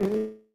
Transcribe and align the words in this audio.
嗯。 0.00 0.45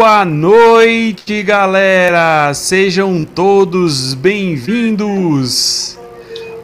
Boa 0.00 0.24
noite, 0.24 1.42
galera! 1.42 2.54
Sejam 2.54 3.22
todos 3.22 4.14
bem-vindos! 4.14 5.98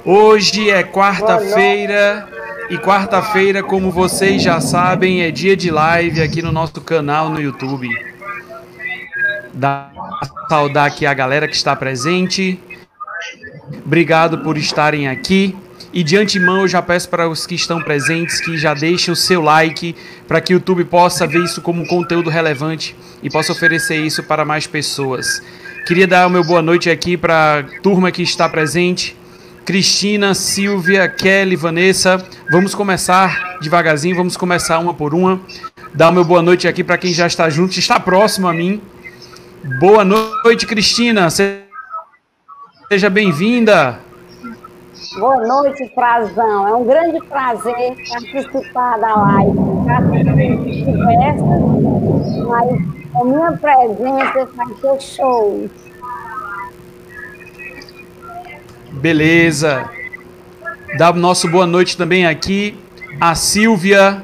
Hoje 0.03 0.71
é 0.71 0.83
quarta-feira 0.83 2.27
e 2.71 2.79
quarta-feira, 2.79 3.63
como 3.63 3.91
vocês 3.91 4.43
já 4.43 4.59
sabem, 4.63 5.21
é 5.21 5.31
dia 5.31 5.55
de 5.55 5.71
live 5.71 6.23
aqui 6.23 6.41
no 6.41 6.51
nosso 6.51 6.81
canal 6.81 7.29
no 7.29 7.39
YouTube. 7.39 7.91
Dá 9.53 9.91
saudar 10.49 10.87
aqui 10.87 11.05
a 11.05 11.13
galera 11.13 11.47
que 11.47 11.57
está 11.57 11.77
presente. 11.77 12.59
Obrigado 13.85 14.39
por 14.39 14.57
estarem 14.57 15.09
aqui. 15.09 15.55
E 15.97 16.05
de 16.05 16.15
antemão 16.15 16.61
eu 16.61 16.69
já 16.69 16.83
peço 16.83 17.09
para 17.09 17.27
os 17.27 17.47
que 17.47 17.55
estão 17.55 17.81
presentes 17.81 18.39
que 18.39 18.59
já 18.59 18.75
deixem 18.75 19.11
o 19.11 19.17
seu 19.17 19.41
like 19.41 19.97
para 20.29 20.43
que 20.43 20.53
o 20.53 20.57
YouTube 20.57 20.85
possa 20.85 21.27
ver 21.27 21.43
isso 21.43 21.63
como 21.63 21.87
conteúdo 21.87 22.29
relevante 22.29 22.95
e 23.23 23.31
possa 23.31 23.53
oferecer 23.53 24.05
isso 24.05 24.23
para 24.23 24.45
mais 24.45 24.67
pessoas. 24.67 25.43
Queria 25.87 26.07
dar 26.07 26.27
o 26.27 26.31
meu 26.31 26.45
boa 26.45 26.61
noite 26.61 26.91
aqui 26.91 27.17
para 27.17 27.61
a 27.61 27.81
turma 27.81 28.13
que 28.13 28.23
está 28.23 28.47
presente. 28.47 29.17
Cristina, 29.65 30.35
Silvia, 30.35 31.09
Kelly, 31.09 31.57
Vanessa. 31.57 32.23
Vamos 32.51 32.75
começar 32.75 33.57
devagarzinho, 33.63 34.17
vamos 34.17 34.37
começar 34.37 34.79
uma 34.79 34.93
por 34.93 35.15
uma. 35.15 35.41
Dar 35.95 36.11
o 36.11 36.13
meu 36.13 36.27
boa 36.27 36.43
noite 36.43 36.69
aqui 36.69 36.85
para 36.85 36.99
quem 36.99 37.15
já 37.15 37.27
está 37.27 37.49
junto, 37.49 37.79
está 37.79 37.99
próximo 37.99 38.47
a 38.47 38.53
mim. 38.53 38.83
Boa 39.81 40.05
noite, 40.05 40.67
Cristina. 40.67 41.31
Seja 41.31 43.09
bem-vinda. 43.09 44.05
Boa 45.19 45.47
noite, 45.47 45.91
Frazão. 45.95 46.69
É 46.69 46.75
um 46.75 46.85
grande 46.85 47.19
prazer 47.27 47.97
participar 48.09 48.99
da 48.99 49.15
live. 49.15 49.59
Já 49.87 50.03
conversa, 50.85 51.45
mas 52.47 52.69
a 53.15 53.25
minha 53.25 53.53
presença 53.53 54.49
vai 54.55 54.75
ser 54.81 55.01
show. 55.01 55.71
Beleza. 58.93 59.89
Dá 60.99 61.11
o 61.11 61.15
nosso 61.15 61.51
boa 61.51 61.67
noite 61.67 61.97
também 61.97 62.27
aqui 62.27 62.79
a 63.21 63.35
Silvia, 63.35 64.23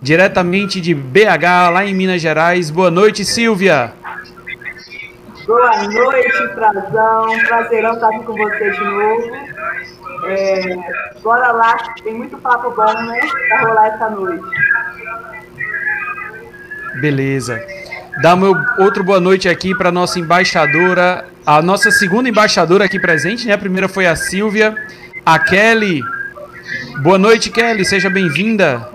diretamente 0.00 0.80
de 0.80 0.94
BH, 0.94 1.70
lá 1.72 1.84
em 1.84 1.94
Minas 1.94 2.22
Gerais. 2.22 2.70
Boa 2.70 2.90
noite, 2.90 3.24
Silvia. 3.24 3.92
Boa 5.50 5.82
noite, 5.88 6.48
Frazão. 6.54 7.26
Prazerão 7.48 7.94
estar 7.94 8.06
aqui 8.06 8.24
com 8.24 8.34
você 8.34 8.70
de 8.70 8.84
novo. 8.84 9.32
É, 10.26 10.76
bora 11.24 11.50
lá, 11.50 11.76
tem 12.04 12.14
muito 12.14 12.38
papo 12.38 12.70
bom, 12.70 12.92
né? 12.92 13.20
Pra 13.48 13.60
rolar 13.62 13.86
essa 13.88 14.10
noite. 14.10 14.44
Beleza. 17.00 17.60
Dá 18.22 18.36
meu 18.36 18.54
outro 18.78 19.02
boa 19.02 19.18
noite 19.18 19.48
aqui 19.48 19.74
para 19.74 19.90
nossa 19.90 20.20
embaixadora, 20.20 21.24
a 21.44 21.60
nossa 21.60 21.90
segunda 21.90 22.28
embaixadora 22.28 22.84
aqui 22.84 23.00
presente, 23.00 23.44
né? 23.48 23.54
A 23.54 23.58
primeira 23.58 23.88
foi 23.88 24.06
a 24.06 24.14
Silvia, 24.14 24.76
a 25.26 25.36
Kelly. 25.36 26.00
Boa 27.02 27.18
noite, 27.18 27.50
Kelly, 27.50 27.84
seja 27.84 28.08
bem-vinda. 28.08 28.88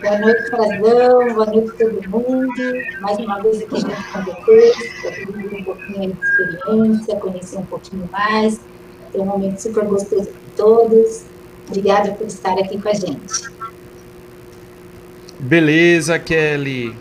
Boa 0.00 0.18
noite, 0.18 0.50
Frazão, 0.50 1.34
boa 1.34 1.46
noite 1.46 1.72
todo 1.78 2.08
mundo. 2.08 2.52
Mais 3.00 3.18
uma 3.18 3.42
vez 3.42 3.62
aqui 3.62 3.80
junto 3.80 4.12
com 4.12 4.22
vocês, 4.22 4.76
para 5.02 5.10
dividir 5.10 5.60
um 5.60 5.64
pouquinho 5.64 6.12
de 6.12 6.18
experiência, 6.20 7.16
conhecer 7.16 7.58
um 7.58 7.66
pouquinho 7.66 8.08
mais 8.12 8.60
foi 9.10 9.20
um 9.20 9.24
momento 9.24 9.58
super 9.58 9.84
gostoso 9.84 10.28
para 10.28 10.40
todos. 10.56 11.24
Obrigada 11.66 12.12
por 12.12 12.26
estar 12.26 12.52
aqui 12.58 12.80
com 12.80 12.88
a 12.88 12.94
gente. 12.94 13.48
Beleza, 15.38 16.18
Kelly. 16.18 16.94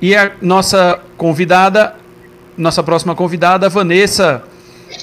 E 0.00 0.16
a 0.16 0.32
nossa 0.40 1.00
convidada, 1.16 1.94
nossa 2.56 2.82
próxima 2.82 3.14
convidada, 3.14 3.68
Vanessa. 3.68 4.42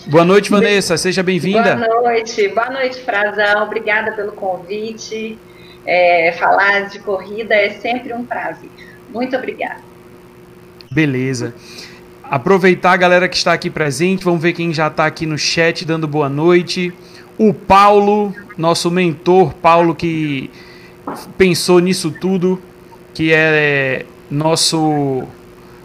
Boa 0.07 0.25
noite, 0.25 0.49
Vanessa. 0.49 0.97
Seja 0.97 1.23
bem-vinda. 1.23 1.75
Boa 1.75 2.01
noite. 2.01 2.47
Boa 2.49 2.69
noite, 2.69 3.01
Frazão. 3.03 3.63
Obrigada 3.63 4.11
pelo 4.11 4.33
convite. 4.33 5.37
É, 5.85 6.31
falar 6.33 6.87
de 6.87 6.99
corrida 6.99 7.55
é 7.55 7.71
sempre 7.71 8.13
um 8.13 8.25
prazer. 8.25 8.69
Muito 9.09 9.35
obrigada. 9.35 9.81
Beleza. 10.91 11.53
Aproveitar 12.23 12.91
a 12.91 12.97
galera 12.97 13.27
que 13.27 13.35
está 13.35 13.53
aqui 13.53 13.69
presente, 13.69 14.23
vamos 14.23 14.41
ver 14.41 14.53
quem 14.53 14.71
já 14.71 14.87
está 14.87 15.05
aqui 15.05 15.25
no 15.25 15.37
chat 15.37 15.83
dando 15.83 16.07
boa 16.07 16.29
noite. 16.29 16.93
O 17.37 17.53
Paulo, 17.53 18.35
nosso 18.57 18.91
mentor, 18.91 19.53
Paulo 19.55 19.95
que 19.95 20.51
pensou 21.37 21.79
nisso 21.79 22.11
tudo, 22.11 22.61
que 23.13 23.33
é 23.33 24.05
nosso 24.29 25.23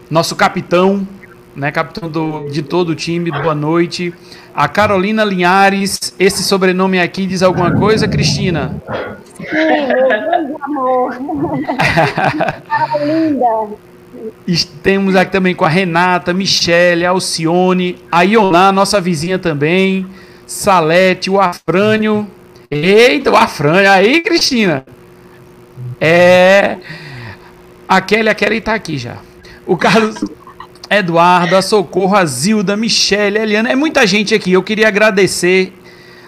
nosso 0.09 0.35
capitão, 0.35 1.07
né, 1.55 1.71
capitão 1.71 2.09
do, 2.09 2.47
de 2.49 2.61
todo 2.61 2.89
o 2.89 2.95
time. 2.95 3.31
Boa 3.31 3.55
noite. 3.55 4.13
A 4.53 4.67
Carolina 4.67 5.23
Linhares, 5.23 6.13
esse 6.19 6.43
sobrenome 6.43 6.99
aqui 6.99 7.25
diz 7.25 7.41
alguma 7.41 7.71
coisa, 7.71 8.07
Cristina? 8.07 8.81
Meu 9.55 10.57
amor. 10.63 11.17
Carolina. 12.67 13.67
Temos 14.83 15.15
aqui 15.15 15.31
também 15.31 15.55
com 15.55 15.65
a 15.65 15.69
Renata, 15.69 16.33
Michele, 16.33 17.05
Alcione, 17.05 17.97
a 18.11 18.21
Ioná, 18.21 18.71
nossa 18.71 18.99
vizinha 19.01 19.39
também, 19.39 20.05
Salete, 20.45 21.29
o 21.29 21.39
Afrânio. 21.39 22.27
Eita, 22.69 23.31
o 23.31 23.35
Afrânio. 23.35 23.89
Aí, 23.89 24.21
Cristina. 24.21 24.85
É. 25.99 26.77
A 27.87 28.01
Kelly, 28.01 28.29
a 28.29 28.35
Kelly 28.35 28.61
tá 28.61 28.73
aqui 28.73 28.97
já. 28.97 29.17
O 29.65 29.77
Carlos 29.77 30.15
Eduardo, 30.89 31.55
a 31.55 31.61
Socorro, 31.61 32.15
a 32.15 32.25
Zilda, 32.25 32.75
Michele, 32.75 33.39
a 33.39 33.43
Eliana. 33.43 33.69
É 33.69 33.75
muita 33.75 34.05
gente 34.05 34.33
aqui. 34.33 34.51
Eu 34.51 34.63
queria 34.63 34.87
agradecer 34.87 35.73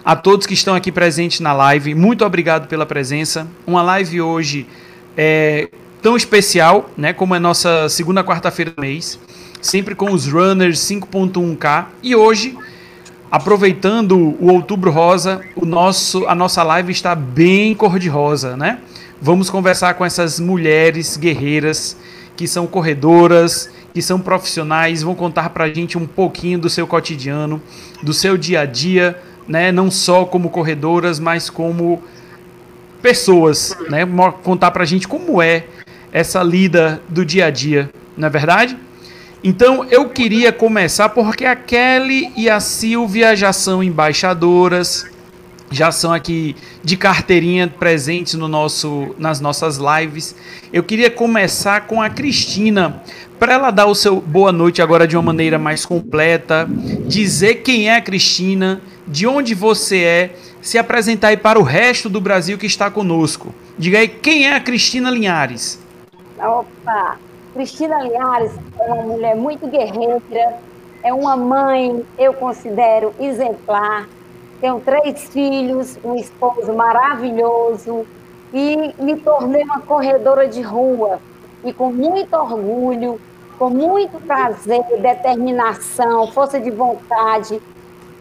a 0.08 0.16
todos 0.16 0.46
que 0.46 0.54
estão 0.54 0.74
aqui 0.74 0.90
presentes 0.90 1.40
na 1.40 1.52
live. 1.52 1.94
Muito 1.94 2.24
obrigado 2.24 2.66
pela 2.66 2.86
presença. 2.86 3.46
Uma 3.66 3.82
live 3.82 4.22
hoje 4.22 4.66
é, 5.14 5.68
tão 6.00 6.16
especial, 6.16 6.88
né, 6.96 7.12
como 7.12 7.34
é 7.34 7.38
nossa 7.38 7.90
segunda 7.90 8.24
quarta-feira 8.24 8.70
do 8.70 8.80
mês, 8.80 9.20
sempre 9.60 9.94
com 9.94 10.10
os 10.10 10.26
runners 10.26 10.78
5.1K. 10.78 11.88
E 12.02 12.16
hoje, 12.16 12.56
aproveitando 13.30 14.34
o 14.40 14.50
Outubro 14.50 14.90
Rosa, 14.90 15.42
o 15.54 15.66
nosso 15.66 16.26
a 16.26 16.34
nossa 16.34 16.62
live 16.62 16.90
está 16.90 17.14
bem 17.14 17.74
cor-de-rosa, 17.74 18.56
né? 18.56 18.78
Vamos 19.20 19.50
conversar 19.50 19.92
com 19.92 20.06
essas 20.06 20.40
mulheres 20.40 21.18
guerreiras 21.18 21.98
que 22.34 22.48
são 22.48 22.66
corredoras, 22.66 23.68
que 23.92 24.00
são 24.00 24.18
profissionais, 24.18 25.02
vão 25.02 25.14
contar 25.14 25.50
pra 25.50 25.68
gente 25.68 25.98
um 25.98 26.06
pouquinho 26.06 26.58
do 26.58 26.70
seu 26.70 26.86
cotidiano, 26.86 27.60
do 28.02 28.14
seu 28.14 28.38
dia 28.38 28.60
a 28.60 28.64
dia, 28.64 29.20
né? 29.48 29.72
Não 29.72 29.90
só 29.90 30.24
como 30.24 30.50
corredoras, 30.50 31.18
mas 31.18 31.48
como 31.48 32.02
pessoas, 33.00 33.76
né? 33.88 34.06
Contar 34.42 34.70
pra 34.70 34.84
gente 34.84 35.08
como 35.08 35.40
é 35.40 35.64
essa 36.12 36.42
lida 36.42 37.00
do 37.08 37.24
dia 37.24 37.46
a 37.46 37.50
dia, 37.50 37.90
não 38.16 38.26
é 38.26 38.30
verdade? 38.30 38.76
Então 39.42 39.84
eu 39.84 40.08
queria 40.08 40.52
começar 40.52 41.08
porque 41.10 41.44
a 41.44 41.54
Kelly 41.54 42.32
e 42.36 42.50
a 42.50 42.58
Silvia 42.60 43.36
já 43.36 43.52
são 43.52 43.82
embaixadoras, 43.82 45.06
já 45.70 45.92
são 45.92 46.12
aqui 46.12 46.56
de 46.82 46.96
carteirinha 46.96 47.68
presentes 47.68 48.34
no 48.34 48.48
nosso, 48.48 49.14
nas 49.18 49.40
nossas 49.40 49.78
lives. 49.78 50.34
Eu 50.72 50.82
queria 50.82 51.10
começar 51.10 51.82
com 51.82 52.02
a 52.02 52.10
Cristina, 52.10 53.02
para 53.38 53.54
ela 53.54 53.70
dar 53.70 53.86
o 53.86 53.94
seu 53.94 54.20
boa 54.20 54.50
noite 54.50 54.82
agora 54.82 55.06
de 55.06 55.16
uma 55.16 55.22
maneira 55.22 55.58
mais 55.58 55.86
completa, 55.86 56.68
dizer 57.06 57.56
quem 57.56 57.88
é 57.88 57.96
a 57.96 58.00
Cristina, 58.00 58.80
de 59.08 59.26
onde 59.26 59.54
você 59.54 60.02
é, 60.04 60.30
se 60.60 60.78
apresentar 60.78 61.28
aí 61.28 61.36
para 61.36 61.58
o 61.58 61.62
resto 61.62 62.08
do 62.08 62.20
Brasil 62.20 62.58
que 62.58 62.66
está 62.66 62.90
conosco. 62.90 63.54
Diga 63.78 63.98
aí 63.98 64.08
quem 64.08 64.46
é 64.46 64.54
a 64.54 64.60
Cristina 64.60 65.10
Linhares. 65.10 65.80
Opa! 66.38 67.18
Cristina 67.54 68.02
Linhares 68.02 68.52
é 68.78 68.92
uma 68.92 69.02
mulher 69.02 69.34
muito 69.34 69.66
guerreira, 69.66 70.58
é 71.02 71.12
uma 71.12 71.36
mãe, 71.36 72.04
eu 72.18 72.34
considero 72.34 73.14
exemplar. 73.18 74.06
Tenho 74.60 74.80
três 74.80 75.28
filhos, 75.28 75.98
um 76.04 76.14
esposo 76.14 76.72
maravilhoso 76.74 78.06
e 78.52 78.92
me 78.98 79.16
tornei 79.16 79.62
uma 79.62 79.80
corredora 79.80 80.46
de 80.46 80.60
rua. 80.60 81.20
E 81.64 81.72
com 81.72 81.90
muito 81.90 82.34
orgulho, 82.34 83.20
com 83.58 83.70
muito 83.70 84.20
prazer, 84.20 84.84
determinação, 85.00 86.30
força 86.30 86.60
de 86.60 86.70
vontade, 86.70 87.60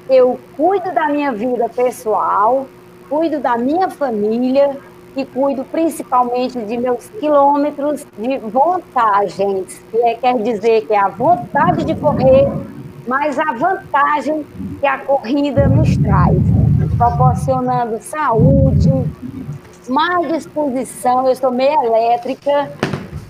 eu 0.10 0.40
cuido 0.56 0.92
da 0.94 1.08
minha 1.10 1.32
vida 1.32 1.70
pessoal, 1.70 2.66
cuido 3.10 3.40
da 3.40 3.58
minha 3.58 3.90
família 3.90 4.78
e 5.16 5.26
cuido 5.26 5.64
principalmente 5.66 6.60
de 6.60 6.78
meus 6.78 7.10
quilômetros 7.20 8.06
de 8.18 8.38
vantagens, 8.38 9.82
que 9.92 9.98
é, 9.98 10.16
quer 10.16 10.38
dizer 10.42 10.86
que 10.86 10.94
é 10.94 11.00
a 11.00 11.08
vontade 11.08 11.84
de 11.84 11.96
correr, 11.96 12.48
mas 13.08 13.40
a 13.40 13.54
vantagem 13.54 14.46
que 14.80 14.86
a 14.86 15.00
corrida 15.00 15.68
nos 15.68 15.98
traz, 15.98 16.38
proporcionando 16.98 18.00
saúde, 18.02 18.92
mais 19.90 20.28
disposição. 20.28 21.28
Eu 21.28 21.36
sou 21.36 21.52
meia 21.52 21.84
elétrica 21.86 22.72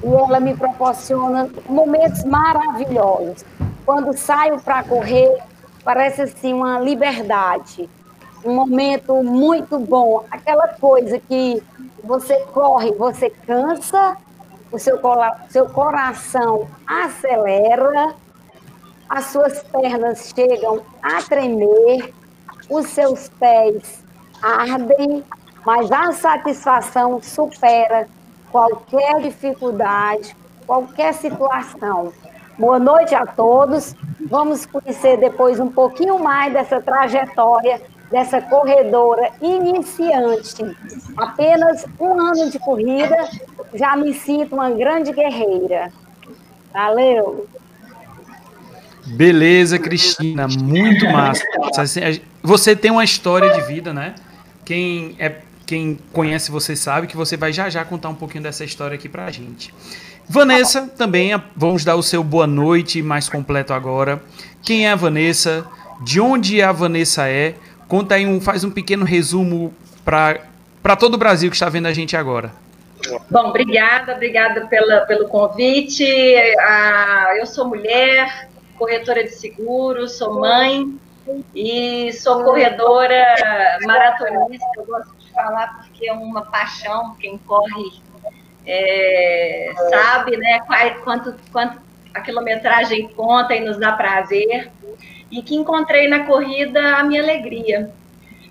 e 0.03 0.07
ela 0.07 0.39
me 0.39 0.55
proporciona 0.55 1.49
momentos 1.69 2.23
maravilhosos. 2.25 3.45
Quando 3.85 4.17
saio 4.17 4.59
para 4.59 4.83
correr, 4.83 5.37
parece 5.87 6.23
assim 6.23 6.53
uma 6.53 6.81
liberdade 6.81 7.89
um 8.43 8.53
momento 8.53 9.23
muito 9.23 9.79
bom, 9.79 10.25
aquela 10.29 10.67
coisa 10.67 11.17
que 11.17 11.63
você 12.03 12.37
corre, 12.53 12.91
você 12.91 13.29
cansa, 13.29 14.17
o 14.69 14.77
seu, 14.77 14.99
seu 15.49 15.69
coração 15.69 16.67
acelera, 16.85 18.13
as 19.09 19.25
suas 19.27 19.63
pernas 19.63 20.33
chegam 20.35 20.81
a 21.01 21.21
tremer, 21.23 22.13
os 22.69 22.87
seus 22.87 23.29
pés 23.29 24.03
ardem, 24.41 25.23
mas 25.65 25.89
a 25.89 26.11
satisfação 26.11 27.21
supera 27.21 28.07
qualquer 28.51 29.21
dificuldade, 29.21 30.35
qualquer 30.65 31.13
situação. 31.13 32.11
Boa 32.57 32.79
noite 32.79 33.13
a 33.13 33.25
todos. 33.25 33.95
Vamos 34.29 34.65
conhecer 34.65 35.17
depois 35.17 35.59
um 35.59 35.69
pouquinho 35.69 36.19
mais 36.19 36.51
dessa 36.51 36.81
trajetória 36.81 37.81
dessa 38.11 38.41
corredora 38.41 39.31
iniciante. 39.41 40.63
Apenas 41.15 41.85
um 41.99 42.19
ano 42.19 42.49
de 42.49 42.59
corrida, 42.59 43.29
já 43.73 43.95
me 43.95 44.13
sinto 44.13 44.55
uma 44.55 44.69
grande 44.71 45.11
guerreira. 45.11 45.91
Valeu! 46.73 47.47
Beleza, 49.05 49.79
Cristina, 49.79 50.47
muito 50.47 51.05
massa. 51.05 51.43
Você 52.43 52.75
tem 52.75 52.91
uma 52.91 53.03
história 53.03 53.53
de 53.53 53.61
vida, 53.61 53.93
né? 53.93 54.15
Quem 54.65 55.15
é 55.19 55.41
quem 55.65 55.99
conhece 56.13 56.49
você 56.49 56.77
sabe 56.77 57.07
que 57.07 57.17
você 57.17 57.35
vai 57.35 57.51
já 57.51 57.69
já 57.69 57.83
contar 57.83 58.07
um 58.07 58.15
pouquinho 58.15 58.41
dessa 58.41 58.63
história 58.63 58.95
aqui 58.95 59.09
pra 59.09 59.29
gente. 59.29 59.73
Vanessa, 60.29 60.87
também 60.97 61.31
vamos 61.55 61.85
dar 61.85 61.95
o 61.95 62.03
seu 62.03 62.21
boa 62.21 62.45
noite 62.45 63.01
mais 63.01 63.29
completo 63.29 63.71
agora. 63.73 64.21
Quem 64.61 64.85
é 64.85 64.91
a 64.91 64.95
Vanessa? 64.95 65.65
De 66.01 66.19
onde 66.19 66.61
a 66.61 66.71
Vanessa 66.71 67.29
é? 67.29 67.55
Conta 67.87 68.15
aí 68.15 68.25
um, 68.25 68.41
faz 68.41 68.65
um 68.65 68.69
pequeno 68.69 69.05
resumo 69.05 69.73
para 70.03 70.95
todo 70.99 71.13
o 71.13 71.17
Brasil 71.17 71.49
que 71.49 71.55
está 71.55 71.69
vendo 71.69 71.85
a 71.85 71.93
gente 71.93 72.17
agora. 72.17 72.51
Bom, 73.29 73.47
obrigada, 73.47 74.13
obrigada 74.13 74.67
pela, 74.67 75.01
pelo 75.01 75.29
convite. 75.29 76.05
Ah, 76.59 77.33
eu 77.37 77.45
sou 77.45 77.65
mulher, 77.65 78.49
corretora 78.77 79.23
de 79.23 79.29
seguros, 79.29 80.17
sou 80.17 80.41
mãe 80.41 80.93
e 81.55 82.11
sou 82.11 82.43
corredora 82.43 83.23
maratonista. 83.85 84.67
Eu 84.75 84.85
gosto 84.85 85.15
de 85.19 85.31
falar 85.31 85.77
porque 85.77 86.09
é 86.09 86.13
uma 86.13 86.41
paixão. 86.41 87.15
Quem 87.17 87.37
corre 87.37 88.01
é, 88.67 89.71
sabe, 89.89 90.35
né? 90.35 90.59
Quanto, 91.03 91.33
quanto 91.51 91.79
a 92.13 92.19
quilometragem 92.19 93.07
conta 93.09 93.55
e 93.55 93.61
nos 93.61 93.77
dá 93.77 93.93
prazer 93.93 94.69
e 95.31 95.41
que 95.41 95.55
encontrei 95.55 96.07
na 96.07 96.25
corrida 96.25 96.97
a 96.97 97.03
minha 97.03 97.21
alegria. 97.21 97.89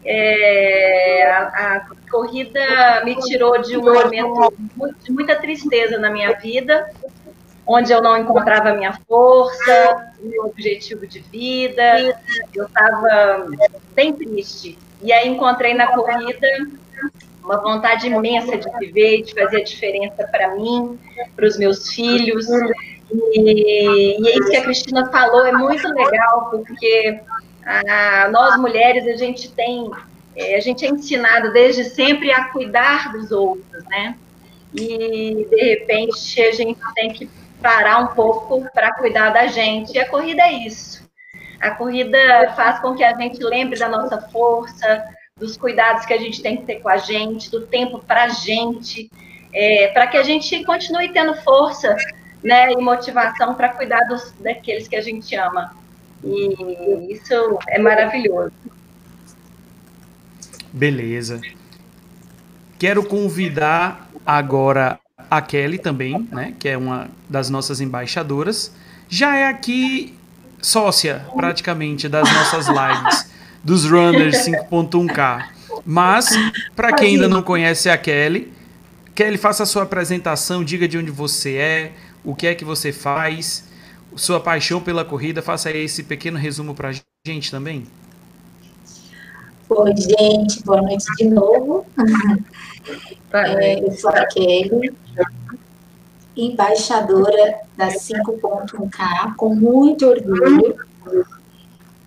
É, 0.05 1.29
a, 1.31 1.43
a, 1.43 1.87
corrida 2.11 3.03
me 3.05 3.17
tirou 3.17 3.61
de 3.61 3.77
um 3.77 3.83
momento 3.83 4.53
de 5.03 5.11
muita 5.11 5.35
tristeza 5.35 5.99
na 5.99 6.09
minha 6.09 6.33
vida, 6.35 6.89
onde 7.67 7.91
eu 7.93 8.01
não 8.01 8.17
encontrava 8.17 8.73
minha 8.73 8.93
força, 9.09 10.13
meu 10.21 10.45
objetivo 10.45 11.07
de 11.07 11.19
vida, 11.19 12.21
eu 12.55 12.67
estava 12.67 13.49
bem 13.95 14.13
triste. 14.13 14.79
E 15.03 15.13
aí 15.13 15.29
encontrei 15.29 15.75
na 15.75 15.89
corrida 15.89 16.47
uma 17.47 17.59
vontade 17.59 18.09
imensa 18.09 18.59
de 18.59 18.69
viver, 18.79 19.23
de 19.23 19.33
fazer 19.33 19.59
a 19.59 19.65
diferença 19.65 20.27
para 20.27 20.57
mim, 20.57 20.99
para 21.37 21.47
os 21.47 21.57
meus 21.57 21.89
filhos, 21.89 22.47
e, 23.11 24.21
e 24.21 24.29
é 24.29 24.39
isso 24.39 24.51
que 24.51 24.57
a 24.57 24.65
Cristina 24.65 25.11
falou, 25.11 25.47
é 25.47 25.53
muito 25.53 25.89
legal, 25.89 26.51
porque 26.51 27.21
a, 27.65 28.29
nós 28.31 28.57
mulheres, 28.57 29.07
a 29.07 29.17
gente 29.17 29.51
tem, 29.53 29.89
é, 30.35 30.57
a 30.57 30.61
gente 30.61 30.85
é 30.85 30.89
ensinado 30.89 31.53
desde 31.53 31.85
sempre 31.85 32.33
a 32.33 32.47
cuidar 32.47 33.13
dos 33.13 33.31
outros, 33.31 33.85
né? 33.85 34.17
E, 34.75 35.47
de 35.49 35.57
repente, 35.57 36.43
a 36.43 36.53
gente 36.53 36.81
tem 36.95 37.13
que 37.13 37.31
parar 37.63 37.99
um 37.99 38.09
pouco 38.09 38.69
para 38.75 38.93
cuidar 38.95 39.31
da 39.31 39.47
gente. 39.47 39.95
E 39.95 39.99
a 39.99 40.09
corrida 40.09 40.43
é 40.43 40.53
isso. 40.53 41.07
A 41.61 41.71
corrida 41.71 42.53
faz 42.55 42.81
com 42.81 42.95
que 42.95 43.05
a 43.05 43.17
gente 43.17 43.43
lembre 43.43 43.79
da 43.79 43.89
nossa 43.89 44.21
força, 44.21 45.05
dos 45.39 45.55
cuidados 45.55 46.07
que 46.07 46.15
a 46.15 46.19
gente 46.19 46.41
tem 46.41 46.57
que 46.57 46.65
ter 46.65 46.77
com 46.77 46.89
a 46.89 46.97
gente, 46.97 47.51
do 47.51 47.67
tempo 47.67 47.99
para 47.99 48.25
a 48.25 48.29
gente, 48.29 49.11
é, 49.53 49.89
para 49.89 50.07
que 50.07 50.17
a 50.17 50.23
gente 50.23 50.65
continue 50.65 51.11
tendo 51.11 51.35
força 51.43 51.95
né, 52.43 52.73
e 52.73 52.77
motivação 52.77 53.55
para 53.55 53.69
cuidar 53.69 54.01
dos, 54.05 54.33
daqueles 54.41 54.89
que 54.89 54.97
a 54.97 55.03
gente 55.03 55.37
ama. 55.37 55.77
E 56.25 57.13
isso 57.13 57.59
é 57.69 57.79
maravilhoso. 57.79 58.51
Beleza. 60.73 61.39
Quero 62.79 63.05
convidar 63.05 64.09
agora 64.25 64.99
a 65.31 65.43
Kelly 65.43 65.79
também, 65.79 66.27
né, 66.33 66.55
que 66.59 66.67
é 66.67 66.79
uma 66.79 67.11
das 67.29 67.51
nossas 67.51 67.83
embaixadoras. 67.83 68.75
Já 69.07 69.37
é 69.37 69.49
aqui 69.49 70.19
sócia, 70.63 71.27
praticamente, 71.35 72.09
das 72.09 72.27
nossas 72.33 72.69
lives 72.69 73.31
dos 73.67 73.85
Runners 73.85 74.47
5.1K. 74.47 75.49
Mas, 75.85 76.31
para 76.77 76.93
quem 76.93 77.17
ainda 77.17 77.29
não 77.29 77.43
conhece 77.43 77.91
a 77.91 77.99
Kelly, 77.99 78.53
Kelly, 79.13 79.37
faça 79.37 79.65
a 79.65 79.67
sua 79.67 79.83
apresentação, 79.83 80.63
diga 80.63 80.87
de 80.87 80.97
onde 80.97 81.11
você 81.11 81.57
é, 81.57 81.93
o 82.25 82.33
que 82.33 82.47
é 82.47 82.55
que 82.55 82.65
você 82.65 82.93
faz, 82.93 83.65
sua 84.15 84.39
paixão 84.39 84.81
pela 84.81 85.05
corrida. 85.05 85.43
Faça 85.43 85.69
aí 85.69 85.85
esse 85.85 86.05
pequeno 86.05 86.39
resumo 86.39 86.77
para 86.77 86.91
a 86.91 86.95
gente 87.27 87.51
também. 87.51 87.85
Oi, 89.69 89.95
gente, 89.97 90.63
boa 90.63 90.81
noite 90.81 91.05
de 91.19 91.25
novo. 91.25 91.85
É, 93.33 93.85
eu 93.85 93.91
sou 93.91 94.11
a 94.11 94.25
Kelly, 94.27 94.95
embaixadora 96.37 97.59
da 97.77 97.89
5.1K, 97.89 99.35
com 99.35 99.53
muito 99.57 100.07
orgulho. 100.07 100.77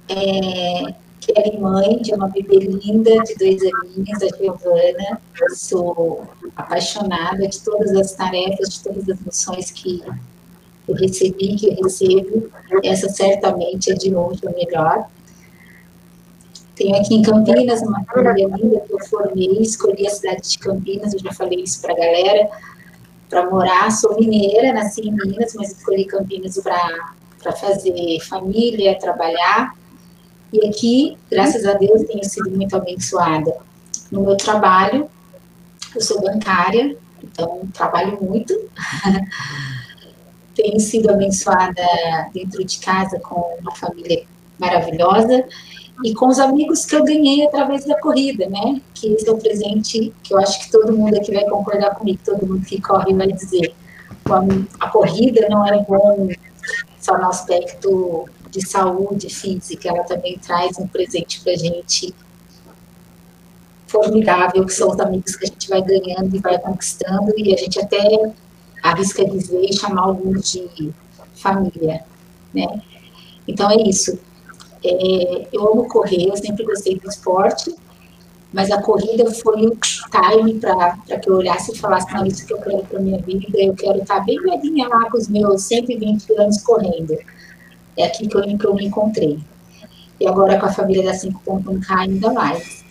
É, 0.08 0.94
Kelly, 1.20 1.58
mãe 1.58 1.98
de 2.02 2.14
uma 2.14 2.28
bebê 2.28 2.60
linda 2.60 3.12
de 3.24 3.36
dois 3.36 3.62
aninhos, 3.62 4.24
a 4.24 4.38
Giovana. 4.38 5.22
Sou 5.56 6.28
apaixonada 6.56 7.48
de 7.48 7.60
todas 7.62 7.92
as 7.96 8.14
tarefas, 8.14 8.70
de 8.70 8.84
todas 8.84 9.10
as 9.10 9.20
missões 9.22 9.72
que 9.72 10.04
eu 10.88 10.96
recebi, 10.96 11.56
que 11.56 11.70
eu 11.70 11.84
recebo. 11.84 12.50
Essa 12.84 13.10
certamente 13.10 13.92
é 13.92 13.96
de 13.96 14.10
longe 14.10 14.42
a 14.48 14.52
melhor. 14.52 15.08
Tenho 16.76 16.96
aqui 16.96 17.16
em 17.16 17.22
Campinas 17.22 17.82
uma 17.82 18.04
família 18.06 18.48
linda 18.48 18.80
que 18.80 18.94
eu 18.94 19.00
formei, 19.00 19.62
escolhi 19.62 20.08
a 20.08 20.10
cidade 20.10 20.50
de 20.50 20.60
Campinas, 20.60 21.14
eu 21.14 21.20
já 21.20 21.34
falei 21.34 21.62
isso 21.62 21.82
para 21.82 21.92
a 21.92 21.98
galera, 21.98 22.50
para 23.30 23.50
morar. 23.50 23.92
Sou 23.92 24.18
mineira, 24.18 24.72
nasci 24.72 25.02
em 25.02 25.12
Minas, 25.12 25.54
mas 25.56 25.74
escolhi 25.74 26.06
Campinas 26.06 26.58
para 26.58 27.52
fazer 27.52 28.20
família, 28.22 28.98
trabalhar. 28.98 29.78
E 30.52 30.68
aqui, 30.68 31.18
graças 31.30 31.66
a 31.66 31.74
Deus, 31.74 32.04
tenho 32.04 32.24
sido 32.24 32.50
muito 32.50 32.76
abençoada 32.76 33.56
no 34.12 34.22
meu 34.22 34.36
trabalho. 34.36 35.10
Eu 35.96 36.02
sou 36.02 36.22
bancária, 36.22 36.98
então 37.24 37.68
trabalho 37.74 38.18
muito. 38.22 38.54
tenho 40.56 40.80
sido 40.80 41.10
abençoada 41.10 41.82
dentro 42.34 42.64
de 42.64 42.80
casa 42.80 43.20
com 43.20 43.58
uma 43.62 43.74
família 43.76 44.24
maravilhosa 44.60 45.46
e 46.04 46.14
com 46.14 46.28
os 46.28 46.40
amigos 46.40 46.86
que 46.86 46.96
eu 46.96 47.04
ganhei 47.04 47.46
através 47.46 47.86
da 47.86 48.00
corrida, 48.00 48.48
né? 48.48 48.82
Que 48.94 49.14
esse 49.14 49.28
é 49.28 49.32
o 49.32 49.38
presente 49.38 50.14
que 50.24 50.34
eu 50.34 50.40
acho 50.40 50.60
que 50.60 50.72
todo 50.72 50.96
mundo 50.96 51.16
aqui 51.16 51.34
vai 51.34 51.46
concordar 51.46 51.96
comigo, 51.96 52.20
todo 52.24 52.46
mundo 52.46 52.66
que 52.66 52.82
corre 52.82 53.14
vai 53.14 53.28
dizer. 53.32 53.74
A 54.80 54.90
corrida 54.90 55.48
não 55.50 55.66
é 55.66 55.78
bom 55.84 56.30
só 57.00 57.18
no 57.18 57.30
aspecto 57.30 58.28
de 58.50 58.66
saúde 58.66 59.30
física, 59.30 59.90
ela 59.90 60.04
também 60.04 60.38
traz 60.38 60.78
um 60.78 60.88
presente 60.88 61.42
para 61.42 61.54
a 61.54 61.58
gente 61.58 62.14
formidável, 63.88 64.66
que 64.66 64.74
são 64.74 64.92
os 64.92 65.00
amigos 65.00 65.36
que 65.36 65.46
a 65.46 65.48
gente 65.48 65.70
vai 65.70 65.82
ganhando 65.82 66.36
e 66.36 66.40
vai 66.40 66.60
conquistando, 66.60 67.34
e 67.38 67.54
a 67.54 67.58
gente 67.58 67.80
até 67.80 68.34
arrisca 68.84 69.26
dizer 69.26 69.62
e 69.64 69.74
chamar 69.74 70.04
alguns 70.04 70.52
de 70.52 70.94
família, 71.34 72.04
né? 72.54 72.82
Então 73.48 73.70
é 73.70 73.78
isso. 73.82 74.20
É, 74.84 75.48
eu 75.52 75.72
amo 75.72 75.88
correr, 75.88 76.30
eu 76.30 76.38
sempre 76.38 76.64
gostei 76.64 76.98
do 76.98 77.10
esporte, 77.10 77.76
mas 78.54 78.72
a 78.72 78.82
corrida 78.82 79.30
foi 79.32 79.68
o 79.68 79.76
time 79.76 80.60
para 80.60 80.98
que 81.20 81.30
eu 81.30 81.36
olhasse 81.36 81.72
e 81.72 81.78
falasse, 81.78 82.12
não, 82.14 82.26
isso 82.26 82.46
que 82.46 82.54
eu 82.54 82.60
quero 82.60 82.84
para 82.86 83.00
minha 83.00 83.20
vida, 83.20 83.58
eu 83.58 83.74
quero 83.74 84.00
estar 84.00 84.22
bem 84.22 84.40
velhinha 84.42 84.88
lá 84.88 85.10
com 85.10 85.18
os 85.18 85.28
meus 85.28 85.64
120 85.64 86.34
anos 86.38 86.62
correndo. 86.62 87.18
É 88.00 88.06
aqui 88.06 88.30
que 88.30 88.38
eu, 88.38 88.58
que 88.58 88.66
eu 88.66 88.74
me 88.74 88.86
encontrei. 88.86 89.38
E 90.22 90.26
agora 90.26 90.58
com 90.58 90.66
a 90.68 90.72
família 90.72 91.04
da 91.04 91.12
5.1K 91.12 91.86
ainda 91.90 92.32
mais. 92.32 92.86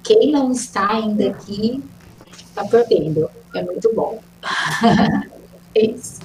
Quem 0.00 0.30
não 0.30 0.52
está 0.52 0.92
ainda 0.92 1.30
aqui, 1.30 1.82
está 2.30 2.64
perdendo. 2.64 3.28
É 3.52 3.62
muito 3.64 3.92
bom. 3.92 4.22
é 5.74 5.86
isso. 5.86 6.20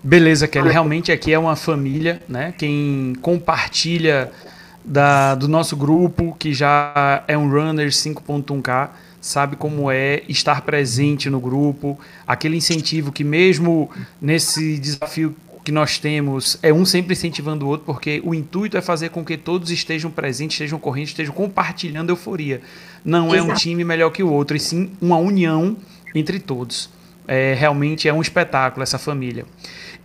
Beleza, 0.00 0.46
Kelly. 0.46 0.70
Realmente 0.70 1.10
aqui 1.10 1.32
é 1.32 1.38
uma 1.38 1.56
família, 1.56 2.22
né? 2.28 2.54
Quem 2.56 3.14
compartilha 3.20 4.30
da, 4.84 5.34
do 5.34 5.48
nosso 5.48 5.76
grupo, 5.76 6.36
que 6.38 6.54
já 6.54 7.24
é 7.26 7.36
um 7.36 7.50
runner 7.50 7.88
5.1K, 7.88 8.90
sabe 9.20 9.56
como 9.56 9.90
é 9.90 10.22
estar 10.28 10.62
presente 10.62 11.28
no 11.28 11.40
grupo, 11.40 11.98
aquele 12.24 12.56
incentivo 12.56 13.10
que 13.10 13.24
mesmo 13.24 13.90
nesse 14.20 14.78
desafio 14.78 15.34
que 15.64 15.70
nós 15.70 15.98
temos 15.98 16.58
é 16.62 16.72
um 16.72 16.84
sempre 16.84 17.12
incentivando 17.12 17.66
o 17.66 17.68
outro, 17.68 17.86
porque 17.86 18.20
o 18.24 18.34
intuito 18.34 18.76
é 18.76 18.80
fazer 18.80 19.10
com 19.10 19.24
que 19.24 19.36
todos 19.36 19.70
estejam 19.70 20.10
presentes, 20.10 20.54
estejam 20.54 20.78
correndo, 20.78 21.06
estejam 21.06 21.34
compartilhando 21.34 22.10
euforia. 22.10 22.60
Não 23.04 23.28
Exato. 23.34 23.50
é 23.50 23.52
um 23.52 23.54
time 23.54 23.84
melhor 23.84 24.10
que 24.10 24.22
o 24.22 24.30
outro, 24.30 24.56
e 24.56 24.60
sim 24.60 24.90
uma 25.00 25.16
união 25.16 25.76
entre 26.14 26.40
todos. 26.40 26.90
É, 27.26 27.54
realmente 27.54 28.08
é 28.08 28.12
um 28.12 28.20
espetáculo 28.20 28.82
essa 28.82 28.98
família. 28.98 29.46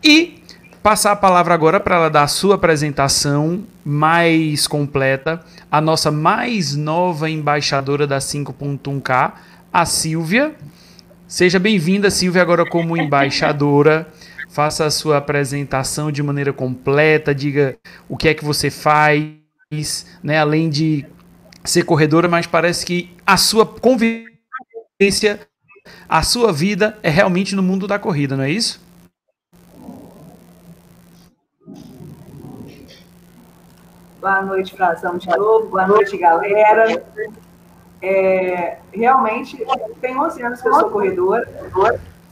E 0.03 0.43
passar 0.83 1.11
a 1.11 1.15
palavra 1.15 1.53
agora 1.53 1.79
para 1.79 1.95
ela 1.95 2.09
dar 2.09 2.23
a 2.23 2.27
sua 2.27 2.55
apresentação 2.55 3.63
mais 3.83 4.67
completa, 4.67 5.43
a 5.71 5.81
nossa 5.81 6.11
mais 6.11 6.75
nova 6.75 7.29
embaixadora 7.29 8.05
da 8.05 8.19
5.1K, 8.19 9.33
a 9.73 9.85
Silvia. 9.85 10.55
Seja 11.27 11.59
bem-vinda, 11.59 12.11
Silvia, 12.11 12.41
agora 12.43 12.63
como 12.65 12.95
embaixadora. 13.01 14.07
Faça 14.57 14.85
a 14.85 14.89
sua 14.89 15.17
apresentação 15.17 16.11
de 16.11 16.23
maneira 16.23 16.51
completa, 16.51 17.35
diga 17.35 17.77
o 18.09 18.17
que 18.17 18.27
é 18.27 18.33
que 18.33 18.43
você 18.43 18.71
faz, 18.71 20.07
né? 20.23 20.39
Além 20.39 20.67
de 20.67 21.05
ser 21.63 21.83
corredora, 21.83 22.27
mas 22.27 22.47
parece 22.47 22.83
que 22.83 23.15
a 23.23 23.37
sua 23.37 23.67
convivência, 23.67 25.47
a 26.09 26.23
sua 26.23 26.51
vida 26.51 26.97
é 27.03 27.09
realmente 27.11 27.53
no 27.53 27.61
mundo 27.61 27.85
da 27.87 27.99
corrida, 27.99 28.35
não 28.35 28.45
é 28.45 28.49
isso? 28.49 28.81
Boa 34.19 34.41
noite, 34.41 34.75
Frazão, 34.75 35.19
de 35.19 35.27
novo. 35.27 35.67
Boa 35.67 35.85
noite, 35.85 36.17
galera. 36.17 37.05
É, 38.01 38.79
realmente, 38.91 39.63
tem 40.01 40.19
11 40.19 40.41
anos 40.41 40.61
que 40.63 40.67
eu 40.67 40.73
sou 40.73 40.89
corredora. 40.89 41.47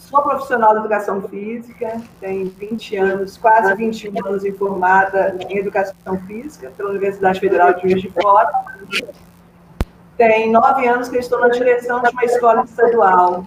Sou 0.09 0.21
profissional 0.21 0.73
de 0.73 0.79
educação 0.81 1.19
física, 1.23 1.99
tenho 2.19 2.47
20 2.47 2.95
anos, 2.97 3.37
quase 3.37 3.73
21 3.73 4.27
anos 4.27 4.45
informada 4.45 5.35
em 5.49 5.57
educação 5.57 6.19
física 6.27 6.71
pela 6.77 6.91
Universidade 6.91 7.39
Federal 7.39 7.73
de 7.73 7.89
Juiz 7.89 8.01
de 8.03 8.11
Fora. 8.11 8.51
Tem 10.15 10.51
nove 10.51 10.87
anos 10.87 11.09
que 11.09 11.17
estou 11.17 11.39
na 11.39 11.47
direção 11.49 12.03
de 12.03 12.09
uma 12.09 12.23
escola 12.23 12.63
estadual. 12.63 13.45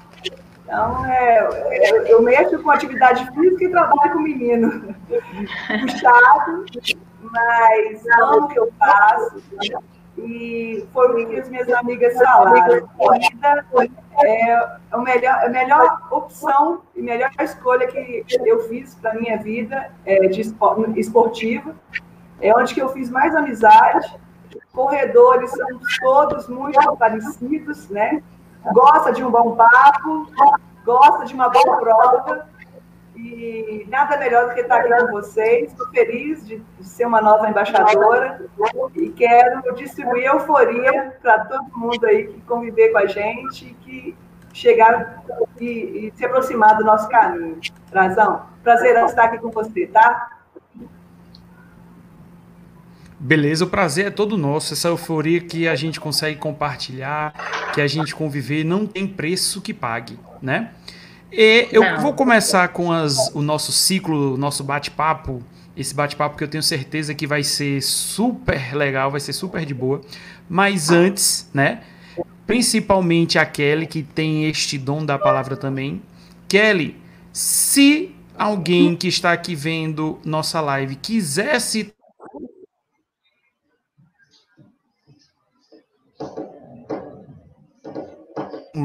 Então, 0.64 1.06
é, 1.06 2.12
eu 2.12 2.20
mexo 2.22 2.58
com 2.60 2.72
atividade 2.72 3.24
física 3.32 3.64
e 3.64 3.70
trabalho 3.70 4.12
com 4.12 4.18
menino. 4.18 4.94
Puxado, 5.80 6.66
mas 7.22 8.02
amo 8.20 8.46
o 8.46 8.48
que 8.48 8.58
eu 8.58 8.72
faço. 8.80 9.42
E 10.18 10.86
foi 10.92 11.22
o 11.22 11.28
que 11.28 11.38
as 11.38 11.48
minhas 11.48 11.68
amigas 11.72 12.14
falaram. 12.14 12.88
Corrida 12.98 13.64
é 14.24 14.78
a 14.90 14.98
melhor, 14.98 15.44
a 15.44 15.48
melhor 15.48 16.08
opção 16.10 16.82
e 16.96 17.02
melhor 17.02 17.30
escolha 17.40 17.86
que 17.86 18.24
eu 18.44 18.68
fiz 18.68 18.94
para 18.96 19.14
minha 19.14 19.38
vida 19.38 19.90
é, 20.04 20.26
de 20.26 20.40
esportiva. 20.96 21.74
É 22.40 22.54
onde 22.54 22.74
que 22.74 22.82
eu 22.82 22.88
fiz 22.88 23.10
mais 23.10 23.34
amizade. 23.34 24.18
Corredores 24.72 25.50
são 25.50 25.80
todos 26.00 26.48
muito 26.48 26.96
parecidos, 26.96 27.88
né? 27.88 28.22
Gosta 28.72 29.12
de 29.12 29.22
um 29.22 29.30
bom 29.30 29.56
papo, 29.56 30.28
gosta 30.84 31.24
de 31.24 31.34
uma 31.34 31.48
boa 31.48 31.76
prova 31.76 32.48
e 33.18 33.86
nada 33.88 34.16
melhor 34.16 34.48
do 34.48 34.54
que 34.54 34.60
estar 34.60 34.76
aqui 34.76 34.88
com 34.88 35.10
vocês. 35.10 35.70
Estou 35.70 35.88
feliz 35.88 36.46
de, 36.46 36.62
ser 36.80 37.06
uma 37.06 37.20
nova 37.20 37.48
embaixadora 37.48 38.46
e 38.94 39.08
quero 39.10 39.74
distribuir 39.74 40.26
euforia 40.26 41.16
para 41.20 41.44
todo 41.44 41.64
mundo 41.76 42.04
aí 42.06 42.28
que 42.28 42.40
conviver 42.42 42.90
com 42.90 42.98
a 42.98 43.06
gente, 43.06 43.76
que 43.82 44.16
chegar 44.52 45.24
e, 45.60 45.66
e 45.66 46.12
se 46.14 46.24
aproximar 46.24 46.76
do 46.76 46.84
nosso 46.84 47.08
caminho. 47.08 47.58
Razão, 47.92 48.46
prazer 48.62 48.96
estar 49.04 49.24
aqui 49.24 49.38
com 49.38 49.50
você, 49.50 49.86
tá? 49.86 50.38
Beleza, 53.20 53.64
o 53.64 53.68
prazer 53.68 54.06
é 54.06 54.10
todo 54.10 54.38
nosso. 54.38 54.74
Essa 54.74 54.88
euforia 54.88 55.40
que 55.40 55.66
a 55.66 55.74
gente 55.74 55.98
consegue 55.98 56.36
compartilhar, 56.36 57.34
que 57.74 57.80
a 57.80 57.86
gente 57.88 58.14
conviver, 58.14 58.62
não 58.62 58.86
tem 58.86 59.08
preço 59.08 59.60
que 59.60 59.74
pague, 59.74 60.18
né? 60.40 60.70
E 61.32 61.68
eu 61.70 61.82
Não. 61.82 62.00
vou 62.00 62.14
começar 62.14 62.68
com 62.68 62.90
as, 62.90 63.30
o 63.34 63.42
nosso 63.42 63.70
ciclo, 63.72 64.34
o 64.34 64.36
nosso 64.36 64.64
bate-papo. 64.64 65.42
Esse 65.76 65.94
bate-papo 65.94 66.36
que 66.36 66.42
eu 66.42 66.48
tenho 66.48 66.62
certeza 66.62 67.14
que 67.14 67.26
vai 67.26 67.44
ser 67.44 67.82
super 67.82 68.74
legal, 68.74 69.10
vai 69.10 69.20
ser 69.20 69.32
super 69.32 69.64
de 69.64 69.74
boa. 69.74 70.00
Mas 70.48 70.90
antes, 70.90 71.48
né? 71.54 71.82
Principalmente 72.46 73.38
a 73.38 73.44
Kelly, 73.44 73.86
que 73.86 74.02
tem 74.02 74.46
este 74.46 74.78
dom 74.78 75.04
da 75.04 75.18
palavra 75.18 75.56
também. 75.56 76.02
Kelly, 76.48 76.96
se 77.32 78.14
alguém 78.36 78.96
que 78.96 79.06
está 79.06 79.32
aqui 79.32 79.54
vendo 79.54 80.18
nossa 80.24 80.60
live 80.60 80.96
quisesse 80.96 81.92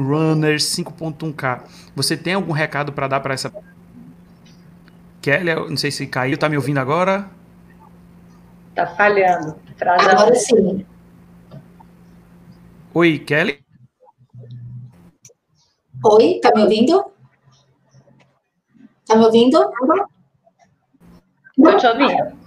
Runner 0.02 0.56
5.1K. 0.56 1.62
Você 1.94 2.16
tem 2.16 2.34
algum 2.34 2.52
recado 2.52 2.92
para 2.92 3.06
dar 3.06 3.20
para 3.20 3.34
essa 3.34 3.52
Kelly? 5.20 5.54
Não 5.54 5.76
sei 5.76 5.90
se 5.90 6.06
caiu, 6.06 6.36
tá 6.36 6.48
me 6.48 6.56
ouvindo 6.56 6.78
agora? 6.78 7.30
Tá 8.74 8.86
falhando. 8.88 9.56
Agora 9.80 10.34
sim. 10.34 10.84
Oi, 12.92 13.18
Kelly? 13.18 13.64
Oi, 16.04 16.40
tá 16.42 16.52
me 16.54 16.62
ouvindo? 16.62 17.04
Tá 19.06 19.16
me 19.16 19.24
ouvindo? 19.24 19.58
Estou 21.56 21.76
te 21.78 21.86
ouvindo. 21.86 22.44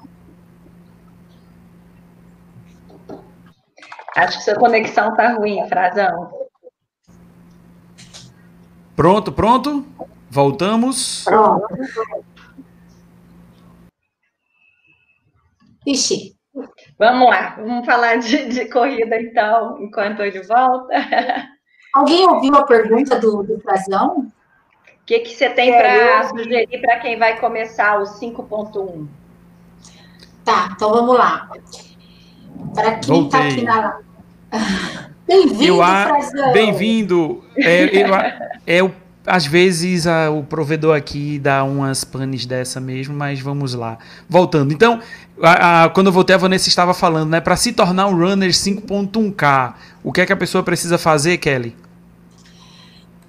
Acho 4.15 4.37
que 4.37 4.43
sua 4.43 4.55
conexão 4.55 5.15
tá 5.15 5.33
ruim, 5.33 5.67
Frazão. 5.67 6.37
Pronto, 8.97 9.31
pronto? 9.31 9.85
Voltamos. 10.27 11.23
Pronto. 11.23 11.67
Ixi. 15.85 16.35
Vamos 16.97 17.29
lá, 17.29 17.55
vamos 17.59 17.85
falar 17.85 18.15
de, 18.17 18.49
de, 18.49 18.65
corrida 18.65 19.21
então, 19.21 19.79
enquanto 19.79 20.23
ele 20.23 20.41
volta. 20.41 20.95
Alguém 21.93 22.27
ouviu 22.27 22.55
a 22.55 22.65
pergunta 22.65 23.19
do, 23.19 23.43
do 23.43 23.59
Frazão? 23.59 24.21
O 24.21 25.05
que, 25.05 25.19
que 25.19 25.35
você 25.35 25.51
tem 25.51 25.77
para 25.77 26.29
sugerir 26.29 26.81
para 26.81 26.99
quem 26.99 27.19
vai 27.19 27.39
começar 27.39 27.99
o 27.99 28.03
5.1? 28.03 29.07
Tá, 30.43 30.69
então 30.75 30.89
vamos 30.89 31.15
lá. 31.15 31.47
Para 32.73 32.95
quem 32.95 33.25
está 33.25 33.43
aqui 33.43 33.61
na. 33.61 33.99
Bem-vindo! 35.27 35.77
Bem-vindo! 36.53 37.43
É, 37.57 37.89
é, 38.77 38.81
o, 38.81 38.91
às 39.25 39.46
vezes 39.46 40.07
a, 40.07 40.31
o 40.31 40.41
provedor 40.41 40.96
aqui 40.96 41.38
dá 41.38 41.65
umas 41.65 42.05
panes 42.05 42.46
dessa 42.46 42.79
mesmo, 42.79 43.13
mas 43.13 43.41
vamos 43.41 43.74
lá. 43.74 43.98
Voltando. 44.29 44.74
Então, 44.74 45.01
a, 45.43 45.84
a, 45.84 45.89
quando 45.89 46.07
eu 46.07 46.13
voltei, 46.13 46.34
a 46.34 46.39
Vanessa 46.39 46.69
estava 46.69 46.93
falando, 46.93 47.29
né? 47.31 47.41
Para 47.41 47.57
se 47.57 47.74
tornar 47.74 48.07
um 48.07 48.17
runner 48.17 48.50
5.1K, 48.50 49.74
o 50.01 50.13
que 50.13 50.22
é 50.22 50.25
que 50.25 50.31
a 50.31 50.38
pessoa 50.38 50.63
precisa 50.63 50.98
fazer, 50.98 51.38
Kelly? 51.39 51.75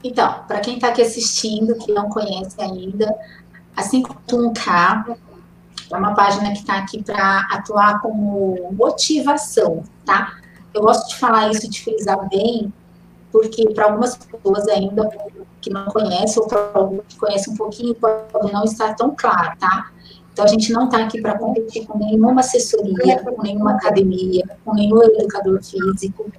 Então, 0.05 0.43
para 0.47 0.61
quem 0.61 0.77
está 0.77 0.89
aqui 0.89 1.03
assistindo, 1.03 1.75
que 1.75 1.93
não 1.93 2.09
conhece 2.09 2.55
ainda, 2.61 3.13
a 3.77 3.83
5.1K 3.83 5.17
é 5.91 5.97
uma 5.97 6.15
página 6.15 6.53
que 6.53 6.59
está 6.59 6.79
aqui 6.79 7.03
para 7.03 7.41
atuar 7.51 8.01
como 8.01 8.71
motivação, 8.73 9.83
tá? 10.05 10.38
Eu 10.75 10.83
gosto 10.83 11.09
de 11.09 11.17
falar 11.17 11.51
isso, 11.51 11.69
de 11.69 11.83
frisar 11.83 12.29
bem, 12.29 12.73
porque 13.33 13.69
para 13.73 13.87
algumas 13.87 14.17
pessoas 14.17 14.69
ainda 14.69 15.09
que 15.61 15.71
não 15.71 15.87
conhecem, 15.87 16.43
ou 16.43 16.49
para 16.49 16.71
alguns 16.75 17.03
que 17.09 17.19
conhecem 17.19 17.53
um 17.53 17.57
pouquinho, 17.57 17.95
pode 17.95 18.53
não 18.53 18.65
estar 18.65 18.95
tão 18.95 19.15
claro, 19.17 19.57
tá? 19.59 19.91
Então, 20.33 20.45
a 20.45 20.49
gente 20.49 20.73
não 20.73 20.85
está 20.85 20.99
aqui 20.99 21.21
para 21.21 21.37
competir 21.37 21.85
com 21.85 21.99
nenhuma 21.99 22.41
assessoria, 22.41 23.25
com 23.25 23.43
nenhuma 23.43 23.73
academia, 23.73 24.45
com 24.65 24.73
nenhum 24.73 25.03
educador 25.03 25.61
físico. 25.63 26.31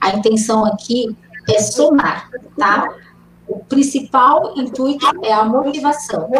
A 0.00 0.10
intenção 0.10 0.64
aqui 0.64 1.14
é 1.50 1.60
somar, 1.60 2.30
tá? 2.58 2.88
O 3.52 3.62
principal 3.66 4.54
intuito 4.56 5.06
é 5.22 5.30
a 5.30 5.44
motivação. 5.44 6.30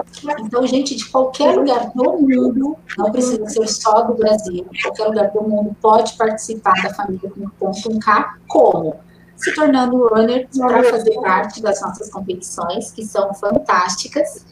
Então, 0.40 0.66
gente 0.66 0.94
de 0.94 1.04
qualquer 1.10 1.54
lugar 1.58 1.90
do 1.90 2.04
mundo, 2.04 2.74
não 2.96 3.12
precisa 3.12 3.46
ser 3.50 3.68
só 3.68 4.00
do 4.04 4.14
Brasil, 4.14 4.64
qualquer 4.82 5.08
lugar 5.08 5.30
do 5.30 5.42
mundo 5.42 5.76
pode 5.82 6.14
participar 6.14 6.72
da 6.82 6.94
família 6.94 7.30
com 7.30 7.50
ponto 7.50 7.98
K, 7.98 8.36
como? 8.48 8.96
Se 9.36 9.54
tornando 9.54 10.08
runner 10.08 10.48
para 10.56 10.84
fazer 10.84 11.20
parte 11.20 11.60
das 11.60 11.82
nossas 11.82 12.10
competições, 12.10 12.90
que 12.92 13.04
são 13.04 13.34
fantásticas. 13.34 14.46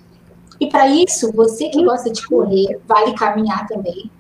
E 0.61 0.69
para 0.69 0.87
isso, 0.87 1.33
você 1.33 1.71
que 1.71 1.83
gosta 1.83 2.11
de 2.11 2.26
correr, 2.26 2.79
vale 2.87 3.14
caminhar 3.14 3.67
também, 3.69 4.11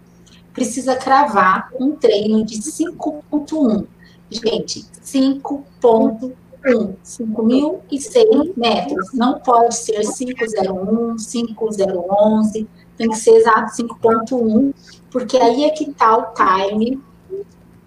precisa 0.54 0.96
cravar 0.96 1.68
um 1.78 1.90
treino 1.90 2.42
de 2.42 2.56
5.1. 2.56 3.86
Gente, 4.30 4.86
5.1 5.04 6.32
1, 6.66 6.94
5.100 7.04 8.52
metros. 8.56 9.12
Não 9.14 9.38
pode 9.40 9.74
ser 9.76 10.00
501, 10.00 11.18
5011, 11.18 12.68
tem 12.96 13.08
que 13.08 13.16
ser 13.16 13.36
exato 13.36 13.72
5.1, 13.76 14.74
porque 15.10 15.36
aí 15.36 15.64
é 15.64 15.70
que 15.70 15.90
está 15.90 16.16
o 16.16 16.34
time, 16.34 17.02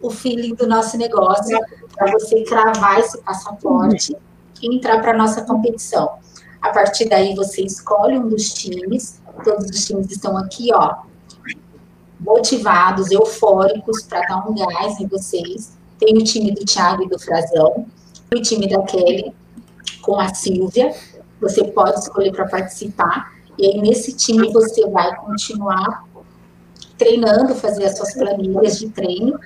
o 0.01 0.09
feeling 0.09 0.55
do 0.55 0.67
nosso 0.67 0.97
negócio, 0.97 1.57
para 1.95 2.11
você 2.11 2.43
cravar 2.43 2.99
esse 2.99 3.17
passaporte 3.19 4.15
e 4.61 4.75
entrar 4.75 5.01
para 5.01 5.11
a 5.11 5.17
nossa 5.17 5.43
competição. 5.43 6.09
A 6.61 6.69
partir 6.69 7.09
daí, 7.09 7.35
você 7.35 7.61
escolhe 7.61 8.17
um 8.17 8.27
dos 8.27 8.53
times, 8.53 9.21
todos 9.43 9.69
os 9.69 9.85
times 9.85 10.09
estão 10.09 10.37
aqui, 10.37 10.69
ó, 10.73 11.03
motivados, 12.19 13.11
eufóricos, 13.11 14.03
para 14.03 14.21
dar 14.21 14.49
um 14.49 14.55
gás 14.55 14.99
em 14.99 15.07
vocês. 15.07 15.77
Tem 15.99 16.17
o 16.17 16.23
time 16.23 16.51
do 16.51 16.65
Thiago 16.65 17.03
e 17.03 17.09
do 17.09 17.19
Frazão, 17.19 17.85
o 18.35 18.41
time 18.41 18.67
da 18.67 18.81
Kelly 18.83 19.33
com 20.01 20.19
a 20.19 20.33
Silvia. 20.33 20.93
Você 21.41 21.63
pode 21.63 21.99
escolher 21.99 22.31
para 22.31 22.47
participar. 22.47 23.33
E 23.57 23.67
aí, 23.67 23.81
nesse 23.81 24.15
time, 24.15 24.51
você 24.51 24.87
vai 24.89 25.15
continuar 25.17 26.05
treinando, 26.97 27.55
fazer 27.55 27.85
as 27.85 27.97
suas 27.97 28.13
planilhas 28.13 28.79
de 28.79 28.89
treino 28.89 29.39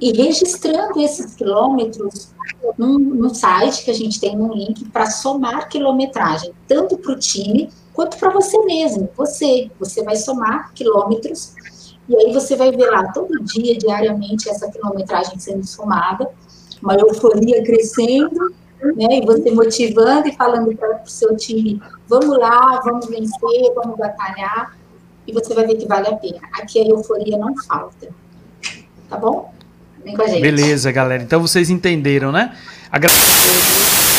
e 0.00 0.12
registrando 0.12 1.00
esses 1.00 1.34
quilômetros 1.34 2.32
no, 2.78 2.98
no 2.98 3.34
site 3.34 3.84
que 3.84 3.90
a 3.90 3.94
gente 3.94 4.20
tem 4.20 4.36
um 4.36 4.52
link 4.52 4.84
para 4.86 5.06
somar 5.06 5.68
quilometragem, 5.68 6.52
tanto 6.66 6.96
para 6.96 7.12
o 7.12 7.18
time 7.18 7.70
quanto 7.92 8.16
para 8.16 8.30
você 8.30 8.58
mesmo. 8.64 9.08
Você, 9.16 9.70
você 9.78 10.02
vai 10.02 10.16
somar 10.16 10.72
quilômetros 10.72 11.54
e 12.08 12.16
aí 12.16 12.32
você 12.32 12.56
vai 12.56 12.70
ver 12.72 12.90
lá 12.90 13.12
todo 13.12 13.42
dia, 13.44 13.76
diariamente, 13.76 14.48
essa 14.48 14.70
quilometragem 14.70 15.38
sendo 15.38 15.66
somada 15.66 16.28
uma 16.82 16.94
euforia 16.94 17.62
crescendo, 17.62 18.54
né? 18.96 19.18
E 19.18 19.26
você 19.26 19.50
motivando 19.50 20.28
e 20.28 20.32
falando 20.34 20.74
para 20.76 21.02
o 21.02 21.08
seu 21.08 21.36
time, 21.36 21.80
vamos 22.08 22.38
lá, 22.38 22.80
vamos 22.84 23.06
vencer, 23.06 23.74
vamos 23.74 23.96
batalhar, 23.98 24.76
e 25.26 25.32
você 25.32 25.54
vai 25.54 25.66
ver 25.66 25.76
que 25.76 25.86
vale 25.86 26.08
a 26.08 26.16
pena. 26.16 26.40
Aqui 26.60 26.80
a 26.80 26.86
euforia 26.86 27.36
não 27.36 27.54
falta. 27.64 28.08
Tá 29.08 29.16
bom? 29.16 29.52
Vem 30.04 30.16
com 30.16 30.22
a 30.22 30.26
gente. 30.26 30.40
Beleza, 30.40 30.90
galera. 30.90 31.22
Então 31.22 31.40
vocês 31.40 31.68
entenderam, 31.70 32.32
né? 32.32 32.56
Agradeço. 32.90 34.09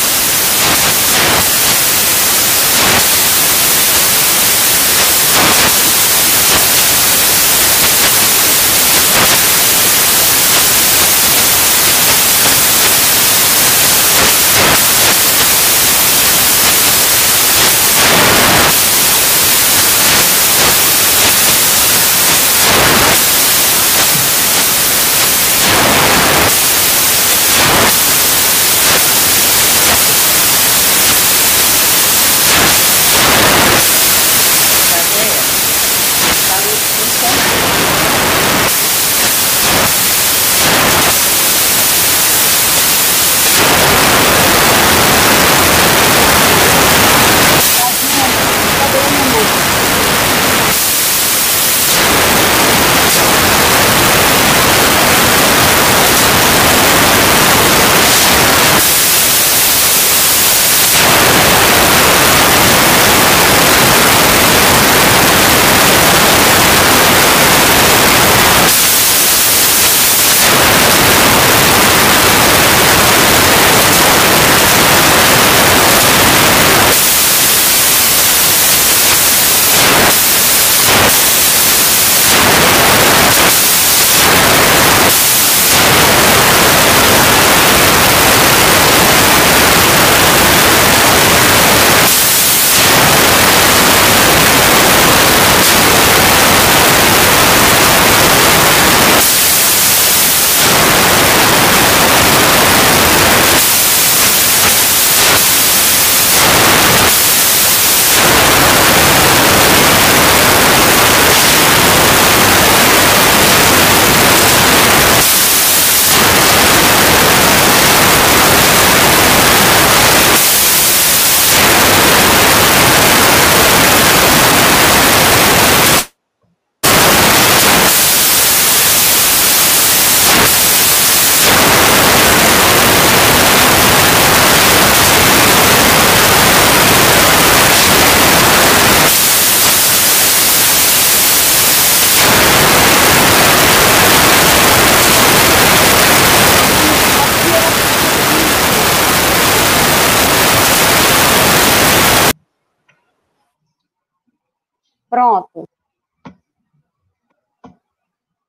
Pronto. 155.22 155.68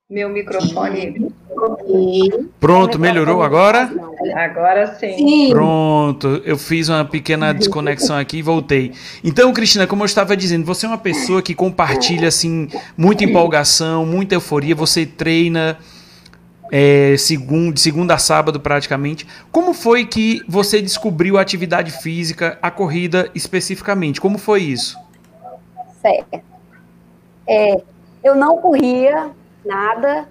Meu 0.09 0.27
microfone. 0.27 1.31
Pronto, 2.59 2.97
melhorou 2.99 3.43
agora? 3.43 3.91
Agora 4.35 4.95
sim. 4.95 5.15
Sim. 5.15 5.49
Pronto, 5.51 6.41
eu 6.43 6.57
fiz 6.57 6.89
uma 6.89 7.05
pequena 7.05 7.53
desconexão 7.53 8.17
aqui 8.17 8.37
e 8.37 8.41
voltei. 8.41 8.91
Então, 9.23 9.53
Cristina, 9.53 9.85
como 9.85 10.01
eu 10.01 10.07
estava 10.07 10.35
dizendo, 10.35 10.65
você 10.65 10.87
é 10.87 10.89
uma 10.89 10.97
pessoa 10.97 11.43
que 11.43 11.53
compartilha 11.53 12.27
assim 12.27 12.67
muita 12.97 13.23
empolgação, 13.23 14.03
muita 14.03 14.33
euforia. 14.33 14.73
Você 14.75 15.05
treina 15.05 15.77
é, 16.71 17.15
segundo, 17.17 17.75
de 17.75 17.81
segunda 17.81 18.15
a 18.15 18.17
sábado 18.17 18.59
praticamente. 18.59 19.27
Como 19.51 19.75
foi 19.75 20.05
que 20.05 20.41
você 20.47 20.81
descobriu 20.81 21.37
a 21.37 21.41
atividade 21.41 21.91
física, 21.91 22.57
a 22.61 22.71
corrida 22.71 23.29
especificamente? 23.35 24.19
Como 24.19 24.39
foi 24.39 24.63
isso? 24.63 24.97
Certo. 26.01 26.52
É, 27.47 27.81
eu 28.23 28.35
não 28.35 28.57
corria 28.57 29.31
nada 29.65 30.27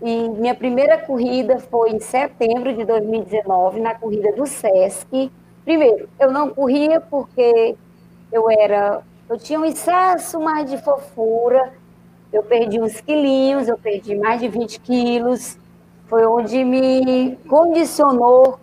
e 0.00 0.28
minha 0.28 0.54
primeira 0.54 0.98
corrida 0.98 1.58
foi 1.58 1.90
em 1.90 2.00
setembro 2.00 2.74
de 2.74 2.84
2019, 2.84 3.80
na 3.80 3.94
corrida 3.94 4.32
do 4.32 4.46
SESC. 4.46 5.30
Primeiro, 5.64 6.08
eu 6.18 6.32
não 6.32 6.50
corria 6.50 7.00
porque 7.00 7.76
eu 8.32 8.50
era, 8.50 9.02
eu 9.28 9.38
tinha 9.38 9.60
um 9.60 9.64
excesso 9.64 10.40
mais 10.40 10.68
de 10.68 10.78
fofura, 10.78 11.72
eu 12.32 12.42
perdi 12.42 12.80
uns 12.80 13.00
quilinhos, 13.00 13.68
eu 13.68 13.78
perdi 13.78 14.16
mais 14.16 14.40
de 14.40 14.48
20 14.48 14.80
quilos, 14.80 15.56
foi 16.06 16.26
onde 16.26 16.64
me 16.64 17.36
condicionou 17.48 18.58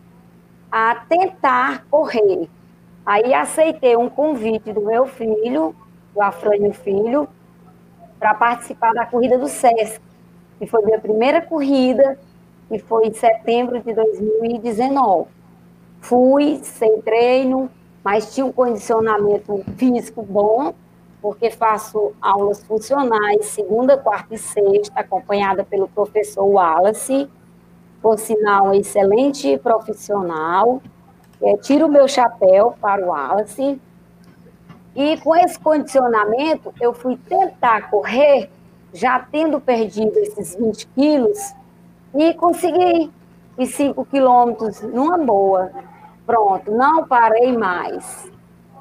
a 0.71 0.95
tentar 1.07 1.85
correr. 1.89 2.49
Aí 3.05 3.33
aceitei 3.33 3.95
um 3.95 4.09
convite 4.09 4.73
do 4.73 4.81
meu 4.81 5.05
filho, 5.07 5.73
do 6.13 6.21
Afrânio 6.21 6.73
Filho, 6.73 7.27
para 8.19 8.33
participar 8.33 8.93
da 8.93 9.05
corrida 9.05 9.37
do 9.37 9.47
SESC 9.47 10.01
que 10.59 10.67
foi 10.67 10.83
minha 10.83 10.99
primeira 10.99 11.41
corrida, 11.41 12.19
e 12.69 12.77
foi 12.77 13.07
em 13.07 13.13
setembro 13.13 13.81
de 13.81 13.93
2019. 13.93 15.27
Fui 16.01 16.59
sem 16.61 17.01
treino, 17.01 17.69
mas 18.03 18.35
tinha 18.35 18.45
um 18.45 18.51
condicionamento 18.51 19.63
físico 19.77 20.21
bom, 20.21 20.73
porque 21.21 21.49
faço 21.49 22.13
aulas 22.21 22.63
funcionais 22.63 23.45
segunda, 23.47 23.97
quarta 23.97 24.35
e 24.35 24.37
sexta, 24.37 24.99
acompanhada 24.99 25.63
pelo 25.63 25.87
professor 25.87 26.45
Wallace, 26.45 27.27
por 28.01 28.19
sinal, 28.19 28.67
um 28.67 28.73
excelente 28.73 29.57
profissional. 29.57 30.81
É, 31.41 31.57
tiro 31.57 31.87
o 31.87 31.91
meu 31.91 32.07
chapéu 32.07 32.75
para 32.79 33.01
o 33.01 33.09
Wallace. 33.09 33.81
E 34.95 35.17
com 35.17 35.35
esse 35.35 35.59
condicionamento, 35.59 36.73
eu 36.81 36.93
fui 36.93 37.17
tentar 37.17 37.89
correr 37.89 38.49
já 38.93 39.19
tendo 39.19 39.59
perdido 39.59 40.17
esses 40.17 40.55
20 40.55 40.87
quilos, 40.87 41.53
e 42.13 42.33
consegui 42.33 43.11
os 43.57 43.69
5 43.69 44.05
quilômetros 44.05 44.81
numa 44.81 45.17
boa. 45.17 45.71
Pronto, 46.25 46.71
não 46.71 47.07
parei 47.07 47.55
mais. 47.55 48.31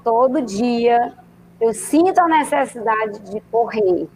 Todo 0.03 0.40
dia 0.40 1.12
eu 1.61 1.75
sinto 1.75 2.18
a 2.18 2.29
necessidade 2.29 3.18
de 3.31 3.40
correr. 3.51 4.09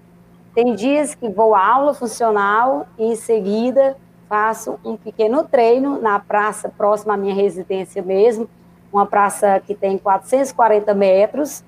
Tem 0.54 0.74
dias 0.74 1.14
que 1.14 1.28
vou 1.28 1.54
à 1.54 1.66
aula 1.66 1.94
funcional 1.94 2.86
e 2.98 3.12
em 3.12 3.16
seguida 3.16 3.96
faço 4.28 4.78
um 4.84 4.96
pequeno 4.96 5.44
treino 5.44 6.00
na 6.00 6.18
praça 6.18 6.68
próxima 6.68 7.14
à 7.14 7.16
minha 7.16 7.34
residência 7.34 8.02
mesmo, 8.02 8.48
uma 8.92 9.04
praça 9.04 9.60
que 9.60 9.74
tem 9.74 9.98
440 9.98 10.94
metros, 10.94 11.64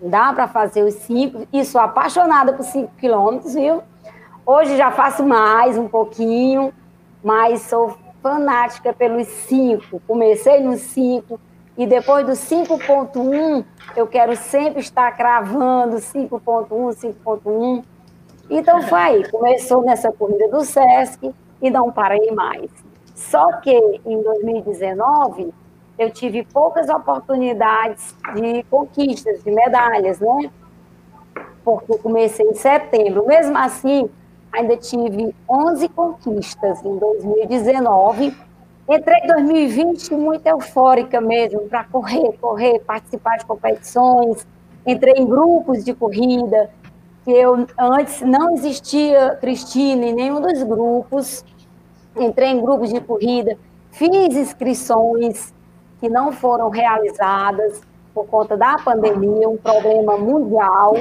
Dá 0.00 0.32
para 0.32 0.48
fazer 0.48 0.82
os 0.82 0.94
cinco. 0.94 1.46
E 1.52 1.64
sou 1.64 1.80
apaixonada 1.80 2.52
por 2.52 2.64
cinco 2.64 2.90
quilômetros, 2.98 3.54
viu? 3.54 3.82
Hoje 4.46 4.76
já 4.76 4.90
faço 4.90 5.24
mais, 5.24 5.76
um 5.76 5.86
pouquinho, 5.86 6.72
mas 7.22 7.62
sou 7.62 7.96
fanática 8.22 8.92
pelos 8.92 9.26
cinco. 9.26 10.00
Comecei 10.06 10.60
nos 10.60 10.80
cinco 10.80 11.38
e 11.76 11.86
depois 11.86 12.26
do 12.26 12.32
5.1 12.32 13.64
eu 13.96 14.06
quero 14.06 14.36
sempre 14.36 14.80
estar 14.80 15.10
cravando 15.16 15.96
5.1, 15.96 16.68
5.1. 17.24 17.84
Então 18.50 18.82
foi 18.82 19.22
começou 19.30 19.82
nessa 19.82 20.10
corrida 20.12 20.48
do 20.48 20.62
Sesc 20.62 21.32
e 21.62 21.70
não 21.70 21.92
parei 21.92 22.30
mais. 22.32 22.70
Só 23.14 23.52
que 23.58 23.70
em 24.04 24.22
2019 24.22 25.52
eu 26.00 26.10
tive 26.10 26.42
poucas 26.44 26.88
oportunidades 26.88 28.16
de 28.34 28.62
conquistas, 28.70 29.44
de 29.44 29.50
medalhas, 29.50 30.18
né? 30.18 30.50
Porque 31.62 31.98
comecei 31.98 32.46
em 32.46 32.54
setembro. 32.54 33.26
Mesmo 33.26 33.58
assim, 33.58 34.08
ainda 34.50 34.78
tive 34.78 35.34
11 35.46 35.90
conquistas 35.90 36.82
em 36.82 36.96
2019. 36.96 38.34
Entrei 38.88 39.18
em 39.24 39.26
2020 39.26 40.14
muito 40.14 40.46
eufórica 40.46 41.20
mesmo, 41.20 41.68
para 41.68 41.84
correr, 41.84 42.32
correr, 42.40 42.80
participar 42.80 43.36
de 43.36 43.44
competições. 43.44 44.46
Entrei 44.86 45.12
em 45.18 45.26
grupos 45.26 45.84
de 45.84 45.92
corrida, 45.92 46.70
que 47.26 47.30
eu 47.30 47.66
antes 47.78 48.22
não 48.22 48.54
existia 48.54 49.36
Cristina 49.38 50.06
em 50.06 50.14
nenhum 50.14 50.40
dos 50.40 50.62
grupos. 50.62 51.44
Entrei 52.16 52.52
em 52.52 52.60
grupos 52.62 52.88
de 52.88 53.02
corrida, 53.02 53.58
fiz 53.90 54.34
inscrições, 54.34 55.52
que 56.00 56.08
não 56.08 56.32
foram 56.32 56.70
realizadas 56.70 57.82
por 58.14 58.26
conta 58.26 58.56
da 58.56 58.76
pandemia, 58.78 59.48
um 59.48 59.56
problema 59.56 60.16
mundial, 60.16 60.94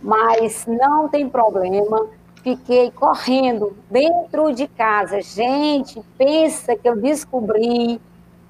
mas 0.00 0.64
não 0.66 1.08
tem 1.08 1.28
problema. 1.28 2.06
Fiquei 2.42 2.90
correndo 2.90 3.76
dentro 3.90 4.52
de 4.52 4.66
casa. 4.66 5.20
Gente, 5.20 6.02
pensa 6.16 6.74
que 6.76 6.88
eu 6.88 6.96
descobri 6.96 8.00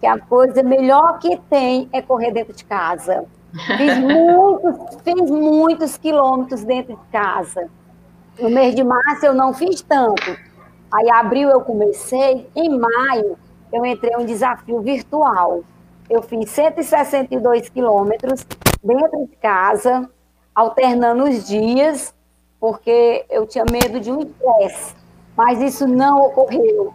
que 0.01 0.07
a 0.07 0.19
coisa 0.19 0.63
melhor 0.63 1.19
que 1.19 1.37
tem 1.51 1.89
é 1.93 2.01
correr 2.01 2.33
dentro 2.33 2.55
de 2.55 2.65
casa. 2.65 3.25
Fiz 3.77 3.99
muitos, 4.01 4.97
fiz 5.03 5.31
muitos 5.31 5.97
quilômetros 5.99 6.65
dentro 6.65 6.97
de 6.97 7.03
casa. 7.11 7.69
No 8.39 8.49
mês 8.49 8.75
de 8.75 8.83
março 8.83 9.27
eu 9.27 9.35
não 9.35 9.53
fiz 9.53 9.83
tanto. 9.83 10.37
Aí 10.91 11.11
abril 11.11 11.49
eu 11.51 11.61
comecei, 11.61 12.49
em 12.55 12.79
maio 12.79 13.37
eu 13.73 13.87
entrei 13.87 14.13
em 14.13 14.23
um 14.23 14.27
desafio 14.27 14.81
virtual. 14.81 15.63
Eu 16.11 16.23
fiz 16.23 16.51
162 16.51 17.69
quilômetros 17.69 18.47
dentro 18.83 19.27
de 19.27 19.37
casa, 19.37 20.09
alternando 20.55 21.25
os 21.25 21.47
dias, 21.47 22.15
porque 22.61 23.25
eu 23.31 23.47
tinha 23.47 23.65
medo 23.65 23.99
de 23.99 24.13
um 24.13 24.21
estresse. 24.21 24.95
Mas 25.37 25.61
isso 25.61 25.87
não 25.87 26.21
ocorreu, 26.21 26.93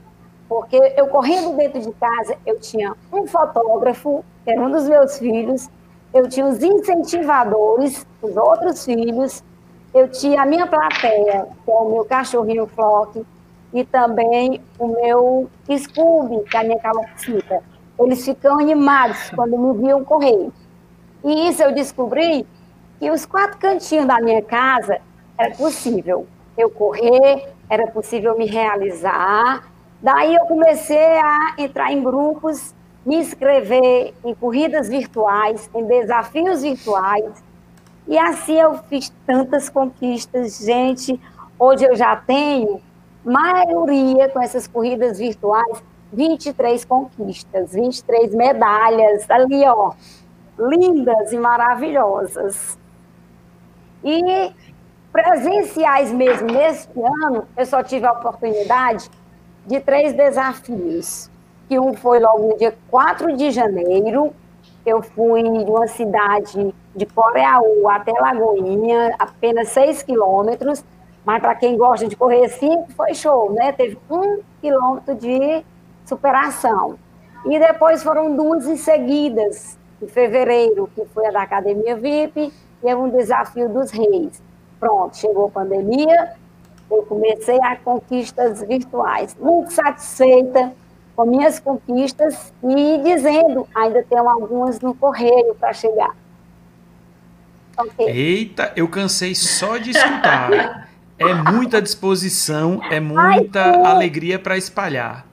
porque 0.48 0.78
eu 0.96 1.08
correndo 1.08 1.56
dentro 1.58 1.82
de 1.82 1.92
casa, 1.94 2.38
eu 2.46 2.60
tinha 2.60 2.96
um 3.12 3.26
fotógrafo, 3.26 4.24
que 4.44 4.52
era 4.52 4.62
um 4.62 4.72
dos 4.72 4.88
meus 4.88 5.18
filhos, 5.18 5.70
eu 6.14 6.30
tinha 6.30 6.46
os 6.46 6.62
incentivadores, 6.62 8.06
os 8.22 8.38
outros 8.38 8.86
filhos, 8.86 9.44
eu 9.94 10.08
tinha 10.08 10.44
a 10.44 10.46
minha 10.46 10.68
plateia, 10.68 11.48
que 11.66 11.72
é 11.72 11.74
o 11.74 11.90
meu 11.90 12.06
cachorrinho 12.06 12.68
Flock, 12.68 13.26
e 13.78 13.86
também 13.86 14.60
o 14.80 14.88
meu 14.88 15.50
Scooby, 15.70 16.50
que 16.50 16.58
é 16.58 16.62
a 16.62 16.64
minha 16.64 16.80
calopsita. 16.80 17.62
Eles 18.00 18.26
ficam 18.26 18.60
animados 18.60 19.30
quando 19.30 19.56
me 19.56 19.86
viam 19.86 20.04
correr. 20.04 20.50
E 21.24 21.48
isso 21.48 21.62
eu 21.62 21.72
descobri 21.72 22.48
que 23.00 23.12
os 23.12 23.24
quatro 23.24 23.60
cantinhos 23.60 24.08
da 24.08 24.20
minha 24.20 24.42
casa 24.42 25.00
era 25.38 25.54
possível 25.54 26.26
eu 26.58 26.72
correr, 26.72 27.50
era 27.70 27.86
possível 27.86 28.36
me 28.36 28.48
realizar. 28.48 29.72
Daí 30.02 30.34
eu 30.34 30.46
comecei 30.48 31.20
a 31.20 31.54
entrar 31.60 31.92
em 31.92 32.02
grupos, 32.02 32.74
me 33.06 33.18
inscrever 33.18 34.12
em 34.26 34.34
corridas 34.34 34.90
virtuais, 34.90 35.70
em 35.76 35.86
desafios 35.86 36.64
virtuais. 36.64 37.44
E 38.08 38.18
assim 38.18 38.60
eu 38.60 38.80
fiz 38.90 39.14
tantas 39.28 39.70
conquistas, 39.70 40.58
gente. 40.58 41.22
Hoje 41.60 41.86
eu 41.86 41.96
já 41.96 42.16
tenho 42.16 42.82
maioria 43.28 44.30
com 44.30 44.42
essas 44.42 44.66
corridas 44.66 45.20
virtuais, 45.20 45.84
23 46.14 46.86
conquistas, 46.86 47.74
23 47.74 48.34
medalhas 48.34 49.30
ali, 49.30 49.66
ó, 49.66 49.92
lindas 50.58 51.34
e 51.34 51.38
maravilhosas. 51.38 52.78
E 54.02 54.54
presenciais 55.12 56.12
mesmo, 56.14 56.48
neste 56.48 57.00
ano, 57.26 57.46
eu 57.58 57.66
só 57.66 57.84
tive 57.84 58.06
a 58.06 58.14
oportunidade 58.14 59.10
de 59.66 59.80
três 59.82 60.14
desafios. 60.14 61.30
Que 61.68 61.78
um 61.78 61.94
foi 61.94 62.20
logo 62.20 62.48
no 62.48 62.58
dia 62.58 62.74
4 62.90 63.36
de 63.36 63.52
janeiro, 63.52 64.34
eu 64.86 65.02
fui 65.04 65.44
de 65.44 65.70
uma 65.70 65.88
cidade 65.88 66.74
de 66.96 67.06
Coreaú 67.08 67.90
até 67.90 68.14
Lagoinha, 68.14 69.14
apenas 69.20 69.68
6 69.70 70.04
quilômetros, 70.04 70.82
mas 71.28 71.42
para 71.42 71.54
quem 71.56 71.76
gosta 71.76 72.08
de 72.08 72.16
correr 72.16 72.48
5, 72.48 72.94
foi 72.94 73.14
show, 73.14 73.52
né? 73.52 73.74
Teve 73.74 73.98
um 74.10 74.40
quilômetro 74.62 75.14
de 75.14 75.62
superação. 76.06 76.98
E 77.46 77.60
depois 77.60 78.02
foram 78.02 78.34
duas 78.34 78.66
em 78.66 78.78
seguidas, 78.78 79.78
em 80.02 80.08
fevereiro, 80.08 80.90
que 80.96 81.04
foi 81.08 81.26
a 81.28 81.32
da 81.32 81.42
Academia 81.42 81.98
VIP 81.98 82.54
e 82.82 82.90
é 82.90 82.96
um 82.96 83.10
desafio 83.10 83.68
dos 83.68 83.92
reis. 83.92 84.42
Pronto, 84.80 85.18
chegou 85.18 85.48
a 85.48 85.50
pandemia, 85.50 86.32
eu 86.90 87.04
comecei 87.04 87.60
a 87.62 87.76
conquistas 87.76 88.62
virtuais. 88.62 89.36
Muito 89.38 89.74
satisfeita 89.74 90.72
com 91.14 91.26
minhas 91.26 91.60
conquistas 91.60 92.54
e 92.64 93.02
dizendo, 93.04 93.68
ainda 93.76 94.02
tenho 94.02 94.30
algumas 94.30 94.80
no 94.80 94.96
correio 94.96 95.54
para 95.56 95.74
chegar. 95.74 96.16
Okay. 97.78 98.08
Eita, 98.08 98.72
eu 98.78 98.88
cansei 98.88 99.36
só 99.36 99.78
de 99.78 99.92
escutar. 99.92 100.87
é 101.20 101.34
muita 101.34 101.82
disposição, 101.82 102.80
é 102.92 103.00
muita 103.00 103.64
Ai, 103.64 103.86
alegria 103.86 104.38
para 104.38 104.58
espalhar. 104.58 105.26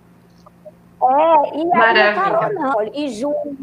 É, 1.03 1.59
e 1.59 1.67
Maravilha. 1.67 2.53
não. 2.55 2.83
E 2.95 3.09
junho, 3.11 3.59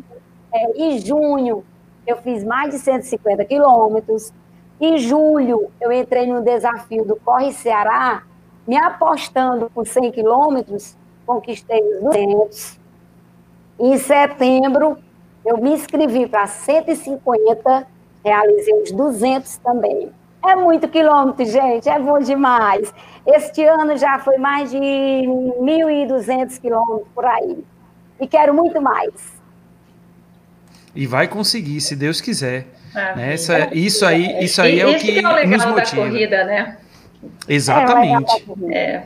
é, 0.53 0.81
e 0.81 0.99
junho 0.99 1.63
eu 2.05 2.17
fiz 2.17 2.43
mais 2.43 2.71
de 2.71 2.79
150 2.79 3.45
quilômetros. 3.45 4.31
Em 4.79 4.97
julho, 4.97 5.71
eu 5.79 5.91
entrei 5.91 6.27
no 6.27 6.41
desafio 6.41 7.05
do 7.05 7.15
Corre 7.15 7.51
Ceará, 7.51 8.23
me 8.67 8.77
apostando 8.77 9.69
por 9.73 9.87
100 9.87 10.11
quilômetros, 10.11 10.95
conquistei 11.25 11.81
os 11.81 12.01
200. 12.01 12.79
Em 13.79 13.97
setembro, 13.97 14.97
eu 15.45 15.57
me 15.57 15.71
inscrevi 15.73 16.27
para 16.27 16.45
150, 16.45 17.87
realizei 18.23 18.81
os 18.83 18.91
200 18.91 19.57
também. 19.57 20.11
É 20.43 20.55
muito 20.55 20.87
quilômetro, 20.87 21.45
gente, 21.45 21.87
é 21.87 21.99
bom 21.99 22.19
demais. 22.19 22.93
Este 23.25 23.63
ano 23.63 23.95
já 23.95 24.17
foi 24.19 24.37
mais 24.37 24.71
de 24.71 24.77
1.200 24.77 26.59
quilômetros 26.59 27.07
por 27.13 27.25
aí. 27.25 27.63
E 28.19 28.27
quero 28.27 28.53
muito 28.53 28.81
mais. 28.81 29.11
E 30.95 31.05
vai 31.05 31.27
conseguir, 31.27 31.79
se 31.81 31.95
Deus 31.95 32.19
quiser. 32.19 32.67
Ah, 32.93 33.15
né? 33.15 33.33
Essa, 33.33 33.73
isso 33.73 34.05
aí, 34.05 34.43
isso 34.43 34.61
aí 34.61 34.79
é 34.79 34.85
o 34.85 34.97
que, 34.97 35.13
que 35.13 35.19
é 35.19 35.27
o 35.27 35.33
legal 35.33 35.47
nos 35.47 35.65
motiva. 35.65 36.01
Da 36.03 36.09
corrida, 36.09 36.43
né? 36.43 36.77
Exatamente. 37.47 38.45
É, 38.69 39.03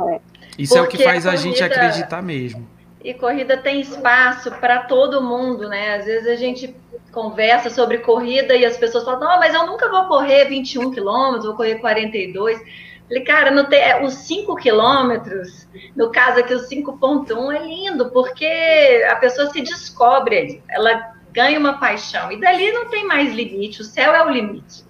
é. 0.00 0.20
Isso 0.58 0.74
Porque 0.74 0.78
é 0.78 0.82
o 0.82 0.88
que 0.88 1.04
faz 1.04 1.26
a, 1.26 1.30
corrida, 1.30 1.30
a 1.30 1.36
gente 1.36 1.62
acreditar 1.62 2.22
mesmo. 2.22 2.66
E 3.02 3.14
corrida 3.14 3.56
tem 3.56 3.80
espaço 3.80 4.50
para 4.52 4.80
todo 4.80 5.22
mundo, 5.22 5.68
né? 5.68 5.96
Às 5.96 6.04
vezes 6.04 6.26
a 6.28 6.36
gente 6.36 6.74
conversa 7.12 7.70
sobre 7.70 7.98
corrida 7.98 8.54
e 8.54 8.64
as 8.64 8.76
pessoas 8.76 9.04
falam, 9.04 9.20
não, 9.20 9.38
mas 9.38 9.54
eu 9.54 9.66
nunca 9.66 9.88
vou 9.88 10.04
correr 10.04 10.46
21 10.46 10.90
quilômetros, 10.90 11.46
vou 11.46 11.54
correr 11.54 11.76
42. 11.76 12.60
Falei, 13.08 13.24
cara, 13.24 13.50
não 13.50 13.64
tem, 13.64 13.80
é, 13.80 14.04
os 14.04 14.14
5 14.14 14.54
quilômetros, 14.56 15.66
no 15.96 16.10
caso 16.10 16.40
aqui, 16.40 16.52
o 16.52 16.60
5.1 16.60 17.54
é 17.54 17.66
lindo, 17.66 18.10
porque 18.10 19.06
a 19.10 19.16
pessoa 19.16 19.50
se 19.50 19.62
descobre, 19.62 20.62
ela 20.68 21.14
ganha 21.32 21.58
uma 21.58 21.78
paixão, 21.78 22.30
e 22.30 22.38
dali 22.38 22.70
não 22.72 22.86
tem 22.90 23.06
mais 23.06 23.32
limite, 23.32 23.80
o 23.80 23.84
céu 23.84 24.14
é 24.14 24.24
o 24.24 24.28
limite. 24.28 24.84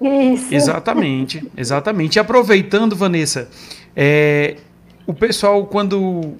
Isso. 0.00 0.54
Exatamente, 0.54 1.50
exatamente. 1.56 2.16
E 2.16 2.20
aproveitando, 2.20 2.94
Vanessa, 2.94 3.50
é, 3.94 4.56
o 5.06 5.14
pessoal, 5.14 5.66
quando. 5.66 6.36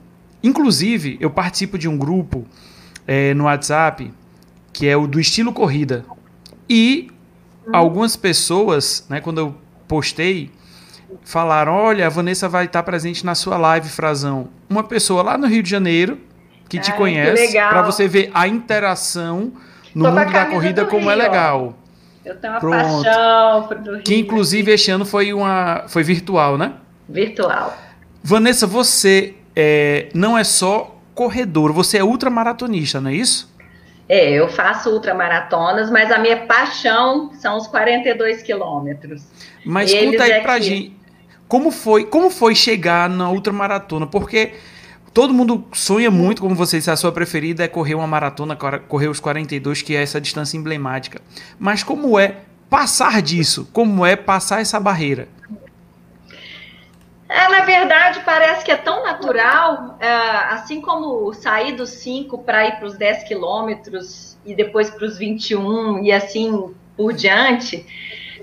Inclusive, 0.46 1.16
eu 1.20 1.28
participo 1.28 1.76
de 1.76 1.88
um 1.88 1.98
grupo 1.98 2.46
é, 3.06 3.34
no 3.34 3.44
WhatsApp 3.44 4.12
que 4.72 4.86
é 4.86 4.96
o 4.96 5.06
do 5.06 5.18
estilo 5.18 5.52
corrida. 5.52 6.04
E 6.68 7.10
algumas 7.72 8.14
pessoas, 8.14 9.06
né, 9.08 9.20
quando 9.20 9.38
eu 9.38 9.54
postei, 9.88 10.50
falaram: 11.24 11.72
Olha, 11.72 12.06
a 12.06 12.10
Vanessa 12.10 12.48
vai 12.48 12.66
estar 12.66 12.82
presente 12.82 13.24
na 13.24 13.34
sua 13.34 13.56
live, 13.56 13.88
Frazão. 13.88 14.48
Uma 14.68 14.84
pessoa 14.84 15.22
lá 15.22 15.38
no 15.38 15.46
Rio 15.46 15.62
de 15.62 15.70
Janeiro 15.70 16.18
que 16.68 16.78
te 16.78 16.92
conhece, 16.92 17.52
para 17.54 17.82
você 17.82 18.06
ver 18.06 18.30
a 18.34 18.46
interação 18.46 19.52
no 19.94 20.04
Tô 20.04 20.10
mundo 20.10 20.32
da 20.32 20.46
corrida, 20.46 20.84
como 20.84 21.10
é 21.10 21.14
Rio, 21.14 21.22
é 21.22 21.28
legal. 21.28 21.78
Eu 22.24 22.36
tenho 22.36 22.52
uma 22.52 22.60
Pronto. 22.60 23.02
paixão 23.04 23.68
pro 23.68 23.94
Rio. 23.94 24.02
Que 24.02 24.16
inclusive 24.16 24.72
este 24.72 24.90
ano 24.90 25.04
foi 25.04 25.32
uma 25.32 25.84
foi 25.88 26.02
virtual, 26.02 26.58
né? 26.58 26.74
Virtual. 27.08 27.76
Vanessa, 28.22 28.66
você 28.66 29.36
é, 29.56 30.08
não 30.14 30.36
é 30.36 30.44
só 30.44 30.94
corredor, 31.14 31.72
você 31.72 31.96
é 31.96 32.04
ultramaratonista, 32.04 33.00
não 33.00 33.10
é 33.10 33.14
isso? 33.14 33.50
É, 34.08 34.30
eu 34.30 34.48
faço 34.48 34.90
ultramaratonas, 34.90 35.90
mas 35.90 36.12
a 36.12 36.18
minha 36.18 36.46
paixão 36.46 37.32
são 37.40 37.56
os 37.56 37.66
42 37.66 38.42
quilômetros. 38.42 39.22
Mas 39.64 39.90
Eles 39.90 40.12
conta 40.12 40.24
aí 40.24 40.30
é 40.32 40.40
pra 40.40 40.56
que... 40.58 40.62
gente, 40.62 40.96
como 41.48 41.70
foi, 41.70 42.04
como 42.04 42.30
foi 42.30 42.54
chegar 42.54 43.08
na 43.08 43.30
ultramaratona? 43.30 44.06
Porque 44.06 44.54
todo 45.12 45.34
mundo 45.34 45.64
sonha 45.72 46.10
muito, 46.10 46.42
como 46.42 46.54
você 46.54 46.76
disse, 46.76 46.90
a 46.90 46.96
sua 46.96 47.10
preferida 47.10 47.64
é 47.64 47.68
correr 47.68 47.94
uma 47.94 48.06
maratona, 48.06 48.54
correr 48.54 49.08
os 49.08 49.18
42, 49.18 49.82
que 49.82 49.96
é 49.96 50.02
essa 50.02 50.20
distância 50.20 50.56
emblemática. 50.56 51.20
Mas 51.58 51.82
como 51.82 52.18
é 52.18 52.36
passar 52.70 53.20
disso? 53.22 53.68
Como 53.72 54.06
é 54.06 54.14
passar 54.14 54.60
essa 54.60 54.78
barreira? 54.78 55.28
É, 57.36 57.48
na 57.48 57.66
verdade, 57.66 58.20
parece 58.24 58.64
que 58.64 58.72
é 58.72 58.76
tão 58.76 59.04
natural, 59.04 59.98
é, 60.00 60.08
assim 60.54 60.80
como 60.80 61.34
sair 61.34 61.72
dos 61.72 61.90
5 61.90 62.38
para 62.38 62.66
ir 62.66 62.76
para 62.76 62.86
os 62.86 62.96
10 62.96 63.24
quilômetros 63.24 64.38
e 64.42 64.54
depois 64.54 64.88
para 64.88 65.04
os 65.04 65.18
21 65.18 66.02
e 66.02 66.10
assim 66.10 66.74
por 66.96 67.12
diante. 67.12 67.84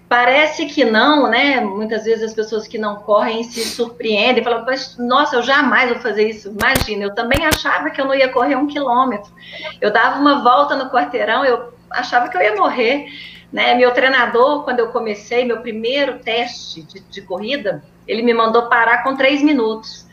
Parece 0.08 0.68
que 0.68 0.86
não, 0.86 1.28
né? 1.28 1.60
Muitas 1.60 2.04
vezes 2.04 2.24
as 2.24 2.34
pessoas 2.36 2.68
que 2.68 2.78
não 2.78 2.98
correm 2.98 3.42
se 3.42 3.66
surpreendem, 3.66 4.44
falam, 4.44 4.64
nossa, 5.00 5.38
eu 5.38 5.42
jamais 5.42 5.90
vou 5.90 6.00
fazer 6.00 6.30
isso. 6.30 6.56
Imagina, 6.56 7.06
eu 7.06 7.16
também 7.16 7.48
achava 7.48 7.90
que 7.90 8.00
eu 8.00 8.06
não 8.06 8.14
ia 8.14 8.30
correr 8.30 8.56
um 8.56 8.68
quilômetro. 8.68 9.34
Eu 9.82 9.90
dava 9.90 10.20
uma 10.20 10.44
volta 10.44 10.76
no 10.76 10.92
quarteirão, 10.92 11.44
eu 11.44 11.74
achava 11.90 12.30
que 12.30 12.38
eu 12.38 12.42
ia 12.44 12.56
morrer. 12.56 13.08
Né? 13.52 13.74
Meu 13.74 13.92
treinador, 13.92 14.64
quando 14.64 14.80
eu 14.80 14.90
comecei 14.90 15.46
meu 15.46 15.62
primeiro 15.62 16.20
teste 16.20 16.84
de, 16.84 17.00
de 17.00 17.22
corrida, 17.24 17.84
ele 18.08 18.22
me 18.22 18.34
mandou 18.34 18.64
parar 18.70 19.04
com 19.04 19.16
três 19.16 19.42
minutos. 19.42 20.08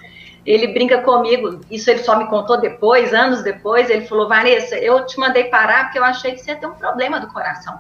Ele 0.45 0.69
brinca 0.69 1.03
comigo, 1.03 1.61
isso 1.71 1.91
ele 1.91 1.99
só 1.99 2.17
me 2.17 2.27
contou 2.27 2.59
depois, 2.59 3.13
anos 3.13 3.43
depois. 3.43 3.91
Ele 3.91 4.07
falou: 4.07 4.29
Vanessa, 4.29 4.77
eu 4.77 5.05
te 5.05 5.19
mandei 5.19 5.45
parar 5.45 5.85
porque 5.85 5.99
eu 5.99 6.05
achei 6.05 6.33
que 6.33 6.39
você 6.39 6.53
ia 6.53 6.57
ter 6.57 6.67
um 6.67 6.75
problema 6.75 7.21
do 7.21 7.29
coração. 7.29 7.79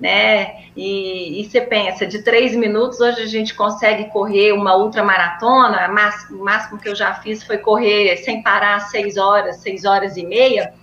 Né? 0.00 0.64
E, 0.76 1.40
e 1.40 1.44
você 1.44 1.60
pensa, 1.60 2.04
de 2.04 2.22
três 2.22 2.56
minutos, 2.56 3.00
hoje 3.00 3.22
a 3.22 3.26
gente 3.26 3.54
consegue 3.54 4.06
correr 4.06 4.52
uma 4.52 4.76
ultramaratona. 4.76 5.88
O 6.30 6.44
máximo 6.44 6.80
que 6.80 6.88
eu 6.88 6.96
já 6.96 7.14
fiz 7.14 7.44
foi 7.44 7.58
correr 7.58 8.16
sem 8.16 8.42
parar 8.42 8.80
seis 8.80 9.16
horas, 9.16 9.58
seis 9.58 9.84
horas 9.84 10.16
e 10.16 10.24
meia. 10.24 10.74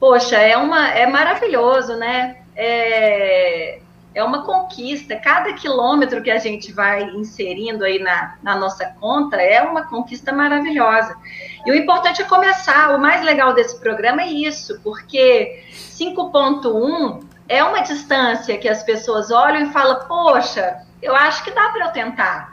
Poxa, 0.00 0.36
é, 0.36 0.56
uma, 0.56 0.88
é 0.90 1.06
maravilhoso, 1.06 1.96
né? 1.96 2.38
é, 2.58 3.78
é 4.18 4.24
uma 4.24 4.44
conquista. 4.44 5.14
Cada 5.14 5.52
quilômetro 5.52 6.20
que 6.20 6.30
a 6.30 6.38
gente 6.38 6.72
vai 6.72 7.04
inserindo 7.10 7.84
aí 7.84 8.00
na, 8.00 8.36
na 8.42 8.56
nossa 8.56 8.86
conta 9.00 9.36
é 9.36 9.62
uma 9.62 9.84
conquista 9.84 10.32
maravilhosa. 10.32 11.16
E 11.64 11.70
o 11.70 11.74
importante 11.74 12.20
é 12.20 12.24
começar. 12.24 12.96
O 12.96 13.00
mais 13.00 13.22
legal 13.22 13.54
desse 13.54 13.78
programa 13.78 14.22
é 14.22 14.26
isso, 14.26 14.80
porque 14.82 15.62
5.1 15.70 17.22
é 17.48 17.62
uma 17.62 17.80
distância 17.80 18.58
que 18.58 18.68
as 18.68 18.82
pessoas 18.82 19.30
olham 19.30 19.68
e 19.68 19.72
falam, 19.72 20.00
poxa, 20.08 20.78
eu 21.00 21.14
acho 21.14 21.44
que 21.44 21.52
dá 21.52 21.68
para 21.68 21.86
eu 21.86 21.92
tentar, 21.92 22.52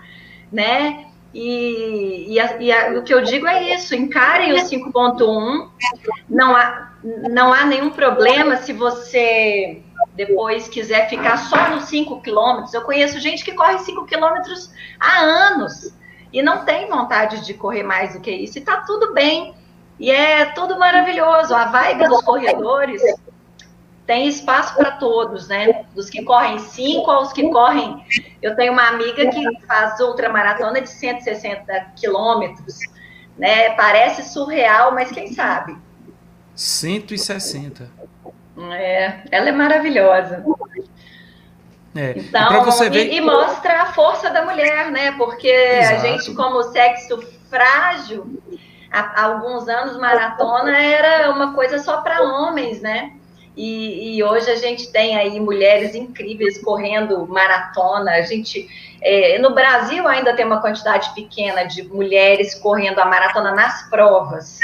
né? 0.52 1.08
E, 1.34 2.34
e, 2.34 2.40
a, 2.40 2.62
e 2.62 2.72
a, 2.72 2.90
o 2.92 3.04
que 3.04 3.14
eu 3.14 3.22
digo 3.22 3.48
é 3.48 3.74
isso: 3.74 3.96
encarem 3.96 4.54
o 4.54 4.58
5.1. 4.58 5.70
Não 6.30 6.56
há, 6.56 6.95
não 7.06 7.54
há 7.54 7.66
nenhum 7.66 7.92
problema 7.92 8.58
se 8.58 8.74
você 8.74 9.84
depois 10.16 10.68
quiser 10.68 11.08
ficar 11.08 11.38
só 11.38 11.70
nos 11.70 11.86
5 11.86 12.22
quilômetros. 12.22 12.74
Eu 12.74 12.82
conheço 12.82 13.20
gente 13.20 13.44
que 13.44 13.54
corre 13.54 13.78
5 13.80 14.06
quilômetros 14.06 14.72
há 15.00 15.20
anos 15.20 15.96
e 16.34 16.42
não 16.42 16.66
tem 16.66 16.90
vontade 16.90 17.46
de 17.46 17.54
correr 17.54 17.84
mais 17.84 18.14
do 18.14 18.22
que 18.22 18.32
isso. 18.32 18.58
E 18.58 18.62
tá 18.62 18.78
tudo 18.78 19.14
bem. 19.14 19.54
E 20.00 20.10
é 20.10 20.46
tudo 20.46 20.80
maravilhoso. 20.80 21.54
A 21.54 21.66
vibe 21.66 22.08
dos 22.08 22.24
corredores 22.24 23.02
tem 24.08 24.28
espaço 24.28 24.76
para 24.76 24.92
todos, 24.92 25.48
né? 25.48 25.86
Dos 25.94 26.10
que 26.10 26.24
correm 26.24 26.58
5 26.58 27.12
aos 27.12 27.32
que 27.32 27.48
correm. 27.50 28.04
Eu 28.42 28.56
tenho 28.56 28.74
uma 28.74 28.88
amiga 28.88 29.30
que 29.30 29.66
faz 29.68 30.00
ultramaratona 30.00 30.82
de 30.82 30.90
160 30.90 31.92
quilômetros. 31.96 32.80
Né? 33.38 33.72
Parece 33.72 34.24
surreal, 34.24 34.94
mas 34.94 35.12
quem 35.12 35.34
sabe? 35.34 35.85
160. 36.56 37.90
É, 38.72 39.20
ela 39.32 39.50
é 39.50 39.52
maravilhosa. 39.52 40.44
É. 41.96 42.14
Então, 42.18 42.64
você 42.66 42.90
ver... 42.90 43.08
e, 43.08 43.18
e, 43.18 43.22
mostra 43.22 43.84
a 43.84 43.86
força 43.88 44.30
da 44.30 44.44
mulher, 44.44 44.92
né? 44.92 45.14
Porque 45.14 45.48
Exato. 45.48 45.96
a 45.96 45.98
gente, 46.00 46.34
como 46.34 46.62
sexo 46.64 47.22
frágil, 47.50 48.42
há, 48.92 49.22
há 49.22 49.26
alguns 49.26 49.68
anos 49.68 49.98
maratona 49.98 50.78
era 50.78 51.32
uma 51.32 51.54
coisa 51.54 51.80
só 51.80 52.02
para 52.02 52.22
homens, 52.22 52.82
né? 52.82 53.14
E, 53.56 54.18
e, 54.18 54.24
hoje 54.24 54.52
a 54.52 54.58
gente 54.58 54.92
tem 54.92 55.18
aí 55.18 55.40
mulheres 55.40 55.96
incríveis 55.96 56.62
correndo 56.62 57.26
maratona. 57.26 58.12
A 58.12 58.22
gente 58.22 58.68
é, 59.02 59.40
no 59.40 59.54
Brasil 59.54 60.06
ainda 60.08 60.36
tem 60.36 60.46
uma 60.46 60.60
quantidade 60.60 61.14
pequena 61.16 61.64
de 61.64 61.84
mulheres 61.84 62.56
correndo 62.56 63.00
a 63.00 63.06
maratona 63.06 63.52
nas 63.52 63.90
provas. 63.90 64.60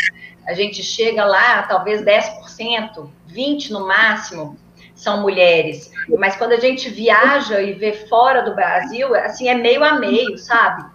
A 0.47 0.53
gente 0.53 0.81
chega 0.81 1.23
lá, 1.23 1.63
talvez 1.63 2.01
10%, 2.01 3.09
20% 3.29 3.69
no 3.69 3.87
máximo. 3.87 4.57
são 4.95 5.21
mulheres. 5.21 5.91
Mas 6.19 6.35
quando 6.35 6.51
a 6.51 6.59
gente 6.59 6.89
viaja 6.89 7.59
e 7.61 7.73
vê 7.73 7.93
fora 7.93 8.41
do 8.43 8.53
Brasil, 8.53 9.15
assim, 9.15 9.49
é 9.49 9.55
meio 9.55 9.83
a 9.83 9.93
meio, 9.93 10.37
sabe? 10.37 10.85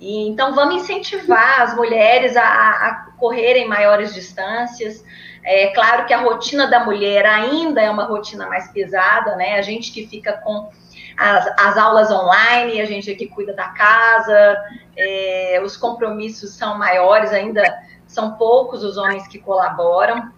E, 0.00 0.28
então, 0.28 0.54
vamos 0.54 0.82
incentivar 0.82 1.60
as 1.60 1.76
mulheres 1.76 2.36
a, 2.36 2.42
a 2.42 3.06
correrem 3.18 3.68
maiores 3.68 4.14
distâncias. 4.14 5.04
É 5.44 5.68
claro 5.68 6.06
que 6.06 6.14
a 6.14 6.22
rotina 6.22 6.66
da 6.66 6.84
mulher 6.84 7.26
ainda 7.26 7.82
é 7.82 7.90
uma 7.90 8.04
rotina 8.04 8.46
mais 8.46 8.70
pesada, 8.72 9.36
né? 9.36 9.58
A 9.58 9.62
gente 9.62 9.92
que 9.92 10.06
fica 10.06 10.32
com 10.32 10.70
as, 11.16 11.46
as 11.58 11.76
aulas 11.76 12.10
online, 12.10 12.80
a 12.80 12.86
gente 12.86 13.10
aqui 13.10 13.26
cuida 13.26 13.52
da 13.52 13.68
casa, 13.68 14.56
é, 14.96 15.60
os 15.62 15.76
compromissos 15.76 16.50
são 16.52 16.78
maiores, 16.78 17.30
ainda 17.30 17.62
são 18.10 18.32
poucos 18.32 18.82
os 18.84 18.96
homens 18.96 19.26
que 19.28 19.38
colaboram 19.38 20.30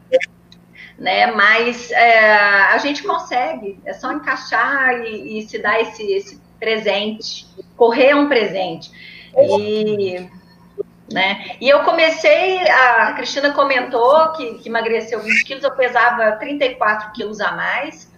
né? 1.03 1.27
Mas 1.33 1.91
é, 1.91 2.31
a 2.31 2.79
gente 2.79 3.03
consegue, 3.03 3.81
é 3.85 3.93
só 3.93 4.13
encaixar 4.13 5.01
e, 5.01 5.39
e, 5.39 5.43
se 5.43 5.59
dar 5.59 5.81
esse, 5.81 6.13
esse 6.13 6.41
presente. 6.61 7.47
Correr 7.77 8.11
é 8.11 8.17
um 8.17 8.29
presente. 8.29 8.91
E, 9.37 10.29
né? 11.13 11.57
e 11.61 11.69
eu 11.69 11.81
comecei, 11.81 12.61
a 12.69 13.13
Cristina 13.15 13.53
comentou 13.53 14.31
que, 14.33 14.55
que 14.55 14.69
emagreceu 14.69 15.21
20 15.21 15.45
quilos, 15.45 15.65
eu 15.65 15.73
pesava 15.73 16.33
34 16.33 17.13
quilos 17.13 17.41
a 17.41 17.53
mais. 17.53 18.13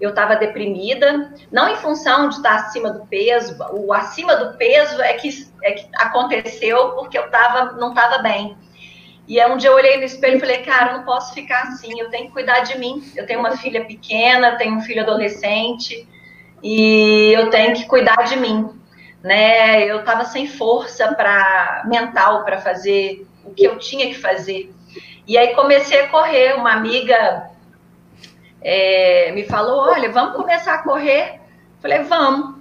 Eu 0.00 0.10
estava 0.10 0.36
deprimida, 0.36 1.34
não 1.50 1.68
em 1.68 1.74
função 1.74 2.28
de 2.28 2.36
estar 2.36 2.54
acima 2.54 2.88
do 2.88 3.04
peso, 3.06 3.56
o 3.72 3.92
acima 3.92 4.36
do 4.36 4.56
peso 4.56 5.02
é 5.02 5.14
que, 5.14 5.28
é 5.64 5.72
que 5.72 5.88
aconteceu 5.96 6.90
porque 6.90 7.18
eu 7.18 7.28
tava, 7.30 7.72
não 7.72 7.88
estava 7.88 8.18
bem. 8.18 8.56
E 9.28 9.44
um 9.44 9.58
dia 9.58 9.68
eu 9.68 9.74
olhei 9.74 9.98
no 9.98 10.04
espelho 10.04 10.38
e 10.38 10.40
falei, 10.40 10.62
cara, 10.62 10.92
eu 10.92 10.98
não 10.98 11.04
posso 11.04 11.34
ficar 11.34 11.64
assim, 11.64 12.00
eu 12.00 12.08
tenho 12.08 12.28
que 12.28 12.32
cuidar 12.32 12.60
de 12.60 12.78
mim. 12.78 13.02
Eu 13.14 13.26
tenho 13.26 13.40
uma 13.40 13.58
filha 13.58 13.84
pequena, 13.84 14.56
tenho 14.56 14.74
um 14.74 14.80
filho 14.80 15.02
adolescente 15.02 16.08
e 16.62 17.32
eu 17.34 17.50
tenho 17.50 17.74
que 17.74 17.84
cuidar 17.86 18.24
de 18.24 18.36
mim, 18.36 18.70
né? 19.22 19.84
Eu 19.84 20.00
estava 20.00 20.24
sem 20.24 20.46
força 20.46 21.14
para 21.14 21.82
mental 21.86 22.42
para 22.42 22.58
fazer 22.58 23.26
o 23.44 23.52
que 23.52 23.64
eu 23.64 23.78
tinha 23.78 24.06
que 24.06 24.14
fazer. 24.14 24.72
E 25.26 25.36
aí 25.36 25.54
comecei 25.54 26.00
a 26.00 26.08
correr. 26.08 26.54
Uma 26.54 26.72
amiga 26.72 27.50
é, 28.62 29.30
me 29.32 29.44
falou, 29.44 29.82
olha, 29.82 30.10
vamos 30.10 30.36
começar 30.36 30.72
a 30.72 30.82
correr. 30.82 31.38
Falei, 31.82 31.98
vamos. 32.00 32.57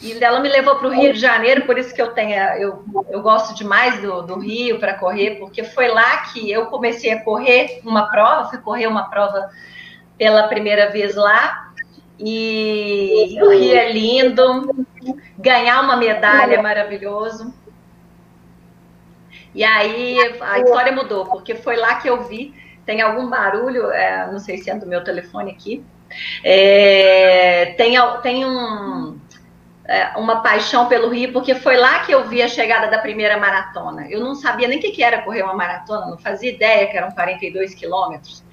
E 0.00 0.22
ela 0.22 0.38
me 0.40 0.48
levou 0.48 0.76
para 0.76 0.86
o 0.86 0.92
Rio 0.92 1.12
de 1.12 1.18
Janeiro, 1.18 1.66
por 1.66 1.76
isso 1.76 1.92
que 1.92 2.00
eu 2.00 2.12
tenho, 2.12 2.34
eu, 2.54 2.84
eu 3.10 3.20
gosto 3.20 3.52
demais 3.54 4.00
do, 4.00 4.22
do 4.22 4.38
Rio 4.38 4.78
para 4.78 4.94
correr, 4.94 5.36
porque 5.40 5.64
foi 5.64 5.88
lá 5.88 6.18
que 6.18 6.48
eu 6.48 6.66
comecei 6.66 7.10
a 7.12 7.24
correr 7.24 7.80
uma 7.84 8.08
prova, 8.08 8.48
fui 8.48 8.58
correr 8.58 8.86
uma 8.86 9.10
prova 9.10 9.50
pela 10.16 10.46
primeira 10.46 10.90
vez 10.90 11.16
lá. 11.16 11.72
E 12.16 13.38
o 13.42 13.50
Rio 13.50 13.76
é 13.76 13.92
lindo, 13.92 14.86
ganhar 15.36 15.82
uma 15.82 15.96
medalha 15.96 16.54
é 16.54 16.62
maravilhoso. 16.62 17.52
E 19.54 19.64
aí 19.64 20.16
a 20.40 20.60
história 20.60 20.92
mudou, 20.92 21.26
porque 21.26 21.56
foi 21.56 21.76
lá 21.76 21.96
que 21.96 22.08
eu 22.08 22.22
vi, 22.22 22.54
tem 22.86 23.00
algum 23.00 23.28
barulho, 23.28 23.90
é, 23.90 24.30
não 24.30 24.38
sei 24.38 24.58
se 24.58 24.70
é 24.70 24.76
do 24.76 24.86
meu 24.86 25.02
telefone 25.02 25.50
aqui, 25.50 25.84
é, 26.44 27.74
tem, 27.76 27.94
tem 28.22 28.44
um 28.44 29.18
uma 30.16 30.42
paixão 30.42 30.86
pelo 30.86 31.08
Rio, 31.08 31.32
porque 31.32 31.54
foi 31.54 31.76
lá 31.76 32.00
que 32.00 32.12
eu 32.12 32.28
vi 32.28 32.42
a 32.42 32.48
chegada 32.48 32.88
da 32.88 32.98
primeira 32.98 33.38
maratona. 33.38 34.06
Eu 34.10 34.20
não 34.20 34.34
sabia 34.34 34.68
nem 34.68 34.78
o 34.78 34.80
que 34.82 35.02
era 35.02 35.22
correr 35.22 35.42
uma 35.42 35.54
maratona, 35.54 36.06
não 36.06 36.18
fazia 36.18 36.50
ideia 36.50 36.86
que 36.86 36.96
eram 36.96 37.10
42 37.10 37.74
quilômetros. 37.74 38.44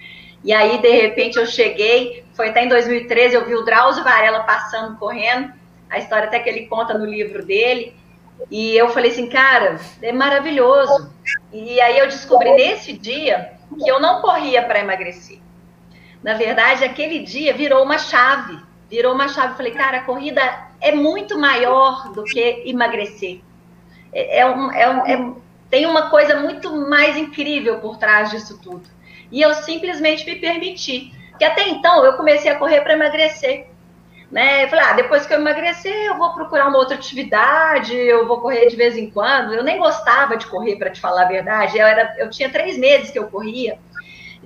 E 0.43 0.54
aí, 0.54 0.78
de 0.78 0.89
repente, 0.89 1.38
eu 1.38 1.45
cheguei, 1.45 2.24
foi 2.34 2.50
até 2.50 2.63
em 2.63 2.69
2013, 2.69 3.36
eu 3.36 3.45
vi 3.45 3.56
o 3.56 3.65
Drauzio 3.65 4.04
Varela 4.04 4.41
passando, 4.43 4.98
correndo, 4.98 5.52
a 5.89 5.98
história 5.98 6.28
até 6.28 6.39
que 6.39 6.48
ele 6.48 6.67
conta 6.67 6.98
no 6.98 7.06
livro 7.06 7.43
dele, 7.43 7.95
e 8.50 8.76
eu 8.76 8.89
falei 8.89 9.12
assim, 9.12 9.28
cara, 9.28 9.80
é 10.02 10.12
maravilhoso. 10.12 11.12
E 11.52 11.80
aí 11.82 11.98
eu 11.98 12.08
descobri 12.08 12.52
nesse 12.52 12.93
dia 12.93 13.54
que 13.78 13.89
eu 13.89 14.00
não 14.00 14.21
corria 14.21 14.62
para 14.62 14.80
emagrecer. 14.80 15.39
Na 16.21 16.34
verdade, 16.34 16.84
aquele 16.84 17.19
dia 17.19 17.54
virou 17.54 17.84
uma 17.84 17.98
chave, 17.98 18.60
virou 18.89 19.13
uma 19.13 19.28
chave. 19.28 19.56
Falei, 19.56 19.71
cara, 19.71 19.98
a 19.98 20.04
corrida 20.04 20.41
é 20.82 20.92
muito 20.94 21.38
maior 21.38 22.12
do 22.12 22.24
que 22.24 22.64
emagrecer. 22.66 23.42
É, 24.14 24.40
é, 24.40 24.46
um, 24.46 24.72
é, 24.72 24.90
um, 24.90 25.06
é, 25.06 25.34
tem 25.70 25.86
uma 25.86 26.10
coisa 26.10 26.40
muito 26.40 26.76
mais 26.76 27.18
incrível 27.18 27.80
por 27.80 27.98
trás 27.98 28.32
disso 28.32 28.60
tudo. 28.62 28.88
E 29.32 29.42
eu 29.42 29.54
simplesmente 29.54 30.26
me 30.26 30.36
permiti. 30.36 31.12
Que 31.38 31.44
até 31.44 31.68
então 31.68 32.06
eu 32.06 32.14
comecei 32.14 32.50
a 32.50 32.56
correr 32.58 32.82
para 32.82 32.94
emagrecer. 32.94 33.68
Né? 34.32 34.64
Eu 34.64 34.70
falei, 34.70 34.86
ah, 34.86 34.94
depois 34.94 35.26
que 35.26 35.34
eu 35.34 35.40
emagrecer, 35.40 35.94
eu 35.94 36.18
vou 36.18 36.34
procurar 36.34 36.68
uma 36.68 36.78
outra 36.78 36.96
atividade, 36.96 37.96
eu 37.96 38.28
vou 38.28 38.40
correr 38.40 38.68
de 38.68 38.76
vez 38.76 38.98
em 38.98 39.10
quando. 39.10 39.54
Eu 39.54 39.64
nem 39.64 39.78
gostava 39.78 40.38
de 40.38 40.48
correr, 40.48 40.78
para 40.78 40.90
te 40.90 41.00
falar 41.00 41.24
a 41.24 41.28
verdade. 41.28 41.78
Eu, 41.78 41.86
era, 41.86 42.16
eu 42.18 42.30
tinha 42.30 42.50
três 42.50 42.78
meses 42.78 43.12
que 43.12 43.20
eu 43.20 43.28
corria. 43.28 43.78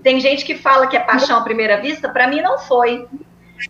Tem 0.04 0.20
gente 0.20 0.46
que 0.46 0.56
fala 0.56 0.88
que 0.88 0.98
é 0.98 1.00
paixão 1.00 1.38
à 1.38 1.42
primeira 1.42 1.78
vista, 1.78 2.10
para 2.10 2.28
mim 2.28 2.42
não 2.42 2.58
foi 2.58 3.08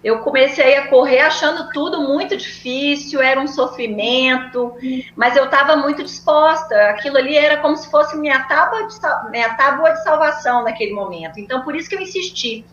eu 0.04 0.20
comecei 0.20 0.78
a 0.78 0.88
correr 0.88 1.20
achando 1.20 1.72
tudo 1.72 2.02
muito 2.02 2.38
difícil, 2.38 3.22
era 3.22 3.40
um 3.40 3.48
sofrimento, 3.48 4.76
mas 5.16 5.36
eu 5.36 5.46
estava 5.46 5.76
muito 5.76 6.04
disposta. 6.04 6.76
Aquilo 6.90 7.18
ali 7.18 7.36
era 7.36 7.58
como 7.58 7.76
se 7.76 7.90
fosse 7.90 8.18
minha 8.18 8.44
tábua, 8.44 8.88
de, 8.88 9.32
minha 9.32 9.54
tábua 9.56 9.92
de 9.92 10.04
salvação 10.04 10.64
naquele 10.64 10.94
momento. 10.94 11.40
Então, 11.40 11.62
por 11.64 11.76
isso 11.76 11.90
que 11.90 11.96
eu 11.96 12.02
insisti. 12.02 12.66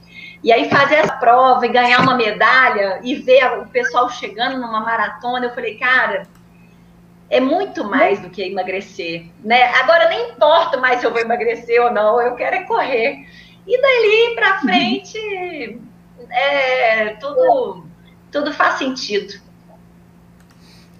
E 0.42 0.52
aí, 0.52 0.68
fazer 0.68 0.96
essa 0.96 1.14
prova 1.14 1.66
e 1.66 1.70
ganhar 1.70 2.00
uma 2.00 2.14
medalha 2.14 3.00
e 3.02 3.14
ver 3.14 3.60
o 3.60 3.66
pessoal 3.66 4.08
chegando 4.10 4.58
numa 4.58 4.80
maratona, 4.80 5.46
eu 5.46 5.54
falei, 5.54 5.76
cara, 5.76 6.24
é 7.28 7.40
muito 7.40 7.84
mais 7.84 8.20
do 8.20 8.30
que 8.30 8.42
emagrecer, 8.42 9.26
né? 9.42 9.64
Agora 9.80 10.08
nem 10.08 10.30
importa 10.30 10.76
mais 10.76 11.00
se 11.00 11.06
eu 11.06 11.10
vou 11.10 11.20
emagrecer 11.20 11.82
ou 11.82 11.90
não, 11.90 12.20
eu 12.20 12.34
quero 12.36 12.56
é 12.56 12.62
correr. 12.62 13.26
E 13.66 13.82
dali 13.82 14.34
para 14.36 14.60
frente, 14.60 15.80
é, 16.30 17.10
tudo, 17.20 17.84
tudo 18.30 18.52
faz 18.52 18.78
sentido. 18.78 19.34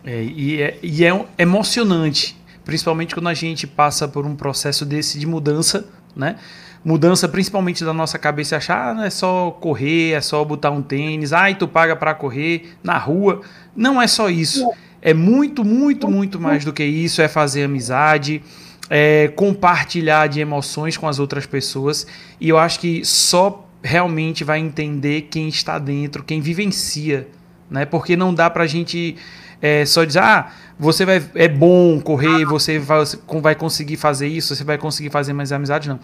É, 0.05 0.23
e 0.23 0.63
é, 0.63 0.79
e 0.83 1.05
é 1.05 1.27
emocionante, 1.37 2.37
principalmente 2.65 3.15
quando 3.15 3.29
a 3.29 3.35
gente 3.35 3.67
passa 3.67 4.07
por 4.07 4.25
um 4.25 4.37
processo 4.37 4.85
desse 4.85 5.19
de 5.19 5.27
mudança, 5.27 5.89
né? 6.15 6.37
Mudança 6.85 7.29
principalmente 7.29 7.85
da 7.85 7.93
nossa 7.93 8.17
cabeça, 8.17 8.57
achar 8.57 8.91
ah, 8.91 8.95
não 8.95 9.03
é 9.03 9.11
só 9.11 9.51
correr, 9.51 10.13
é 10.13 10.21
só 10.21 10.45
botar 10.45 10.71
um 10.71 10.81
tênis, 10.81 11.33
ai, 11.33 11.57
tu 11.57 11.67
paga 11.67 11.97
para 11.97 12.15
correr 12.15 12.77
na 12.81 12.97
rua. 12.97 13.41
Não 13.75 14.01
é 14.01 14.07
só 14.07 14.31
isso. 14.31 14.71
É 15.03 15.13
muito, 15.13 15.65
muito, 15.65 16.09
muito 16.09 16.41
mais 16.41 16.65
do 16.65 16.73
que 16.73 16.85
isso. 16.85 17.21
É 17.21 17.27
fazer 17.27 17.65
amizade, 17.65 18.41
é 18.89 19.27
compartilhar 19.35 20.29
de 20.29 20.39
emoções 20.39 20.97
com 20.97 21.09
as 21.09 21.19
outras 21.19 21.45
pessoas. 21.45 22.07
E 22.41 22.49
eu 22.49 22.57
acho 22.57 22.79
que 22.79 23.05
só 23.05 23.66
realmente 23.87 24.45
vai 24.45 24.59
entender 24.59 25.23
quem 25.31 25.49
está 25.49 25.79
dentro, 25.79 26.25
quem 26.25 26.41
vivencia, 26.41 27.29
né? 27.71 27.85
Porque 27.85 28.17
não 28.17 28.35
dá 28.35 28.51
para 28.51 28.65
a 28.65 28.67
gente 28.67 29.17
é, 29.63 29.87
só 29.87 30.05
dizer, 30.05 30.21
ah, 30.21 30.51
você 30.79 31.05
vai, 31.05 31.23
é 31.35 31.49
bom 31.49 32.01
correr, 32.01 32.45
você 32.45 32.79
vai, 32.79 33.05
vai 33.41 33.55
conseguir 33.55 33.97
fazer 33.97 34.27
isso, 34.27 34.55
você 34.55 34.65
vai 34.65 34.77
conseguir 34.77 35.11
fazer 35.11 35.33
mais 35.33 35.53
amizade, 35.53 35.89
não. 35.89 36.01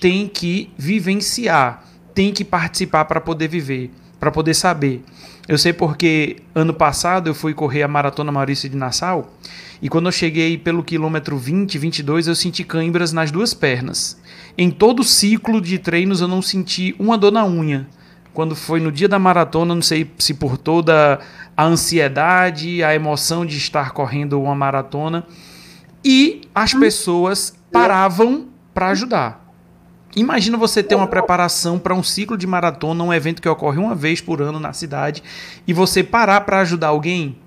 Tem 0.00 0.28
que 0.28 0.70
vivenciar, 0.76 1.84
tem 2.14 2.32
que 2.32 2.44
participar 2.44 3.06
para 3.06 3.20
poder 3.20 3.48
viver, 3.48 3.90
para 4.20 4.30
poder 4.30 4.54
saber. 4.54 5.02
Eu 5.48 5.58
sei 5.58 5.72
porque 5.72 6.36
ano 6.54 6.72
passado 6.72 7.28
eu 7.28 7.34
fui 7.34 7.52
correr 7.52 7.82
a 7.82 7.88
Maratona 7.88 8.30
Maurício 8.30 8.68
de 8.68 8.76
Nassau 8.76 9.34
e 9.80 9.88
quando 9.88 10.06
eu 10.06 10.12
cheguei 10.12 10.56
pelo 10.56 10.84
quilômetro 10.84 11.36
20, 11.36 11.76
22, 11.76 12.28
eu 12.28 12.34
senti 12.36 12.62
cãibras 12.62 13.12
nas 13.12 13.32
duas 13.32 13.52
pernas. 13.52 14.16
Em 14.56 14.70
todo 14.70 15.00
o 15.00 15.04
ciclo 15.04 15.60
de 15.60 15.78
treinos 15.78 16.20
eu 16.20 16.28
não 16.28 16.42
senti 16.42 16.94
uma 16.98 17.16
dor 17.16 17.32
na 17.32 17.46
unha. 17.46 17.86
Quando 18.34 18.54
foi 18.54 18.80
no 18.80 18.90
dia 18.90 19.08
da 19.08 19.18
maratona, 19.18 19.74
não 19.74 19.82
sei 19.82 20.10
se 20.18 20.34
por 20.34 20.56
toda 20.56 21.20
a 21.56 21.64
ansiedade, 21.64 22.82
a 22.82 22.94
emoção 22.94 23.44
de 23.44 23.58
estar 23.58 23.92
correndo 23.92 24.40
uma 24.40 24.54
maratona, 24.54 25.26
e 26.04 26.42
as 26.54 26.72
pessoas 26.72 27.54
paravam 27.70 28.46
para 28.72 28.88
ajudar. 28.88 29.42
Imagina 30.16 30.56
você 30.56 30.82
ter 30.82 30.94
uma 30.94 31.06
preparação 31.06 31.78
para 31.78 31.94
um 31.94 32.02
ciclo 32.02 32.36
de 32.36 32.46
maratona, 32.46 33.04
um 33.04 33.12
evento 33.12 33.40
que 33.40 33.48
ocorre 33.48 33.78
uma 33.78 33.94
vez 33.94 34.20
por 34.20 34.42
ano 34.42 34.58
na 34.58 34.72
cidade, 34.72 35.22
e 35.66 35.72
você 35.72 36.02
parar 36.02 36.42
para 36.42 36.60
ajudar 36.60 36.88
alguém. 36.88 37.38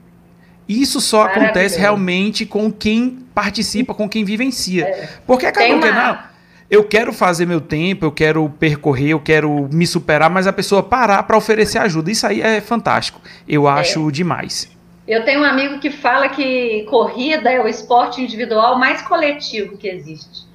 Isso 0.68 1.00
só 1.00 1.24
acontece 1.24 1.80
realmente 1.80 2.46
com 2.46 2.72
quem 2.72 3.26
participa, 3.36 3.94
com 3.94 4.10
quem 4.10 4.24
vivencia. 4.24 4.86
É. 4.86 5.10
Porque 5.26 5.46
acabou 5.46 5.80
que 5.80 5.92
não 5.92 6.35
eu 6.70 6.84
quero 6.84 7.14
fazer 7.14 7.46
meu 7.46 7.62
tempo, 7.62 8.06
eu 8.06 8.12
quero 8.12 8.50
percorrer, 8.50 9.10
eu 9.10 9.20
quero 9.20 9.70
me 9.72 9.86
superar, 9.86 10.30
mas 10.30 10.48
a 10.48 10.54
pessoa 10.54 10.82
parar 10.82 11.24
para 11.24 11.38
oferecer 11.38 11.78
ajuda. 11.78 12.12
Isso 12.12 12.26
aí 12.26 12.42
é 12.42 12.60
fantástico. 12.60 13.22
Eu 13.48 13.68
é. 13.68 13.72
acho 13.72 14.08
é. 14.08 14.12
demais. 14.12 14.76
Eu 15.08 15.24
tenho 15.24 15.42
um 15.42 15.44
amigo 15.44 15.80
que 15.80 15.92
fala 15.92 16.28
que 16.30 16.84
corrida 16.90 17.52
é 17.52 17.62
o 17.62 17.68
esporte 17.68 18.22
individual 18.22 18.80
mais 18.80 19.04
coletivo 19.04 19.78
que 19.78 19.88
existe. 19.88 20.46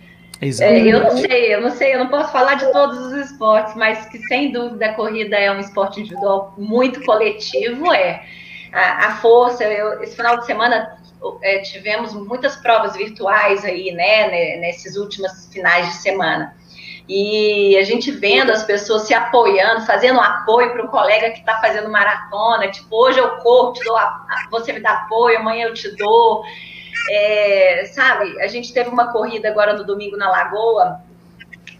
É, 0.42 0.80
eu 0.80 1.00
não 1.00 1.16
sei, 1.18 1.54
eu 1.54 1.61
não 1.61 1.70
sei, 1.70 1.94
eu 1.94 1.98
não 1.98 2.08
posso 2.08 2.32
falar 2.32 2.54
de 2.54 2.72
todos 2.72 2.98
os 2.98 3.12
esportes, 3.30 3.74
mas 3.76 4.06
que 4.06 4.18
sem 4.26 4.50
dúvida 4.50 4.86
a 4.86 4.94
corrida 4.94 5.36
é 5.36 5.52
um 5.52 5.61
esporte 5.61 6.00
individual 6.00 6.54
muito 6.56 7.04
coletivo, 7.04 7.92
é. 7.92 8.24
A, 8.72 9.08
a 9.08 9.16
força, 9.16 9.64
eu, 9.64 10.02
esse 10.02 10.16
final 10.16 10.38
de 10.38 10.46
semana 10.46 10.96
é, 11.43 11.59
tivemos 11.59 12.14
muitas 12.14 12.57
provas 12.57 12.97
virtuais 12.97 13.64
aí, 13.64 13.93
né, 13.93 14.57
nesses 14.57 14.97
últimos 14.97 15.49
finais 15.53 15.89
de 15.89 15.95
semana. 15.95 16.55
E 17.09 17.77
a 17.77 17.83
gente 17.83 18.12
vendo 18.12 18.53
as 18.53 18.62
pessoas 18.62 19.03
se 19.03 19.12
apoiando, 19.12 19.85
fazendo 19.85 20.21
apoio 20.21 20.73
para 20.73 20.85
o 20.85 20.89
colega 20.89 21.31
que 21.31 21.41
está 21.41 21.61
fazendo 21.61 21.91
maratona, 21.91 22.71
tipo, 22.71 22.95
hoje 22.95 23.18
eu 23.18 23.31
corro, 23.39 23.73
te 23.73 23.85
dou 23.85 23.99
você 24.51 24.73
me 24.73 24.81
dá 24.81 24.93
apoio, 24.93 25.39
amanhã 25.39 25.66
eu 25.66 25.75
te 25.75 25.91
dou. 25.97 26.45
É, 27.11 27.85
sabe, 27.87 28.41
a 28.41 28.47
gente 28.47 28.73
teve 28.73 28.91
uma 28.91 29.11
corrida 29.11 29.49
agora 29.49 29.73
no 29.73 29.85
domingo 29.85 30.16
na 30.16 30.31
Lagoa. 30.31 31.01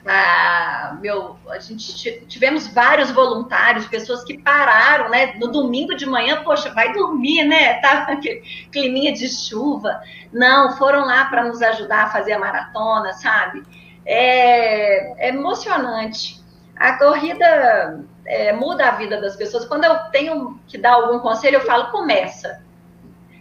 Ah, 0.07 0.97
meu, 1.01 1.37
a 1.51 1.59
gente 1.59 2.25
tivemos 2.27 2.67
vários 2.69 3.11
voluntários, 3.11 3.87
pessoas 3.87 4.25
que 4.25 4.39
pararam, 4.39 5.11
né? 5.11 5.35
No 5.39 5.49
domingo 5.49 5.95
de 5.95 6.07
manhã, 6.07 6.43
poxa, 6.43 6.73
vai 6.73 6.93
dormir, 6.93 7.45
né? 7.45 7.75
Tá 7.81 8.17
climinha 8.73 9.13
de 9.13 9.29
chuva. 9.29 10.01
Não, 10.33 10.77
foram 10.77 11.05
lá 11.05 11.27
para 11.27 11.45
nos 11.45 11.61
ajudar 11.61 12.05
a 12.05 12.11
fazer 12.11 12.33
a 12.33 12.39
maratona, 12.39 13.13
sabe? 13.13 13.63
É, 14.07 15.27
é 15.27 15.29
emocionante. 15.29 16.41
A 16.77 16.97
corrida 16.97 18.03
é, 18.25 18.53
muda 18.53 18.89
a 18.89 18.93
vida 18.93 19.21
das 19.21 19.37
pessoas. 19.37 19.67
Quando 19.67 19.85
eu 19.85 19.95
tenho 20.11 20.59
que 20.67 20.79
dar 20.79 20.95
algum 20.95 21.19
conselho, 21.19 21.57
eu 21.57 21.67
falo, 21.67 21.91
começa 21.91 22.63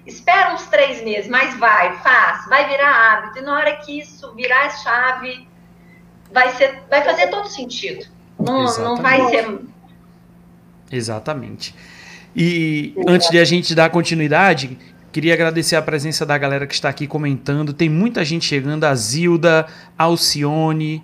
espera 0.06 0.54
uns 0.54 0.66
três 0.68 1.04
meses, 1.04 1.30
mas 1.30 1.58
vai, 1.58 1.96
faz, 2.00 2.48
vai 2.48 2.68
virar 2.68 2.90
hábito. 2.90 3.40
E 3.40 3.42
na 3.42 3.56
hora 3.56 3.76
que 3.78 4.00
isso 4.00 4.34
virar 4.34 4.66
a 4.66 4.70
chave, 4.70 5.48
vai, 6.34 6.56
ser, 6.56 6.84
vai 6.90 7.04
fazer 7.04 7.28
todo 7.28 7.48
sentido. 7.48 8.06
Não, 8.40 8.66
não 8.80 8.96
vai 8.98 9.30
ser. 9.30 9.60
Exatamente. 10.92 11.76
E 12.36 12.94
antes 13.08 13.30
de 13.30 13.38
a 13.38 13.46
gente 13.46 13.76
dar 13.76 13.90
continuidade, 13.90 14.78
queria 15.12 15.34
agradecer 15.34 15.76
a 15.76 15.82
presença 15.82 16.26
da 16.26 16.38
galera 16.38 16.66
que 16.66 16.74
está 16.74 16.90
aqui 16.90 17.08
comentando. 17.08 17.74
Tem 17.74 17.90
muita 17.90 18.24
gente 18.24 18.46
chegando, 18.46 18.84
a 18.86 18.96
Zilda, 18.96 19.66
Alcione, 19.98 21.04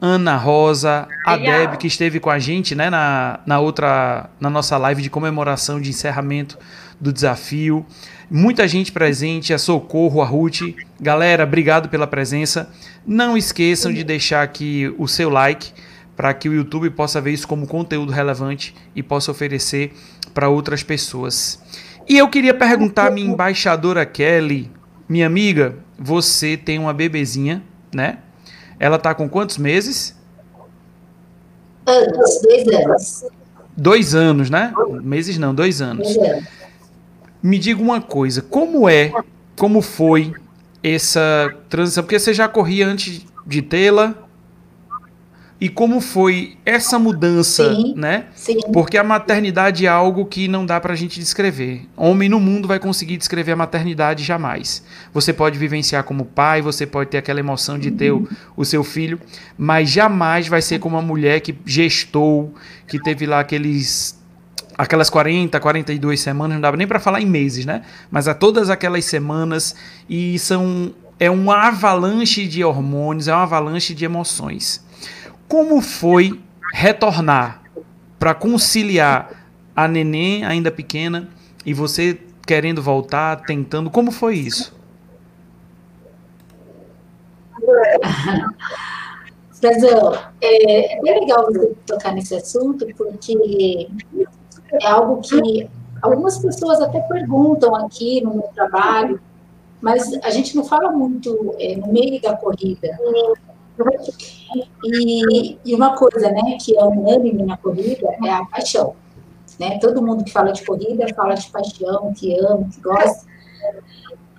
Ana 0.00 0.36
Rosa, 0.36 1.06
a 1.24 1.36
Deb, 1.36 1.76
que 1.76 1.86
esteve 1.86 2.18
com 2.18 2.28
a 2.28 2.38
gente 2.38 2.74
né, 2.74 2.90
na, 2.90 3.38
na 3.46 3.60
outra, 3.60 4.28
na 4.40 4.50
nossa 4.50 4.76
live 4.76 5.00
de 5.00 5.08
comemoração 5.08 5.80
de 5.80 5.90
encerramento 5.90 6.58
do 7.00 7.12
desafio. 7.12 7.86
Muita 8.28 8.66
gente 8.66 8.90
presente, 8.90 9.52
a 9.52 9.58
Socorro, 9.58 10.20
a 10.20 10.24
Ruth. 10.24 10.74
Galera, 11.00 11.44
obrigado 11.44 11.88
pela 11.88 12.06
presença. 12.06 12.68
Não 13.06 13.36
esqueçam 13.36 13.92
de 13.92 14.04
deixar 14.04 14.42
aqui 14.42 14.94
o 14.96 15.08
seu 15.08 15.28
like 15.28 15.72
para 16.16 16.32
que 16.32 16.48
o 16.48 16.54
YouTube 16.54 16.90
possa 16.90 17.20
ver 17.20 17.32
isso 17.32 17.48
como 17.48 17.66
conteúdo 17.66 18.12
relevante 18.12 18.74
e 18.94 19.02
possa 19.02 19.30
oferecer 19.30 19.92
para 20.32 20.48
outras 20.48 20.82
pessoas. 20.82 21.60
E 22.08 22.16
eu 22.18 22.28
queria 22.28 22.54
perguntar 22.54 23.08
à 23.08 23.10
minha 23.10 23.30
embaixadora 23.30 24.04
Kelly, 24.06 24.70
minha 25.08 25.26
amiga, 25.26 25.76
você 25.98 26.56
tem 26.56 26.78
uma 26.78 26.92
bebezinha, 26.92 27.62
né? 27.92 28.18
Ela 28.78 28.98
tá 28.98 29.14
com 29.14 29.28
quantos 29.28 29.58
meses? 29.58 30.16
Anos, 31.86 32.42
dois 32.42 32.68
anos. 32.68 33.24
Dois 33.76 34.14
anos, 34.14 34.50
né? 34.50 34.72
Meses 35.02 35.38
não, 35.38 35.54
dois 35.54 35.80
anos. 35.80 36.14
Dois 36.14 36.30
anos. 36.30 36.44
Me 37.42 37.58
diga 37.58 37.82
uma 37.82 38.00
coisa, 38.00 38.42
como 38.42 38.88
é, 38.88 39.12
como 39.56 39.82
foi 39.82 40.32
essa 40.82 41.54
transição? 41.68 42.02
Porque 42.02 42.18
você 42.18 42.34
já 42.34 42.48
corria 42.48 42.86
antes 42.86 43.24
de 43.46 43.62
tê-la. 43.62 44.14
E 45.60 45.68
como 45.68 46.00
foi 46.00 46.56
essa 46.66 46.98
mudança, 46.98 47.72
sim, 47.72 47.94
né? 47.96 48.26
Sim. 48.34 48.58
Porque 48.72 48.98
a 48.98 49.04
maternidade 49.04 49.86
é 49.86 49.88
algo 49.88 50.26
que 50.26 50.48
não 50.48 50.66
dá 50.66 50.80
pra 50.80 50.96
gente 50.96 51.20
descrever. 51.20 51.88
Homem 51.96 52.28
no 52.28 52.40
mundo 52.40 52.66
vai 52.66 52.80
conseguir 52.80 53.16
descrever 53.16 53.52
a 53.52 53.56
maternidade 53.56 54.24
jamais. 54.24 54.82
Você 55.14 55.32
pode 55.32 55.56
vivenciar 55.60 56.02
como 56.02 56.24
pai, 56.24 56.60
você 56.60 56.84
pode 56.84 57.10
ter 57.10 57.18
aquela 57.18 57.38
emoção 57.38 57.78
de 57.78 57.92
ter 57.92 58.10
o, 58.10 58.28
o 58.56 58.64
seu 58.64 58.82
filho, 58.82 59.20
mas 59.56 59.88
jamais 59.88 60.48
vai 60.48 60.60
ser 60.60 60.80
como 60.80 60.96
uma 60.96 61.02
mulher 61.02 61.38
que 61.38 61.56
gestou, 61.64 62.52
que 62.88 62.98
teve 63.00 63.24
lá 63.24 63.38
aqueles 63.38 64.20
aquelas 64.82 65.08
40, 65.08 65.60
42 65.60 66.20
semanas, 66.20 66.56
não 66.56 66.60
dava 66.60 66.76
nem 66.76 66.88
para 66.88 66.98
falar 66.98 67.20
em 67.20 67.26
meses, 67.26 67.64
né? 67.64 67.82
Mas 68.10 68.26
a 68.26 68.34
todas 68.34 68.68
aquelas 68.68 69.04
semanas 69.04 69.76
e 70.08 70.36
são 70.40 70.92
é 71.20 71.30
uma 71.30 71.68
avalanche 71.68 72.48
de 72.48 72.64
hormônios, 72.64 73.28
é 73.28 73.32
uma 73.32 73.44
avalanche 73.44 73.94
de 73.94 74.04
emoções. 74.04 74.84
Como 75.46 75.80
foi 75.80 76.40
retornar 76.74 77.62
para 78.18 78.34
conciliar 78.34 79.30
a 79.74 79.86
neném 79.86 80.44
ainda 80.44 80.68
pequena 80.68 81.28
e 81.64 81.72
você 81.72 82.18
querendo 82.44 82.82
voltar, 82.82 83.36
tentando, 83.42 83.88
como 83.88 84.10
foi 84.10 84.34
isso? 84.34 84.74
Brasil, 89.60 89.96
é, 90.40 90.96
é 90.96 91.02
bem 91.02 91.20
legal 91.20 91.46
você 91.46 91.72
tocar 91.86 92.12
nesse 92.12 92.34
assunto, 92.34 92.84
porque 92.96 93.88
é 94.72 94.86
algo 94.86 95.20
que 95.20 95.68
algumas 96.00 96.38
pessoas 96.38 96.80
até 96.80 97.00
perguntam 97.00 97.74
aqui 97.74 98.20
no 98.22 98.34
meu 98.34 98.48
trabalho, 98.54 99.20
mas 99.80 100.12
a 100.22 100.30
gente 100.30 100.56
não 100.56 100.64
fala 100.64 100.90
muito 100.90 101.54
é, 101.58 101.76
no 101.76 101.92
meio 101.92 102.20
da 102.20 102.36
corrida. 102.36 102.98
E, 104.84 105.58
e, 105.64 105.74
uma 105.74 105.96
coisa, 105.96 106.30
né, 106.30 106.56
que 106.60 106.76
é 106.76 106.84
unânime 106.84 107.42
na 107.42 107.56
corrida 107.56 108.08
é 108.24 108.30
a 108.30 108.44
paixão. 108.44 108.94
Né? 109.58 109.78
Todo 109.78 110.02
mundo 110.02 110.24
que 110.24 110.32
fala 110.32 110.52
de 110.52 110.64
corrida 110.64 111.06
fala 111.14 111.34
de 111.34 111.50
paixão, 111.50 112.12
que 112.14 112.38
ama, 112.38 112.68
que 112.72 112.80
gosta. 112.80 113.26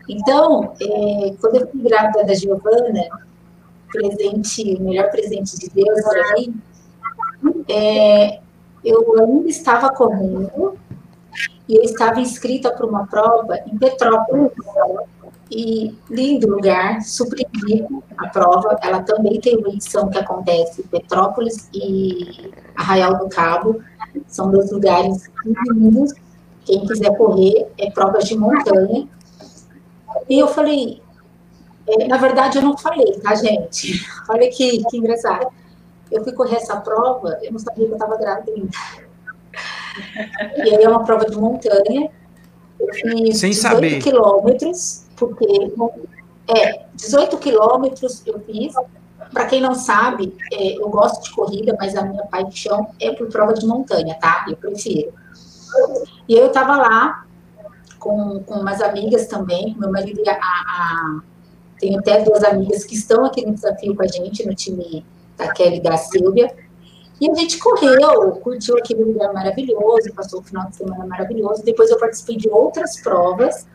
Então, 0.08 0.74
é, 0.82 1.34
quando 1.40 1.56
eu 1.56 1.68
fui 1.68 1.82
grávida 1.82 2.26
da 2.26 2.34
Giovana, 2.34 3.04
presente, 3.92 4.76
o 4.76 4.84
melhor 4.84 5.10
presente 5.12 5.58
de 5.58 5.70
Deus 5.70 6.02
para 6.02 6.34
mim, 6.36 6.62
é, 7.70 8.40
eu 8.84 9.16
ainda 9.20 9.50
estava 9.50 9.90
correndo 9.90 10.78
e 11.68 11.76
eu 11.78 11.84
estava 11.84 12.20
inscrita 12.20 12.72
para 12.72 12.86
uma 12.86 13.08
prova 13.08 13.58
em 13.66 13.78
Petrópolis. 13.78 14.52
E 15.52 15.96
lindo 16.10 16.48
lugar, 16.48 17.02
super 17.02 17.46
a 18.18 18.28
prova. 18.28 18.78
Ela 18.82 19.02
também 19.02 19.40
tem 19.40 19.58
uma 19.58 19.70
edição 19.70 20.10
que 20.10 20.18
acontece 20.18 20.82
em 20.82 20.88
Petrópolis 20.88 21.70
e 21.74 22.52
Arraial 22.76 23.20
do 23.20 23.30
Cabo. 23.30 23.82
São 24.28 24.50
dois 24.52 24.72
lugares 24.72 25.30
lindos. 25.46 26.14
Quem 26.66 26.86
quiser 26.86 27.16
correr, 27.18 27.68
é 27.78 27.92
provas 27.92 28.26
de 28.26 28.38
montanha. 28.38 29.08
E 30.30 30.40
eu 30.40 30.48
falei, 30.48 31.02
é, 31.88 32.08
na 32.08 32.18
verdade 32.18 32.58
eu 32.58 32.64
não 32.64 32.78
falei, 32.78 33.20
tá, 33.20 33.36
gente? 33.36 34.02
Olha 34.30 34.50
que, 34.50 34.84
que 34.86 34.98
engraçado 34.98 35.52
eu 36.14 36.24
fui 36.24 36.34
correr 36.34 36.58
essa 36.58 36.78
prova, 36.78 37.40
eu 37.42 37.52
não 37.52 37.60
sabia 37.60 37.86
que 37.86 37.92
eu 37.92 37.96
estava 37.96 38.18
grávida 38.18 38.52
ainda. 38.52 38.70
E 40.58 40.76
aí 40.76 40.84
é 40.84 40.90
uma 40.90 41.04
prova 41.04 41.26
de 41.26 41.36
montanha. 41.38 42.10
Eu 42.80 42.94
fiz 42.94 43.40
Sem 43.40 43.52
18 43.52 43.56
saber. 43.56 44.02
quilômetros, 44.02 45.06
porque 45.16 45.46
é, 46.48 46.86
18 46.96 47.38
quilômetros 47.38 48.26
eu 48.26 48.40
fiz. 48.40 48.74
Para 49.32 49.46
quem 49.46 49.62
não 49.62 49.74
sabe, 49.74 50.36
é, 50.52 50.78
eu 50.78 50.90
gosto 50.90 51.24
de 51.24 51.32
corrida, 51.32 51.76
mas 51.80 51.96
a 51.96 52.04
minha 52.04 52.24
paixão 52.26 52.92
é 53.00 53.12
por 53.12 53.28
prova 53.30 53.54
de 53.54 53.66
montanha, 53.66 54.16
tá? 54.20 54.46
Eu 54.48 54.56
prefiro. 54.58 55.14
E 56.28 56.36
eu 56.36 56.48
estava 56.48 56.78
lá 56.78 57.26
com, 57.98 58.44
com 58.44 58.56
umas 58.56 58.82
amigas 58.82 59.28
também, 59.28 59.76
meu 59.80 59.92
marido 59.92 60.22
e 60.24 60.30
a, 60.30 60.36
a, 60.36 61.20
tenho 61.80 62.00
até 62.00 62.22
duas 62.22 62.44
amigas 62.44 62.84
que 62.84 62.96
estão 62.96 63.26
aqui 63.26 63.46
no 63.46 63.54
desafio 63.54 63.96
com 63.96 64.04
a 64.04 64.08
gente, 64.08 64.46
no 64.46 64.54
time 64.54 65.04
da 65.38 65.52
Kelly 65.52 65.82
da 65.82 65.98
Silvia. 65.98 66.54
E 67.22 67.30
a 67.30 67.34
gente 67.36 67.58
correu, 67.58 68.32
curtiu 68.44 68.78
aquele 68.78 69.04
lugar 69.04 69.32
maravilhoso, 69.34 70.14
passou 70.14 70.42
o 70.42 70.44
final 70.44 70.68
de 70.68 70.76
semana 70.76 71.06
maravilhoso. 71.06 71.64
Depois 71.64 71.90
eu 71.90 71.98
participei 71.98 72.38
de 72.38 72.50
outras 72.50 73.00
provas. 73.02 73.66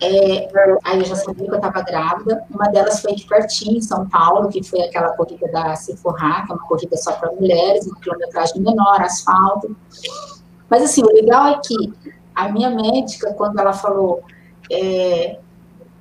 É, 0.00 0.48
aí 0.84 0.98
eu 0.98 1.04
já 1.04 1.16
sabia 1.16 1.46
que 1.46 1.50
eu 1.50 1.56
estava 1.56 1.82
grávida. 1.82 2.44
Uma 2.50 2.68
delas 2.68 3.00
foi 3.00 3.12
aqui 3.12 3.26
pertinho, 3.26 3.78
em 3.78 3.80
São 3.80 4.08
Paulo, 4.08 4.48
que 4.48 4.62
foi 4.62 4.82
aquela 4.82 5.10
corrida 5.16 5.48
da 5.48 5.74
Sephora, 5.74 6.44
que 6.46 6.52
é 6.52 6.54
uma 6.54 6.66
corrida 6.66 6.96
só 6.96 7.12
para 7.12 7.32
mulheres, 7.32 7.86
uma 7.86 7.98
quilometragem 8.00 8.60
menor, 8.60 9.00
asfalto. 9.00 9.74
Mas 10.68 10.82
assim, 10.82 11.02
o 11.02 11.06
legal 11.06 11.48
é 11.48 11.60
que 11.64 11.92
a 12.34 12.48
minha 12.50 12.70
médica, 12.70 13.32
quando 13.34 13.58
ela 13.58 13.72
falou, 13.72 14.22
é, 14.70 15.38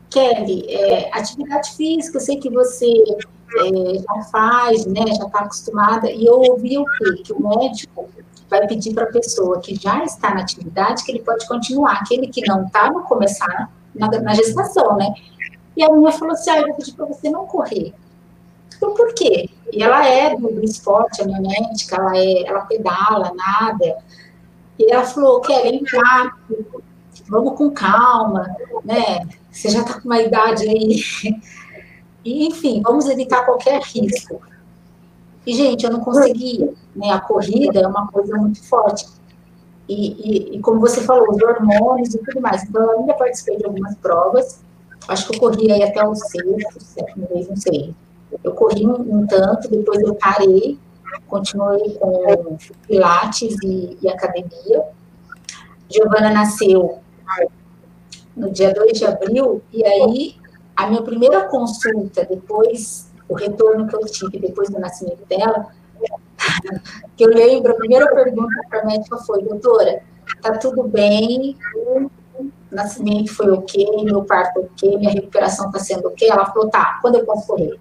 Kelly, 0.09 0.65
é, 0.67 1.09
atividade 1.13 1.71
física, 1.71 2.17
eu 2.17 2.21
sei 2.21 2.37
que 2.37 2.49
você 2.49 2.87
é, 3.59 3.97
já 3.97 4.23
faz, 4.31 4.85
né, 4.85 5.05
já 5.07 5.25
está 5.25 5.39
acostumada, 5.39 6.11
e 6.11 6.25
eu 6.25 6.39
ouvi 6.39 6.77
o 6.77 6.85
quê? 6.85 7.23
Que 7.23 7.33
o 7.33 7.41
médico 7.41 8.09
vai 8.49 8.67
pedir 8.67 8.93
para 8.93 9.05
a 9.05 9.11
pessoa 9.11 9.59
que 9.59 9.75
já 9.75 10.03
está 10.03 10.33
na 10.33 10.41
atividade 10.41 11.03
que 11.03 11.11
ele 11.11 11.23
pode 11.23 11.47
continuar, 11.47 11.93
aquele 11.93 12.27
que 12.27 12.41
não 12.47 12.65
está, 12.65 12.91
não 12.91 13.03
começar 13.03 13.71
na, 13.95 14.07
na, 14.07 14.33
gestação, 14.33 14.95
né? 14.95 15.13
E 15.75 15.83
a 15.83 15.91
minha 15.91 16.11
falou 16.11 16.33
assim, 16.33 16.51
ah, 16.51 16.59
eu 16.59 16.67
vou 16.67 16.75
pedir 16.75 16.93
para 16.93 17.05
você 17.05 17.29
não 17.29 17.47
correr. 17.47 17.93
Então, 18.75 18.93
por 18.93 19.13
quê? 19.13 19.49
E 19.71 19.81
ela 19.81 20.05
é 20.05 20.35
do, 20.35 20.49
do 20.49 20.63
esporte, 20.63 21.21
a 21.21 21.25
minha 21.25 21.41
médica, 21.41 21.95
ela, 21.95 22.17
é, 22.17 22.47
ela 22.47 22.61
pedala, 22.61 23.31
nada. 23.35 23.97
E 24.77 24.91
ela 24.91 25.03
falou, 25.03 25.41
Kelly, 25.41 25.77
impacto, 25.77 26.83
vamos 27.27 27.57
com 27.57 27.71
calma, 27.71 28.45
né? 28.83 29.27
Você 29.51 29.69
já 29.69 29.81
está 29.81 29.99
com 29.99 30.05
uma 30.05 30.21
idade 30.21 30.67
aí. 30.67 30.95
Enfim, 32.25 32.81
vamos 32.81 33.07
evitar 33.07 33.45
qualquer 33.45 33.81
risco. 33.81 34.41
E, 35.45 35.53
gente, 35.53 35.83
eu 35.83 35.91
não 35.91 35.99
consegui, 35.99 36.73
né? 36.95 37.11
A 37.11 37.19
corrida 37.19 37.81
é 37.81 37.87
uma 37.87 38.07
coisa 38.07 38.37
muito 38.37 38.63
forte. 38.63 39.05
E, 39.89 40.53
e, 40.53 40.55
e, 40.55 40.59
como 40.59 40.79
você 40.79 41.01
falou, 41.01 41.29
os 41.29 41.41
hormônios 41.41 42.13
e 42.13 42.17
tudo 42.19 42.39
mais. 42.39 42.63
Então, 42.63 42.81
eu 42.81 42.99
ainda 42.99 43.13
participei 43.13 43.57
de 43.57 43.65
algumas 43.65 43.95
provas. 43.95 44.63
Acho 45.07 45.27
que 45.27 45.35
eu 45.35 45.39
corri 45.39 45.71
aí 45.71 45.83
até 45.83 46.05
o 46.07 46.15
sexto, 46.15 46.79
sétimo 46.79 47.27
mês, 47.33 47.49
não 47.49 47.57
sei. 47.57 47.93
Eu 48.41 48.53
corri 48.53 48.87
um, 48.87 49.19
um, 49.19 49.27
tanto, 49.27 49.69
depois 49.69 49.99
eu 50.01 50.15
parei, 50.15 50.79
continuei 51.27 51.97
com 51.99 52.57
pilates 52.87 53.55
e, 53.63 53.97
e 54.01 54.07
academia. 54.07 54.83
Giovana 55.89 56.31
nasceu 56.31 56.99
no 58.35 58.49
dia 58.49 58.73
2 58.73 58.97
de 58.97 59.05
abril, 59.05 59.61
e 59.71 59.85
aí 59.85 60.35
a 60.75 60.87
minha 60.87 61.01
primeira 61.01 61.45
consulta, 61.45 62.25
depois, 62.25 63.11
o 63.29 63.35
retorno 63.35 63.87
que 63.87 63.95
eu 63.95 64.01
tive 64.01 64.39
depois 64.39 64.69
do 64.69 64.79
nascimento 64.79 65.25
dela, 65.27 65.67
que 67.15 67.23
eu 67.23 67.29
lembro, 67.29 67.71
a 67.71 67.75
primeira 67.75 68.07
pergunta 68.13 68.53
para 68.69 68.81
a 68.81 68.85
médica 68.85 69.17
foi, 69.17 69.43
doutora, 69.43 70.01
tá 70.41 70.57
tudo 70.57 70.83
bem, 70.83 71.57
o 71.75 72.09
nascimento 72.71 73.33
foi 73.33 73.51
ok, 73.51 74.03
meu 74.03 74.23
parto 74.23 74.61
ok, 74.61 74.97
minha 74.97 75.11
recuperação 75.11 75.67
está 75.67 75.79
sendo 75.79 76.07
ok? 76.07 76.27
Ela 76.29 76.45
falou, 76.45 76.69
tá, 76.69 76.99
quando 77.01 77.15
eu 77.15 77.25
posso 77.25 77.47
correr? 77.47 77.79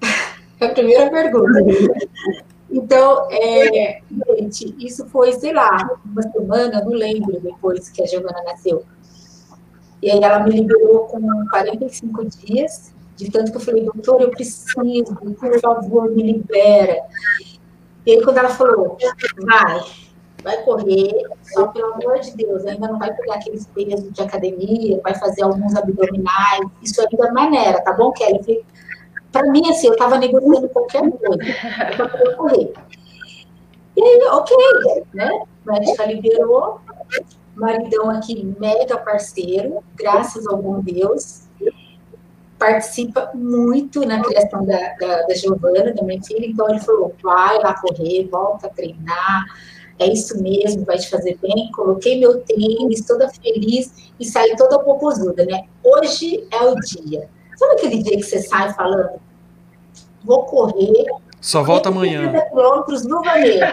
É 0.60 0.66
a 0.66 0.74
primeira 0.74 1.08
pergunta. 1.10 1.58
Então, 2.72 3.26
é, 3.32 4.00
gente, 4.38 4.76
isso 4.78 5.04
foi, 5.06 5.32
sei 5.32 5.52
lá, 5.52 5.90
uma 6.04 6.22
semana, 6.22 6.80
não 6.80 6.92
lembro, 6.92 7.40
depois 7.40 7.88
que 7.88 8.00
a 8.00 8.06
Giovana 8.06 8.44
nasceu. 8.44 8.84
E 10.02 10.10
aí 10.10 10.22
ela 10.22 10.40
me 10.40 10.50
liberou 10.50 11.00
com 11.00 11.20
45 11.50 12.24
dias, 12.24 12.94
de 13.16 13.30
tanto 13.30 13.50
que 13.50 13.58
eu 13.58 13.60
falei, 13.60 13.84
doutor, 13.84 14.22
eu 14.22 14.30
preciso, 14.30 15.14
por 15.38 15.60
favor, 15.60 16.10
me 16.10 16.22
libera. 16.22 17.02
E 18.06 18.12
aí, 18.12 18.22
quando 18.22 18.38
ela 18.38 18.48
falou, 18.48 18.96
vai, 19.38 19.80
vai 20.42 20.62
correr, 20.62 21.22
só 21.42 21.66
pelo 21.68 21.92
amor 21.94 22.18
de 22.20 22.34
Deus, 22.34 22.64
ainda 22.64 22.88
não 22.88 22.98
vai 22.98 23.14
pegar 23.14 23.34
aqueles 23.34 23.66
pesos 23.66 24.10
de 24.10 24.22
academia, 24.22 25.00
vai 25.02 25.14
fazer 25.14 25.42
alguns 25.42 25.76
abdominais, 25.76 26.66
isso 26.82 27.00
ainda 27.00 27.28
é 27.28 27.32
maneira, 27.32 27.80
tá 27.82 27.92
bom, 27.92 28.10
Kelly? 28.12 28.64
Para 29.30 29.50
mim, 29.50 29.68
assim, 29.68 29.88
eu 29.88 29.92
estava 29.92 30.18
negociando 30.18 30.68
qualquer 30.70 31.10
coisa 31.10 31.38
para 31.96 32.08
poder 32.08 32.36
correr. 32.36 32.72
E 33.96 34.02
aí, 34.02 34.20
ok, 34.30 34.56
né? 35.12 35.42
A 35.66 35.72
médica 35.72 36.06
liberou, 36.06 36.80
maridão 37.54 38.10
aqui, 38.10 38.54
mega 38.58 38.96
parceiro, 38.96 39.82
graças 39.94 40.46
ao 40.46 40.56
bom 40.56 40.80
Deus, 40.80 41.42
participa 42.58 43.30
muito 43.34 44.04
na 44.04 44.22
criação 44.22 44.64
da, 44.64 44.94
da, 45.00 45.22
da 45.22 45.34
Giovana, 45.34 45.94
da 45.94 46.02
minha 46.02 46.22
filha, 46.22 46.46
então 46.46 46.68
ele 46.68 46.80
falou, 46.80 47.14
vai 47.22 47.58
lá 47.58 47.74
correr, 47.74 48.28
volta 48.30 48.66
a 48.66 48.70
treinar, 48.70 49.46
é 49.98 50.06
isso 50.06 50.42
mesmo, 50.42 50.84
vai 50.84 50.98
te 50.98 51.08
fazer 51.10 51.38
bem, 51.40 51.70
coloquei 51.72 52.18
meu 52.18 52.40
tênis, 52.40 53.04
toda 53.06 53.28
feliz, 53.28 54.12
e 54.18 54.24
saí 54.24 54.56
toda 54.56 54.78
popozuda, 54.78 55.44
né? 55.44 55.64
Hoje 55.84 56.46
é 56.50 56.62
o 56.62 56.74
dia. 56.76 57.28
Sabe 57.56 57.74
aquele 57.74 58.02
dia 58.02 58.16
que 58.16 58.22
você 58.22 58.40
sai 58.40 58.72
falando, 58.72 59.20
vou 60.24 60.44
correr. 60.44 61.04
Só 61.40 61.62
volta 61.62 61.90
amanhã. 61.90 62.32
quilômetros 62.48 63.06
no 63.06 63.22
Vaneiro. 63.22 63.66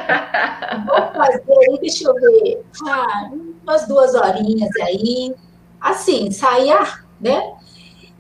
vou 0.86 1.14
fazer 1.14 1.58
aí, 1.70 1.80
deixa 1.80 2.10
eu 2.10 2.14
ver, 2.14 2.66
ah, 2.86 3.30
umas 3.68 3.86
duas 3.86 4.16
horinhas 4.16 4.72
aí. 4.82 5.36
Assim, 5.80 6.32
saia, 6.32 6.80
né? 7.20 7.54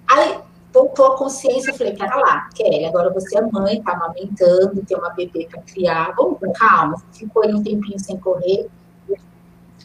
Aí 0.07 0.39
voltou 0.73 1.07
a 1.07 1.17
consciência, 1.17 1.71
eu 1.71 1.75
falei, 1.75 1.95
pera 1.95 2.15
lá, 2.17 2.49
Kelly, 2.53 2.85
agora 2.85 3.11
você 3.11 3.37
é 3.37 3.41
mãe, 3.41 3.81
tá 3.81 3.93
amamentando, 3.93 4.85
tem 4.85 4.97
uma 4.97 5.09
bebê 5.09 5.47
para 5.49 5.61
criar, 5.61 6.13
vamos 6.15 6.39
com 6.39 6.51
calma. 6.51 7.01
Ficou 7.11 7.43
aí 7.43 7.53
um 7.53 7.63
tempinho 7.63 7.97
sem 7.97 8.17
correr. 8.17 8.69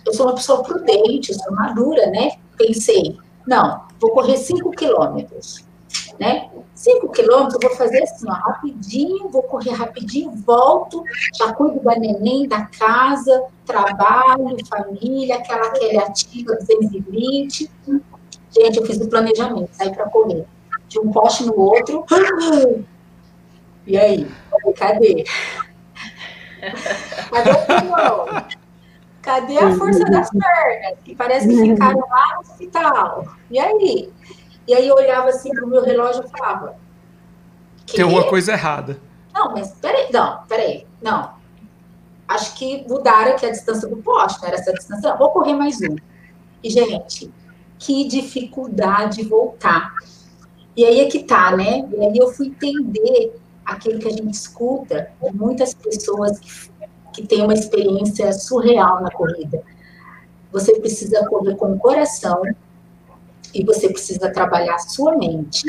Eu 0.04 0.12
sou 0.12 0.26
uma 0.26 0.34
pessoa 0.34 0.62
prudente, 0.62 1.32
eu 1.32 1.38
sou 1.38 1.54
madura, 1.54 2.06
né? 2.10 2.32
Pensei, 2.58 3.16
não, 3.46 3.84
vou 4.00 4.10
correr 4.10 4.36
5 4.36 4.70
quilômetros, 4.72 5.64
né? 6.18 6.50
5 6.74 7.10
quilômetros, 7.10 7.54
eu 7.54 7.68
vou 7.68 7.76
fazer 7.76 8.02
assim, 8.02 8.26
ó, 8.28 8.32
rapidinho, 8.32 9.28
vou 9.28 9.42
correr 9.42 9.72
rapidinho, 9.72 10.32
volto, 10.32 11.04
já 11.34 11.52
cuido 11.52 11.80
da 11.80 11.96
neném, 11.96 12.48
da 12.48 12.66
casa, 12.66 13.44
trabalho, 13.66 14.56
família, 14.68 15.36
aquela 15.36 15.70
Kelly 15.70 15.98
ativa 15.98 16.54
220. 16.54 17.70
Gente, 18.50 18.78
eu 18.78 18.86
fiz 18.86 18.98
o 18.98 19.08
planejamento, 19.08 19.70
saí 19.72 19.94
para 19.94 20.08
correr. 20.08 20.44
De 20.88 20.98
um 20.98 21.10
poste 21.10 21.44
no 21.44 21.58
outro. 21.58 22.04
E 23.84 23.98
aí? 23.98 24.28
Cadê? 24.76 25.24
Cadê 27.32 27.50
o 27.50 28.62
Cadê 29.22 29.58
a 29.58 29.74
força 29.76 30.04
das 30.04 30.30
pernas? 30.30 30.98
Que 31.04 31.14
parece 31.14 31.48
que 31.48 31.56
ficaram 31.56 32.00
lá 32.00 32.34
no 32.34 32.40
hospital. 32.40 33.26
E 33.50 33.58
aí? 33.58 34.12
E 34.66 34.74
aí 34.74 34.86
eu 34.86 34.94
olhava 34.94 35.28
assim 35.28 35.50
para 35.50 35.64
o 35.64 35.68
meu 35.68 35.82
relógio 35.82 36.24
e 36.24 36.30
falava. 36.30 36.76
Tem 37.86 38.04
alguma 38.04 38.28
coisa 38.28 38.52
errada. 38.52 38.98
Não, 39.34 39.52
mas 39.52 39.72
peraí, 39.80 40.10
não, 40.12 40.42
peraí, 40.46 40.86
não. 41.00 41.32
Acho 42.28 42.54
que 42.54 42.86
mudaram 42.88 43.32
aqui 43.32 43.46
a 43.46 43.50
distância 43.50 43.88
do 43.88 43.96
poste, 43.96 44.40
não 44.40 44.48
era 44.48 44.56
essa 44.58 44.72
distância, 44.72 45.10
não, 45.10 45.18
vou 45.18 45.30
correr 45.30 45.54
mais 45.54 45.80
um. 45.80 45.96
E, 46.62 46.70
gente, 46.70 47.32
que 47.78 48.06
dificuldade 48.06 49.24
voltar. 49.24 49.94
E 50.76 50.84
aí 50.84 51.00
é 51.00 51.06
que 51.06 51.24
tá, 51.24 51.54
né? 51.56 51.88
E 51.92 52.06
aí 52.06 52.16
eu 52.16 52.28
fui 52.32 52.46
entender 52.46 53.34
aquilo 53.64 53.98
que 53.98 54.08
a 54.08 54.10
gente 54.10 54.32
escuta 54.32 55.10
de 55.22 55.36
muitas 55.36 55.74
pessoas 55.74 56.38
que, 56.38 56.50
que 57.12 57.26
têm 57.26 57.42
uma 57.42 57.54
experiência 57.54 58.32
surreal 58.32 59.02
na 59.02 59.10
corrida. 59.10 59.62
Você 60.52 60.78
precisa 60.78 61.26
correr 61.26 61.56
com 61.56 61.72
o 61.72 61.78
coração, 61.78 62.42
e 63.54 63.64
você 63.64 63.88
precisa 63.88 64.30
trabalhar 64.30 64.74
a 64.74 64.78
sua 64.78 65.16
mente, 65.16 65.66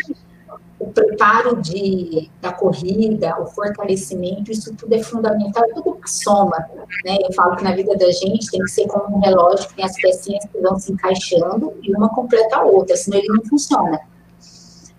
o 0.84 0.88
preparo 0.88 1.61
de, 1.61 2.29
da 2.41 2.51
corrida, 2.51 3.39
o 3.41 3.45
fortalecimento, 3.47 4.51
isso 4.51 4.75
tudo 4.75 4.93
é 4.93 5.01
fundamental, 5.01 5.63
é 5.63 5.73
tudo 5.73 5.97
soma, 6.05 6.57
né? 7.05 7.17
Eu 7.21 7.31
falo 7.34 7.55
que 7.55 7.63
na 7.63 7.73
vida 7.73 7.95
da 7.95 8.11
gente 8.11 8.51
tem 8.51 8.59
que 8.59 8.69
ser 8.69 8.88
como 8.88 9.15
um 9.15 9.19
relógio 9.19 9.67
que 9.69 9.75
tem 9.75 9.86
as 9.86 9.95
pecinhas 9.95 10.45
que 10.45 10.59
vão 10.59 10.77
se 10.77 10.91
encaixando 10.91 11.73
e 11.81 11.95
uma 11.95 12.09
completa 12.09 12.57
a 12.57 12.63
outra, 12.63 12.97
senão 12.97 13.17
ele 13.17 13.29
não 13.29 13.45
funciona. 13.45 13.99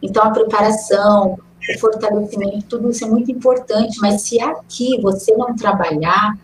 Então, 0.03 0.25
a 0.25 0.31
preparação, 0.31 1.39
o 1.69 1.79
fortalecimento, 1.79 2.67
tudo 2.67 2.91
isso 2.91 3.05
é 3.05 3.09
muito 3.09 3.31
importante, 3.31 3.99
mas 4.01 4.23
se 4.23 4.41
aqui 4.41 5.01
você 5.03 5.35
não 5.37 5.55
trabalhar, 5.55 6.39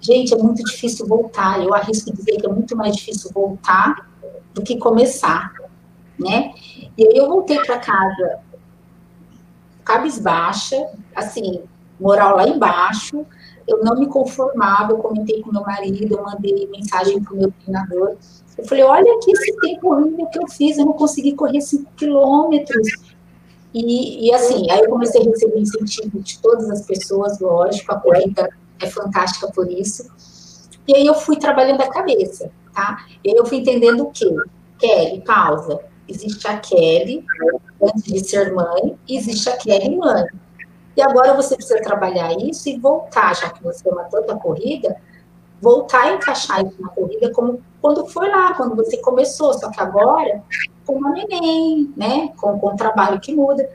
gente, 0.00 0.34
é 0.34 0.36
muito 0.36 0.62
difícil 0.64 1.06
voltar. 1.06 1.62
Eu 1.62 1.74
arrisco 1.74 2.12
dizer 2.12 2.36
que 2.36 2.46
é 2.46 2.48
muito 2.48 2.76
mais 2.76 2.96
difícil 2.96 3.30
voltar 3.32 4.09
do 4.60 4.64
que 4.64 4.76
começar, 4.76 5.52
né? 6.18 6.52
E 6.96 7.06
aí 7.06 7.16
eu 7.16 7.28
voltei 7.28 7.58
para 7.60 7.78
casa 7.78 8.40
cabisbaixa, 9.84 10.76
assim, 11.14 11.62
moral 11.98 12.36
lá 12.36 12.46
embaixo, 12.48 13.26
eu 13.66 13.82
não 13.82 13.98
me 13.98 14.06
conformava, 14.06 14.92
eu 14.92 14.98
comentei 14.98 15.42
com 15.42 15.52
meu 15.52 15.62
marido, 15.62 16.16
eu 16.16 16.22
mandei 16.22 16.68
mensagem 16.70 17.22
para 17.22 17.34
o 17.34 17.36
meu 17.36 17.52
treinador, 17.52 18.16
eu 18.56 18.64
falei, 18.64 18.84
olha 18.84 19.14
aqui 19.14 19.32
esse 19.32 19.56
tempo 19.60 19.92
horrível 19.92 20.26
que 20.26 20.38
eu 20.38 20.48
fiz, 20.48 20.78
eu 20.78 20.86
não 20.86 20.92
consegui 20.92 21.34
correr 21.34 21.60
5 21.60 21.90
quilômetros, 21.96 22.88
e, 23.72 24.28
e, 24.28 24.34
assim, 24.34 24.70
aí 24.70 24.80
eu 24.80 24.90
comecei 24.90 25.22
a 25.22 25.24
receber 25.24 25.60
incentivo 25.60 26.20
de 26.20 26.38
todas 26.40 26.68
as 26.70 26.84
pessoas, 26.84 27.38
lógico, 27.38 27.92
a 27.92 28.00
corrida 28.00 28.48
é 28.80 28.86
fantástica 28.86 29.48
por 29.52 29.70
isso, 29.70 30.08
e 30.86 30.94
aí 30.94 31.06
eu 31.06 31.14
fui 31.14 31.36
trabalhando 31.36 31.80
a 31.80 31.88
cabeça, 31.88 32.50
tá? 32.74 33.04
Eu 33.24 33.44
fui 33.46 33.58
entendendo 33.58 34.04
o 34.04 34.10
quê? 34.10 34.28
Kelly, 34.78 35.22
pausa. 35.22 35.80
Existe 36.08 36.48
a 36.48 36.56
Kelly, 36.58 37.24
antes 37.80 38.02
de 38.02 38.28
ser 38.28 38.52
mãe, 38.52 38.98
existe 39.08 39.48
a 39.48 39.56
Kelly 39.56 39.96
mãe. 39.96 40.24
E 40.96 41.02
agora 41.02 41.34
você 41.34 41.54
precisa 41.54 41.80
trabalhar 41.80 42.32
isso 42.32 42.68
e 42.68 42.78
voltar, 42.78 43.34
já 43.36 43.50
que 43.50 43.62
você 43.62 43.88
matou 43.90 44.24
a 44.28 44.34
corrida, 44.34 44.96
voltar 45.60 46.02
a 46.02 46.14
encaixar 46.14 46.66
isso 46.66 46.80
na 46.80 46.88
corrida 46.88 47.32
como 47.32 47.62
quando 47.80 48.06
foi 48.06 48.28
lá, 48.28 48.54
quando 48.54 48.74
você 48.74 48.96
começou, 48.98 49.54
só 49.54 49.70
que 49.70 49.80
agora 49.80 50.42
com 50.84 50.94
uma 50.94 51.10
neném, 51.12 51.92
né? 51.96 52.28
Com, 52.36 52.58
com 52.58 52.68
o 52.68 52.76
trabalho 52.76 53.20
que 53.20 53.34
muda. 53.34 53.70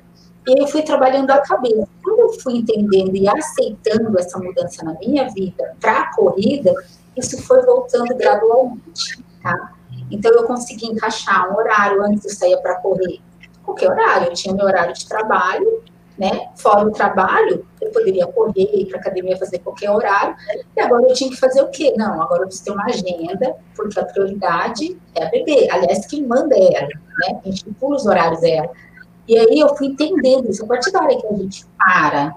E 0.48 0.62
eu 0.62 0.68
fui 0.68 0.84
trabalhando 0.84 1.32
a 1.32 1.40
cabeça. 1.40 1.88
Quando 2.04 2.20
eu 2.20 2.34
fui 2.40 2.58
entendendo 2.58 3.16
e 3.16 3.28
aceitando 3.28 4.18
essa 4.20 4.38
mudança 4.38 4.84
na 4.84 4.94
minha 5.00 5.28
vida 5.30 5.76
para 5.80 6.02
a 6.02 6.16
corrida, 6.16 6.74
isso 7.18 7.42
foi 7.44 7.62
voltando 7.64 8.16
gradualmente, 8.16 9.24
tá? 9.42 9.74
Então, 10.12 10.32
eu 10.32 10.44
consegui 10.44 10.88
encaixar 10.88 11.52
um 11.52 11.56
horário 11.56 12.04
antes 12.04 12.24
de 12.24 12.32
sair 12.32 12.58
para 12.62 12.76
correr, 12.76 13.20
qualquer 13.64 13.90
horário. 13.90 14.28
Eu 14.28 14.34
tinha 14.34 14.54
meu 14.54 14.66
horário 14.66 14.94
de 14.94 15.08
trabalho, 15.08 15.84
né? 16.18 16.50
Fora 16.56 16.88
o 16.88 16.92
trabalho, 16.92 17.66
eu 17.82 17.92
poderia 17.92 18.26
correr, 18.28 18.70
ir 18.74 18.86
para 18.88 19.00
academia, 19.00 19.38
fazer 19.38 19.60
qualquer 19.60 19.92
horário, 19.92 20.36
e 20.76 20.82
agora 20.82 21.08
eu 21.08 21.14
tinha 21.14 21.30
que 21.30 21.38
fazer 21.38 21.62
o 21.62 21.68
quê? 21.70 21.94
Não, 21.98 22.22
agora 22.22 22.44
eu 22.44 22.48
preciso 22.48 22.66
ter 22.66 22.72
uma 22.72 22.86
agenda, 22.86 23.56
porque 23.76 24.00
a 24.00 24.06
prioridade 24.06 24.98
é 25.16 25.26
a 25.26 25.30
bebê. 25.30 25.68
Aliás, 25.70 26.06
quem 26.06 26.26
manda 26.26 26.56
é 26.56 26.74
ela, 26.74 26.88
né? 26.88 27.42
A 27.44 27.50
gente 27.50 27.66
pula 27.80 27.96
os 27.96 28.06
horários 28.06 28.42
dela. 28.42 28.70
E 29.28 29.38
aí 29.38 29.60
eu 29.60 29.76
fui 29.76 29.88
entendendo 29.88 30.50
isso. 30.50 30.64
A 30.64 30.68
partir 30.68 30.92
da 30.92 31.02
hora 31.02 31.18
que 31.18 31.28
a 31.28 31.34
gente 31.34 31.66
para, 31.78 32.36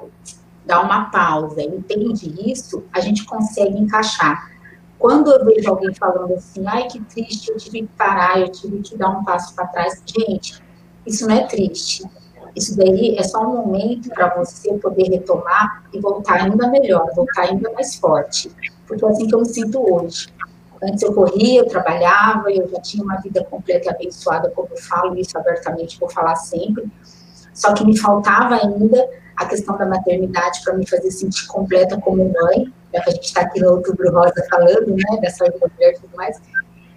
dá 0.64 0.81
uma 0.81 1.11
pausa, 1.11 1.62
entende 1.62 2.51
isso, 2.51 2.83
a 2.93 3.01
gente 3.01 3.24
consegue 3.26 3.79
encaixar. 3.79 4.51
Quando 4.99 5.30
eu 5.30 5.44
vejo 5.44 5.70
alguém 5.70 5.94
falando 5.94 6.34
assim, 6.34 6.66
ai 6.66 6.88
que 6.88 7.01
triste, 7.05 7.51
eu 7.51 7.57
tive 7.57 7.82
que 7.82 7.88
parar, 7.96 8.40
eu 8.40 8.49
tive 8.49 8.80
que 8.80 8.96
dar 8.96 9.11
um 9.11 9.24
passo 9.24 9.55
para 9.55 9.66
trás, 9.68 10.03
gente, 10.07 10.62
isso 11.07 11.26
não 11.26 11.36
é 11.36 11.46
triste 11.46 12.03
isso 12.59 12.76
daí 12.76 13.16
é 13.16 13.22
só 13.22 13.40
um 13.40 13.66
momento 13.66 14.09
para 14.11 14.34
você 14.34 14.74
poder 14.74 15.09
retomar 15.09 15.84
e 15.92 16.01
voltar 16.01 16.42
ainda 16.42 16.68
melhor, 16.68 17.09
voltar 17.14 17.42
ainda 17.42 17.72
mais 17.72 17.94
forte. 17.96 18.51
Porque 18.86 19.05
é 19.05 19.09
assim 19.09 19.28
que 19.28 19.34
eu 19.34 19.38
me 19.38 19.46
sinto 19.46 19.94
hoje. 19.94 20.28
Antes 20.82 21.03
eu 21.03 21.12
corria, 21.12 21.61
eu 21.61 21.68
trabalhava, 21.68 22.51
eu 22.51 22.68
já 22.68 22.80
tinha 22.80 23.05
uma 23.05 23.16
vida 23.16 23.44
completa 23.44 23.90
abençoada, 23.90 24.51
como 24.51 24.68
eu 24.70 24.76
falo 24.76 25.16
isso 25.16 25.36
abertamente, 25.38 25.99
vou 25.99 26.09
falar 26.09 26.36
sempre. 26.36 26.84
Só 27.59 27.74
que 27.74 27.84
me 27.84 27.98
faltava 27.98 28.54
ainda 28.54 29.04
a 29.36 29.44
questão 29.44 29.76
da 29.76 29.84
maternidade 29.84 30.61
para 30.64 30.74
me 30.74 30.88
fazer 30.88 31.11
sentir 31.11 31.44
completa 31.48 32.00
como 32.00 32.32
mãe, 32.32 32.72
já 32.94 33.02
que 33.02 33.11
a 33.11 33.12
gente 33.12 33.24
está 33.24 33.40
aqui 33.40 33.61
no 33.61 33.72
Outubro 33.72 34.12
Rosa 34.12 34.46
falando, 34.48 34.94
né, 34.94 35.18
dessa 35.20 35.44
mulher 35.44 35.92
e 35.92 35.94
tudo 35.94 36.16
mais. 36.16 36.40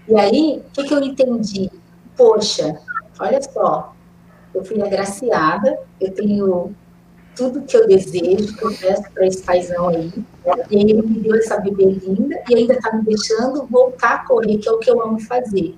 E 0.07 0.15
aí, 0.15 0.63
o 0.63 0.71
que, 0.71 0.83
que 0.83 0.93
eu 0.93 0.99
entendi? 0.99 1.71
Poxa, 2.15 2.79
olha 3.19 3.41
só, 3.41 3.95
eu 4.53 4.63
fui 4.63 4.79
agraciada, 4.83 5.79
eu 5.99 6.13
tenho 6.13 6.75
tudo 7.35 7.63
que 7.63 7.75
eu 7.75 7.87
desejo, 7.87 8.55
que 8.55 8.63
eu 8.63 8.77
peço 8.77 9.11
para 9.13 9.25
esse 9.25 9.41
paizão 9.41 9.87
aí. 9.87 10.13
E 10.45 10.49
aí 10.51 10.65
ele 10.69 11.01
me 11.01 11.21
deu 11.21 11.35
essa 11.37 11.59
bebê 11.59 11.85
linda 11.85 12.39
e 12.47 12.55
ainda 12.55 12.73
está 12.73 12.95
me 12.95 13.03
deixando 13.03 13.65
voltar 13.65 14.13
a 14.13 14.27
correr, 14.27 14.57
que 14.57 14.69
é 14.69 14.71
o 14.71 14.77
que 14.77 14.91
eu 14.91 15.01
amo 15.01 15.19
fazer. 15.21 15.75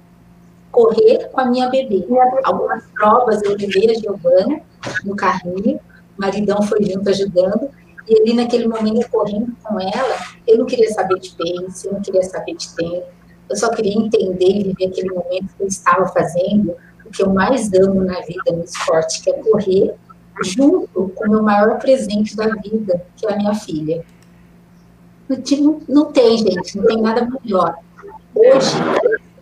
Correr 0.71 1.29
com 1.31 1.39
a 1.39 1.45
minha 1.45 1.69
bebê. 1.69 2.05
Algumas 2.43 2.83
provas 2.87 3.41
eu 3.43 3.55
levei 3.55 3.91
a 3.91 3.93
Giovana 3.93 4.61
no 5.03 5.15
carrinho, 5.15 5.79
o 6.17 6.21
maridão 6.21 6.61
foi 6.61 6.83
junto 6.83 7.09
ajudando, 7.09 7.69
e 8.07 8.19
ali 8.19 8.33
naquele 8.33 8.67
momento 8.67 9.09
correndo 9.09 9.55
com 9.63 9.79
ela, 9.79 10.17
eu 10.47 10.57
não 10.57 10.65
queria 10.65 10.89
saber 10.89 11.19
de 11.19 11.31
pace, 11.31 11.87
eu 11.87 11.93
não 11.93 12.01
queria 12.01 12.23
saber 12.23 12.55
de 12.55 12.75
tempo, 12.75 13.07
eu 13.49 13.55
só 13.55 13.69
queria 13.69 13.97
entender 13.97 14.49
e 14.49 14.63
viver 14.63 14.87
aquele 14.87 15.09
momento 15.09 15.55
que 15.55 15.63
eu 15.63 15.67
estava 15.67 16.07
fazendo, 16.07 16.75
que 17.13 17.21
eu 17.21 17.29
mais 17.29 17.71
amo 17.73 18.01
na 18.03 18.19
vida, 18.21 18.51
no 18.51 18.63
esporte, 18.63 19.21
que 19.21 19.29
é 19.29 19.33
correr 19.33 19.93
junto 20.43 21.09
com 21.15 21.27
o 21.27 21.29
meu 21.29 21.43
maior 21.43 21.77
presente 21.77 22.35
da 22.35 22.47
vida, 22.47 23.05
que 23.15 23.27
é 23.27 23.33
a 23.33 23.37
minha 23.37 23.53
filha. 23.53 24.03
Não, 25.29 25.81
não 25.87 26.05
tem, 26.11 26.37
gente, 26.37 26.77
não 26.77 26.85
tem 26.85 27.01
nada 27.01 27.27
melhor. 27.43 27.75
Hoje. 28.35 28.75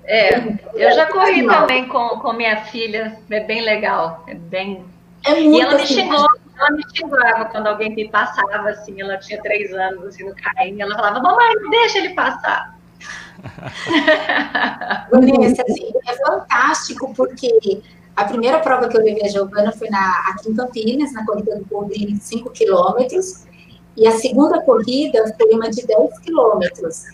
É, 0.04 0.60
eu 0.76 0.92
já 0.94 1.06
corri 1.06 1.46
também 1.48 1.88
com, 1.88 2.10
com 2.20 2.34
minha 2.34 2.66
filha, 2.66 3.18
é 3.30 3.40
bem 3.40 3.62
legal, 3.62 4.24
é 4.28 4.36
bem. 4.36 4.84
É 5.26 5.36
muito 5.36 5.56
e 5.56 5.62
ela 5.62 5.76
me 5.76 5.86
xingou, 5.86 6.28
ela 6.58 6.72
me 6.72 6.84
xingava 6.96 7.46
quando 7.46 7.68
alguém 7.68 7.96
me 7.96 8.10
passava, 8.10 8.70
assim, 8.70 9.00
ela 9.02 9.18
tinha 9.18 9.42
três 9.42 9.72
anos, 9.74 10.06
assim, 10.06 10.24
no 10.24 10.36
carrinho, 10.36 10.82
ela 10.82 10.96
falava, 10.96 11.20
mamãe, 11.20 11.54
deixa 11.70 12.00
ele 12.00 12.14
passar. 12.14 12.76
Vanessa, 15.12 15.64
assim, 15.68 15.92
é 16.08 16.16
fantástico 16.16 17.14
porque 17.16 17.82
a 18.16 18.26
primeira 18.26 18.60
prova 18.60 18.88
que 18.88 18.98
eu 18.98 19.02
levei 19.02 19.26
a 19.26 19.30
Giovana 19.30 19.72
foi 19.72 19.90
na, 19.90 20.26
aqui 20.30 20.50
em 20.50 20.56
Campinas, 20.56 21.14
na 21.14 21.26
corrida 21.26 21.56
do 21.58 21.66
Poldrini, 21.66 22.18
5 22.18 22.50
quilômetros, 22.52 23.46
e 23.96 24.08
a 24.08 24.12
segunda 24.12 24.62
corrida 24.62 25.24
foi 25.38 25.52
uma 25.54 25.70
de 25.70 25.86
10 25.86 26.20
quilômetros. 26.20 27.06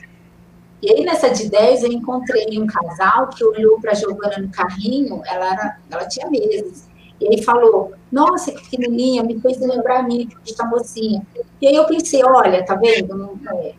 E 0.81 0.91
aí, 0.91 1.03
nessa 1.03 1.29
de 1.29 1.49
10, 1.49 1.83
eu 1.83 1.91
encontrei 1.91 2.59
um 2.59 2.67
casal 2.67 3.27
que 3.29 3.43
olhou 3.43 3.79
para 3.81 3.91
a 3.91 3.95
Giovana 3.95 4.37
no 4.37 4.49
carrinho, 4.49 5.21
ela, 5.25 5.53
era, 5.53 5.77
ela 5.89 6.07
tinha 6.07 6.29
meses, 6.29 6.87
e 7.19 7.27
aí 7.27 7.43
falou, 7.43 7.91
nossa, 8.11 8.51
que 8.51 8.69
pequenininha, 8.69 9.23
me 9.23 9.39
fez 9.39 9.59
lembrar 9.59 9.99
a 9.99 10.03
mim, 10.03 10.29
está 10.45 10.65
mocinha. 10.65 11.25
E 11.61 11.67
aí 11.67 11.75
eu 11.75 11.85
pensei, 11.85 12.23
olha, 12.23 12.63
tá 12.65 12.75
vendo, 12.75 13.15
não, 13.15 13.39
é, 13.53 13.73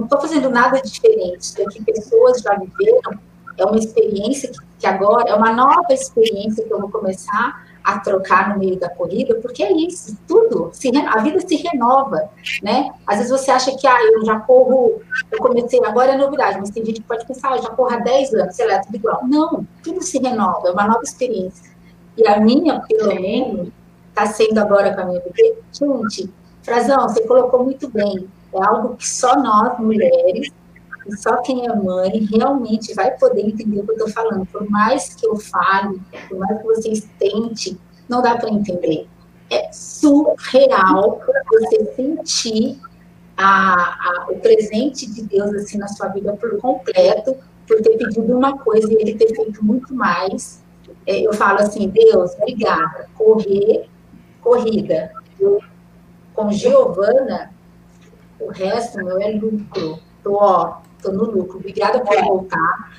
estou 0.00 0.20
fazendo 0.20 0.50
nada 0.50 0.80
diferente, 0.80 1.40
isso 1.40 1.64
que 1.68 1.84
pessoas 1.84 2.40
já 2.40 2.54
viveram, 2.54 3.18
é 3.58 3.64
uma 3.64 3.78
experiência 3.78 4.50
que, 4.50 4.58
que, 4.78 4.86
agora, 4.86 5.28
é 5.28 5.34
uma 5.34 5.52
nova 5.52 5.92
experiência 5.92 6.64
que 6.64 6.72
eu 6.72 6.80
vou 6.80 6.90
começar 6.90 7.66
a 7.84 7.98
trocar 7.98 8.50
no 8.50 8.58
meio 8.58 8.78
da 8.78 8.88
corrida, 8.88 9.34
porque 9.40 9.62
é 9.62 9.72
isso, 9.72 10.16
tudo, 10.26 10.70
se, 10.72 10.90
a 10.96 11.18
vida 11.18 11.40
se 11.40 11.56
renova, 11.56 12.30
né? 12.62 12.90
Às 13.06 13.18
vezes 13.18 13.32
você 13.32 13.50
acha 13.50 13.76
que, 13.76 13.86
ah, 13.86 13.98
eu 14.12 14.24
já 14.24 14.38
corro, 14.40 15.00
eu 15.30 15.38
comecei, 15.38 15.80
agora 15.84 16.12
é 16.12 16.16
novidade, 16.16 16.58
mas 16.60 16.70
tem 16.70 16.84
gente 16.84 17.00
que 17.00 17.08
pode 17.08 17.26
pensar, 17.26 17.52
ah, 17.52 17.56
eu 17.56 17.62
já 17.62 17.70
corro 17.70 17.92
há 17.92 17.98
10 17.98 18.34
anos, 18.34 18.54
sei 18.54 18.68
lá, 18.68 18.80
tudo 18.80 18.94
igual. 18.94 19.20
Não, 19.26 19.66
tudo 19.82 20.00
se 20.02 20.18
renova, 20.18 20.68
é 20.68 20.70
uma 20.70 20.86
nova 20.86 21.02
experiência. 21.02 21.71
E 22.16 22.26
a 22.26 22.40
minha, 22.40 22.80
pelo 22.80 23.14
menos, 23.14 23.68
está 24.08 24.26
sendo 24.26 24.58
agora 24.58 24.94
com 24.94 25.00
a 25.00 25.04
minha 25.06 25.20
bebê, 25.20 25.56
gente, 25.72 26.32
Frazão, 26.62 27.08
você 27.08 27.26
colocou 27.26 27.64
muito 27.64 27.88
bem, 27.88 28.28
é 28.54 28.64
algo 28.64 28.96
que 28.96 29.08
só 29.08 29.36
nós, 29.36 29.78
mulheres, 29.78 30.48
e 31.06 31.16
só 31.16 31.38
quem 31.38 31.66
é 31.66 31.74
mãe 31.74 32.28
realmente 32.32 32.94
vai 32.94 33.10
poder 33.12 33.46
entender 33.46 33.80
o 33.80 33.84
que 33.84 33.90
eu 33.90 33.96
estou 33.96 34.10
falando. 34.10 34.46
Por 34.46 34.68
mais 34.70 35.14
que 35.14 35.26
eu 35.26 35.36
fale, 35.36 36.00
por 36.28 36.38
mais 36.38 36.58
que 36.58 36.64
vocês 36.64 37.08
tentem, 37.18 37.76
não 38.08 38.22
dá 38.22 38.36
para 38.36 38.50
entender. 38.50 39.08
É 39.50 39.70
surreal 39.72 41.20
você 41.50 41.94
sentir 41.96 42.78
a, 43.36 43.74
a, 43.74 44.26
o 44.30 44.38
presente 44.38 45.10
de 45.10 45.22
Deus 45.22 45.52
assim 45.54 45.78
na 45.78 45.88
sua 45.88 46.08
vida 46.08 46.32
por 46.34 46.58
completo, 46.58 47.36
por 47.66 47.80
ter 47.82 47.96
pedido 47.96 48.36
uma 48.36 48.58
coisa 48.58 48.92
e 48.92 48.96
ele 48.96 49.14
ter 49.14 49.34
feito 49.34 49.64
muito 49.64 49.94
mais. 49.94 50.62
É, 51.06 51.20
eu 51.20 51.32
falo 51.32 51.58
assim, 51.60 51.88
Deus, 51.88 52.32
obrigada. 52.34 53.08
Correr, 53.16 53.88
corrida. 54.40 55.12
Eu, 55.38 55.60
com 56.34 56.50
Giovana, 56.50 57.50
o 58.40 58.50
resto, 58.50 58.98
meu, 58.98 59.20
é 59.20 59.30
lucro. 59.30 59.98
Tô, 60.22 60.34
ó, 60.34 60.78
tô 61.02 61.12
no 61.12 61.24
lucro. 61.24 61.58
Obrigada 61.58 62.00
por 62.00 62.24
voltar. 62.24 62.92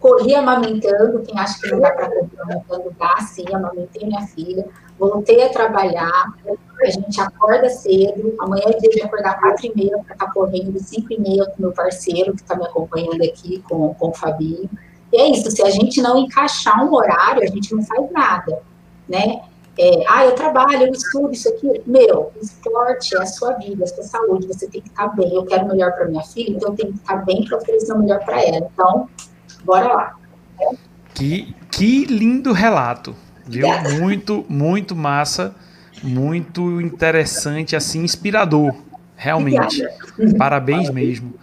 Corri 0.00 0.34
amamentando, 0.34 1.22
quem 1.22 1.38
acha 1.38 1.60
que 1.60 1.72
não 1.72 1.80
dá 1.80 1.90
para 1.90 2.06
correr 2.06 2.28
amamentando, 2.38 2.94
dá 2.96 3.16
sim, 3.20 3.44
amamentei 3.52 4.06
minha 4.06 4.24
filha. 4.28 4.64
Voltei 4.96 5.42
a 5.42 5.48
trabalhar, 5.48 6.34
a 6.80 6.90
gente 6.90 7.20
acorda 7.20 7.68
cedo, 7.68 8.34
amanhã 8.40 8.64
é 8.66 8.78
dia 8.78 8.90
de 8.90 9.02
acordar 9.02 9.40
quatro 9.40 9.66
e 9.66 9.74
meia 9.74 9.98
para 9.98 10.14
estar 10.14 10.26
tá 10.26 10.32
correndo, 10.32 10.78
cinco 10.78 11.12
e 11.12 11.20
meia 11.20 11.46
com 11.46 11.62
meu 11.62 11.72
parceiro 11.72 12.34
que 12.34 12.42
está 12.42 12.56
me 12.56 12.64
acompanhando 12.64 13.22
aqui, 13.22 13.60
com, 13.68 13.94
com 13.94 14.08
o 14.08 14.14
Fabinho. 14.14 14.68
E 15.12 15.20
é 15.20 15.30
isso, 15.30 15.50
se 15.50 15.62
a 15.62 15.70
gente 15.70 16.00
não 16.02 16.18
encaixar 16.18 16.84
um 16.84 16.94
horário, 16.94 17.42
a 17.42 17.46
gente 17.46 17.74
não 17.74 17.82
faz 17.82 18.10
nada, 18.12 18.60
né? 19.08 19.40
É, 19.78 20.02
ah, 20.08 20.24
eu 20.24 20.34
trabalho, 20.34 20.88
eu 20.88 20.92
estudo 20.92 21.32
isso 21.32 21.48
aqui. 21.48 21.80
Meu, 21.86 22.32
esporte 22.42 23.14
é 23.14 23.22
a 23.22 23.26
sua 23.26 23.52
vida, 23.52 23.84
a 23.84 23.86
sua 23.86 24.02
saúde. 24.02 24.48
Você 24.48 24.66
tem 24.66 24.80
que 24.80 24.88
estar 24.88 25.06
bem. 25.14 25.32
Eu 25.32 25.46
quero 25.46 25.68
melhor 25.68 25.92
para 25.92 26.06
minha 26.08 26.22
filha, 26.22 26.50
então 26.50 26.70
eu 26.70 26.76
tenho 26.76 26.92
que 26.92 26.98
estar 26.98 27.24
bem 27.24 27.44
para 27.44 27.58
oferecer 27.58 27.92
o 27.92 27.98
melhor 28.00 28.18
para 28.24 28.42
ela. 28.42 28.68
Então, 28.72 29.08
bora 29.64 29.86
lá. 29.86 30.16
Que, 31.14 31.54
que 31.70 32.06
lindo 32.06 32.52
relato, 32.52 33.14
viu? 33.46 33.68
Obrigada. 33.68 34.00
Muito, 34.00 34.44
muito 34.48 34.96
massa, 34.96 35.54
muito 36.02 36.80
interessante, 36.80 37.76
assim, 37.76 38.02
inspirador, 38.02 38.74
realmente. 39.14 39.84
Obrigada. 39.84 40.38
Parabéns 40.38 40.90
mesmo. 40.90 41.34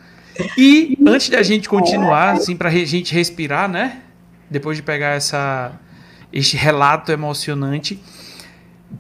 E 0.58 0.98
antes 1.06 1.30
de 1.30 1.36
a 1.36 1.44
gente 1.44 1.70
continuar, 1.70 2.34
assim, 2.34 2.56
para 2.56 2.70
a 2.70 2.72
gente 2.72 3.14
respirar, 3.14 3.70
né? 3.70 4.02
Depois 4.50 4.78
de 4.78 4.84
pegar 4.84 5.16
essa, 5.16 5.80
este 6.32 6.56
relato 6.58 7.12
emocionante, 7.12 8.00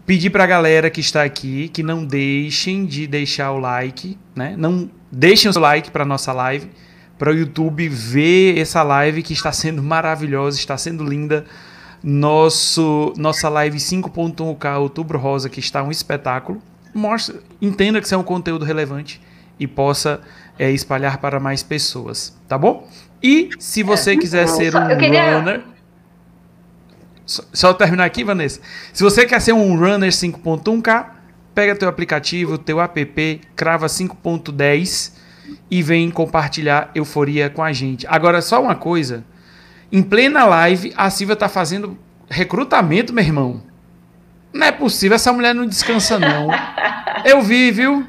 pedir 0.05 0.29
para 0.29 0.43
a 0.43 0.47
galera 0.47 0.89
que 0.89 0.99
está 0.99 1.23
aqui 1.23 1.69
que 1.69 1.83
não 1.83 2.03
deixem 2.03 2.85
de 2.85 3.07
deixar 3.07 3.51
o 3.51 3.59
like, 3.59 4.17
né? 4.35 4.55
Não 4.57 4.89
deixem 5.11 5.51
o 5.51 5.59
like 5.59 5.91
para 5.91 6.05
nossa 6.05 6.33
live, 6.33 6.69
para 7.17 7.31
o 7.31 7.33
YouTube 7.33 7.87
ver 7.87 8.57
essa 8.57 8.83
live 8.83 9.23
que 9.23 9.33
está 9.33 9.51
sendo 9.51 9.81
maravilhosa, 9.81 10.57
está 10.57 10.77
sendo 10.77 11.03
linda. 11.03 11.45
Nosso 12.03 13.13
nossa 13.17 13.49
live 13.49 13.77
5.1K 13.77 14.77
Outubro 14.77 15.17
Rosa 15.17 15.49
que 15.49 15.59
está 15.59 15.81
um 15.81 15.89
espetáculo. 15.89 16.61
Mostra, 16.93 17.41
entenda 17.61 17.99
que 17.99 18.05
isso 18.05 18.13
é 18.13 18.17
um 18.17 18.23
conteúdo 18.23 18.63
relevante 18.63 19.19
e 19.59 19.65
possa 19.65 20.21
é, 20.57 20.71
espalhar 20.71 21.17
para 21.17 21.39
mais 21.39 21.63
pessoas, 21.63 22.35
tá 22.47 22.57
bom? 22.57 22.87
E 23.21 23.49
se 23.59 23.83
você 23.83 24.13
é, 24.13 24.17
quiser 24.17 24.47
ser 24.47 24.75
um 24.75 24.97
queria... 24.97 25.37
runner 25.37 25.63
só, 27.25 27.43
só 27.51 27.73
terminar 27.73 28.05
aqui, 28.05 28.23
Vanessa. 28.23 28.61
Se 28.93 29.03
você 29.03 29.25
quer 29.25 29.41
ser 29.41 29.53
um 29.53 29.77
runner 29.77 30.11
5.1K, 30.11 31.07
pega 31.53 31.75
teu 31.75 31.89
aplicativo, 31.89 32.57
teu 32.57 32.79
app, 32.79 33.41
crava 33.55 33.87
5.10 33.87 35.13
e 35.69 35.81
vem 35.81 36.11
compartilhar 36.11 36.91
euforia 36.93 37.49
com 37.49 37.63
a 37.63 37.73
gente. 37.73 38.05
Agora, 38.07 38.41
só 38.41 38.61
uma 38.61 38.75
coisa. 38.75 39.23
Em 39.91 40.03
plena 40.03 40.45
live, 40.45 40.93
a 40.95 41.09
Silvia 41.09 41.35
tá 41.35 41.49
fazendo 41.49 41.97
recrutamento, 42.29 43.13
meu 43.13 43.23
irmão. 43.23 43.63
Não 44.53 44.67
é 44.67 44.71
possível, 44.71 45.15
essa 45.15 45.33
mulher 45.33 45.53
não 45.53 45.65
descansa, 45.65 46.19
não. 46.19 46.49
Eu 47.25 47.41
vi, 47.41 47.71
viu? 47.71 48.05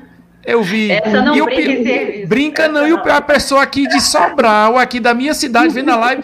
Eu 0.47 0.62
vi. 0.62 0.92
Essa 0.92 1.22
não 1.22 1.34
e 1.34 1.42
brinca 1.42 1.80
o, 1.80 1.84
serviço. 1.84 2.28
Brinca 2.28 2.68
não, 2.68 2.86
e 2.86 2.92
o, 2.92 3.12
a 3.12 3.20
pessoa 3.20 3.62
aqui 3.62 3.88
de 3.88 4.01
Sobral, 4.01 4.78
aqui 4.78 5.01
da 5.01 5.12
minha 5.12 5.34
cidade, 5.34 5.74
vendo 5.74 5.90
a 5.90 5.97
live, 5.97 6.22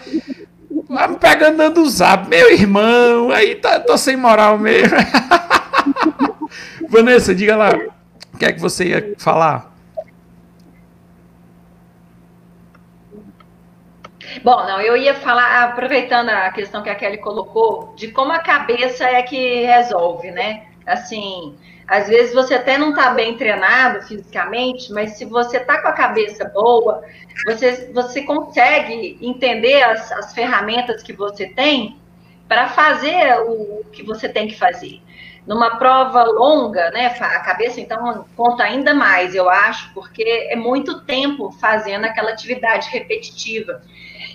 vai 0.87 1.09
me 1.09 1.17
pegando 1.17 1.57
dando 1.57 1.81
o 1.81 1.89
zap. 1.89 2.29
Meu 2.29 2.49
irmão, 2.49 3.31
aí 3.31 3.55
tá, 3.55 3.81
tô 3.81 3.97
sem 3.97 4.15
moral 4.15 4.57
mesmo. 4.57 4.97
Vanessa, 6.87 7.35
diga 7.35 7.57
lá. 7.57 7.71
O 8.33 8.37
que 8.37 8.45
é 8.45 8.53
que 8.53 8.61
você 8.61 8.85
ia 8.85 9.13
falar? 9.17 9.73
Bom, 14.41 14.65
não, 14.65 14.79
eu 14.79 14.95
ia 14.95 15.13
falar, 15.15 15.65
aproveitando 15.65 16.29
a 16.29 16.49
questão 16.51 16.81
que 16.81 16.89
a 16.89 16.95
Kelly 16.95 17.17
colocou, 17.17 17.93
de 17.95 18.07
como 18.07 18.31
a 18.31 18.39
cabeça 18.39 19.03
é 19.03 19.21
que 19.21 19.65
resolve, 19.65 20.31
né? 20.31 20.63
Assim, 20.85 21.55
às 21.87 22.07
vezes 22.07 22.33
você 22.33 22.55
até 22.55 22.77
não 22.77 22.91
está 22.91 23.11
bem 23.11 23.35
treinado 23.35 24.01
fisicamente, 24.03 24.91
mas 24.91 25.17
se 25.17 25.25
você 25.25 25.57
está 25.57 25.81
com 25.81 25.87
a 25.87 25.93
cabeça 25.93 26.45
boa, 26.45 27.03
você, 27.45 27.91
você 27.93 28.21
consegue 28.21 29.17
entender 29.21 29.83
as, 29.83 30.11
as 30.11 30.33
ferramentas 30.33 31.03
que 31.03 31.13
você 31.13 31.47
tem 31.47 31.97
para 32.47 32.69
fazer 32.69 33.39
o 33.41 33.83
que 33.91 34.03
você 34.03 34.29
tem 34.29 34.47
que 34.47 34.57
fazer. 34.57 35.01
Numa 35.45 35.77
prova 35.77 36.23
longa, 36.23 36.89
né, 36.91 37.07
a 37.19 37.39
cabeça 37.39 37.81
então 37.81 38.25
conta 38.35 38.63
ainda 38.63 38.93
mais, 38.93 39.35
eu 39.35 39.49
acho, 39.49 39.93
porque 39.93 40.23
é 40.49 40.55
muito 40.55 41.01
tempo 41.01 41.51
fazendo 41.51 42.05
aquela 42.05 42.31
atividade 42.31 42.89
repetitiva. 42.89 43.81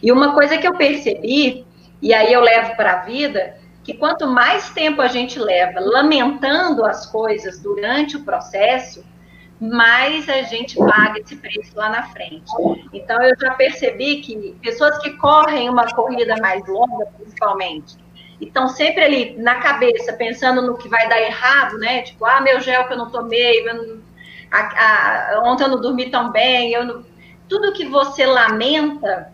E 0.02 0.12
uma 0.12 0.34
coisa 0.34 0.58
que 0.58 0.68
eu 0.68 0.74
percebi, 0.74 1.64
e 2.02 2.12
aí 2.12 2.30
eu 2.30 2.42
levo 2.42 2.76
para 2.76 2.92
a 2.92 3.02
vida, 3.04 3.56
que 3.88 3.94
quanto 3.94 4.26
mais 4.26 4.68
tempo 4.68 5.00
a 5.00 5.06
gente 5.08 5.38
leva 5.38 5.80
lamentando 5.80 6.84
as 6.84 7.06
coisas 7.06 7.58
durante 7.58 8.18
o 8.18 8.22
processo, 8.22 9.02
mais 9.58 10.28
a 10.28 10.42
gente 10.42 10.76
paga 10.76 11.18
esse 11.18 11.34
preço 11.36 11.74
lá 11.74 11.88
na 11.88 12.02
frente. 12.02 12.52
Então 12.92 13.16
eu 13.22 13.34
já 13.40 13.54
percebi 13.54 14.20
que 14.20 14.54
pessoas 14.60 14.98
que 14.98 15.16
correm 15.16 15.70
uma 15.70 15.86
corrida 15.86 16.36
mais 16.36 16.68
longa, 16.68 17.06
principalmente, 17.16 17.96
estão 18.38 18.68
sempre 18.68 19.04
ali 19.04 19.38
na 19.38 19.54
cabeça 19.54 20.12
pensando 20.12 20.60
no 20.60 20.76
que 20.76 20.86
vai 20.86 21.08
dar 21.08 21.22
errado, 21.22 21.78
né? 21.78 22.02
Tipo, 22.02 22.26
ah, 22.26 22.42
meu 22.42 22.60
gel 22.60 22.86
que 22.88 22.92
eu 22.92 22.98
não 22.98 23.10
tomei, 23.10 23.66
eu 23.66 23.74
não, 23.74 24.02
a, 24.50 24.58
a, 24.58 25.42
ontem 25.46 25.64
eu 25.64 25.70
não 25.70 25.80
dormi 25.80 26.10
tão 26.10 26.30
bem, 26.30 26.74
eu 26.74 26.84
não, 26.84 27.06
tudo 27.48 27.72
que 27.72 27.86
você 27.86 28.26
lamenta 28.26 29.32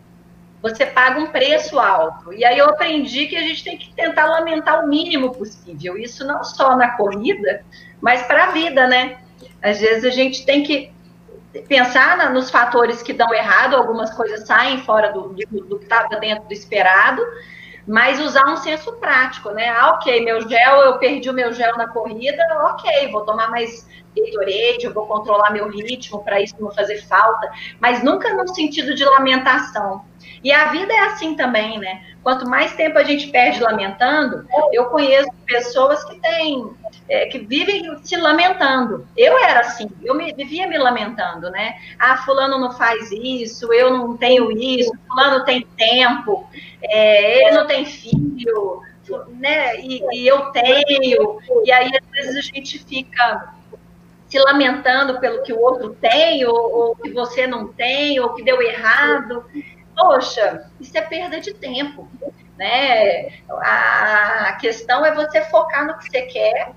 você 0.65 0.83
paga 0.83 1.19
um 1.19 1.27
preço 1.27 1.79
alto. 1.79 2.33
E 2.33 2.43
aí 2.43 2.57
eu 2.57 2.67
aprendi 2.67 3.27
que 3.27 3.35
a 3.35 3.41
gente 3.41 3.63
tem 3.63 3.77
que 3.77 3.93
tentar 3.93 4.25
lamentar 4.25 4.83
o 4.83 4.87
mínimo 4.87 5.31
possível. 5.31 5.95
Isso 5.95 6.25
não 6.25 6.43
só 6.43 6.75
na 6.75 6.97
corrida, 6.97 7.63
mas 8.01 8.23
para 8.23 8.45
a 8.45 8.51
vida, 8.51 8.87
né? 8.87 9.19
Às 9.61 9.79
vezes 9.79 10.03
a 10.03 10.09
gente 10.09 10.43
tem 10.43 10.63
que 10.63 10.91
pensar 11.67 12.17
na, 12.17 12.31
nos 12.31 12.49
fatores 12.49 13.03
que 13.03 13.13
dão 13.13 13.31
errado, 13.31 13.75
algumas 13.75 14.11
coisas 14.11 14.47
saem 14.47 14.79
fora 14.81 15.13
do, 15.13 15.29
do, 15.29 15.65
do 15.65 15.77
que 15.77 15.85
estava 15.85 16.15
dentro 16.15 16.45
do 16.45 16.53
esperado, 16.53 17.21
mas 17.87 18.19
usar 18.19 18.51
um 18.51 18.57
senso 18.57 18.93
prático, 18.93 19.51
né? 19.51 19.69
Ah, 19.69 19.91
ok, 19.91 20.25
meu 20.25 20.49
gel, 20.49 20.77
eu 20.81 20.97
perdi 20.97 21.29
o 21.29 21.33
meu 21.33 21.53
gel 21.53 21.77
na 21.77 21.87
corrida, 21.87 22.43
ok, 22.63 23.11
vou 23.11 23.23
tomar 23.23 23.51
mais 23.51 23.87
Gatorade, 24.15 24.85
eu 24.85 24.93
vou 24.93 25.05
controlar 25.05 25.51
meu 25.51 25.69
ritmo 25.69 26.23
para 26.23 26.41
isso 26.41 26.55
não 26.59 26.71
fazer 26.71 27.01
falta, 27.05 27.51
mas 27.79 28.03
nunca 28.03 28.33
no 28.33 28.47
sentido 28.47 28.95
de 28.95 29.03
lamentação. 29.03 30.05
E 30.45 30.51
a 30.51 30.67
vida 30.67 30.93
é 30.93 30.99
assim 30.99 31.35
também, 31.35 31.79
né? 31.79 32.03
Quanto 32.21 32.47
mais 32.47 32.71
tempo 32.75 32.99
a 32.99 33.03
gente 33.03 33.31
perde 33.31 33.63
lamentando, 33.63 34.47
eu 34.71 34.85
conheço 34.85 35.27
pessoas 35.43 36.03
que 36.03 36.19
têm, 36.19 36.69
é, 37.09 37.25
que 37.25 37.39
vivem 37.39 37.97
se 38.03 38.15
lamentando. 38.15 39.07
Eu 39.17 39.39
era 39.39 39.61
assim, 39.61 39.89
eu 40.03 40.13
me, 40.13 40.31
vivia 40.33 40.67
me 40.67 40.77
lamentando, 40.77 41.49
né? 41.49 41.73
Ah, 41.97 42.17
fulano 42.17 42.59
não 42.59 42.71
faz 42.73 43.11
isso, 43.11 43.73
eu 43.73 43.89
não 43.89 44.15
tenho 44.17 44.51
isso, 44.51 44.91
fulano 45.07 45.43
tem 45.45 45.65
tempo, 45.75 46.47
é, 46.79 47.47
ele 47.47 47.57
não 47.57 47.65
tem 47.65 47.83
filho, 47.83 48.83
né? 49.29 49.79
E, 49.79 50.03
e 50.13 50.27
eu 50.27 50.51
tenho. 50.51 51.39
E 51.65 51.71
aí, 51.71 51.89
às 51.97 52.11
vezes, 52.11 52.37
a 52.37 52.41
gente 52.41 52.85
fica 52.85 53.51
se 54.27 54.37
lamentando 54.37 55.19
pelo 55.19 55.41
que 55.41 55.53
o 55.53 55.59
outro 55.59 55.97
tem, 55.99 56.45
ou, 56.45 56.55
ou 56.55 56.95
que 56.97 57.09
você 57.09 57.47
não 57.47 57.67
tem, 57.67 58.19
ou 58.19 58.35
que 58.35 58.43
deu 58.43 58.61
errado 58.61 59.43
poxa, 59.95 60.69
isso 60.79 60.97
é 60.97 61.01
perda 61.01 61.39
de 61.39 61.53
tempo, 61.53 62.07
né? 62.57 63.29
A 63.49 64.57
questão 64.59 65.05
é 65.05 65.13
você 65.13 65.41
focar 65.41 65.85
no 65.85 65.97
que 65.97 66.09
você 66.09 66.21
quer 66.23 66.71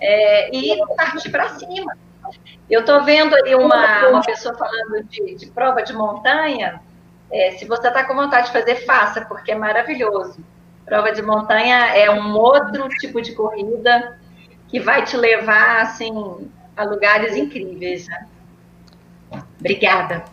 é, 0.00 0.54
e 0.54 0.76
partir 0.96 1.30
para 1.30 1.48
cima. 1.50 1.96
Eu 2.68 2.80
estou 2.80 3.04
vendo 3.04 3.34
aí 3.34 3.54
uma, 3.54 4.08
uma 4.08 4.22
pessoa 4.22 4.54
falando 4.56 5.04
de, 5.04 5.34
de 5.34 5.46
prova 5.50 5.82
de 5.82 5.92
montanha. 5.92 6.80
É, 7.30 7.52
se 7.52 7.64
você 7.66 7.88
está 7.88 8.04
com 8.04 8.14
vontade 8.14 8.46
de 8.46 8.52
fazer, 8.52 8.76
faça, 8.86 9.22
porque 9.22 9.52
é 9.52 9.54
maravilhoso. 9.54 10.44
Prova 10.84 11.12
de 11.12 11.22
montanha 11.22 11.96
é 11.96 12.10
um 12.10 12.34
outro 12.36 12.88
tipo 12.88 13.20
de 13.22 13.34
corrida 13.34 14.18
que 14.68 14.80
vai 14.80 15.04
te 15.04 15.16
levar 15.16 15.82
assim 15.82 16.50
a 16.76 16.84
lugares 16.84 17.36
incríveis. 17.36 18.08
Né? 18.08 18.26
Obrigada. 19.60 20.24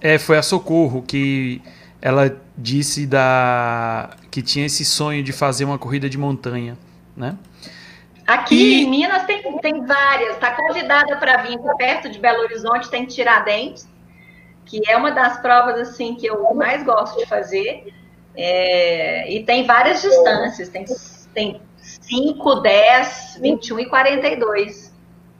É, 0.00 0.18
foi 0.18 0.36
a 0.36 0.42
Socorro 0.42 1.02
que 1.02 1.62
ela 2.00 2.40
disse 2.56 3.06
da 3.06 4.10
que 4.30 4.42
tinha 4.42 4.66
esse 4.66 4.84
sonho 4.84 5.22
de 5.22 5.32
fazer 5.32 5.64
uma 5.64 5.78
corrida 5.78 6.08
de 6.08 6.18
montanha, 6.18 6.76
né? 7.16 7.36
Aqui 8.26 8.54
e... 8.54 8.82
em 8.82 8.90
Minas 8.90 9.24
tem, 9.24 9.42
tem 9.58 9.84
várias. 9.84 10.34
Está 10.34 10.52
convidada 10.52 11.16
para 11.16 11.38
vir 11.38 11.58
perto 11.78 12.10
de 12.10 12.18
Belo 12.18 12.42
Horizonte, 12.42 12.90
tem 12.90 13.06
Tiradentes, 13.06 13.88
que 14.64 14.82
é 14.88 14.96
uma 14.96 15.10
das 15.12 15.40
provas 15.40 15.88
assim 15.88 16.14
que 16.14 16.26
eu 16.26 16.52
mais 16.54 16.82
gosto 16.82 17.18
de 17.18 17.26
fazer. 17.26 17.92
É, 18.36 19.32
e 19.32 19.44
tem 19.44 19.64
várias 19.64 20.02
distâncias, 20.02 20.68
tem, 20.68 20.84
tem 21.32 21.60
5, 21.78 22.54
10, 22.56 23.38
21 23.40 23.80
e 23.80 23.86
42. 23.86 24.94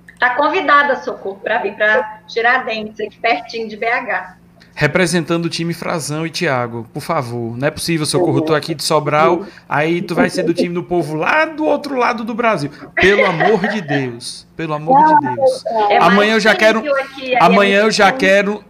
Está 0.08 0.34
convidada, 0.34 0.96
Socorro, 1.02 1.40
para 1.40 1.58
vir 1.58 1.74
para 1.76 2.22
Tiradentes, 2.26 2.98
aqui 3.00 3.18
pertinho 3.18 3.68
de 3.68 3.76
BH. 3.76 4.45
Representando 4.78 5.46
o 5.46 5.48
time 5.48 5.72
Frazão 5.72 6.26
e 6.26 6.30
Thiago, 6.30 6.86
por 6.92 7.00
favor. 7.00 7.56
Não 7.56 7.66
é 7.66 7.70
possível, 7.70 8.04
Socorro, 8.04 8.42
tu 8.42 8.54
aqui 8.54 8.74
de 8.74 8.84
Sobral, 8.84 9.46
aí 9.66 10.02
tu 10.02 10.14
vai 10.14 10.28
ser 10.28 10.42
do 10.42 10.52
time 10.52 10.74
do 10.74 10.82
povo 10.82 11.14
lá 11.14 11.46
do 11.46 11.64
outro 11.64 11.96
lado 11.96 12.24
do 12.24 12.34
Brasil. 12.34 12.70
Pelo 12.94 13.24
amor 13.24 13.66
de 13.68 13.80
Deus. 13.80 14.46
Pelo 14.54 14.74
amor 14.74 15.02
de 15.02 15.34
Deus. 15.34 15.64
É 15.88 15.96
amanhã 15.96 16.34
eu 16.34 16.40
já 16.40 16.54
quero. 16.54 16.80
Aqui, 16.80 17.34
amanhã 17.40 17.78
eu 17.78 17.90
já 17.90 18.12
quero. 18.12 18.62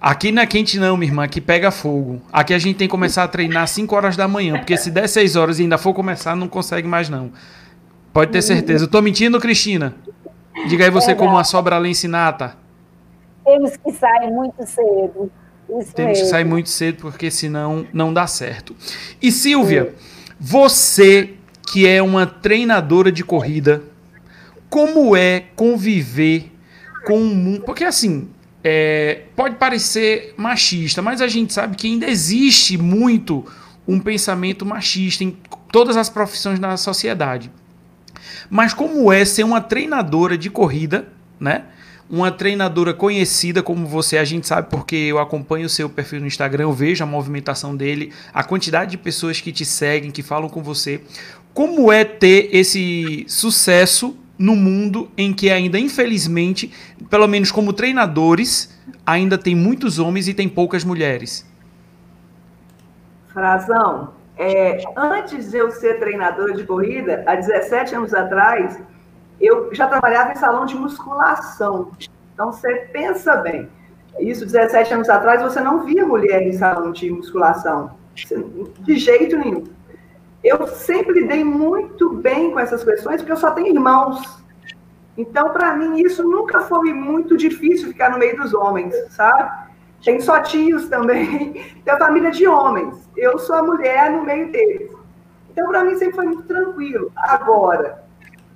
Aqui 0.00 0.30
não 0.30 0.42
é 0.42 0.46
quente 0.46 0.78
não, 0.78 0.96
minha 0.96 1.10
irmã, 1.10 1.24
aqui 1.24 1.40
pega 1.40 1.72
fogo. 1.72 2.22
Aqui 2.32 2.54
a 2.54 2.58
gente 2.60 2.76
tem 2.76 2.86
que 2.86 2.92
começar 2.92 3.24
a 3.24 3.28
treinar 3.28 3.64
às 3.64 3.70
5 3.70 3.96
horas 3.96 4.16
da 4.16 4.28
manhã, 4.28 4.58
porque 4.58 4.76
se 4.76 4.92
der 4.92 5.08
6 5.08 5.34
horas 5.34 5.58
e 5.58 5.62
ainda 5.62 5.76
for 5.76 5.92
começar, 5.92 6.36
não 6.36 6.46
consegue 6.46 6.86
mais 6.86 7.08
não. 7.08 7.32
Pode 8.12 8.30
ter 8.30 8.42
certeza. 8.42 8.84
Eu 8.84 8.88
tô 8.88 9.02
mentindo, 9.02 9.40
Cristina? 9.40 9.92
Diga 10.68 10.84
aí 10.84 10.90
você 10.90 11.10
é 11.10 11.14
como 11.16 11.32
uma 11.32 11.42
sobralense 11.42 12.06
nata. 12.06 12.56
Temos 13.44 13.76
que 13.76 13.92
sair 13.92 14.30
muito 14.30 14.64
cedo. 14.64 15.32
Isso 15.68 15.94
Temos 15.94 16.12
mesmo. 16.12 16.24
que 16.24 16.30
sair 16.30 16.44
muito 16.44 16.70
cedo, 16.70 16.98
porque 17.00 17.30
senão 17.30 17.86
não 17.92 18.12
dá 18.12 18.26
certo. 18.26 18.74
E 19.20 19.30
Silvia, 19.30 19.94
você 20.40 21.34
que 21.70 21.86
é 21.86 22.02
uma 22.02 22.26
treinadora 22.26 23.12
de 23.12 23.22
corrida, 23.22 23.82
como 24.70 25.14
é 25.14 25.44
conviver 25.54 26.50
com 27.04 27.20
um 27.20 27.34
mundo. 27.34 27.62
Porque 27.64 27.84
assim, 27.84 28.28
é, 28.64 29.22
pode 29.36 29.56
parecer 29.56 30.34
machista, 30.36 31.02
mas 31.02 31.20
a 31.20 31.28
gente 31.28 31.52
sabe 31.52 31.76
que 31.76 31.86
ainda 31.86 32.06
existe 32.06 32.78
muito 32.78 33.44
um 33.86 34.00
pensamento 34.00 34.64
machista 34.66 35.24
em 35.24 35.36
todas 35.70 35.96
as 35.96 36.08
profissões 36.08 36.58
da 36.58 36.76
sociedade. 36.76 37.50
Mas 38.50 38.72
como 38.72 39.12
é 39.12 39.24
ser 39.24 39.44
uma 39.44 39.60
treinadora 39.60 40.36
de 40.36 40.50
corrida, 40.50 41.08
né? 41.38 41.64
Uma 42.10 42.30
treinadora 42.30 42.94
conhecida 42.94 43.62
como 43.62 43.86
você, 43.86 44.16
a 44.16 44.24
gente 44.24 44.46
sabe 44.46 44.68
porque 44.70 44.96
eu 44.96 45.18
acompanho 45.18 45.66
o 45.66 45.68
seu 45.68 45.90
perfil 45.90 46.20
no 46.20 46.26
Instagram, 46.26 46.64
eu 46.64 46.72
vejo 46.72 47.04
a 47.04 47.06
movimentação 47.06 47.76
dele, 47.76 48.12
a 48.32 48.42
quantidade 48.42 48.92
de 48.92 48.98
pessoas 48.98 49.40
que 49.42 49.52
te 49.52 49.64
seguem, 49.64 50.10
que 50.10 50.22
falam 50.22 50.48
com 50.48 50.62
você. 50.62 51.02
Como 51.52 51.92
é 51.92 52.04
ter 52.04 52.48
esse 52.50 53.26
sucesso 53.28 54.16
no 54.38 54.56
mundo 54.56 55.10
em 55.18 55.34
que 55.34 55.50
ainda, 55.50 55.78
infelizmente, 55.78 56.72
pelo 57.10 57.26
menos 57.26 57.50
como 57.50 57.72
treinadores, 57.72 58.74
ainda 59.04 59.36
tem 59.36 59.54
muitos 59.54 59.98
homens 59.98 60.28
e 60.28 60.34
tem 60.34 60.48
poucas 60.48 60.84
mulheres? 60.84 61.44
Frazão, 63.34 64.12
é, 64.38 64.78
antes 64.96 65.50
de 65.50 65.58
eu 65.58 65.70
ser 65.70 65.98
treinadora 65.98 66.54
de 66.54 66.64
corrida, 66.64 67.24
há 67.26 67.34
17 67.34 67.94
anos 67.96 68.14
atrás, 68.14 68.80
eu 69.40 69.72
já 69.74 69.86
trabalhava 69.86 70.32
em 70.32 70.36
salão 70.36 70.66
de 70.66 70.74
musculação. 70.74 71.90
Então, 72.34 72.52
você 72.52 72.74
pensa 72.92 73.36
bem. 73.36 73.68
Isso, 74.18 74.44
17 74.44 74.94
anos 74.94 75.08
atrás, 75.08 75.42
você 75.42 75.60
não 75.60 75.84
via 75.84 76.04
mulher 76.04 76.42
em 76.42 76.52
salão 76.52 76.90
de 76.90 77.10
musculação. 77.10 77.96
De 78.80 78.96
jeito 78.96 79.36
nenhum. 79.36 79.64
eu 80.42 80.66
sempre 80.66 81.20
lidei 81.20 81.44
muito 81.44 82.14
bem 82.14 82.50
com 82.50 82.58
essas 82.58 82.82
questões, 82.82 83.20
porque 83.20 83.32
eu 83.32 83.36
só 83.36 83.52
tenho 83.52 83.68
irmãos. 83.68 84.42
Então, 85.16 85.50
para 85.50 85.76
mim, 85.76 86.00
isso 86.00 86.22
nunca 86.22 86.60
foi 86.60 86.92
muito 86.92 87.36
difícil 87.36 87.88
ficar 87.88 88.10
no 88.10 88.18
meio 88.18 88.36
dos 88.36 88.54
homens, 88.54 88.94
sabe? 89.10 89.68
Tem 90.04 90.20
só 90.20 90.40
tios 90.40 90.88
também, 90.88 91.52
tem 91.84 91.98
família 91.98 92.30
de 92.30 92.46
homens. 92.46 93.08
Eu 93.16 93.38
sou 93.38 93.56
a 93.56 93.62
mulher 93.62 94.10
no 94.12 94.24
meio 94.24 94.50
deles. 94.50 94.92
Então, 95.50 95.68
para 95.68 95.84
mim, 95.84 95.96
sempre 95.96 96.14
foi 96.14 96.26
muito 96.26 96.44
tranquilo. 96.44 97.10
Agora, 97.16 98.04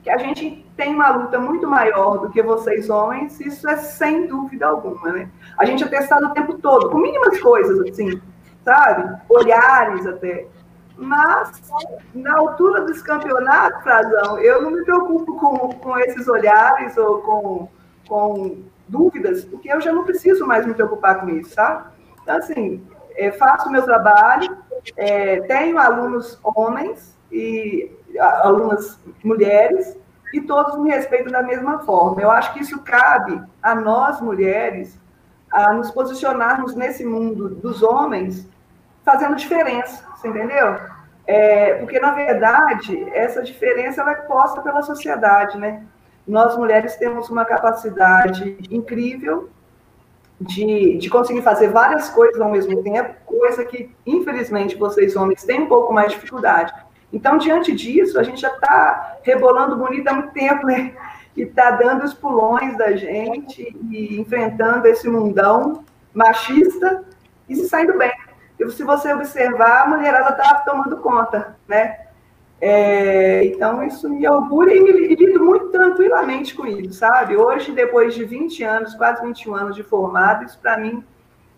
que 0.03 0.11
a 0.11 0.19
gente 0.19 0.65
tem 0.83 0.95
uma 0.95 1.11
luta 1.11 1.39
muito 1.39 1.69
maior 1.69 2.19
do 2.19 2.31
que 2.31 2.43
vocês 2.43 2.91
homens, 2.91 3.41
isso 3.41 3.69
é 3.69 3.77
sem 3.77 4.27
dúvida 4.27 4.67
alguma, 4.67 5.13
né? 5.13 5.31
A 5.57 5.65
gente 5.65 5.85
é 5.85 5.87
testado 5.87 6.27
o 6.27 6.31
tempo 6.31 6.59
todo, 6.59 6.91
com 6.91 6.99
mínimas 6.99 7.41
coisas, 7.41 7.79
assim, 7.89 8.21
sabe? 8.65 9.17
Olhares 9.29 10.05
até. 10.07 10.47
Mas, 10.97 11.63
na 12.13 12.37
altura 12.37 12.81
dos 12.83 13.01
campeonatos, 13.01 13.83
Frazão, 13.83 14.39
eu 14.41 14.61
não 14.61 14.73
me 14.73 14.85
preocupo 14.85 15.39
com, 15.39 15.73
com 15.75 15.99
esses 15.99 16.27
olhares 16.27 16.97
ou 16.97 17.19
com, 17.23 17.69
com 18.09 18.59
dúvidas, 18.89 19.45
porque 19.45 19.73
eu 19.73 19.81
já 19.81 19.93
não 19.93 20.05
preciso 20.05 20.45
mais 20.45 20.67
me 20.67 20.75
preocupar 20.75 21.21
com 21.21 21.29
isso, 21.29 21.55
tá? 21.55 21.93
Então, 22.23 22.37
assim, 22.37 22.85
é, 23.15 23.31
faço 23.31 23.69
o 23.69 23.73
meu 23.73 23.85
trabalho, 23.85 24.57
é, 24.97 25.41
tenho 25.43 25.79
alunos 25.79 26.41
homens 26.43 27.17
e 27.31 27.89
alunas 28.19 28.99
mulheres, 29.25 29.97
e 30.33 30.41
todos 30.41 30.79
me 30.79 30.91
respeitam 30.91 31.31
da 31.31 31.43
mesma 31.43 31.81
forma. 31.81 32.21
Eu 32.21 32.31
acho 32.31 32.53
que 32.53 32.61
isso 32.61 32.81
cabe 32.83 33.43
a 33.63 33.75
nós, 33.75 34.21
mulheres, 34.21 34.99
a 35.51 35.73
nos 35.73 35.91
posicionarmos 35.91 36.75
nesse 36.75 37.05
mundo 37.05 37.51
dos 37.51 37.83
homens 37.83 38.49
fazendo 39.05 39.37
diferença, 39.37 40.05
você 40.15 40.29
entendeu? 40.29 40.79
É, 41.27 41.75
porque, 41.75 42.01
na 42.01 42.13
verdade, 42.13 43.09
essa 43.13 43.43
diferença 43.43 44.01
ela 44.01 44.13
é 44.13 44.17
posta 44.17 44.61
pela 44.61 44.83
sociedade, 44.83 45.59
né? 45.59 45.85
Nós, 46.27 46.57
mulheres, 46.57 46.97
temos 46.97 47.29
uma 47.29 47.45
capacidade 47.45 48.57
incrível 48.71 49.51
de, 50.41 50.99
de 50.99 51.11
conseguir 51.11 51.43
fazer 51.43 51.69
várias 51.69 52.09
coisas 52.11 52.41
ao 52.41 52.51
mesmo 52.51 52.83
tempo, 52.83 53.15
coisa 53.25 53.65
que, 53.65 53.95
infelizmente, 54.07 54.77
vocês, 54.77 55.15
homens, 55.17 55.45
têm 55.45 55.63
um 55.63 55.69
pouco 55.69 55.93
mais 55.93 56.09
de 56.09 56.15
dificuldade. 56.15 56.73
Então, 57.13 57.37
diante 57.37 57.73
disso, 57.73 58.19
a 58.19 58.23
gente 58.23 58.41
já 58.41 58.49
está 58.49 59.19
rebolando 59.23 59.77
bonito 59.77 60.09
há 60.09 60.15
muito 60.15 60.33
tempo, 60.33 60.67
né? 60.67 60.95
E 61.37 61.43
está 61.43 61.73
dando 61.73 62.05
os 62.05 62.15
pulões 62.15 62.77
da 62.77 62.97
gente 62.97 63.77
e 63.91 64.21
enfrentando 64.21 64.87
esse 64.87 65.09
mundão 65.09 65.85
machista 66.15 67.05
e 67.49 67.55
se 67.55 67.69
saindo 67.69 67.97
bem. 67.99 68.13
E 68.59 68.71
se 68.71 68.83
você 68.83 69.13
observar, 69.13 69.83
a 69.83 69.89
mulherada 69.89 70.31
está 70.31 70.55
tomando 70.61 70.97
conta, 70.99 71.57
né? 71.69 71.99
É, 72.61 73.45
então, 73.47 73.83
isso 73.83 74.09
me 74.09 74.27
orgulha 74.29 74.73
e 74.73 74.81
me 74.81 74.93
lido 74.93 75.45
muito 75.45 75.69
tranquilamente 75.71 76.55
com 76.55 76.65
isso, 76.65 76.93
sabe? 76.93 77.37
Hoje, 77.37 77.73
depois 77.73 78.15
de 78.15 78.25
20 78.25 78.63
anos, 78.63 78.95
quase 78.95 79.21
21 79.21 79.55
anos 79.55 79.77
de 79.77 79.83
formado, 79.83 80.45
isso 80.45 80.59
para 80.61 80.79
mim 80.79 81.05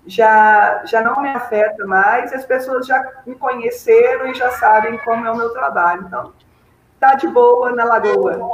já, 0.07 0.83
já 0.85 1.03
não 1.03 1.21
me 1.23 1.29
afeta 1.31 1.87
mais, 1.87 2.33
as 2.33 2.45
pessoas 2.45 2.87
já 2.87 3.03
me 3.27 3.35
conheceram 3.35 4.29
e 4.29 4.35
já 4.35 4.51
sabem 4.53 4.99
como 4.99 5.27
é 5.27 5.31
o 5.31 5.37
meu 5.37 5.51
trabalho. 5.51 6.05
Então, 6.07 6.33
tá 7.01 7.15
de 7.15 7.27
boa 7.29 7.73
na 7.73 7.85
lagoa. 7.85 8.51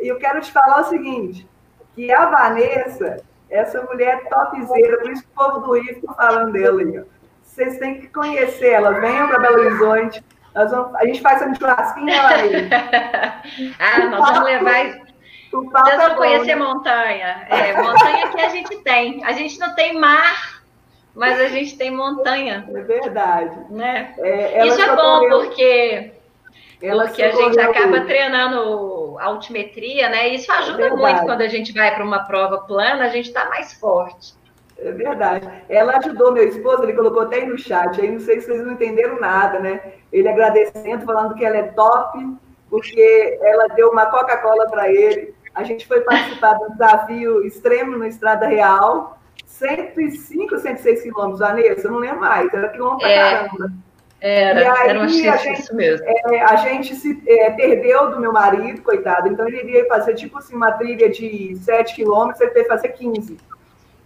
E 0.00 0.08
eu 0.08 0.18
quero 0.18 0.40
te 0.40 0.52
falar 0.52 0.80
o 0.80 0.84
seguinte, 0.84 1.48
que 1.94 2.12
a 2.12 2.26
Vanessa, 2.26 3.22
essa 3.50 3.82
mulher 3.82 4.28
topzeira, 4.28 4.98
por 4.98 5.10
isso 5.10 5.22
que 5.22 5.28
o 5.28 5.34
povo 5.34 5.66
do 5.66 5.72
Rio 5.72 5.94
fica 5.94 6.12
falando 6.14 6.52
dela 6.52 6.80
aí, 6.80 7.04
vocês 7.42 7.78
têm 7.78 8.00
que 8.00 8.08
conhecer 8.08 8.70
ela. 8.70 9.00
Venham 9.00 9.26
para 9.26 9.40
Belo 9.40 9.58
Horizonte. 9.58 10.24
Nós 10.54 10.70
vamos, 10.70 10.94
a 10.94 11.04
gente 11.04 11.20
faz 11.20 11.42
um 11.42 11.54
churrasquinho 11.54 12.06
lá 12.06 12.28
aí. 12.28 12.68
ah, 13.80 14.06
nós 14.06 14.30
vamos 14.30 14.44
levar. 14.44 15.08
Vocês 15.50 15.96
vão 15.96 16.14
conhecer 16.14 16.54
montanha. 16.54 17.46
É, 17.48 17.82
montanha 17.82 18.28
que 18.28 18.40
a 18.40 18.48
gente 18.50 18.76
tem. 18.82 19.24
A 19.24 19.32
gente 19.32 19.58
não 19.58 19.74
tem 19.74 19.98
mar, 19.98 20.57
mas 21.18 21.40
a 21.40 21.48
gente 21.48 21.76
tem 21.76 21.90
montanha. 21.90 22.64
É 22.72 22.80
verdade. 22.80 23.58
Né? 23.70 24.14
É, 24.18 24.64
Isso 24.64 24.80
é 24.80 24.94
bom, 24.94 25.28
porque, 25.28 26.12
porque 26.78 27.22
a 27.22 27.32
gente 27.32 27.58
acaba 27.58 28.02
treinando 28.02 29.18
altimetria, 29.18 30.08
né? 30.08 30.28
Isso 30.28 30.50
ajuda 30.52 30.86
é 30.86 30.90
muito 30.90 31.22
quando 31.22 31.40
a 31.40 31.48
gente 31.48 31.72
vai 31.72 31.92
para 31.92 32.04
uma 32.04 32.20
prova 32.20 32.58
plana, 32.58 33.04
a 33.04 33.08
gente 33.08 33.26
está 33.26 33.48
mais 33.48 33.74
forte. 33.74 34.32
É 34.78 34.92
verdade. 34.92 35.48
Ela 35.68 35.96
ajudou 35.96 36.30
meu 36.30 36.46
esposo, 36.46 36.84
ele 36.84 36.92
colocou 36.92 37.22
até 37.22 37.38
aí 37.38 37.46
no 37.46 37.58
chat, 37.58 38.00
aí 38.00 38.12
não 38.12 38.20
sei 38.20 38.40
se 38.40 38.46
vocês 38.46 38.64
não 38.64 38.74
entenderam 38.74 39.18
nada, 39.18 39.58
né? 39.58 39.94
Ele 40.12 40.28
agradecendo, 40.28 41.04
falando 41.04 41.34
que 41.34 41.44
ela 41.44 41.56
é 41.56 41.64
top, 41.64 42.16
porque 42.70 43.38
ela 43.42 43.66
deu 43.74 43.90
uma 43.90 44.06
Coca-Cola 44.06 44.68
para 44.70 44.88
ele. 44.88 45.34
A 45.52 45.64
gente 45.64 45.84
foi 45.84 46.00
participar 46.02 46.54
do 46.54 46.70
desafio 46.70 47.44
extremo 47.44 47.98
no 47.98 48.06
Estrada 48.06 48.46
Real, 48.46 49.17
105, 49.58 50.58
106 50.58 51.02
quilômetros, 51.02 51.40
Vanessa, 51.40 51.86
eu 51.86 51.92
não 51.92 51.98
lembro 51.98 52.20
mais, 52.20 52.52
era 52.52 52.68
quilômetro 52.68 53.06
é, 53.06 53.18
caramba. 53.18 53.72
Era, 54.20 54.60
e 54.60 54.66
aí, 54.66 54.88
era 54.88 54.98
um 54.98 55.02
a 55.02 55.08
gente, 55.08 55.60
isso 55.60 55.74
mesmo. 55.74 56.04
É, 56.06 56.40
a 56.42 56.56
gente 56.56 56.94
se 56.94 57.22
é, 57.26 57.50
perdeu 57.50 58.10
do 58.10 58.20
meu 58.20 58.32
marido, 58.32 58.82
coitado, 58.82 59.28
então 59.28 59.46
ele 59.46 59.58
iria 59.58 59.86
fazer 59.86 60.14
tipo 60.14 60.38
assim, 60.38 60.54
uma 60.56 60.72
trilha 60.72 61.08
de 61.08 61.56
7 61.56 61.94
quilômetros, 61.94 62.40
ele 62.40 62.50
teve 62.50 62.64
que 62.64 62.70
fazer 62.70 62.88
15. 62.88 63.36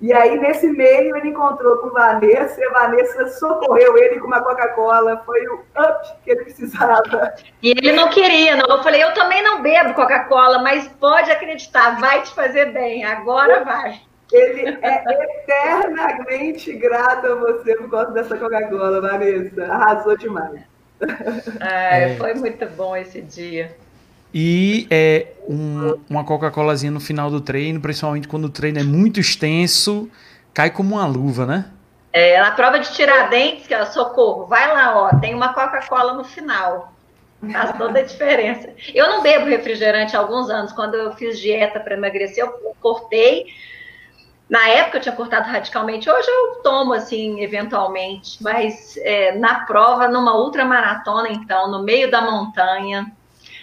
E 0.03 0.12
aí, 0.12 0.36
nesse 0.36 0.66
meio, 0.66 1.16
ele 1.16 1.28
encontrou 1.28 1.76
com 1.76 1.90
Vanessa, 1.90 2.61
e 2.61 2.64
a 2.64 2.72
Vanessa 2.72 3.28
socorreu 3.28 3.96
ele 3.96 4.18
com 4.18 4.26
uma 4.26 4.40
Coca-Cola, 4.40 5.22
foi 5.24 5.46
o 5.46 5.61
up 5.78 6.12
que 6.24 6.32
ele 6.32 6.42
precisava. 6.42 7.32
E 7.62 7.70
ele 7.70 7.92
não 7.92 8.09
queria, 8.09 8.57
não. 8.57 8.66
Eu 8.66 8.82
falei, 8.82 9.00
eu 9.00 9.14
também 9.14 9.44
não 9.44 9.62
bebo 9.62 9.94
Coca-Cola, 9.94 10.61
mas 10.61 10.88
pode 10.88 11.30
acreditar, 11.30 12.00
vai 12.00 12.20
te 12.22 12.34
fazer 12.34 12.72
bem, 12.72 13.05
agora 13.05 13.62
vai. 13.62 14.00
Ele 14.32 14.78
é 14.80 15.04
eternamente 15.40 16.72
grato 16.74 17.26
a 17.26 17.34
você 17.34 17.74
por 17.76 17.90
causa 17.90 18.12
dessa 18.12 18.36
Coca-Cola, 18.36 19.00
Vanessa. 19.00 19.64
Arrasou 19.64 20.16
demais. 20.16 20.60
É, 21.60 22.14
foi 22.16 22.34
muito 22.34 22.66
bom 22.76 22.96
esse 22.96 23.20
dia. 23.20 23.76
E 24.34 24.86
é 24.90 25.26
um, 25.46 25.98
uma 26.08 26.24
Coca-Colazinha 26.24 26.90
no 26.90 27.00
final 27.00 27.30
do 27.30 27.40
treino, 27.40 27.80
principalmente 27.80 28.26
quando 28.26 28.46
o 28.46 28.50
treino 28.50 28.78
é 28.78 28.82
muito 28.82 29.20
extenso, 29.20 30.10
cai 30.54 30.70
como 30.70 30.94
uma 30.94 31.06
luva, 31.06 31.44
né? 31.44 31.66
É, 32.12 32.40
na 32.40 32.50
prova 32.52 32.78
de 32.78 32.90
Tiradentes, 32.92 33.66
que 33.66 33.74
é 33.74 33.84
socorro, 33.86 34.46
vai 34.46 34.72
lá, 34.72 35.02
ó, 35.02 35.18
tem 35.18 35.34
uma 35.34 35.52
Coca-Cola 35.52 36.14
no 36.14 36.24
final. 36.24 36.92
Faz 37.50 37.76
toda 37.76 37.98
a 37.98 38.02
diferença. 38.02 38.70
Eu 38.94 39.08
não 39.08 39.22
bebo 39.22 39.46
refrigerante 39.46 40.16
há 40.16 40.20
alguns 40.20 40.48
anos. 40.48 40.70
Quando 40.72 40.94
eu 40.94 41.12
fiz 41.14 41.40
dieta 41.40 41.80
para 41.80 41.96
emagrecer, 41.96 42.44
eu 42.44 42.52
cortei. 42.80 43.46
Na 44.49 44.68
época 44.68 44.99
eu 44.99 45.03
tinha 45.03 45.14
cortado 45.14 45.49
radicalmente. 45.49 46.11
Hoje 46.11 46.28
eu 46.28 46.61
tomo, 46.62 46.93
assim, 46.93 47.40
eventualmente. 47.40 48.43
Mas 48.43 48.97
é, 48.99 49.36
na 49.36 49.61
prova, 49.61 50.09
numa 50.09 50.36
ultramaratona, 50.36 51.28
então, 51.30 51.70
no 51.70 51.82
meio 51.82 52.11
da 52.11 52.20
montanha, 52.20 53.11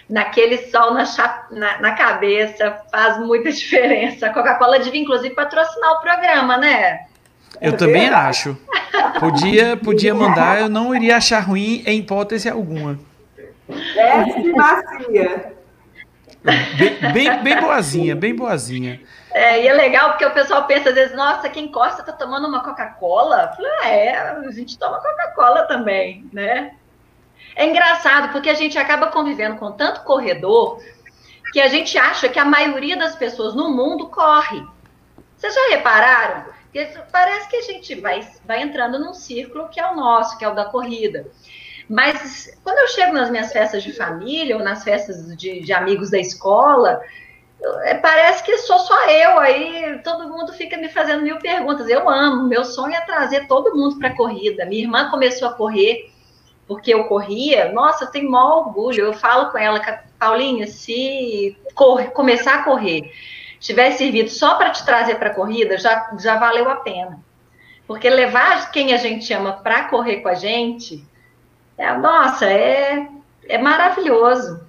naquele 0.08 0.58
sol 0.70 0.92
na, 0.92 1.04
na, 1.50 1.80
na, 1.80 1.92
cabeça, 1.92 2.76
faz 2.90 3.18
muita 3.18 3.50
diferença. 3.52 4.26
A 4.26 4.32
Coca-Cola 4.32 4.80
devia, 4.80 5.00
inclusive, 5.00 5.34
patrocinar 5.34 5.92
o 5.92 6.00
programa, 6.00 6.56
né? 6.56 7.06
Eu 7.60 7.76
também 7.76 8.08
acho. 8.08 8.56
Podia, 9.18 9.76
podia 9.76 10.14
mandar, 10.14 10.60
eu 10.60 10.68
não 10.68 10.94
iria 10.94 11.16
achar 11.16 11.40
ruim 11.40 11.82
em 11.86 11.98
hipótese 12.00 12.48
alguma. 12.48 12.98
Desce 13.68 14.52
macia. 14.52 15.52
Bem, 16.42 17.12
bem, 17.12 17.42
bem 17.42 17.60
boazinha, 17.60 18.16
bem 18.16 18.34
boazinha. 18.34 19.00
É, 19.32 19.62
e 19.62 19.68
é 19.68 19.72
legal 19.72 20.10
porque 20.10 20.26
o 20.26 20.32
pessoal 20.32 20.66
pensa 20.66 20.88
às 20.88 20.94
vezes, 20.94 21.14
nossa, 21.14 21.48
quem 21.48 21.70
gosta 21.70 22.02
tá 22.02 22.12
tomando 22.12 22.48
uma 22.48 22.64
Coca-Cola? 22.64 23.56
Ah, 23.80 23.88
é, 23.88 24.16
a 24.16 24.50
gente 24.50 24.78
toma 24.78 25.00
Coca-Cola 25.00 25.64
também, 25.64 26.28
né? 26.32 26.74
É 27.54 27.66
engraçado 27.66 28.32
porque 28.32 28.50
a 28.50 28.54
gente 28.54 28.78
acaba 28.78 29.08
convivendo 29.08 29.56
com 29.56 29.72
tanto 29.72 30.02
corredor 30.02 30.80
que 31.52 31.60
a 31.60 31.68
gente 31.68 31.96
acha 31.98 32.28
que 32.28 32.38
a 32.38 32.44
maioria 32.44 32.96
das 32.96 33.14
pessoas 33.16 33.54
no 33.54 33.70
mundo 33.70 34.08
corre. 34.08 34.64
Vocês 35.36 35.54
já 35.54 35.68
repararam? 35.70 36.44
Parece 37.10 37.48
que 37.48 37.56
a 37.56 37.62
gente 37.62 37.94
vai, 37.96 38.26
vai 38.44 38.62
entrando 38.62 38.98
num 38.98 39.14
círculo 39.14 39.68
que 39.68 39.80
é 39.80 39.86
o 39.90 39.96
nosso, 39.96 40.38
que 40.38 40.44
é 40.44 40.48
o 40.48 40.54
da 40.54 40.66
corrida. 40.66 41.26
Mas 41.88 42.56
quando 42.62 42.78
eu 42.78 42.88
chego 42.88 43.12
nas 43.12 43.30
minhas 43.30 43.52
festas 43.52 43.82
de 43.82 43.92
família 43.92 44.56
ou 44.56 44.62
nas 44.62 44.84
festas 44.84 45.36
de, 45.36 45.60
de 45.60 45.72
amigos 45.72 46.10
da 46.10 46.18
escola, 46.18 47.02
parece 48.00 48.42
que 48.42 48.58
sou 48.58 48.78
só 48.78 49.08
eu, 49.08 49.38
aí 49.38 50.00
todo 50.02 50.28
mundo 50.28 50.52
fica 50.52 50.76
me 50.76 50.88
fazendo 50.88 51.22
mil 51.22 51.38
perguntas. 51.38 51.88
Eu 51.88 52.08
amo, 52.08 52.48
meu 52.48 52.64
sonho 52.64 52.94
é 52.94 53.00
trazer 53.00 53.46
todo 53.46 53.76
mundo 53.76 53.98
para 53.98 54.08
a 54.08 54.16
corrida. 54.16 54.64
Minha 54.66 54.82
irmã 54.82 55.10
começou 55.10 55.48
a 55.48 55.52
correr 55.52 56.10
porque 56.66 56.94
eu 56.94 57.04
corria, 57.04 57.72
nossa, 57.72 58.04
eu 58.04 58.10
tenho 58.10 58.30
maior 58.30 58.66
orgulho. 58.66 59.04
Eu 59.04 59.12
falo 59.12 59.50
com 59.50 59.58
ela, 59.58 59.80
Paulinha, 60.18 60.66
se 60.66 61.56
corre, 61.74 62.06
começar 62.08 62.54
a 62.54 62.64
correr 62.64 63.12
tiver 63.60 63.92
servido 63.92 64.30
só 64.30 64.54
para 64.54 64.70
te 64.70 64.84
trazer 64.84 65.16
para 65.16 65.30
a 65.30 65.34
corrida, 65.34 65.76
já, 65.76 66.10
já 66.18 66.36
valeu 66.36 66.68
a 66.68 66.76
pena. 66.76 67.20
Porque 67.86 68.08
levar 68.08 68.72
quem 68.72 68.94
a 68.94 68.96
gente 68.96 69.32
ama 69.32 69.52
para 69.52 69.84
correr 69.84 70.22
com 70.22 70.28
a 70.28 70.34
gente, 70.34 71.04
é, 71.76 71.92
nossa, 71.92 72.46
é, 72.46 73.06
é 73.46 73.58
maravilhoso. 73.58 74.60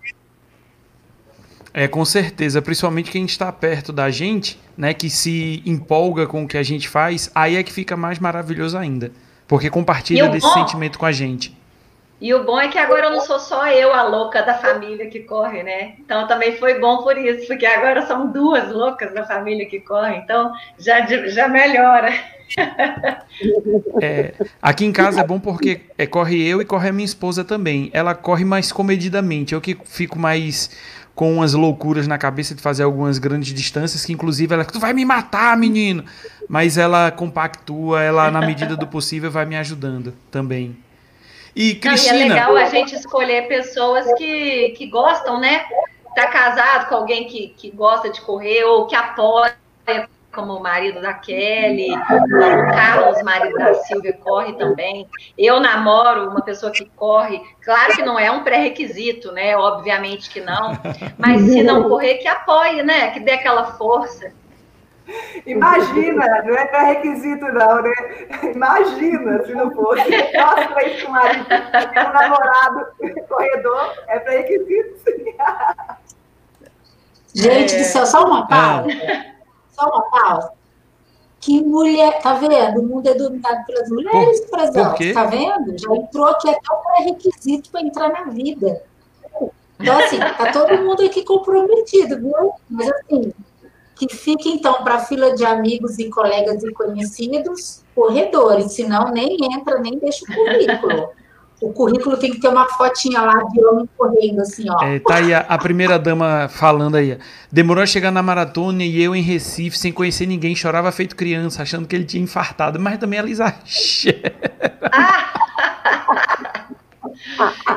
É, 1.74 1.88
com 1.88 2.04
certeza, 2.04 2.62
principalmente 2.62 3.12
quem 3.12 3.24
está 3.26 3.52
perto 3.52 3.94
da 3.94 4.10
gente, 4.10 4.60
né, 4.78 4.94
que 4.94 5.10
se 5.10 5.64
empolga 5.66 6.28
com 6.28 6.44
o 6.44 6.48
que 6.48 6.58
a 6.58 6.64
gente 6.64 6.90
faz, 6.90 7.32
aí 7.34 7.56
é 7.56 7.64
que 7.64 7.72
fica 7.72 7.96
mais 7.96 8.20
maravilhoso 8.20 8.78
ainda, 8.78 9.12
porque 9.48 9.70
compartilha 9.70 10.28
desse 10.28 10.48
bom, 10.48 10.54
sentimento 10.54 11.00
com 11.00 11.06
a 11.06 11.12
gente. 11.14 11.58
E 12.20 12.34
o 12.36 12.44
bom 12.44 12.60
é 12.60 12.68
que 12.68 12.78
agora 12.78 13.08
eu 13.08 13.12
não 13.12 13.22
sou 13.22 13.40
só 13.40 13.66
eu 13.72 13.94
a 13.94 14.04
louca 14.04 14.44
da 14.44 14.54
família 14.54 15.08
que 15.08 15.22
corre, 15.22 15.64
né? 15.64 15.96
Então 15.98 16.28
também 16.28 16.56
foi 16.58 16.78
bom 16.78 17.02
por 17.02 17.18
isso, 17.18 17.48
porque 17.48 17.66
agora 17.66 18.06
são 18.06 18.32
duas 18.32 18.72
loucas 18.72 19.12
da 19.14 19.26
família 19.26 19.66
que 19.66 19.80
correm, 19.80 20.20
então 20.20 20.52
já, 20.78 21.04
já 21.06 21.48
melhora. 21.48 22.14
É, 24.02 24.34
aqui 24.62 24.84
em 24.84 24.92
casa 24.92 25.22
é 25.22 25.24
bom 25.24 25.40
porque 25.40 25.82
é, 25.98 26.06
corre 26.06 26.46
eu 26.46 26.62
e 26.62 26.66
corre 26.66 26.90
a 26.90 26.92
minha 26.92 27.06
esposa 27.06 27.46
também. 27.46 27.90
Ela 27.94 28.14
corre 28.14 28.44
mais 28.44 28.72
comedidamente, 28.74 29.54
eu 29.54 29.62
que 29.62 29.78
fico 29.86 30.20
mais 30.20 30.70
com 31.22 31.32
umas 31.32 31.54
loucuras 31.54 32.08
na 32.08 32.18
cabeça 32.18 32.56
de 32.56 32.64
fazer 32.64 32.82
algumas 32.82 33.20
grandes 33.20 33.54
distâncias, 33.54 34.04
que 34.04 34.12
inclusive 34.12 34.56
ela, 34.56 34.66
tu 34.66 34.80
vai 34.80 34.92
me 34.92 35.06
matar, 35.06 35.56
menino. 35.56 36.04
Mas 36.50 36.80
ela 36.80 37.12
compactua, 37.12 38.02
ela, 38.02 38.32
na 38.32 38.42
medida 38.42 38.76
do 38.76 38.88
possível, 38.88 39.30
vai 39.30 39.46
me 39.46 39.56
ajudando 39.56 40.16
também. 40.32 40.76
E, 41.56 41.76
Cristina... 41.76 42.14
Não, 42.14 42.20
e 42.22 42.24
é 42.24 42.28
legal 42.28 42.58
a 42.58 42.66
gente 42.66 42.96
escolher 42.96 43.48
pessoas 43.48 44.12
que, 44.18 44.70
que 44.70 44.88
gostam, 44.88 45.40
né? 45.40 45.64
Tá 46.16 46.26
casado 46.26 46.90
com 46.90 46.96
alguém 46.96 47.28
que, 47.28 47.50
que 47.50 47.70
gosta 47.70 48.10
de 48.10 48.20
correr 48.22 48.64
ou 48.64 48.88
que 48.88 48.96
apoia 48.96 49.56
como 50.34 50.54
o 50.54 50.64
marido 50.64 51.02
da 51.02 51.14
Kelly, 51.14 51.94
o 51.94 52.72
Carlos, 52.72 53.22
marido 53.24 53.58
da 53.58 53.74
Silvia, 53.76 54.14
corre 54.14 54.54
também. 54.54 55.08
Eu 55.38 55.60
namoro 55.60 56.30
uma 56.30 56.42
pessoa 56.42 56.72
que 56.72 56.86
corre, 56.96 57.42
claro 57.64 57.94
que 57.94 58.02
não 58.02 58.18
é 58.18 58.32
um 58.32 58.44
pré-requisito, 58.44 59.32
né? 59.32 59.56
Obviamente 59.56 60.30
que 60.30 60.42
não, 60.42 60.72
mas 61.18 61.42
se 61.42 61.64
não 61.64 61.88
correr, 61.88 62.16
que 62.16 62.28
apoie, 62.28 62.82
né? 62.84 63.12
Que 63.12 63.20
dê 63.20 63.32
aquela 63.32 63.74
força. 63.74 64.34
Imagina, 65.46 66.44
não 66.44 66.56
é 66.56 66.66
pré-requisito, 66.68 67.46
não, 67.46 67.82
né? 67.82 67.94
Imagina 68.54 69.44
se 69.44 69.54
não 69.54 69.72
fosse. 69.72 70.10
Nossa, 70.34 70.88
isso 70.88 71.06
com 71.06 71.12
o 71.12 71.14
marido, 71.14 71.46
um 71.46 72.14
namorado 72.14 72.88
corredor, 73.28 73.94
é 74.08 74.20
pré-requisito, 74.20 74.98
sim. 75.04 75.36
Gente 77.34 77.78
do 77.78 77.84
céu, 77.84 78.06
só 78.06 78.26
uma 78.26 78.48
pausa. 78.48 78.92
É 78.92 79.31
só 79.82 79.90
uma 79.90 80.02
pausa. 80.04 80.52
Que 81.40 81.60
mulher, 81.64 82.22
tá 82.22 82.36
vendo? 82.36 82.82
O 82.82 82.88
mundo 82.88 83.08
é 83.08 83.16
dominado 83.16 83.66
pelas 83.66 83.90
mulheres, 83.90 84.48
Frazão. 84.48 84.94
Tá 85.14 85.26
vendo? 85.26 85.76
Já 85.78 85.96
entrou 85.96 86.28
aqui 86.28 86.50
até 86.50 86.72
o 86.72 86.78
pré-requisito 86.78 87.72
para 87.72 87.82
entrar 87.82 88.10
na 88.10 88.26
vida. 88.26 88.84
Então, 89.80 89.98
assim, 89.98 90.20
tá 90.20 90.52
todo 90.52 90.84
mundo 90.84 91.04
aqui 91.04 91.24
comprometido, 91.24 92.20
viu? 92.20 92.52
Mas, 92.70 92.88
assim, 92.92 93.34
que 93.96 94.08
fique, 94.16 94.50
então, 94.50 94.84
para 94.84 94.96
a 94.96 95.00
fila 95.00 95.34
de 95.36 95.44
amigos 95.44 95.98
e 95.98 96.10
colegas 96.10 96.64
e 96.64 96.72
conhecidos, 96.72 97.84
corredores, 97.96 98.74
senão 98.74 99.12
nem 99.12 99.38
entra, 99.52 99.80
nem 99.80 99.98
deixa 99.98 100.24
o 100.24 100.28
currículo 100.28 101.10
o 101.62 101.72
currículo 101.72 102.18
tem 102.18 102.32
que 102.32 102.40
ter 102.40 102.48
uma 102.48 102.68
fotinha 102.70 103.22
lá 103.22 103.44
de 103.44 103.64
homem 103.64 103.88
correndo, 103.96 104.42
assim, 104.42 104.66
ó. 104.68 104.84
É, 104.84 104.98
tá 105.00 105.16
aí 105.16 105.32
a, 105.32 105.42
a, 105.42 105.58
primeira 105.60 106.00
dama 106.00 106.48
falando 106.50 106.96
aí. 106.96 107.20
Demorou 107.52 107.84
a 107.84 107.86
chegar 107.86 108.10
na 108.10 108.24
maratona 108.24 108.84
e 108.84 109.00
eu 109.02 109.16
em 109.16 109.22
Recife, 109.22 109.78
sem 109.78 109.92
conhecer 109.92 110.26
ninguém, 110.26 110.56
chorava 110.56 110.92
feito 110.92 111.16
criança, 111.16 111.62
achando 111.62 111.88
que 111.88 111.96
ele 111.96 112.06
tinha 112.06 112.24
infartado, 112.24 112.80
mas 112.80 112.98
também 112.98 113.20
ela 113.20 113.30
exagera. 113.30 114.34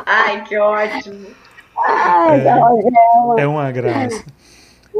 Ai, 0.06 0.42
que 0.44 0.56
ótimo. 0.56 1.26
É, 3.36 3.42
é 3.42 3.46
uma 3.46 3.70
graça. 3.70 4.24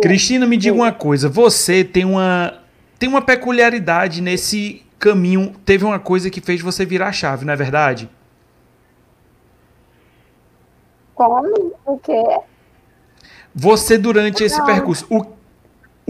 Cristina, 0.02 0.46
me 0.46 0.58
diga 0.58 0.76
uma 0.76 0.92
coisa. 0.92 1.26
Você 1.30 1.82
tem 1.82 2.04
uma, 2.04 2.52
tem 2.98 3.08
uma 3.08 3.22
peculiaridade 3.22 4.20
nesse 4.20 4.82
caminho. 4.98 5.54
Teve 5.64 5.86
uma 5.86 5.98
coisa 5.98 6.28
que 6.28 6.42
fez 6.42 6.60
você 6.60 6.84
virar 6.84 7.08
a 7.08 7.12
chave, 7.12 7.46
não 7.46 7.54
é 7.54 7.56
verdade? 7.56 8.10
Como? 11.14 11.72
O 11.84 11.98
quê? 11.98 12.22
Você, 13.54 13.96
durante 13.96 14.42
esse 14.42 14.58
Não. 14.58 14.66
percurso, 14.66 15.06
o, 15.08 15.24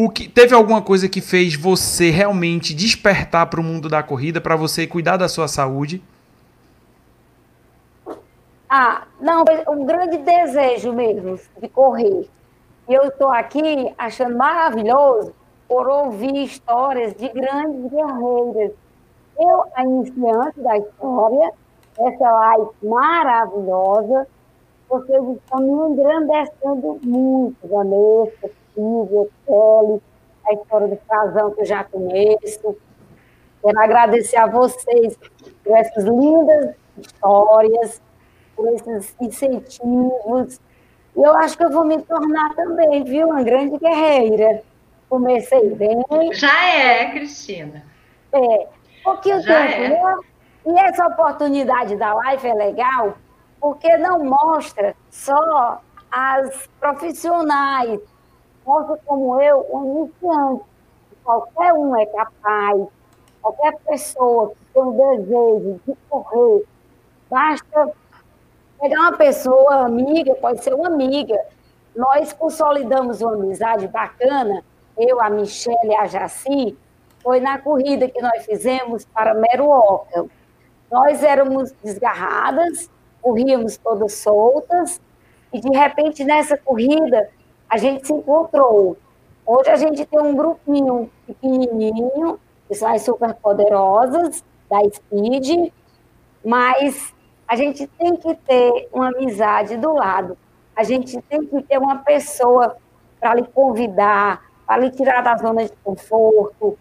o 0.04 0.10
que 0.10 0.28
teve 0.28 0.54
alguma 0.54 0.80
coisa 0.80 1.08
que 1.08 1.20
fez 1.20 1.54
você 1.54 2.10
realmente 2.10 2.74
despertar 2.74 3.46
para 3.46 3.60
o 3.60 3.62
mundo 3.62 3.88
da 3.88 4.02
corrida, 4.02 4.40
para 4.40 4.56
você 4.56 4.86
cuidar 4.86 5.16
da 5.16 5.28
sua 5.28 5.46
saúde? 5.46 6.02
Ah, 8.68 9.02
não, 9.20 9.44
um 9.68 9.84
grande 9.84 10.18
desejo 10.18 10.92
mesmo 10.92 11.38
de 11.60 11.68
correr. 11.68 12.28
E 12.88 12.92
eu 12.92 13.04
estou 13.04 13.28
aqui 13.30 13.94
achando 13.96 14.36
maravilhoso 14.36 15.32
por 15.68 15.86
ouvir 15.86 16.34
histórias 16.44 17.14
de 17.14 17.28
grandes 17.28 17.90
guerreiras. 17.90 18.72
Eu, 19.38 19.64
a 19.74 19.84
iniciante 19.84 20.60
da 20.60 20.76
história, 20.78 21.52
essa 21.98 22.30
live 22.30 22.70
maravilhosa, 22.82 24.26
vocês 24.94 25.22
estão 25.36 25.60
me 25.60 25.92
engrandecendo 25.92 27.00
muito, 27.02 27.56
Vanessa, 27.64 28.50
Silvia, 28.74 29.28
Kelly, 29.46 30.02
a 30.46 30.52
história 30.52 30.88
do 30.88 30.96
Frazão 31.06 31.50
que 31.52 31.62
eu 31.62 31.64
já 31.64 31.84
conheço. 31.84 32.76
Quero 33.62 33.80
agradecer 33.80 34.36
a 34.36 34.46
vocês 34.46 35.18
por 35.64 35.76
essas 35.76 36.04
lindas 36.04 36.76
histórias, 36.98 38.02
por 38.54 38.68
esses 38.72 39.16
incentivos. 39.20 40.60
E 41.16 41.22
eu 41.22 41.36
acho 41.36 41.56
que 41.56 41.64
eu 41.64 41.70
vou 41.70 41.84
me 41.84 42.00
tornar 42.02 42.54
também, 42.54 43.02
viu, 43.04 43.28
uma 43.28 43.42
grande 43.42 43.78
guerreira. 43.78 44.62
Comecei 45.08 45.70
bem. 45.74 46.02
Já 46.32 46.66
é, 46.66 47.10
Cristina. 47.10 47.84
É, 48.32 48.68
pouquinho 49.02 49.40
Já 49.42 49.66
tempo, 49.66 49.82
é. 49.82 49.88
né? 49.88 50.16
E 50.66 50.78
essa 50.80 51.06
oportunidade 51.06 51.96
da 51.96 52.14
live 52.14 52.48
é 52.48 52.54
legal, 52.54 53.18
porque 53.64 53.96
não 53.96 54.22
mostra 54.22 54.94
só 55.10 55.80
as 56.12 56.68
profissionais, 56.78 57.98
mostra 58.62 59.00
como 59.06 59.40
eu, 59.40 59.66
um 59.72 60.02
iniciante. 60.02 60.64
Qualquer 61.24 61.72
um 61.72 61.96
é 61.96 62.04
capaz, 62.04 62.86
qualquer 63.40 63.74
pessoa 63.88 64.50
que 64.50 64.74
tem 64.74 64.82
um 64.82 65.16
desejo 65.16 65.80
de 65.86 65.96
correr, 66.10 66.66
basta 67.30 67.90
pegar 68.78 69.00
uma 69.00 69.16
pessoa 69.16 69.86
amiga, 69.86 70.34
pode 70.34 70.62
ser 70.62 70.74
uma 70.74 70.88
amiga. 70.88 71.42
Nós 71.96 72.34
consolidamos 72.34 73.22
uma 73.22 73.32
amizade 73.32 73.88
bacana, 73.88 74.62
eu, 74.98 75.18
a 75.22 75.30
Michelle 75.30 75.78
e 75.86 75.94
a 75.94 76.04
Jaci, 76.04 76.76
foi 77.22 77.40
na 77.40 77.58
corrida 77.58 78.10
que 78.10 78.20
nós 78.20 78.44
fizemos 78.44 79.06
para 79.06 79.32
Meruoca. 79.32 80.26
Nós 80.90 81.22
éramos 81.22 81.72
desgarradas, 81.82 82.90
corríamos 83.24 83.78
todas 83.78 84.12
soltas, 84.12 85.00
e 85.50 85.58
de 85.58 85.70
repente 85.70 86.22
nessa 86.22 86.58
corrida 86.58 87.30
a 87.70 87.78
gente 87.78 88.06
se 88.06 88.12
encontrou. 88.12 88.98
Hoje 89.46 89.70
a 89.70 89.76
gente 89.76 90.04
tem 90.04 90.20
um 90.20 90.36
grupinho 90.36 91.10
pequenininho, 91.26 92.38
que 92.68 92.74
são 92.74 92.92
as 92.92 93.00
super 93.00 93.34
poderosas 93.34 94.44
da 94.68 94.78
Speed, 94.92 95.72
mas 96.44 97.14
a 97.48 97.56
gente 97.56 97.86
tem 97.86 98.14
que 98.16 98.34
ter 98.34 98.88
uma 98.92 99.08
amizade 99.08 99.78
do 99.78 99.94
lado. 99.94 100.36
A 100.76 100.82
gente 100.82 101.20
tem 101.22 101.46
que 101.46 101.62
ter 101.62 101.78
uma 101.78 101.98
pessoa 101.98 102.76
para 103.18 103.34
lhe 103.34 103.44
convidar, 103.44 104.42
para 104.66 104.82
lhe 104.82 104.90
tirar 104.90 105.22
da 105.22 105.36
zona 105.36 105.64
de 105.64 105.72
conforto, 105.82 106.78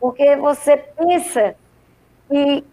porque 0.00 0.34
você 0.36 0.76
pensa 0.76 1.54
que 2.28 2.64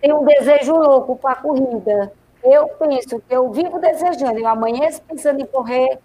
tem 0.00 0.12
um 0.12 0.24
desejo 0.24 0.74
louco 0.74 1.16
para 1.16 1.32
a 1.32 1.36
corrida, 1.36 2.12
eu 2.46 2.68
penso 2.68 3.20
que 3.20 3.34
eu 3.34 3.50
vivo 3.50 3.78
desejando, 3.80 4.38
eu 4.38 4.46
amanheço 4.46 5.02
pensando 5.02 5.40
em 5.40 5.46
correr, 5.46 5.98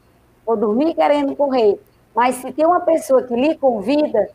vou 0.45 0.57
dormir 0.57 0.95
querendo 0.95 1.35
correr. 1.35 1.79
Mas 2.15 2.35
se 2.35 2.51
tem 2.51 2.65
uma 2.65 2.81
pessoa 2.81 3.23
que 3.23 3.35
lhe 3.35 3.55
convida, 3.55 4.29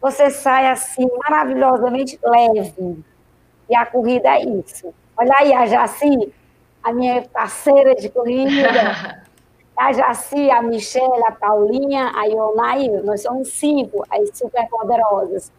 você 0.00 0.30
sai 0.30 0.68
assim 0.68 1.08
maravilhosamente 1.24 2.18
leve. 2.22 3.04
E 3.68 3.74
a 3.74 3.86
corrida 3.86 4.28
é 4.28 4.44
isso. 4.44 4.94
Olha 5.16 5.34
aí 5.38 5.52
a 5.52 5.66
Jaci, 5.66 6.32
a 6.82 6.92
minha 6.92 7.22
parceira 7.22 7.94
de 7.94 8.08
corrida. 8.08 9.24
A 9.78 9.92
Jaci, 9.92 10.50
a 10.50 10.62
Michelle, 10.62 11.22
a 11.26 11.32
Paulinha, 11.32 12.10
a 12.14 12.24
Ionai, 12.24 12.88
nós 13.04 13.20
somos 13.20 13.48
cinco, 13.48 14.06
as 14.10 14.30
super 14.32 14.66
poderosas. 14.70 15.52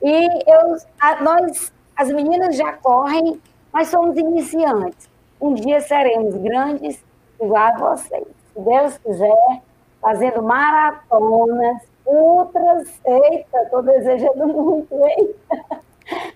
E 0.00 0.26
eu, 0.50 0.74
a, 0.98 1.22
nós, 1.22 1.70
as 1.94 2.08
meninas 2.08 2.56
já 2.56 2.72
correm, 2.72 3.38
mas 3.70 3.88
somos 3.88 4.16
iniciantes. 4.16 5.10
Um 5.40 5.54
dia 5.54 5.80
seremos 5.80 6.34
grandes 6.36 7.04
igual 7.40 7.66
a 7.66 7.78
vocês. 7.78 8.26
Se 8.52 8.60
Deus 8.60 8.98
quiser, 8.98 9.62
fazendo 10.00 10.42
maratonas, 10.42 11.82
ultras. 12.04 13.00
Eita, 13.04 13.62
estou 13.62 13.82
desejando 13.82 14.46
muito, 14.46 14.94
hein? 14.94 15.34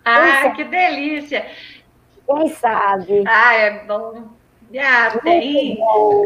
Ah, 0.05 0.51
que 0.51 0.65
delícia! 0.65 1.47
Quem 2.27 2.49
sabe? 2.49 3.25
Ah, 3.27 3.55
é 3.55 3.85
bom. 3.85 4.25
Ah, 4.79 5.19
tem. 5.23 5.79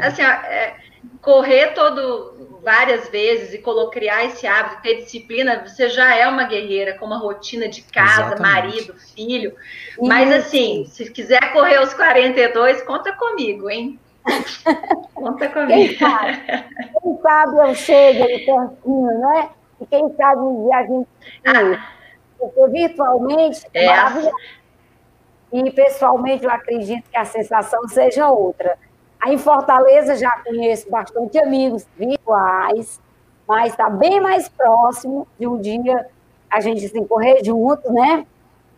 Assim, 0.03 0.23
ó, 0.23 0.29
é, 0.29 0.75
correr 1.23 1.73
todo 1.75 2.56
várias 2.67 3.09
vezes 3.09 3.55
e 3.55 3.63
criar 3.93 4.25
esse 4.25 4.45
hábito, 4.45 4.83
ter 4.83 4.97
disciplina, 4.97 5.65
você 5.65 5.89
já 5.89 6.17
é 6.17 6.27
uma 6.27 6.43
guerreira 6.43 6.99
com 6.99 7.07
uma 7.07 7.17
rotina 7.17 7.69
de 7.69 7.81
casa, 7.81 8.23
Exatamente. 8.23 8.43
marido, 8.43 8.95
filho. 9.15 9.55
Mas 10.03 10.33
assim, 10.33 10.85
se 10.87 11.09
quiser 11.13 11.53
correr 11.53 11.81
os 11.81 11.95
42, 11.95 12.83
conta 12.83 13.13
comigo, 13.13 13.71
hein? 13.71 14.01
conta 15.15 15.49
comigo. 15.49 15.71
Quem 15.71 15.97
sabe, 15.97 16.43
quem 17.01 17.19
sabe 17.23 17.57
eu 17.57 17.75
chego 17.77 18.25
ali 18.25 18.39
pertinho, 18.45 19.21
né? 19.21 19.51
E 19.81 19.87
quem 19.87 20.17
sabe 20.17 20.41
um 20.41 20.65
dia 20.65 20.77
a 20.77 20.83
gente. 20.83 21.09
Ah. 21.47 21.89
Porque 22.37 22.67
virtualmente 22.73 23.65
é 23.73 23.87
maravilhoso. 23.87 24.37
E 25.53 25.71
pessoalmente 25.71 26.45
eu 26.45 26.51
acredito 26.51 27.09
que 27.09 27.17
a 27.17 27.25
sensação 27.25 27.87
seja 27.87 28.29
outra. 28.29 28.77
Aí 29.21 29.35
em 29.35 29.39
Fortaleza 29.39 30.17
já 30.17 30.31
conheço 30.45 30.91
bastante 30.91 31.39
amigos 31.39 31.87
virtuais, 31.97 33.01
mas 33.47 33.71
está 33.71 33.89
bem 33.89 34.21
mais 34.21 34.49
próximo 34.49 35.27
de 35.39 35.47
um 35.47 35.61
dia 35.61 36.07
a 36.51 36.61
gente 36.61 36.89
se 36.89 37.05
correr 37.05 37.45
junto, 37.45 37.93
né? 37.93 38.27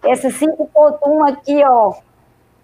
Esse 0.04 0.28
5.1 0.28 1.28
aqui, 1.28 1.62
ó, 1.64 1.94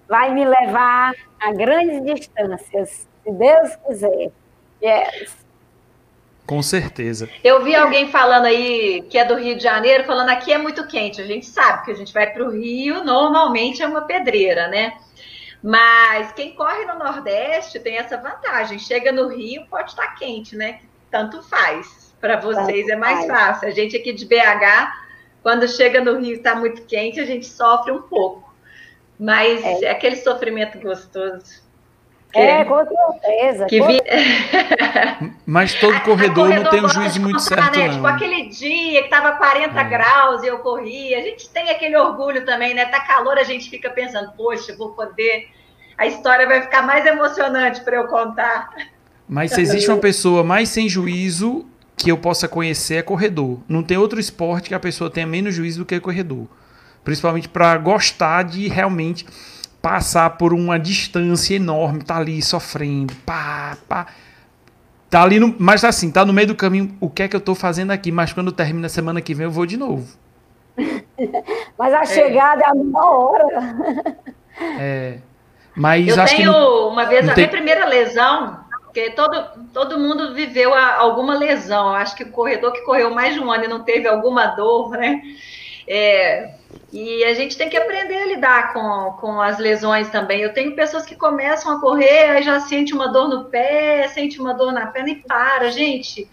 vai 0.09 0.33
me 0.33 0.45
levar 0.45 1.13
a 1.41 1.53
grandes 1.53 2.03
distâncias, 2.05 3.09
se 3.23 3.33
Deus 3.33 3.77
quiser. 3.87 4.31
Yes. 4.83 5.45
Com 6.47 6.63
certeza. 6.63 7.29
Eu 7.43 7.65
vi 7.65 7.75
alguém 7.75 8.11
falando 8.11 8.45
aí 8.45 9.03
que 9.09 9.17
é 9.17 9.25
do 9.25 9.35
Rio 9.35 9.57
de 9.57 9.63
Janeiro, 9.63 10.05
falando 10.05 10.29
aqui 10.29 10.53
é 10.53 10.59
muito 10.59 10.87
quente. 10.87 11.21
A 11.21 11.27
gente 11.27 11.47
sabe 11.47 11.85
que 11.85 11.91
a 11.91 11.95
gente 11.95 12.13
vai 12.13 12.31
para 12.31 12.45
o 12.45 12.51
Rio, 12.51 13.03
normalmente 13.03 13.83
é 13.83 13.87
uma 13.87 14.03
pedreira, 14.03 14.69
né? 14.69 14.93
Mas 15.65 16.31
quem 16.33 16.55
corre 16.55 16.85
no 16.85 16.99
Nordeste 16.99 17.81
tem 17.81 17.97
essa 17.97 18.19
vantagem. 18.19 18.79
Chega 18.79 19.11
no 19.11 19.29
Rio, 19.29 19.67
pode 19.71 19.93
estar 19.93 20.09
quente, 20.09 20.55
né? 20.55 20.83
Tanto 21.11 21.43
faz. 21.43 22.15
Para 22.21 22.39
vocês 22.39 22.87
é 22.87 22.97
mais 22.97 23.27
fácil. 23.27 23.69
A 23.69 23.71
gente 23.71 23.97
aqui 23.97 24.13
de 24.13 24.27
BH, 24.27 24.93
quando 25.43 25.67
chega 25.67 26.05
no 26.05 26.19
Rio 26.19 26.35
e 26.35 26.37
está 26.37 26.55
muito 26.55 26.83
quente, 26.83 27.19
a 27.19 27.25
gente 27.25 27.47
sofre 27.47 27.93
um 27.93 28.03
pouco. 28.03 28.55
Mas 29.19 29.65
é, 29.65 29.85
é 29.85 29.91
aquele 29.91 30.17
sofrimento 30.17 30.79
gostoso. 30.79 31.64
É, 32.35 32.65
com 32.65 32.85
certeza. 32.85 33.67
Que 33.67 33.81
vi... 33.81 34.01
Mas 35.47 35.75
todo 35.75 36.01
corredor, 36.01 36.49
corredor 36.49 36.65
não 36.65 36.71
tem 36.71 36.85
um 36.85 36.89
juízo 36.89 37.21
muito 37.21 37.41
certo, 37.41 37.77
né? 37.77 37.87
não. 37.87 37.95
Tipo, 37.95 38.07
aquele 38.07 38.49
dia 38.49 39.03
que 39.03 39.09
tava 39.09 39.33
40 39.33 39.79
é. 39.79 39.85
graus 39.85 40.43
e 40.43 40.47
eu 40.47 40.59
corri, 40.59 41.15
a 41.15 41.21
gente 41.21 41.49
tem 41.49 41.71
aquele 41.71 41.97
orgulho 41.97 42.45
também, 42.45 42.75
né? 42.75 42.87
Tá 42.87 43.01
calor, 43.01 43.39
a 43.39 43.45
gente 43.45 43.71
fica 43.71 43.91
pensando, 43.91 44.33
poxa, 44.37 44.75
vou 44.77 44.91
poder... 44.91 45.49
A 45.97 46.07
história 46.07 46.47
vai 46.47 46.61
ficar 46.63 46.83
mais 46.83 47.07
emocionante 47.07 47.81
para 47.83 47.97
eu 47.97 48.09
contar. 48.09 48.71
Mas 49.29 49.53
se 49.53 49.61
existe 49.61 49.89
uma 49.89 49.99
pessoa 49.99 50.43
mais 50.43 50.69
sem 50.69 50.89
juízo 50.89 51.67
que 51.97 52.11
eu 52.11 52.19
possa 52.19 52.49
conhecer, 52.49 52.97
é 52.97 53.03
corredor. 53.03 53.59
Não 53.69 53.83
tem 53.83 53.97
outro 53.97 54.19
esporte 54.19 54.69
que 54.69 54.75
a 54.75 54.81
pessoa 54.81 55.09
tenha 55.09 55.27
menos 55.27 55.55
juízo 55.55 55.81
do 55.81 55.87
que 55.87 55.99
corredor. 56.01 56.47
Principalmente 57.05 57.49
para 57.49 57.77
gostar 57.79 58.43
de 58.43 58.69
realmente 58.69 59.27
passar 59.85 60.31
por 60.39 60.55
uma 60.55 60.79
distância 60.79 61.57
enorme, 61.57 62.03
tá 62.03 62.17
ali 62.17 62.41
sofrendo, 62.41 63.15
pá, 63.27 63.77
pá. 63.87 64.07
Tá 65.11 65.23
ali 65.23 65.39
no, 65.39 65.55
mas 65.59 65.85
assim, 65.85 66.11
tá 66.11 66.25
no 66.25 66.33
meio 66.33 66.49
do 66.49 66.55
caminho, 66.55 66.97
o 67.03 67.11
que 67.11 67.23
é 67.23 67.29
que 67.29 67.37
eu 67.37 67.41
tô 67.41 67.55
fazendo 67.55 67.91
aqui? 67.91 68.11
Mas 68.11 68.33
quando 68.33 68.51
termina 68.51 68.87
a 68.87 68.89
semana 68.89 69.21
que 69.21 69.35
vem 69.35 69.45
eu 69.45 69.51
vou 69.51 69.67
de 69.67 69.77
novo. 69.77 70.09
mas 71.79 71.93
a 71.93 72.01
é. 72.01 72.07
chegada 72.07 72.63
é 72.63 72.67
a 72.67 72.73
uma 72.73 73.11
hora. 73.11 73.77
É. 74.81 75.19
Mas 75.77 76.09
eu 76.09 76.25
tenho 76.25 76.51
não, 76.51 76.89
uma 76.89 77.05
vez 77.05 77.29
a 77.29 77.35
tem... 77.35 77.45
minha 77.45 77.51
primeira 77.51 77.85
lesão, 77.85 78.61
porque 78.85 79.11
todo, 79.11 79.67
todo 79.71 79.99
mundo 79.99 80.33
viveu 80.33 80.73
a, 80.73 80.95
alguma 80.95 81.37
lesão. 81.37 81.89
Eu 81.89 81.97
acho 81.97 82.17
que 82.17 82.25
o 82.25 82.31
corredor 82.31 82.73
que 82.73 82.81
correu 82.87 83.11
mais 83.11 83.35
de 83.35 83.41
um 83.41 83.53
ano 83.53 83.65
e 83.65 83.69
não 83.69 83.85
teve 83.85 84.09
alguma 84.09 84.47
dor, 84.47 84.93
né? 84.93 85.21
É, 85.89 86.55
e 86.93 87.25
a 87.25 87.35
gente 87.35 87.57
tem 87.57 87.69
que 87.69 87.77
aprender 87.77 88.17
a 88.17 88.27
lidar 88.27 88.73
com, 88.73 89.17
com 89.21 89.41
as 89.41 89.59
lesões 89.59 90.11
também. 90.11 90.41
Eu 90.41 90.53
tenho 90.53 90.77
pessoas 90.77 91.05
que 91.05 91.17
começam 91.17 91.77
a 91.77 91.81
correr, 91.81 92.31
aí 92.31 92.43
já 92.43 92.61
sente 92.61 92.95
uma 92.95 93.09
dor 93.09 93.29
no 93.29 93.47
pé, 93.47 94.07
sente 94.09 94.41
uma 94.41 94.55
dor 94.55 94.73
na 94.73 94.87
perna 94.87 95.11
e 95.11 95.17
para, 95.17 95.71
gente. 95.71 96.31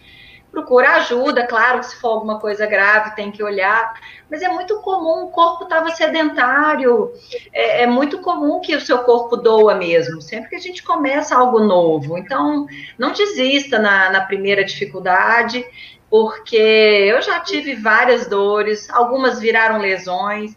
Procura 0.52 0.96
ajuda, 0.96 1.46
claro 1.46 1.80
que 1.80 1.86
se 1.86 1.96
for 1.96 2.08
alguma 2.08 2.38
coisa 2.38 2.66
grave 2.66 3.16
tem 3.16 3.32
que 3.32 3.42
olhar, 3.42 3.94
mas 4.30 4.42
é 4.42 4.48
muito 4.48 4.80
comum, 4.82 5.24
o 5.24 5.30
corpo 5.30 5.64
estava 5.64 5.90
sedentário, 5.90 7.10
é, 7.52 7.82
é, 7.82 7.86
muito 7.86 8.18
comum 8.18 8.60
que 8.60 8.76
o 8.76 8.80
seu 8.80 8.98
corpo 8.98 9.36
doa 9.36 9.74
mesmo, 9.74 10.20
sempre 10.20 10.50
que 10.50 10.56
a 10.56 10.60
gente 10.60 10.82
começa 10.82 11.34
algo 11.34 11.58
novo. 11.58 12.18
Então, 12.18 12.66
não 12.98 13.12
desista 13.12 13.78
na, 13.78 14.10
na 14.10 14.20
primeira 14.20 14.62
dificuldade, 14.62 15.64
porque 16.12 16.56
eu 16.56 17.22
já 17.22 17.40
tive 17.40 17.74
várias 17.74 18.26
dores, 18.26 18.90
algumas 18.90 19.40
viraram 19.40 19.78
lesões, 19.78 20.54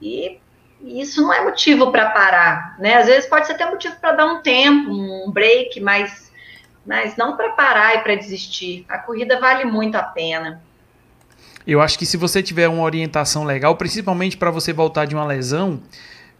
e 0.00 0.38
isso 0.80 1.20
não 1.20 1.34
é 1.34 1.42
motivo 1.42 1.90
para 1.90 2.10
parar, 2.10 2.76
né? 2.78 2.94
Às 2.94 3.06
vezes 3.06 3.28
pode 3.28 3.48
ser 3.48 3.54
até 3.54 3.68
motivo 3.68 3.96
para 3.96 4.12
dar 4.12 4.26
um 4.26 4.42
tempo, 4.42 4.92
um 4.92 5.28
break, 5.28 5.80
mas, 5.80 6.30
mas 6.86 7.16
não 7.16 7.36
para 7.36 7.48
parar 7.48 7.96
e 7.96 7.98
para 8.04 8.14
desistir. 8.14 8.86
A 8.88 8.96
corrida 8.96 9.40
vale 9.40 9.64
muito 9.64 9.96
a 9.96 10.04
pena. 10.04 10.62
Eu 11.66 11.80
acho 11.80 11.98
que 11.98 12.06
se 12.06 12.16
você 12.16 12.40
tiver 12.40 12.68
uma 12.68 12.84
orientação 12.84 13.42
legal, 13.42 13.74
principalmente 13.74 14.36
para 14.36 14.52
você 14.52 14.72
voltar 14.72 15.04
de 15.06 15.16
uma 15.16 15.26
lesão, 15.26 15.82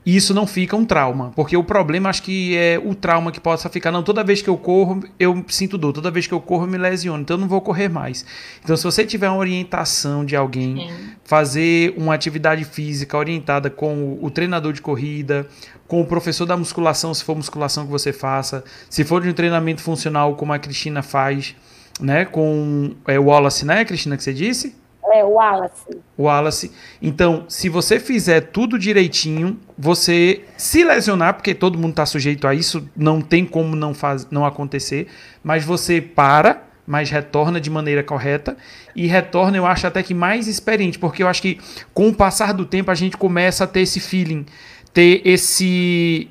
isso 0.04 0.34
não 0.34 0.46
fica 0.46 0.76
um 0.76 0.84
trauma, 0.84 1.30
porque 1.36 1.56
o 1.56 1.62
problema 1.62 2.10
acho 2.10 2.24
que 2.24 2.56
é 2.56 2.80
o 2.84 2.92
trauma 2.92 3.30
que 3.30 3.38
possa 3.38 3.68
ficar, 3.68 3.92
não, 3.92 4.02
toda 4.02 4.24
vez 4.24 4.42
que 4.42 4.50
eu 4.50 4.56
corro, 4.56 5.04
eu 5.18 5.44
sinto 5.48 5.78
dor, 5.78 5.92
toda 5.92 6.10
vez 6.10 6.26
que 6.26 6.34
eu 6.34 6.40
corro, 6.40 6.64
eu 6.64 6.68
me 6.68 6.76
lesiono, 6.76 7.22
então 7.22 7.36
eu 7.36 7.40
não 7.40 7.46
vou 7.46 7.60
correr 7.60 7.88
mais. 7.88 8.24
Então, 8.64 8.76
se 8.76 8.82
você 8.82 9.06
tiver 9.06 9.28
uma 9.28 9.38
orientação 9.38 10.24
de 10.24 10.34
alguém, 10.34 10.76
Sim. 10.76 11.10
fazer 11.24 11.94
uma 11.96 12.14
atividade 12.14 12.64
física 12.64 13.16
orientada 13.16 13.70
com 13.70 13.94
o, 13.94 14.24
o, 14.24 14.30
treinador 14.30 14.72
de 14.72 14.82
corrida, 14.82 15.46
com 15.86 16.00
o 16.00 16.06
professor 16.06 16.46
da 16.46 16.56
musculação, 16.56 17.14
se 17.14 17.22
for 17.22 17.36
musculação 17.36 17.84
que 17.84 17.90
você 17.90 18.12
faça, 18.12 18.64
se 18.90 19.04
for 19.04 19.22
de 19.22 19.28
um 19.28 19.32
treinamento 19.32 19.82
funcional, 19.82 20.34
como 20.34 20.52
a 20.52 20.58
Cristina 20.58 21.02
faz, 21.02 21.54
né, 22.00 22.24
com 22.24 22.96
é, 23.06 23.20
o 23.20 23.26
Wallace, 23.26 23.64
né, 23.64 23.84
Cristina, 23.84 24.16
que 24.16 24.24
você 24.24 24.34
disse? 24.34 24.81
É, 25.10 25.24
o 25.24 25.30
Wallace. 25.30 25.98
Wallace. 26.16 26.72
Então, 27.00 27.44
se 27.48 27.68
você 27.68 27.98
fizer 27.98 28.40
tudo 28.40 28.78
direitinho, 28.78 29.58
você 29.76 30.44
se 30.56 30.84
lesionar, 30.84 31.34
porque 31.34 31.54
todo 31.54 31.78
mundo 31.78 31.90
está 31.90 32.06
sujeito 32.06 32.46
a 32.46 32.54
isso, 32.54 32.88
não 32.96 33.20
tem 33.20 33.44
como 33.44 33.74
não, 33.74 33.92
faz, 33.92 34.28
não 34.30 34.46
acontecer, 34.46 35.08
mas 35.42 35.64
você 35.64 36.00
para, 36.00 36.62
mas 36.86 37.10
retorna 37.10 37.60
de 37.60 37.68
maneira 37.68 38.02
correta 38.02 38.56
e 38.94 39.06
retorna, 39.06 39.56
eu 39.56 39.66
acho 39.66 39.86
até 39.86 40.02
que 40.02 40.14
mais 40.14 40.46
experiente, 40.46 40.98
porque 40.98 41.22
eu 41.22 41.28
acho 41.28 41.42
que 41.42 41.58
com 41.92 42.08
o 42.08 42.14
passar 42.14 42.54
do 42.54 42.64
tempo 42.64 42.90
a 42.90 42.94
gente 42.94 43.16
começa 43.16 43.64
a 43.64 43.66
ter 43.66 43.80
esse 43.80 43.98
feeling, 43.98 44.46
ter 44.92 45.20
esse 45.24 46.28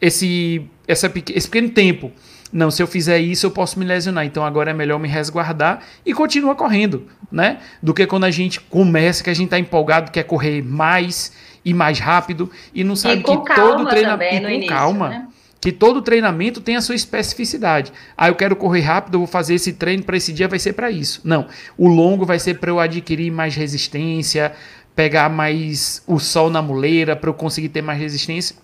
esse 0.00 0.64
essa, 0.86 1.12
esse 1.34 1.48
pequeno 1.48 1.70
tempo 1.70 2.12
não, 2.52 2.70
se 2.70 2.82
eu 2.82 2.86
fizer 2.86 3.18
isso, 3.18 3.46
eu 3.46 3.50
posso 3.50 3.78
me 3.78 3.84
lesionar. 3.84 4.24
Então 4.24 4.44
agora 4.44 4.70
é 4.70 4.74
melhor 4.74 4.98
me 4.98 5.08
resguardar 5.08 5.80
e 6.04 6.14
continua 6.14 6.54
correndo, 6.54 7.06
né? 7.30 7.58
Do 7.82 7.92
que 7.92 8.06
quando 8.06 8.24
a 8.24 8.30
gente 8.30 8.60
começa, 8.60 9.22
que 9.22 9.30
a 9.30 9.34
gente 9.34 9.46
está 9.46 9.58
empolgado, 9.58 10.10
quer 10.10 10.24
correr 10.24 10.62
mais 10.62 11.32
e 11.64 11.74
mais 11.74 11.98
rápido 11.98 12.50
e 12.74 12.82
não 12.82 12.96
sabe 12.96 13.20
e 13.20 13.22
que 13.22 13.54
todo 13.54 13.86
treinamento. 13.86 14.42
com 14.42 14.50
início, 14.50 14.68
calma. 14.68 15.08
Né? 15.08 15.28
Que 15.60 15.72
todo 15.72 16.00
treinamento 16.00 16.60
tem 16.60 16.76
a 16.76 16.80
sua 16.80 16.94
especificidade. 16.94 17.92
Ah, 18.16 18.28
eu 18.28 18.36
quero 18.36 18.54
correr 18.54 18.80
rápido, 18.80 19.14
eu 19.14 19.20
vou 19.20 19.26
fazer 19.26 19.54
esse 19.54 19.72
treino 19.72 20.04
para 20.04 20.16
esse 20.16 20.32
dia, 20.32 20.46
vai 20.46 20.58
ser 20.58 20.72
para 20.72 20.88
isso. 20.88 21.20
Não. 21.24 21.48
O 21.76 21.88
longo 21.88 22.24
vai 22.24 22.38
ser 22.38 22.60
para 22.60 22.70
eu 22.70 22.78
adquirir 22.78 23.32
mais 23.32 23.56
resistência, 23.56 24.52
pegar 24.94 25.28
mais 25.28 26.00
o 26.06 26.20
sol 26.20 26.48
na 26.48 26.62
muleira, 26.62 27.16
para 27.16 27.28
eu 27.28 27.34
conseguir 27.34 27.70
ter 27.70 27.82
mais 27.82 27.98
resistência. 27.98 28.54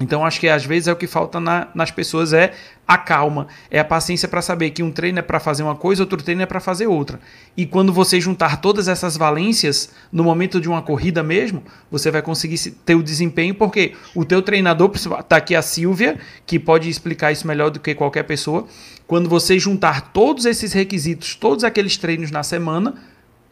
Então 0.00 0.24
acho 0.24 0.38
que 0.38 0.48
às 0.48 0.64
vezes 0.64 0.88
é 0.88 0.92
o 0.92 0.96
que 0.96 1.06
falta 1.06 1.40
na, 1.40 1.68
nas 1.74 1.90
pessoas 1.90 2.32
é 2.32 2.52
a 2.86 2.96
calma, 2.96 3.48
é 3.70 3.78
a 3.78 3.84
paciência 3.84 4.28
para 4.28 4.40
saber 4.40 4.70
que 4.70 4.82
um 4.82 4.90
treino 4.90 5.18
é 5.18 5.22
para 5.22 5.38
fazer 5.40 5.62
uma 5.62 5.74
coisa, 5.74 6.02
outro 6.02 6.22
treino 6.22 6.40
é 6.40 6.46
para 6.46 6.60
fazer 6.60 6.86
outra. 6.86 7.20
E 7.56 7.66
quando 7.66 7.92
você 7.92 8.20
juntar 8.20 8.60
todas 8.60 8.88
essas 8.88 9.16
valências 9.16 9.90
no 10.10 10.24
momento 10.24 10.60
de 10.60 10.68
uma 10.68 10.80
corrida 10.80 11.22
mesmo, 11.22 11.62
você 11.90 12.10
vai 12.10 12.22
conseguir 12.22 12.58
ter 12.86 12.94
o 12.94 13.02
desempenho, 13.02 13.54
porque 13.54 13.94
o 14.14 14.24
teu 14.24 14.40
treinador, 14.40 14.90
tá 15.28 15.36
aqui 15.36 15.54
a 15.54 15.60
Silvia, 15.60 16.18
que 16.46 16.58
pode 16.58 16.88
explicar 16.88 17.32
isso 17.32 17.46
melhor 17.46 17.70
do 17.70 17.80
que 17.80 17.94
qualquer 17.94 18.22
pessoa. 18.22 18.66
Quando 19.06 19.28
você 19.28 19.58
juntar 19.58 20.12
todos 20.12 20.46
esses 20.46 20.72
requisitos, 20.72 21.34
todos 21.34 21.64
aqueles 21.64 21.96
treinos 21.96 22.30
na 22.30 22.42
semana, 22.42 22.94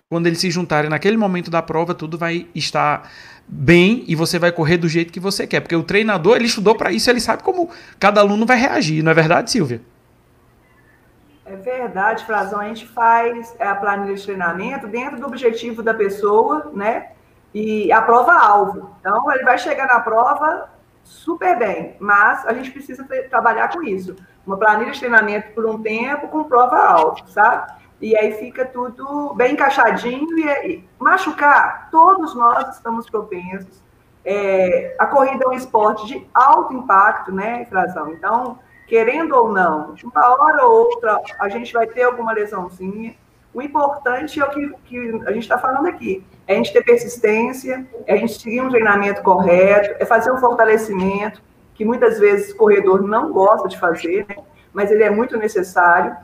quando 0.08 0.28
eles 0.28 0.38
se 0.38 0.50
juntarem 0.50 0.88
naquele 0.88 1.16
momento 1.16 1.50
da 1.50 1.60
prova, 1.60 1.92
tudo 1.92 2.16
vai 2.16 2.46
estar 2.54 3.10
bem 3.48 4.04
e 4.08 4.14
você 4.14 4.38
vai 4.38 4.50
correr 4.50 4.76
do 4.76 4.88
jeito 4.88 5.12
que 5.12 5.20
você 5.20 5.46
quer. 5.46 5.60
Porque 5.60 5.76
o 5.76 5.82
treinador, 5.82 6.36
ele 6.36 6.46
estudou 6.46 6.74
para 6.74 6.90
isso, 6.90 7.08
ele 7.08 7.20
sabe 7.20 7.42
como 7.42 7.70
cada 7.98 8.20
aluno 8.20 8.44
vai 8.44 8.58
reagir, 8.58 9.02
não 9.02 9.10
é 9.10 9.14
verdade, 9.14 9.50
Silvia? 9.50 9.80
É 11.44 11.54
verdade, 11.54 12.24
Frazão. 12.24 12.60
A 12.60 12.68
gente 12.68 12.86
faz 12.88 13.54
a 13.60 13.74
planilha 13.76 14.14
de 14.14 14.22
treinamento 14.22 14.88
dentro 14.88 15.20
do 15.20 15.26
objetivo 15.26 15.82
da 15.82 15.94
pessoa, 15.94 16.72
né? 16.74 17.10
E 17.54 17.90
a 17.92 18.02
prova-alvo. 18.02 18.90
Então, 19.00 19.30
ele 19.32 19.44
vai 19.44 19.56
chegar 19.56 19.86
na 19.86 20.00
prova 20.00 20.68
super 21.04 21.56
bem, 21.56 21.96
mas 22.00 22.44
a 22.46 22.52
gente 22.52 22.72
precisa 22.72 23.06
trabalhar 23.30 23.68
com 23.68 23.82
isso. 23.82 24.16
Uma 24.44 24.56
planilha 24.56 24.90
de 24.90 24.98
treinamento 24.98 25.52
por 25.52 25.64
um 25.66 25.80
tempo 25.80 26.26
com 26.28 26.42
prova 26.44 26.78
alta, 26.78 27.24
sabe? 27.28 27.72
E 28.06 28.16
aí 28.16 28.34
fica 28.34 28.64
tudo 28.64 29.34
bem 29.34 29.54
encaixadinho 29.54 30.38
e, 30.38 30.84
machucar, 30.96 31.88
todos 31.90 32.36
nós 32.36 32.76
estamos 32.76 33.10
propensos. 33.10 33.82
É, 34.24 34.94
a 34.96 35.06
corrida 35.06 35.44
é 35.44 35.48
um 35.48 35.52
esporte 35.52 36.06
de 36.06 36.24
alto 36.32 36.72
impacto, 36.72 37.32
né, 37.32 37.64
Frazão? 37.64 38.12
Então, 38.12 38.60
querendo 38.86 39.34
ou 39.34 39.52
não, 39.52 39.96
uma 40.04 40.40
hora 40.40 40.64
ou 40.64 40.86
outra 40.86 41.20
a 41.40 41.48
gente 41.48 41.72
vai 41.72 41.88
ter 41.88 42.04
alguma 42.04 42.32
lesãozinha. 42.32 43.16
O 43.52 43.60
importante 43.60 44.38
é 44.38 44.44
o 44.44 44.50
que, 44.50 44.72
que 44.84 45.22
a 45.26 45.32
gente 45.32 45.42
está 45.42 45.58
falando 45.58 45.88
aqui: 45.88 46.24
é 46.46 46.54
a 46.54 46.56
gente 46.58 46.72
ter 46.72 46.84
persistência, 46.84 47.84
é 48.06 48.14
a 48.14 48.16
gente 48.16 48.40
seguir 48.40 48.60
um 48.60 48.70
treinamento 48.70 49.20
correto, 49.20 49.96
é 49.98 50.04
fazer 50.04 50.30
um 50.30 50.36
fortalecimento, 50.36 51.42
que 51.74 51.84
muitas 51.84 52.20
vezes 52.20 52.52
o 52.52 52.56
corredor 52.56 53.02
não 53.02 53.32
gosta 53.32 53.66
de 53.66 53.76
fazer, 53.76 54.26
né? 54.28 54.36
mas 54.72 54.92
ele 54.92 55.02
é 55.02 55.10
muito 55.10 55.36
necessário. 55.36 56.16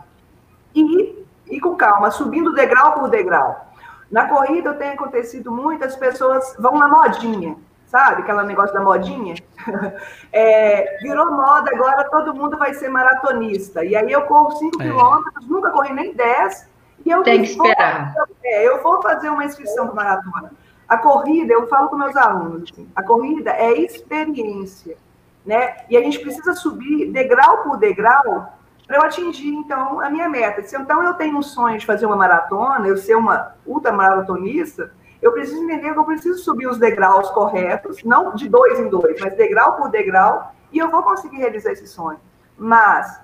E, 0.72 1.21
e 1.50 1.60
com 1.60 1.76
calma, 1.76 2.10
subindo 2.10 2.54
degrau 2.54 2.92
por 2.92 3.10
degrau. 3.10 3.66
Na 4.10 4.28
corrida 4.28 4.74
tem 4.74 4.90
acontecido 4.90 5.50
muitas 5.50 5.96
pessoas 5.96 6.54
vão 6.58 6.78
na 6.78 6.88
modinha 6.88 7.56
sabe? 7.92 8.22
Aquele 8.22 8.42
negócio 8.44 8.74
da 8.74 8.80
modinha. 8.80 9.34
É, 10.34 10.96
virou 11.02 11.30
moda, 11.30 11.70
agora 11.74 12.08
todo 12.08 12.34
mundo 12.34 12.56
vai 12.56 12.72
ser 12.72 12.88
maratonista. 12.88 13.84
E 13.84 13.94
aí 13.94 14.10
eu 14.10 14.22
corro 14.22 14.56
5 14.56 14.80
é. 14.80 14.86
quilômetros, 14.86 15.46
nunca 15.46 15.70
corri 15.70 15.92
nem 15.92 16.14
10. 16.14 16.68
E 17.04 17.10
eu 17.10 17.22
Tem 17.22 17.42
que 17.42 17.50
esperar. 17.50 18.14
Vou, 18.14 18.26
é, 18.42 18.66
eu 18.66 18.82
vou 18.82 19.02
fazer 19.02 19.28
uma 19.28 19.44
inscrição 19.44 19.88
para 19.88 19.94
maratona. 19.94 20.52
A 20.88 20.96
corrida, 20.96 21.52
eu 21.52 21.68
falo 21.68 21.90
com 21.90 21.96
meus 21.96 22.16
alunos, 22.16 22.70
assim, 22.72 22.90
a 22.96 23.02
corrida 23.02 23.50
é 23.50 23.72
experiência. 23.72 24.96
Né? 25.44 25.76
E 25.90 25.98
a 25.98 26.00
gente 26.00 26.18
precisa 26.18 26.54
subir 26.54 27.12
degrau 27.12 27.58
por 27.58 27.76
degrau 27.76 28.54
para 28.86 28.96
eu 28.96 29.02
atingir, 29.02 29.48
então, 29.48 30.00
a 30.00 30.10
minha 30.10 30.28
meta. 30.28 30.62
Se 30.62 30.76
então 30.76 31.02
eu 31.02 31.14
tenho 31.14 31.38
um 31.38 31.42
sonho 31.42 31.78
de 31.78 31.86
fazer 31.86 32.06
uma 32.06 32.16
maratona, 32.16 32.86
eu 32.86 32.96
ser 32.96 33.14
uma 33.14 33.54
ultramaratonista, 33.66 34.92
eu 35.20 35.32
preciso 35.32 35.62
entender 35.62 35.92
que 35.92 35.98
eu 35.98 36.04
preciso 36.04 36.42
subir 36.42 36.66
os 36.66 36.78
degraus 36.78 37.30
corretos, 37.30 38.02
não 38.02 38.34
de 38.34 38.48
dois 38.48 38.78
em 38.80 38.88
dois, 38.88 39.20
mas 39.20 39.36
degrau 39.36 39.76
por 39.76 39.88
degrau, 39.88 40.52
e 40.72 40.78
eu 40.78 40.90
vou 40.90 41.02
conseguir 41.02 41.36
realizar 41.36 41.70
esse 41.72 41.86
sonho. 41.86 42.18
Mas 42.58 43.20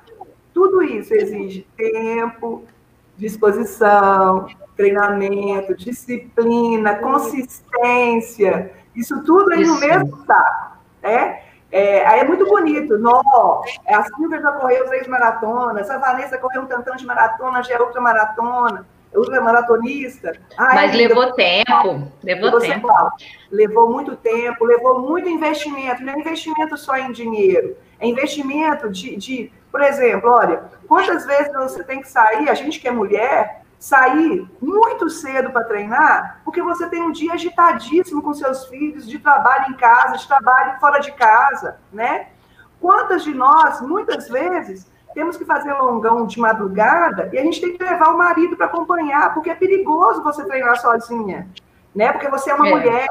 tudo 0.55 0.83
isso 0.83 1.13
exige 1.13 1.67
tempo, 1.77 2.65
disposição, 3.17 4.47
treinamento, 4.77 5.75
disciplina, 5.75 6.95
consistência, 6.97 8.73
isso 8.95 9.23
tudo 9.25 9.53
aí 9.53 9.67
no 9.67 9.79
mesmo 9.81 10.25
saco, 10.25 10.79
né? 11.03 11.43
É, 11.71 12.07
aí 12.07 12.21
é 12.21 12.25
muito 12.25 12.47
bonito, 12.47 12.97
nó, 12.97 13.63
é 13.85 13.95
a 13.95 14.03
Silvia 14.03 14.41
já 14.41 14.53
correu 14.53 14.87
três 14.87 15.07
maratonas, 15.07 15.91
a 15.91 15.99
Vanessa 15.99 16.39
correu 16.39 16.63
um 16.63 16.67
tantão 16.67 16.97
de 16.97 17.05
maratona, 17.05 17.63
já 17.63 17.75
é 17.75 17.79
outra 17.79 18.01
maratona, 18.01 18.87
ultramaratonista. 19.15 20.33
Ai, 20.57 20.75
Mas 20.75 20.97
levou 20.97 21.33
tempo, 21.33 22.11
levou 22.23 22.59
tempo. 22.59 22.87
Fala, 22.87 23.11
levou 23.51 23.91
muito 23.91 24.17
tempo, 24.17 24.65
levou 24.65 25.01
muito 25.01 25.29
investimento. 25.29 26.03
Não 26.03 26.15
é 26.15 26.19
investimento 26.19 26.77
só 26.77 26.97
em 26.97 27.13
dinheiro, 27.13 27.77
é 27.99 28.07
investimento 28.07 28.91
de, 28.91 29.17
de, 29.17 29.53
por 29.71 29.83
exemplo, 29.83 30.31
olha, 30.31 30.65
quantas 30.87 31.27
vezes 31.27 31.53
você 31.53 31.83
tem 31.85 32.01
que 32.01 32.09
sair, 32.09 32.49
a 32.49 32.55
gente 32.55 32.81
que 32.81 32.89
é 32.89 32.91
mulher, 32.91 33.63
sair 33.79 34.49
muito 34.61 35.09
cedo 35.09 35.51
para 35.51 35.65
treinar, 35.65 36.41
porque 36.45 36.61
você 36.63 36.89
tem 36.89 37.03
um 37.03 37.13
dia 37.13 37.35
agitadíssimo 37.35 38.21
com 38.21 38.35
seus 38.35 38.67
filhos, 38.67 39.07
de 39.07 39.19
trabalho 39.19 39.73
em 39.73 39.77
casa, 39.77 40.17
de 40.17 40.27
trabalho 40.27 40.81
fora 40.81 40.99
de 40.99 41.13
casa, 41.13 41.79
né? 41.93 42.29
Quantas 42.81 43.23
de 43.23 43.33
nós, 43.33 43.81
muitas 43.81 44.29
vezes, 44.29 44.91
temos 45.15 45.37
que 45.37 45.45
fazer 45.45 45.73
longão 45.75 46.27
de 46.27 46.39
madrugada 46.39 47.31
e 47.33 47.39
a 47.39 47.43
gente 47.43 47.61
tem 47.61 47.77
que 47.77 47.83
levar 47.83 48.13
o 48.13 48.19
marido 48.19 48.57
para 48.57 48.67
acompanhar, 48.67 49.33
porque 49.33 49.51
é 49.51 49.55
perigoso 49.55 50.23
você 50.23 50.45
treinar 50.45 50.79
sozinha, 50.81 51.49
né? 51.95 52.13
Porque 52.13 52.29
você 52.29 52.51
é 52.51 52.55
uma 52.55 52.69
é. 52.69 52.71
mulher. 52.71 53.09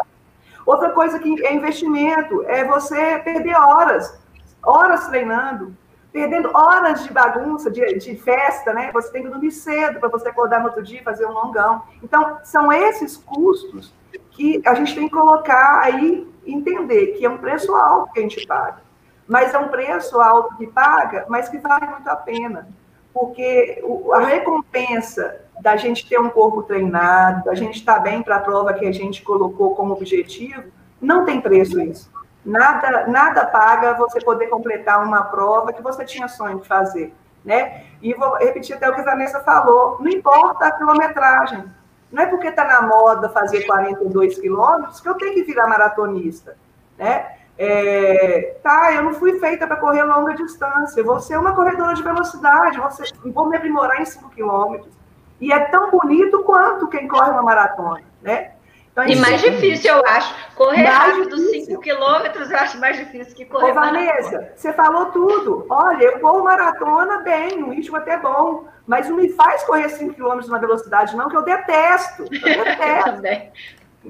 Outra 0.66 0.90
coisa 0.92 1.18
que 1.18 1.46
é 1.46 1.54
investimento 1.54 2.44
é 2.46 2.66
você 2.66 3.20
perder 3.20 3.56
horas, 3.56 4.20
horas 4.62 5.08
treinando, 5.08 5.76
perdendo 6.20 6.50
horas 6.54 7.04
de 7.04 7.14
bagunça, 7.14 7.70
de, 7.70 7.82
de 7.98 8.16
festa, 8.16 8.74
né? 8.74 8.92
Você 8.92 9.12
tem 9.12 9.24
que 9.24 9.30
dormir 9.30 9.52
cedo 9.52 10.00
para 10.00 10.10
você 10.10 10.30
acordar 10.30 10.60
no 10.60 10.68
outro 10.68 10.84
dia 10.84 11.00
e 11.00 11.04
fazer 11.04 11.26
um 11.26 11.32
longão. 11.32 11.84
Então, 12.02 12.38
são 12.44 12.72
esses 12.72 13.18
custos 13.18 13.94
que 14.32 14.62
a 14.66 14.74
gente 14.74 14.96
tem 14.96 15.08
que 15.08 15.14
colocar 15.14 15.82
aí, 15.82 16.28
entender 16.46 17.08
que 17.18 17.26
é 17.26 17.30
um 17.30 17.38
preço 17.38 17.76
alto 17.76 18.14
que 18.14 18.20
a 18.20 18.24
gente 18.24 18.46
paga 18.48 18.88
mas 19.28 19.54
é 19.54 19.60
um 19.60 19.68
preço 19.68 20.20
alto 20.22 20.56
que 20.56 20.66
paga, 20.68 21.26
mas 21.28 21.50
que 21.50 21.58
vale 21.58 21.86
muito 21.88 22.08
a 22.08 22.16
pena, 22.16 22.68
porque 23.14 23.84
a 24.14 24.20
recompensa 24.20 25.42
da 25.60 25.76
gente 25.76 26.08
ter 26.08 26.20
um 26.20 26.30
corpo 26.30 26.64
treinado, 26.64 27.46
da 27.46 27.56
gente 27.56 27.80
estar 27.80 28.00
bem 28.00 28.24
para 28.24 28.38
a 28.38 28.40
prova 28.40 28.74
que 28.74 28.86
a 28.86 28.92
gente 28.92 29.22
colocou 29.24 29.76
como 29.76 29.94
objetivo, 29.94 30.64
não 31.02 31.26
tem 31.26 31.42
preço 31.42 31.80
isso. 31.82 32.10
Nada, 32.48 33.08
nada 33.08 33.46
paga 33.46 33.96
você 33.96 34.22
poder 34.22 34.48
completar 34.48 35.04
uma 35.04 35.24
prova 35.26 35.74
que 35.74 35.82
você 35.82 36.06
tinha 36.06 36.30
sonho 36.30 36.62
de 36.62 36.68
fazer, 36.68 37.14
né? 37.44 37.84
E 38.02 38.14
vou 38.14 38.38
repetir 38.38 38.78
até 38.78 38.90
o 38.90 38.96
que 38.96 39.02
a 39.02 39.04
Vanessa 39.04 39.42
falou, 39.42 39.98
não 40.00 40.08
importa 40.08 40.68
a 40.68 40.72
quilometragem, 40.72 41.66
não 42.10 42.24
é 42.24 42.26
porque 42.26 42.48
está 42.48 42.64
na 42.64 42.84
moda 42.84 43.28
fazer 43.28 43.66
42 43.66 44.40
quilômetros 44.40 45.02
que 45.02 45.10
eu 45.10 45.16
tenho 45.16 45.34
que 45.34 45.44
virar 45.44 45.68
maratonista, 45.68 46.56
né? 46.98 47.34
É, 47.60 48.56
tá, 48.64 48.94
eu 48.94 49.04
não 49.04 49.14
fui 49.14 49.38
feita 49.40 49.68
para 49.68 49.76
correr 49.76 50.04
longa 50.04 50.34
distância, 50.34 51.04
vou 51.04 51.20
ser 51.20 51.38
uma 51.38 51.54
corredora 51.54 51.96
de 51.96 52.04
velocidade, 52.04 52.80
vou, 52.80 52.92
ser, 52.92 53.12
vou 53.26 53.50
me 53.50 53.58
aprimorar 53.58 54.00
em 54.00 54.06
5 54.06 54.30
quilômetros. 54.30 54.94
E 55.42 55.52
é 55.52 55.66
tão 55.66 55.92
bonito 55.92 56.44
quanto 56.44 56.88
quem 56.88 57.10
corre 57.10 57.32
uma 57.32 57.44
maratona, 57.44 58.04
né? 58.22 58.52
Então, 58.98 59.08
e 59.08 59.16
mais 59.16 59.44
é 59.44 59.50
difícil, 59.52 59.94
eu 59.94 60.04
acho. 60.08 60.34
Correr 60.56 60.82
mais 60.82 61.18
rápido 61.18 61.38
5 61.38 61.82
quilômetros 61.82 62.50
eu 62.50 62.58
acho 62.58 62.80
mais 62.80 62.98
difícil 62.98 63.36
que 63.36 63.46
correr 63.46 63.70
Ô, 63.70 63.76
Vanessa, 63.76 64.52
você 64.56 64.74
falou 64.74 65.12
tudo. 65.12 65.68
Olha, 65.70 66.04
eu 66.04 66.20
corro 66.20 66.44
maratona 66.44 67.20
bem, 67.20 67.64
um 67.64 67.70
ritmo 67.70 67.96
até 67.96 68.18
bom, 68.18 68.66
mas 68.88 69.08
não 69.08 69.18
me 69.18 69.30
faz 69.30 69.64
correr 69.66 69.90
5 69.90 70.16
quilômetros 70.16 70.50
na 70.50 70.58
velocidade, 70.58 71.16
não, 71.16 71.30
que 71.30 71.38
eu 71.38 71.44
detesto. 71.44 72.24
Eu 72.24 72.66
detesto. 73.22 73.52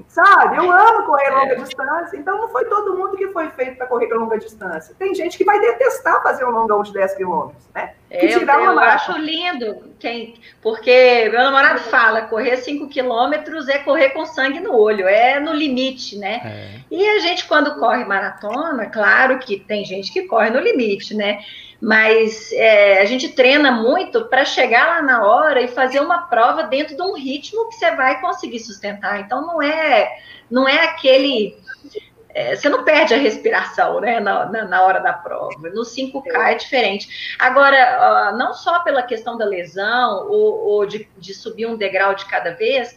Sabe? 0.08 0.56
Eu 0.56 0.72
amo 0.72 1.04
correr 1.04 1.30
longa 1.30 1.52
é. 1.52 1.56
distância, 1.56 2.16
então 2.16 2.38
não 2.38 2.48
foi 2.48 2.64
todo 2.64 2.96
mundo 2.96 3.14
que 3.14 3.28
foi 3.28 3.50
feito 3.50 3.76
para 3.76 3.88
correr 3.88 4.06
longa 4.14 4.38
distância. 4.38 4.94
Tem 4.98 5.14
gente 5.14 5.36
que 5.36 5.44
vai 5.44 5.60
detestar 5.60 6.22
fazer 6.22 6.46
um 6.46 6.50
longão 6.50 6.82
de 6.82 6.94
10 6.94 7.14
quilômetros, 7.14 7.68
né? 7.74 7.92
É, 8.10 8.34
eu, 8.34 8.40
eu 8.40 8.78
acho 8.80 9.12
lindo, 9.18 9.92
quem, 9.98 10.34
porque 10.62 11.28
meu 11.30 11.42
namorado 11.42 11.80
fala, 11.80 12.22
correr 12.22 12.56
5 12.56 12.88
quilômetros 12.88 13.68
é 13.68 13.78
correr 13.78 14.10
com 14.10 14.24
sangue 14.24 14.60
no 14.60 14.74
olho, 14.74 15.06
é 15.06 15.38
no 15.38 15.52
limite, 15.52 16.16
né? 16.16 16.40
É. 16.44 16.80
E 16.90 17.06
a 17.06 17.18
gente, 17.18 17.46
quando 17.46 17.78
corre 17.78 18.04
maratona, 18.04 18.86
claro 18.86 19.38
que 19.38 19.60
tem 19.60 19.84
gente 19.84 20.10
que 20.10 20.22
corre 20.22 20.48
no 20.48 20.60
limite, 20.60 21.14
né? 21.14 21.40
mas 21.80 22.50
é, 22.52 23.00
a 23.00 23.04
gente 23.04 23.28
treina 23.28 23.70
muito 23.70 24.24
para 24.24 24.44
chegar 24.44 24.86
lá 24.86 25.02
na 25.02 25.24
hora 25.24 25.60
e 25.60 25.68
fazer 25.68 26.00
uma 26.00 26.22
prova 26.22 26.64
dentro 26.64 26.96
de 26.96 27.02
um 27.02 27.14
ritmo 27.14 27.68
que 27.68 27.76
você 27.76 27.94
vai 27.94 28.20
conseguir 28.20 28.58
sustentar. 28.58 29.20
Então 29.20 29.46
não 29.46 29.62
é 29.62 30.18
não 30.50 30.68
é 30.68 30.84
aquele 30.84 31.56
é, 32.38 32.54
você 32.54 32.68
não 32.68 32.84
perde 32.84 33.14
a 33.14 33.16
respiração 33.16 34.00
né, 34.00 34.20
na, 34.20 34.46
na, 34.46 34.64
na 34.64 34.82
hora 34.82 35.00
da 35.00 35.12
prova. 35.12 35.68
No 35.70 35.82
5K 35.82 36.50
é 36.50 36.54
diferente. 36.54 37.36
Agora, 37.36 38.32
não 38.36 38.54
só 38.54 38.78
pela 38.78 39.02
questão 39.02 39.36
da 39.36 39.44
lesão 39.44 40.28
ou, 40.28 40.66
ou 40.68 40.86
de, 40.86 41.08
de 41.18 41.34
subir 41.34 41.66
um 41.66 41.76
degrau 41.76 42.14
de 42.14 42.24
cada 42.26 42.52
vez, 42.52 42.96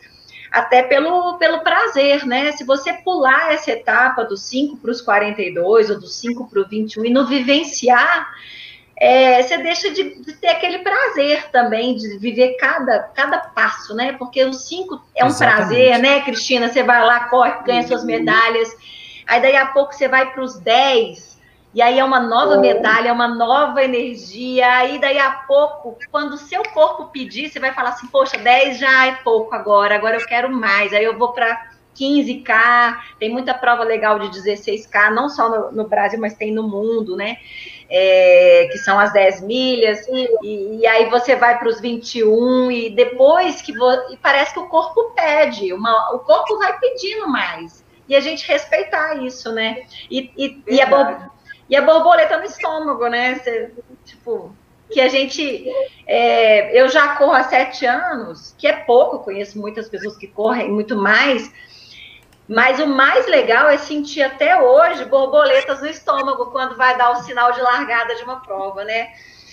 até 0.51 0.83
pelo, 0.83 1.39
pelo 1.39 1.61
prazer, 1.61 2.23
né? 2.23 2.51
Se 2.51 2.63
você 2.63 2.93
pular 2.93 3.51
essa 3.51 3.71
etapa 3.71 4.23
dos 4.23 4.43
5 4.43 4.77
para 4.77 4.91
os 4.91 5.01
42 5.01 5.89
ou 5.89 5.99
dos 5.99 6.13
5 6.19 6.47
para 6.47 6.61
o 6.61 6.67
21 6.67 7.05
e 7.05 7.09
não 7.09 7.25
vivenciar 7.25 8.29
é, 9.01 9.41
você 9.41 9.57
deixa 9.57 9.89
de, 9.89 10.21
de, 10.21 10.33
ter 10.33 10.49
aquele 10.49 10.77
prazer 10.77 11.49
também 11.49 11.95
de 11.95 12.19
viver 12.19 12.55
cada, 12.57 12.99
cada 13.15 13.39
passo, 13.39 13.95
né? 13.95 14.13
Porque 14.13 14.43
os 14.45 14.67
cinco 14.67 15.01
é 15.15 15.23
um 15.23 15.27
Exatamente. 15.29 15.57
prazer, 15.57 15.97
né, 15.97 16.21
Cristina? 16.21 16.69
Você 16.69 16.83
vai 16.83 17.03
lá, 17.03 17.21
corre, 17.21 17.63
ganha 17.65 17.87
suas 17.87 18.05
medalhas, 18.05 18.69
aí 19.27 19.41
daí 19.41 19.55
a 19.55 19.67
pouco 19.67 19.93
você 19.93 20.07
vai 20.07 20.31
para 20.31 20.41
os 20.41 20.59
dez, 20.59 21.39
e 21.73 21.81
aí 21.81 21.99
é 21.99 22.03
uma 22.03 22.19
nova 22.19 22.57
medalha, 22.57 23.09
é 23.09 23.11
uma 23.11 23.27
nova 23.27 23.83
energia, 23.83 24.69
aí 24.73 24.99
daí 24.99 25.17
a 25.17 25.31
pouco, 25.31 25.97
quando 26.11 26.33
o 26.33 26.37
seu 26.37 26.63
corpo 26.63 27.05
pedir, 27.05 27.49
você 27.49 27.59
vai 27.59 27.73
falar 27.73 27.89
assim, 27.89 28.07
poxa, 28.07 28.37
10 28.37 28.77
já 28.77 29.07
é 29.07 29.13
pouco 29.23 29.55
agora, 29.55 29.95
agora 29.95 30.17
eu 30.17 30.25
quero 30.25 30.51
mais, 30.51 30.93
aí 30.93 31.03
eu 31.03 31.17
vou 31.17 31.31
para 31.31 31.71
15K, 31.97 32.99
tem 33.19 33.29
muita 33.29 33.53
prova 33.53 33.83
legal 33.83 34.19
de 34.19 34.29
16K, 34.29 35.13
não 35.13 35.29
só 35.29 35.49
no, 35.49 35.71
no 35.71 35.87
Brasil, 35.87 36.19
mas 36.19 36.33
tem 36.33 36.51
no 36.51 36.63
mundo, 36.63 37.15
né? 37.15 37.37
é, 37.91 38.69
que 38.71 38.77
são 38.77 38.97
as 38.97 39.11
10 39.11 39.41
milhas, 39.41 40.07
e, 40.07 40.79
e 40.79 40.87
aí 40.87 41.09
você 41.09 41.35
vai 41.35 41.59
para 41.59 41.67
os 41.67 41.81
21, 41.81 42.71
e 42.71 42.89
depois 42.89 43.61
que 43.61 43.73
e 43.73 44.17
parece 44.17 44.53
que 44.53 44.59
o 44.61 44.69
corpo 44.69 45.11
pede, 45.13 45.73
uma, 45.73 46.15
o 46.15 46.19
corpo 46.19 46.57
vai 46.57 46.79
pedindo 46.79 47.27
mais. 47.27 47.83
E 48.07 48.15
a 48.15 48.19
gente 48.19 48.47
respeitar 48.47 49.23
isso, 49.23 49.51
né? 49.51 49.83
E, 50.09 50.31
e, 50.37 50.63
e, 50.67 50.81
a, 50.81 50.85
bor 50.85 51.31
e 51.69 51.75
a 51.75 51.81
borboleta 51.81 52.37
no 52.37 52.45
estômago, 52.45 53.07
né? 53.07 53.35
Você, 53.35 53.71
tipo, 54.05 54.55
que 54.91 54.99
a 54.99 55.07
gente. 55.07 55.65
É, 56.05 56.79
eu 56.79 56.89
já 56.89 57.15
corro 57.15 57.33
há 57.33 57.43
sete 57.43 57.85
anos, 57.85 58.53
que 58.57 58.67
é 58.67 58.73
pouco, 58.73 59.19
conheço 59.19 59.59
muitas 59.59 59.87
pessoas 59.89 60.17
que 60.17 60.27
correm 60.27 60.69
muito 60.69 60.95
mais, 60.95 61.51
mas 62.47 62.79
o 62.79 62.87
mais 62.87 63.25
legal 63.27 63.69
é 63.69 63.77
sentir 63.77 64.21
até 64.21 64.61
hoje 64.61 65.05
borboletas 65.05 65.81
no 65.81 65.87
estômago 65.87 66.47
quando 66.47 66.75
vai 66.75 66.97
dar 66.97 67.11
o 67.11 67.23
sinal 67.23 67.53
de 67.53 67.61
largada 67.61 68.15
de 68.15 68.23
uma 68.23 68.41
prova, 68.41 68.83
né? 68.83 69.09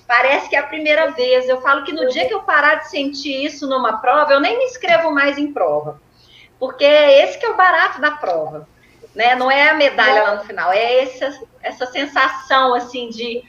Parece 0.06 0.48
que 0.48 0.56
é 0.56 0.58
a 0.58 0.66
primeira 0.66 1.10
vez. 1.12 1.48
Eu 1.48 1.60
falo 1.60 1.84
que 1.84 1.92
no 1.92 2.08
dia 2.08 2.26
que 2.26 2.34
eu 2.34 2.42
parar 2.42 2.76
de 2.76 2.88
sentir 2.88 3.44
isso 3.44 3.68
numa 3.68 3.98
prova, 3.98 4.32
eu 4.32 4.40
nem 4.40 4.58
me 4.58 4.64
inscrevo 4.64 5.12
mais 5.12 5.38
em 5.38 5.52
prova. 5.52 6.00
Porque 6.58 6.84
é 6.84 7.24
esse 7.24 7.38
que 7.38 7.46
é 7.46 7.50
o 7.50 7.56
barato 7.56 8.00
da 8.00 8.10
prova. 8.10 8.68
Né? 9.14 9.34
Não 9.34 9.50
é 9.50 9.70
a 9.70 9.74
medalha 9.74 10.22
lá 10.22 10.34
no 10.36 10.44
final, 10.44 10.72
é 10.72 11.02
essa, 11.02 11.40
essa 11.62 11.86
sensação 11.86 12.74
assim 12.74 13.08
de, 13.08 13.42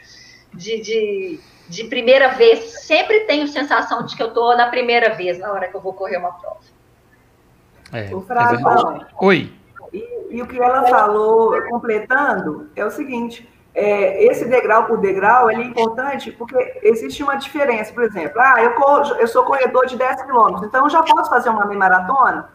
de, 0.53 0.81
de, 0.81 1.39
de 1.67 1.83
primeira 1.85 2.29
vez. 2.29 2.85
Sempre 2.85 3.21
tenho 3.21 3.47
sensação 3.47 4.05
de 4.05 4.15
que 4.15 4.23
eu 4.23 4.29
estou 4.29 4.55
na 4.55 4.67
primeira 4.67 5.15
vez 5.15 5.37
na 5.37 5.51
hora 5.51 5.67
que 5.67 5.75
eu 5.75 5.81
vou 5.81 5.93
correr 5.93 6.17
uma 6.17 6.31
prova. 6.31 6.59
É, 7.91 8.13
o 8.13 8.25
é 8.29 9.07
Oi. 9.25 9.53
E, 9.91 10.37
e, 10.37 10.41
o 10.41 10.47
que 10.47 10.61
ela 10.61 10.87
falou, 10.87 11.59
completando, 11.63 12.69
é 12.75 12.85
o 12.85 12.91
seguinte: 12.91 13.49
é, 13.73 14.23
esse 14.25 14.45
degrau 14.45 14.85
por 14.85 14.99
degrau 14.99 15.49
ele 15.49 15.63
é 15.63 15.65
importante 15.65 16.31
porque 16.31 16.79
existe 16.83 17.23
uma 17.23 17.35
diferença. 17.35 17.93
Por 17.93 18.03
exemplo, 18.03 18.39
ah, 18.39 18.61
eu, 18.61 18.73
corro, 18.73 19.15
eu 19.15 19.27
sou 19.27 19.43
corredor 19.43 19.85
de 19.87 19.97
10 19.97 20.23
quilômetros, 20.23 20.63
então 20.67 20.83
eu 20.83 20.89
já 20.89 21.01
posso 21.01 21.29
fazer 21.29 21.49
uma 21.49 21.65
meia 21.65 21.79
maratona? 21.79 22.49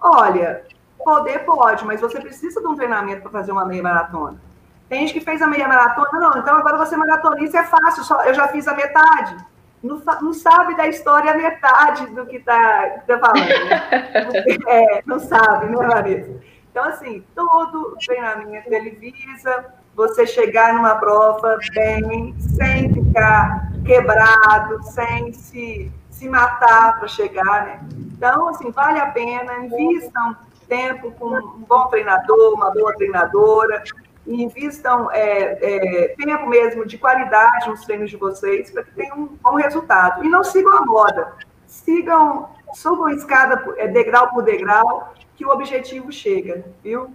Olha, 0.00 0.64
poder 0.98 1.44
pode, 1.44 1.84
mas 1.84 2.00
você 2.00 2.20
precisa 2.20 2.60
de 2.60 2.66
um 2.66 2.74
treinamento 2.74 3.22
para 3.22 3.30
fazer 3.30 3.52
uma 3.52 3.64
meia 3.64 3.82
maratona. 3.82 4.40
Tem 4.88 5.00
gente 5.00 5.12
que 5.12 5.24
fez 5.24 5.40
a 5.40 5.46
meia 5.46 5.68
maratona, 5.68 6.18
não, 6.18 6.38
então 6.40 6.56
agora 6.56 6.78
você 6.78 6.96
maratonista 6.96 7.58
é 7.58 7.64
fácil, 7.64 8.02
só, 8.02 8.24
eu 8.24 8.34
já 8.34 8.48
fiz 8.48 8.66
a 8.66 8.74
metade 8.74 9.36
não, 9.82 10.00
não 10.20 10.32
sabe 10.32 10.76
da 10.76 10.86
história 10.86 11.32
a 11.32 11.36
metade 11.36 12.06
do 12.08 12.26
que 12.26 12.36
está 12.36 13.02
tá 13.06 13.18
falando. 13.18 13.48
Né? 13.48 14.58
é, 14.68 15.02
não 15.06 15.18
sabe, 15.18 15.66
né, 15.66 15.76
Larissa? 15.76 16.30
Então, 16.70 16.84
assim, 16.84 17.24
todo 17.34 17.96
treinamento 18.04 18.72
ele 18.72 18.90
visa 18.90 19.66
você 19.96 20.26
chegar 20.26 20.74
numa 20.74 20.94
prova 20.96 21.58
bem, 21.74 22.34
sem 22.38 22.92
ficar 22.92 23.72
quebrado, 23.84 24.82
sem 24.84 25.32
se, 25.32 25.90
se 26.10 26.28
matar 26.28 26.98
para 26.98 27.08
chegar, 27.08 27.64
né? 27.66 27.80
Então, 28.20 28.48
assim, 28.48 28.70
vale 28.70 29.00
a 29.00 29.06
pena, 29.06 29.64
invistam 29.64 30.36
tempo 30.68 31.10
com 31.12 31.34
um 31.34 31.64
bom 31.66 31.86
treinador, 31.86 32.52
uma 32.52 32.70
boa 32.70 32.94
treinadora, 32.94 33.82
invistam 34.26 35.10
é, 35.10 35.58
é, 35.62 36.08
tempo 36.08 36.46
mesmo 36.46 36.84
de 36.84 36.98
qualidade 36.98 37.70
nos 37.70 37.82
treinos 37.86 38.10
de 38.10 38.18
vocês 38.18 38.70
para 38.70 38.84
que 38.84 38.92
tenham 38.92 39.20
um 39.20 39.38
bom 39.42 39.54
resultado. 39.54 40.22
E 40.22 40.28
não 40.28 40.44
sigam 40.44 40.76
a 40.76 40.84
moda, 40.84 41.32
sigam, 41.66 42.50
subam 42.74 43.08
escada 43.08 43.64
é, 43.78 43.88
degrau 43.88 44.28
por 44.28 44.42
degrau, 44.42 45.14
que 45.34 45.46
o 45.46 45.48
objetivo 45.48 46.12
chega, 46.12 46.62
viu? 46.84 47.14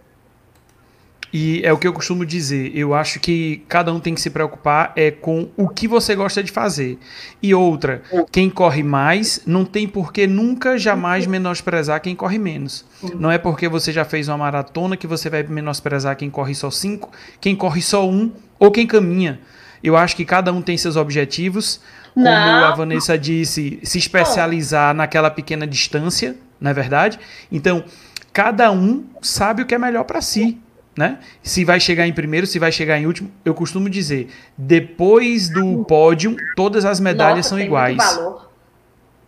E 1.37 1.59
é 1.65 1.73
o 1.73 1.77
que 1.77 1.85
eu 1.85 1.91
costumo 1.91 2.25
dizer. 2.25 2.71
Eu 2.73 2.93
acho 2.93 3.19
que 3.19 3.61
cada 3.67 3.91
um 3.91 3.99
tem 3.99 4.15
que 4.15 4.21
se 4.21 4.29
preocupar 4.29 4.93
é 4.95 5.11
com 5.11 5.49
o 5.57 5.67
que 5.67 5.85
você 5.85 6.15
gosta 6.15 6.41
de 6.41 6.49
fazer. 6.49 6.97
E 7.43 7.53
outra, 7.53 8.01
quem 8.31 8.49
corre 8.49 8.81
mais 8.81 9.41
não 9.45 9.65
tem 9.65 9.85
por 9.85 10.13
que 10.13 10.27
nunca 10.27 10.77
jamais 10.77 11.27
menosprezar 11.27 11.99
quem 11.99 12.15
corre 12.15 12.37
menos. 12.37 12.85
Não 13.19 13.29
é 13.29 13.37
porque 13.37 13.67
você 13.67 13.91
já 13.91 14.05
fez 14.05 14.29
uma 14.29 14.37
maratona 14.37 14.95
que 14.95 15.05
você 15.05 15.29
vai 15.29 15.43
menosprezar 15.43 16.15
quem 16.15 16.29
corre 16.29 16.55
só 16.55 16.71
cinco, 16.71 17.11
quem 17.41 17.53
corre 17.53 17.81
só 17.81 18.09
um 18.09 18.31
ou 18.57 18.71
quem 18.71 18.87
caminha. 18.87 19.41
Eu 19.83 19.97
acho 19.97 20.15
que 20.15 20.23
cada 20.23 20.53
um 20.53 20.61
tem 20.61 20.77
seus 20.77 20.95
objetivos. 20.95 21.81
Como 22.13 22.23
não. 22.23 22.63
a 22.63 22.73
Vanessa 22.73 23.17
disse, 23.17 23.77
se 23.83 23.97
especializar 23.97 24.95
naquela 24.95 25.29
pequena 25.29 25.67
distância, 25.67 26.37
não 26.61 26.71
é 26.71 26.73
verdade? 26.73 27.19
Então, 27.51 27.83
cada 28.31 28.71
um 28.71 29.03
sabe 29.21 29.63
o 29.63 29.65
que 29.65 29.75
é 29.75 29.77
melhor 29.77 30.05
para 30.05 30.21
si 30.21 30.61
né? 30.97 31.19
Se 31.43 31.65
vai 31.65 31.79
chegar 31.79 32.07
em 32.07 32.13
primeiro, 32.13 32.47
se 32.47 32.57
vai 32.57 32.71
chegar 32.71 32.97
em 32.97 33.05
último, 33.05 33.29
eu 33.43 33.53
costumo 33.53 33.89
dizer, 33.89 34.29
depois 34.57 35.49
do 35.49 35.83
pódio, 35.85 36.37
todas 36.55 36.85
as 36.85 36.99
medalhas 36.99 37.37
Nossa, 37.37 37.49
são 37.49 37.59
iguais. 37.59 37.97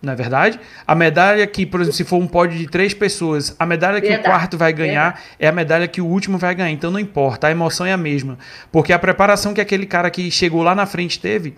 Não 0.01 0.13
é 0.13 0.15
verdade? 0.15 0.59
A 0.85 0.93
medalha 0.93 1.45
que, 1.47 1.65
por 1.65 1.81
exemplo, 1.81 1.97
se 1.97 2.03
for 2.03 2.17
um 2.17 2.27
pódio 2.27 2.57
de 2.57 2.67
três 2.67 2.93
pessoas, 2.93 3.55
a 3.57 3.65
medalha 3.65 3.99
que 3.99 4.07
verdade, 4.07 4.27
o 4.27 4.31
quarto 4.31 4.57
vai 4.57 4.71
ganhar 4.71 5.13
verdade. 5.13 5.35
é 5.39 5.47
a 5.47 5.51
medalha 5.51 5.87
que 5.87 5.99
o 5.99 6.05
último 6.05 6.37
vai 6.37 6.53
ganhar. 6.53 6.71
Então 6.71 6.91
não 6.91 6.99
importa, 6.99 7.47
a 7.47 7.51
emoção 7.51 7.85
é 7.85 7.91
a 7.91 7.97
mesma. 7.97 8.37
Porque 8.71 8.93
a 8.93 8.99
preparação 8.99 9.53
que 9.53 9.61
aquele 9.61 9.85
cara 9.85 10.09
que 10.09 10.29
chegou 10.29 10.61
lá 10.61 10.75
na 10.75 10.85
frente 10.85 11.19
teve, 11.19 11.55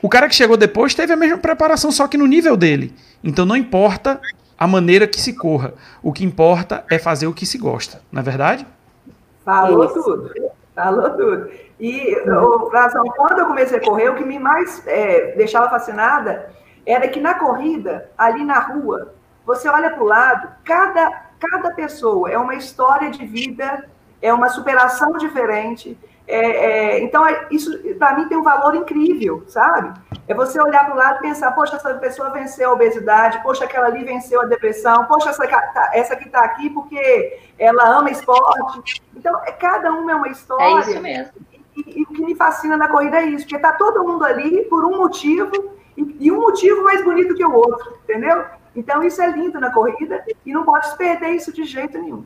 o 0.00 0.08
cara 0.08 0.28
que 0.28 0.34
chegou 0.34 0.56
depois 0.56 0.94
teve 0.94 1.12
a 1.12 1.16
mesma 1.16 1.38
preparação, 1.38 1.92
só 1.92 2.08
que 2.08 2.16
no 2.16 2.26
nível 2.26 2.56
dele. 2.56 2.94
Então 3.22 3.44
não 3.44 3.56
importa 3.56 4.20
a 4.58 4.66
maneira 4.66 5.06
que 5.06 5.20
se 5.20 5.34
corra. 5.34 5.74
O 6.02 6.12
que 6.12 6.24
importa 6.24 6.84
é 6.90 6.98
fazer 6.98 7.26
o 7.26 7.32
que 7.32 7.44
se 7.44 7.58
gosta, 7.58 8.00
não 8.10 8.20
é 8.20 8.24
verdade? 8.24 8.66
Falou 9.44 9.84
Isso. 9.84 10.02
tudo. 10.02 10.32
Falou 10.74 11.10
tudo. 11.10 11.50
E, 11.78 12.16
o, 12.28 12.68
Razão, 12.68 13.04
quando 13.16 13.40
eu 13.40 13.46
comecei 13.46 13.78
a 13.78 13.84
correr, 13.84 14.08
o 14.08 14.14
que 14.14 14.24
me 14.24 14.38
mais 14.38 14.86
é, 14.86 15.32
deixava 15.36 15.68
fascinada 15.68 16.50
era 16.86 17.08
que 17.08 17.20
na 17.20 17.34
corrida, 17.34 18.10
ali 18.16 18.44
na 18.44 18.58
rua, 18.58 19.14
você 19.44 19.68
olha 19.68 19.90
para 19.90 20.02
o 20.02 20.06
lado, 20.06 20.48
cada, 20.64 21.10
cada 21.38 21.72
pessoa 21.72 22.30
é 22.30 22.38
uma 22.38 22.54
história 22.54 23.10
de 23.10 23.24
vida, 23.26 23.84
é 24.20 24.32
uma 24.32 24.48
superação 24.48 25.12
diferente. 25.18 25.98
É, 26.26 26.36
é, 26.36 27.02
então, 27.02 27.26
é, 27.26 27.46
isso 27.50 27.76
para 27.98 28.16
mim 28.16 28.28
tem 28.28 28.38
um 28.38 28.42
valor 28.42 28.74
incrível, 28.74 29.44
sabe? 29.48 29.92
É 30.28 30.34
você 30.34 30.60
olhar 30.60 30.84
para 30.84 30.94
o 30.94 30.96
lado 30.96 31.18
e 31.18 31.22
pensar, 31.22 31.50
poxa, 31.52 31.76
essa 31.76 31.94
pessoa 31.94 32.30
venceu 32.30 32.70
a 32.70 32.72
obesidade, 32.72 33.42
poxa, 33.42 33.64
aquela 33.64 33.86
ali 33.86 34.04
venceu 34.04 34.40
a 34.40 34.44
depressão, 34.44 35.04
poxa, 35.06 35.30
essa, 35.30 35.46
tá, 35.46 35.90
essa 35.92 36.16
que 36.16 36.26
está 36.26 36.40
aqui 36.40 36.70
porque 36.70 37.38
ela 37.58 37.98
ama 37.98 38.10
esporte. 38.10 39.02
Então, 39.16 39.36
é, 39.44 39.52
cada 39.52 39.92
uma 39.92 40.12
é 40.12 40.14
uma 40.14 40.28
história. 40.28 40.64
É 40.64 40.80
isso 40.80 41.02
mesmo. 41.02 41.32
E, 41.76 42.00
e 42.00 42.02
o 42.02 42.06
que 42.06 42.22
me 42.22 42.34
fascina 42.34 42.76
na 42.76 42.88
corrida 42.88 43.18
é 43.18 43.26
isso, 43.26 43.44
porque 43.44 43.56
está 43.56 43.72
todo 43.72 44.04
mundo 44.04 44.24
ali 44.24 44.64
por 44.64 44.84
um 44.84 44.96
motivo, 44.98 45.50
e, 45.96 46.16
e 46.20 46.32
um 46.32 46.40
motivo 46.40 46.82
mais 46.84 47.02
bonito 47.04 47.34
que 47.34 47.44
o 47.44 47.52
outro, 47.52 47.98
entendeu? 48.04 48.44
Então, 48.74 49.02
isso 49.02 49.20
é 49.20 49.30
lindo 49.30 49.60
na 49.60 49.70
corrida, 49.70 50.24
e 50.46 50.52
não 50.52 50.64
pode 50.64 50.96
perder 50.96 51.30
isso 51.30 51.52
de 51.52 51.64
jeito 51.64 51.98
nenhum. 51.98 52.24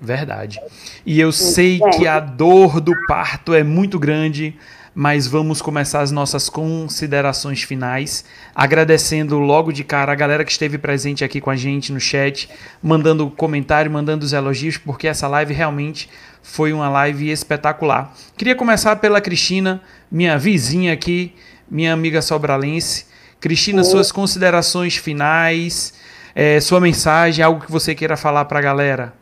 Verdade. 0.00 0.60
E 1.04 1.18
eu 1.18 1.32
sei 1.32 1.80
que 1.96 2.06
a 2.06 2.20
dor 2.20 2.80
do 2.80 2.92
parto 3.06 3.52
é 3.52 3.64
muito 3.64 3.98
grande, 3.98 4.56
mas 4.94 5.26
vamos 5.26 5.60
começar 5.60 6.00
as 6.00 6.10
nossas 6.10 6.48
considerações 6.48 7.62
finais, 7.62 8.24
agradecendo 8.54 9.38
logo 9.38 9.72
de 9.72 9.82
cara 9.82 10.12
a 10.12 10.14
galera 10.14 10.44
que 10.44 10.52
esteve 10.52 10.78
presente 10.78 11.24
aqui 11.24 11.40
com 11.40 11.50
a 11.50 11.56
gente 11.56 11.92
no 11.92 12.00
chat, 12.00 12.48
mandando 12.82 13.28
comentário, 13.30 13.90
mandando 13.90 14.24
os 14.24 14.32
elogios, 14.32 14.76
porque 14.76 15.08
essa 15.08 15.26
live 15.26 15.52
realmente 15.52 16.08
foi 16.42 16.72
uma 16.72 16.88
live 16.88 17.30
espetacular. 17.30 18.14
Queria 18.36 18.54
começar 18.54 18.96
pela 18.96 19.20
Cristina, 19.20 19.82
minha 20.10 20.38
vizinha 20.38 20.92
aqui, 20.92 21.34
minha 21.70 21.92
amiga 21.92 22.22
sobralense. 22.22 23.06
Cristina, 23.40 23.84
suas 23.84 24.10
considerações 24.10 24.96
finais, 24.96 25.94
é, 26.34 26.60
sua 26.60 26.80
mensagem, 26.80 27.44
algo 27.44 27.64
que 27.64 27.70
você 27.70 27.94
queira 27.94 28.16
falar 28.16 28.46
para 28.46 28.58
a 28.58 28.62
galera. 28.62 29.12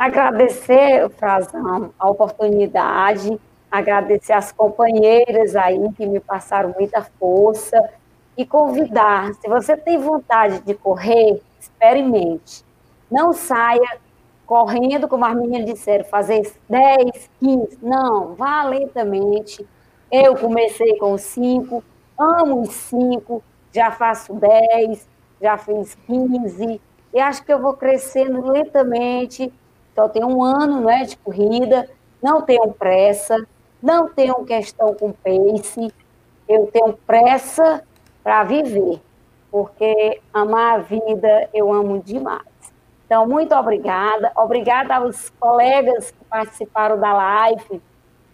Agradecer, 0.00 1.10
Frazão, 1.10 1.92
a 1.98 2.08
oportunidade, 2.08 3.38
agradecer 3.70 4.32
as 4.32 4.50
companheiras 4.50 5.54
aí 5.54 5.92
que 5.92 6.06
me 6.06 6.18
passaram 6.18 6.74
muita 6.74 7.02
força 7.18 7.76
e 8.34 8.46
convidar, 8.46 9.34
se 9.34 9.46
você 9.46 9.76
tem 9.76 9.98
vontade 9.98 10.60
de 10.60 10.72
correr, 10.72 11.42
experimente. 11.60 12.64
Não 13.10 13.34
saia 13.34 13.98
correndo, 14.46 15.06
como 15.06 15.26
as 15.26 15.34
meninas 15.34 15.66
disseram, 15.66 16.06
fazer 16.06 16.50
10, 16.66 17.30
15. 17.38 17.78
Não, 17.82 18.34
vá 18.34 18.64
lentamente. 18.64 19.68
Eu 20.10 20.34
comecei 20.34 20.96
com 20.96 21.18
5, 21.18 21.84
amo 22.18 22.62
os 22.62 22.72
5, 22.72 23.42
já 23.70 23.90
faço 23.90 24.32
10, 24.32 25.06
já 25.42 25.58
fiz 25.58 25.94
15, 26.06 26.80
e 27.12 27.20
acho 27.20 27.44
que 27.44 27.52
eu 27.52 27.60
vou 27.60 27.74
crescendo 27.74 28.50
lentamente 28.50 29.52
só 29.94 30.08
tenho 30.08 30.28
um 30.28 30.42
ano 30.42 30.80
né, 30.80 31.04
de 31.04 31.16
corrida, 31.16 31.88
não 32.22 32.42
tenho 32.42 32.72
pressa, 32.72 33.36
não 33.82 34.08
tenho 34.08 34.44
questão 34.44 34.94
com 34.94 35.12
pace, 35.12 35.92
eu 36.48 36.66
tenho 36.72 36.92
pressa 37.06 37.82
para 38.22 38.44
viver, 38.44 39.00
porque 39.50 40.20
amar 40.32 40.74
a 40.74 40.82
vida 40.82 41.48
eu 41.54 41.72
amo 41.72 42.02
demais. 42.02 42.50
Então, 43.10 43.26
muito 43.26 43.52
obrigada. 43.56 44.30
Obrigada 44.36 44.94
aos 44.94 45.30
colegas 45.30 46.12
que 46.12 46.24
participaram 46.26 46.96
da 46.96 47.12
live. 47.12 47.82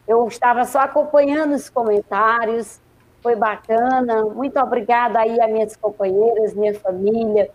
Eu 0.06 0.28
estava 0.28 0.66
só 0.66 0.80
acompanhando 0.80 1.54
os 1.54 1.70
comentários, 1.70 2.78
foi 3.22 3.34
bacana. 3.34 4.24
Muito 4.24 4.60
obrigada 4.60 5.20
aí 5.20 5.40
a 5.40 5.48
minhas 5.48 5.74
companheiras, 5.76 6.52
minha 6.52 6.78
família, 6.78 7.50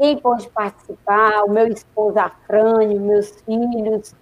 quem 0.00 0.16
pode 0.16 0.48
participar, 0.48 1.44
o 1.44 1.50
meu 1.50 1.68
esposo 1.68 2.18
Afrânio, 2.18 2.98
meus 2.98 3.38
filhos. 3.42 4.14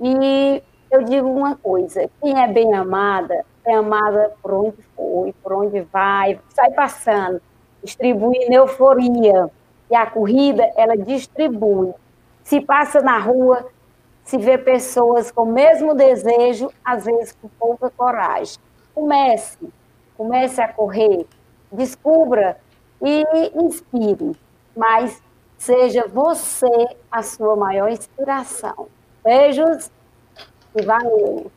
E 0.00 0.60
eu 0.90 1.04
digo 1.04 1.28
uma 1.28 1.54
coisa: 1.54 2.10
quem 2.20 2.42
é 2.42 2.48
bem 2.48 2.74
amada, 2.74 3.46
é 3.64 3.72
amada 3.72 4.32
por 4.42 4.52
onde 4.52 4.82
foi, 4.96 5.32
por 5.40 5.52
onde 5.52 5.82
vai, 5.82 6.40
sai 6.48 6.72
passando, 6.72 7.40
distribuindo 7.80 8.52
euforia. 8.52 9.48
E 9.88 9.94
a 9.94 10.04
corrida, 10.04 10.68
ela 10.76 10.96
distribui. 10.96 11.94
Se 12.42 12.60
passa 12.60 13.00
na 13.00 13.18
rua, 13.18 13.64
se 14.24 14.36
vê 14.36 14.58
pessoas 14.58 15.30
com 15.30 15.44
o 15.44 15.52
mesmo 15.52 15.94
desejo, 15.94 16.72
às 16.84 17.04
vezes 17.04 17.36
com 17.40 17.48
pouca 17.56 17.88
coragem. 17.88 18.58
Comece, 18.92 19.58
comece 20.16 20.60
a 20.60 20.66
correr, 20.66 21.24
descubra 21.70 22.56
e 23.00 23.24
inspire, 23.54 24.36
mas 24.76 25.22
seja 25.58 26.06
você 26.06 26.66
a 27.10 27.22
sua 27.22 27.56
maior 27.56 27.90
inspiração. 27.90 28.88
Beijos 29.24 29.90
e 30.74 30.82
valeu! 30.82 31.50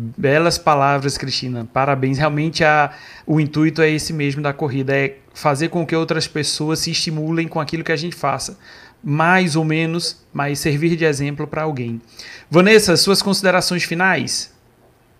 Belas 0.00 0.56
palavras, 0.56 1.18
Cristina. 1.18 1.68
Parabéns. 1.72 2.18
Realmente 2.18 2.62
a, 2.62 2.92
o 3.26 3.40
intuito 3.40 3.82
é 3.82 3.90
esse 3.90 4.12
mesmo 4.12 4.40
da 4.40 4.52
corrida, 4.52 4.96
é 4.96 5.16
fazer 5.34 5.70
com 5.70 5.84
que 5.84 5.96
outras 5.96 6.28
pessoas 6.28 6.78
se 6.78 6.92
estimulem 6.92 7.48
com 7.48 7.58
aquilo 7.58 7.82
que 7.82 7.90
a 7.90 7.96
gente 7.96 8.14
faça. 8.14 8.56
Mais 9.02 9.56
ou 9.56 9.64
menos, 9.64 10.24
mas 10.32 10.60
servir 10.60 10.94
de 10.94 11.04
exemplo 11.04 11.48
para 11.48 11.62
alguém. 11.62 12.00
Vanessa, 12.48 12.96
suas 12.96 13.20
considerações 13.20 13.82
finais? 13.82 14.56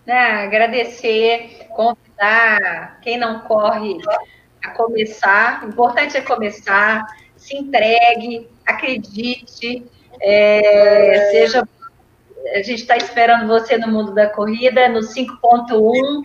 Ah, 0.07 0.43
agradecer, 0.43 1.67
convidar 1.69 2.99
quem 3.01 3.17
não 3.17 3.41
corre 3.41 3.97
a 4.63 4.71
começar. 4.71 5.63
O 5.63 5.69
importante 5.69 6.17
é 6.17 6.21
começar, 6.21 7.05
se 7.35 7.55
entregue, 7.55 8.47
acredite, 8.65 9.85
é, 10.21 11.29
seja 11.31 11.67
a 12.53 12.61
gente 12.61 12.81
está 12.81 12.95
esperando 12.97 13.47
você 13.47 13.77
no 13.77 13.87
mundo 13.87 14.13
da 14.13 14.27
corrida, 14.27 14.89
no 14.89 14.99
5.1. 14.99 16.23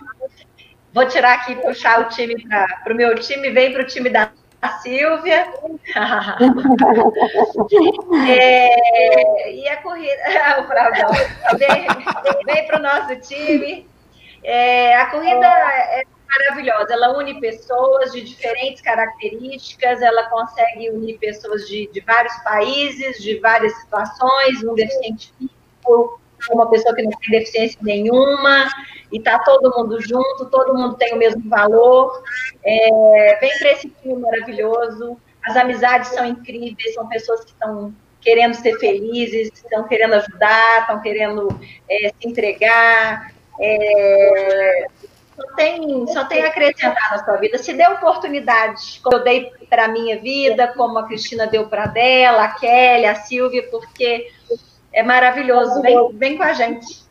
Vou 0.93 1.07
tirar 1.07 1.33
aqui, 1.33 1.55
puxar 1.55 2.01
o 2.01 2.05
time 2.05 2.35
para 2.83 2.93
o 2.93 2.95
meu 2.95 3.15
time, 3.15 3.49
vem 3.51 3.73
para 3.73 3.81
o 3.83 3.85
time 3.85 4.09
da 4.09 4.31
Silvia. 4.81 5.45
é, 8.27 9.53
e 9.53 9.69
a 9.69 9.77
corrida, 9.77 10.57
o 10.61 10.63
Fraudão, 10.67 11.11
vem, 11.57 11.87
vem 12.45 12.65
para 12.65 12.79
o 12.79 12.81
nosso 12.81 13.15
time. 13.17 13.87
É, 14.43 14.95
a 14.95 15.05
corrida 15.07 15.45
é 15.45 16.03
maravilhosa, 16.37 16.93
ela 16.93 17.17
une 17.17 17.39
pessoas 17.39 18.11
de 18.11 18.21
diferentes 18.21 18.81
características, 18.81 20.01
ela 20.01 20.29
consegue 20.29 20.89
unir 20.89 21.17
pessoas 21.17 21.67
de, 21.67 21.87
de 21.91 22.01
vários 22.01 22.35
países, 22.43 23.21
de 23.21 23.39
várias 23.39 23.73
situações, 23.81 24.63
um 24.63 24.73
deficiente 24.73 25.33
físico 25.37 26.19
uma 26.51 26.69
pessoa 26.69 26.93
que 26.95 27.03
não 27.03 27.11
tem 27.11 27.39
deficiência 27.39 27.79
nenhuma, 27.81 28.67
e 29.11 29.19
tá 29.19 29.39
todo 29.39 29.73
mundo 29.75 29.99
junto, 30.01 30.45
todo 30.49 30.75
mundo 30.75 30.95
tem 30.95 31.13
o 31.13 31.17
mesmo 31.17 31.47
valor. 31.49 32.21
É, 32.63 33.37
vem 33.39 33.51
para 33.57 33.71
esse 33.71 33.89
time 33.89 34.15
maravilhoso, 34.15 35.17
as 35.45 35.55
amizades 35.55 36.09
são 36.09 36.25
incríveis, 36.25 36.93
são 36.93 37.07
pessoas 37.07 37.43
que 37.45 37.51
estão 37.51 37.93
querendo 38.21 38.55
ser 38.55 38.77
felizes, 38.79 39.51
estão 39.53 39.87
querendo 39.87 40.15
ajudar, 40.15 40.81
estão 40.81 41.01
querendo 41.01 41.47
é, 41.89 42.09
se 42.09 42.27
entregar. 42.27 43.33
É, 43.61 44.87
só 45.35 45.55
tem, 45.55 46.07
só 46.07 46.25
tem 46.25 46.43
acrescentar 46.43 47.11
na 47.11 47.23
sua 47.23 47.37
vida. 47.37 47.57
Se 47.57 47.73
dê 47.73 47.85
oportunidade, 47.87 48.99
como 49.03 49.17
eu 49.17 49.23
dei 49.23 49.51
para 49.69 49.85
a 49.85 49.87
minha 49.87 50.19
vida, 50.19 50.67
como 50.69 50.97
a 50.97 51.05
Cristina 51.05 51.45
deu 51.45 51.67
para 51.67 51.87
dela, 51.87 52.45
a 52.45 52.49
Kelly, 52.49 53.05
a 53.05 53.15
Silvia, 53.15 53.67
porque 53.69 54.31
é 54.93 55.03
maravilhoso. 55.03 55.81
Vem, 55.81 56.13
vem 56.13 56.37
com 56.37 56.43
a 56.43 56.53
gente. 56.53 57.03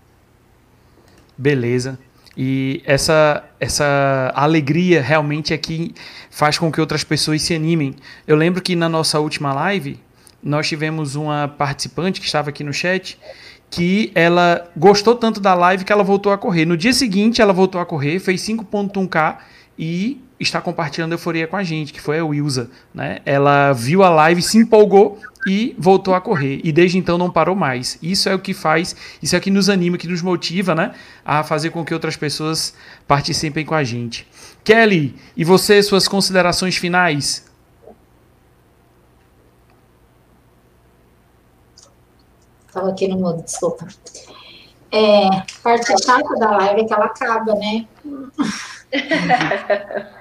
Beleza. 1.37 1.99
E 2.37 2.83
essa, 2.85 3.45
essa 3.61 4.33
alegria 4.35 5.01
realmente 5.01 5.53
é 5.53 5.59
que 5.59 5.95
faz 6.31 6.59
com 6.59 6.73
que 6.73 6.81
outras 6.81 7.05
pessoas 7.05 7.43
se 7.43 7.55
animem. 7.55 7.95
Eu 8.27 8.37
lembro 8.37 8.63
que 8.63 8.75
na 8.75 8.89
nossa 8.89 9.21
última 9.21 9.53
live, 9.53 10.01
nós 10.43 10.67
tivemos 10.67 11.15
uma 11.15 11.47
participante 11.47 12.21
que 12.21 12.27
estava 12.27 12.51
aqui 12.51 12.65
no 12.65 12.73
chat 12.73 13.19
que 13.70 14.12
ela 14.15 14.70
gostou 14.77 15.15
tanto 15.15 15.41
da 15.41 15.55
live 15.55 15.85
que 15.85 15.93
ela 15.93 16.05
voltou 16.05 16.32
a 16.32 16.39
correr. 16.39 16.65
No 16.65 16.77
dia 16.77 16.93
seguinte, 16.93 17.43
ela 17.43 17.53
voltou 17.53 17.81
a 17.81 17.86
correr, 17.86 18.19
fez 18.19 18.41
5.1K 18.43 19.39
e 19.78 20.20
está 20.39 20.61
compartilhando 20.61 21.12
euforia 21.12 21.47
com 21.47 21.57
a 21.57 21.62
gente, 21.62 21.93
que 21.93 22.01
foi 22.01 22.19
a 22.19 22.24
Wilza. 22.24 22.70
Né? 22.95 23.19
Ela 23.24 23.73
viu 23.73 24.03
a 24.03 24.11
live, 24.11 24.43
se 24.43 24.59
empolgou 24.59 25.19
e 25.47 25.74
voltou 25.78 26.15
a 26.15 26.20
correr. 26.20 26.61
E 26.65 26.73
desde 26.73 26.99
então 26.99 27.19
não 27.19 27.31
parou 27.31 27.55
mais. 27.55 27.99
Isso 28.03 28.28
é 28.28 28.35
o 28.35 28.39
que 28.39 28.55
faz, 28.55 28.97
isso 29.23 29.35
é 29.35 29.39
o 29.39 29.43
que 29.43 29.51
nos 29.51 29.69
anima, 29.69 29.99
que 29.99 30.09
nos 30.09 30.23
motiva, 30.23 30.74
né? 30.74 30.93
A 31.24 31.43
fazer 31.43 31.70
com 31.70 31.85
que 31.85 31.93
outras 31.93 32.16
pessoas 32.16 32.74
participem 33.07 33.65
com 33.65 33.74
a 33.74 33.85
gente. 33.85 34.27
Kelly, 34.62 35.15
e 35.36 35.45
você, 35.45 35.82
suas 35.82 36.09
considerações 36.09 36.77
finais? 36.77 37.45
Estava 42.75 42.91
aqui 42.91 43.07
no 43.07 43.21
modo, 43.21 43.41
desculpa. 43.41 43.87
É, 44.91 45.29
parte 45.63 45.95
chata 46.05 46.35
da 46.41 46.57
live 46.57 46.81
é 46.81 46.85
que 46.85 46.93
ela 46.93 47.05
acaba, 47.05 47.55
né? 47.55 47.87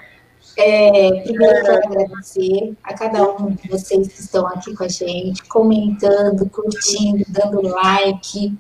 É, 0.56 1.24
primeiro, 1.24 1.64
quero 1.64 1.88
agradecer 1.88 2.78
a 2.84 2.94
cada 2.94 3.28
um 3.28 3.56
de 3.56 3.68
vocês 3.68 4.08
que 4.08 4.20
estão 4.20 4.46
aqui 4.46 4.76
com 4.76 4.84
a 4.84 4.88
gente, 4.88 5.44
comentando, 5.46 6.48
curtindo, 6.48 7.26
dando 7.28 7.60
like. 7.64 8.56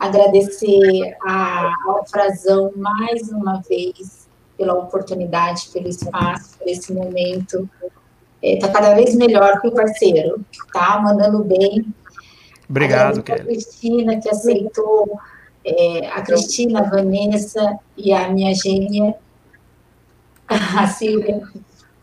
Agradecer 0.00 1.16
a, 1.24 1.72
ao 1.86 2.04
Frazão 2.08 2.72
mais 2.74 3.30
uma 3.30 3.62
vez 3.62 4.28
pela 4.58 4.74
oportunidade, 4.74 5.68
pelo 5.72 5.88
espaço, 5.88 6.58
por 6.58 6.66
esse 6.66 6.92
momento. 6.92 7.70
Está 8.42 8.66
é, 8.66 8.72
cada 8.72 8.94
vez 8.96 9.14
melhor 9.14 9.60
que 9.60 9.68
o 9.68 9.72
parceiro, 9.72 10.44
tá 10.72 11.00
mandando 11.00 11.44
bem. 11.44 11.86
Obrigado, 12.68 13.22
Kelly. 13.22 13.40
A 13.40 13.44
Cristina, 13.44 14.20
que 14.20 14.28
aceitou, 14.28 15.18
é, 15.64 16.08
a 16.08 16.22
Cristina, 16.22 16.80
a 16.80 16.90
Vanessa 16.90 17.78
e 17.96 18.12
a 18.12 18.28
minha 18.28 18.54
gênia 18.54 19.14
a 20.48 20.86
Silvia, 20.86 21.42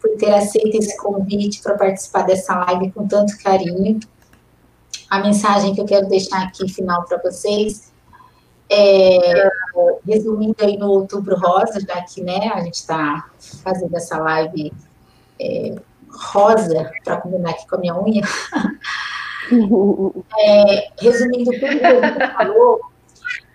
por 0.02 0.18
ter 0.18 0.34
aceito 0.34 0.78
esse 0.78 0.96
convite 0.98 1.62
para 1.62 1.76
participar 1.76 2.24
dessa 2.24 2.56
live 2.56 2.92
com 2.92 3.08
tanto 3.08 3.38
carinho. 3.44 4.00
A 5.10 5.20
mensagem 5.20 5.74
que 5.74 5.82
eu 5.82 5.86
quero 5.86 6.08
deixar 6.08 6.44
aqui 6.44 6.70
final 6.70 7.04
para 7.06 7.18
vocês 7.18 7.92
é, 8.70 9.50
resumindo 10.08 10.56
aí 10.60 10.78
no 10.78 10.90
Outubro 10.90 11.36
Rosa, 11.36 11.80
já 11.80 12.02
que 12.04 12.22
né, 12.22 12.52
a 12.54 12.62
gente 12.62 12.76
está 12.76 13.30
fazendo 13.64 13.96
essa 13.96 14.18
live 14.20 14.72
é, 15.40 15.76
rosa, 16.10 16.92
para 17.04 17.18
combinar 17.18 17.52
aqui 17.52 17.68
com 17.68 17.76
a 17.76 17.80
minha 17.80 18.00
unha. 18.00 18.22
é, 20.40 20.90
resumindo 21.00 21.52
tudo 21.52 21.60
que 21.60 21.66
gente 21.68 22.34
falou, 22.34 22.80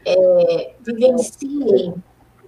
é, 0.06 0.74
vivenciem 0.80 1.94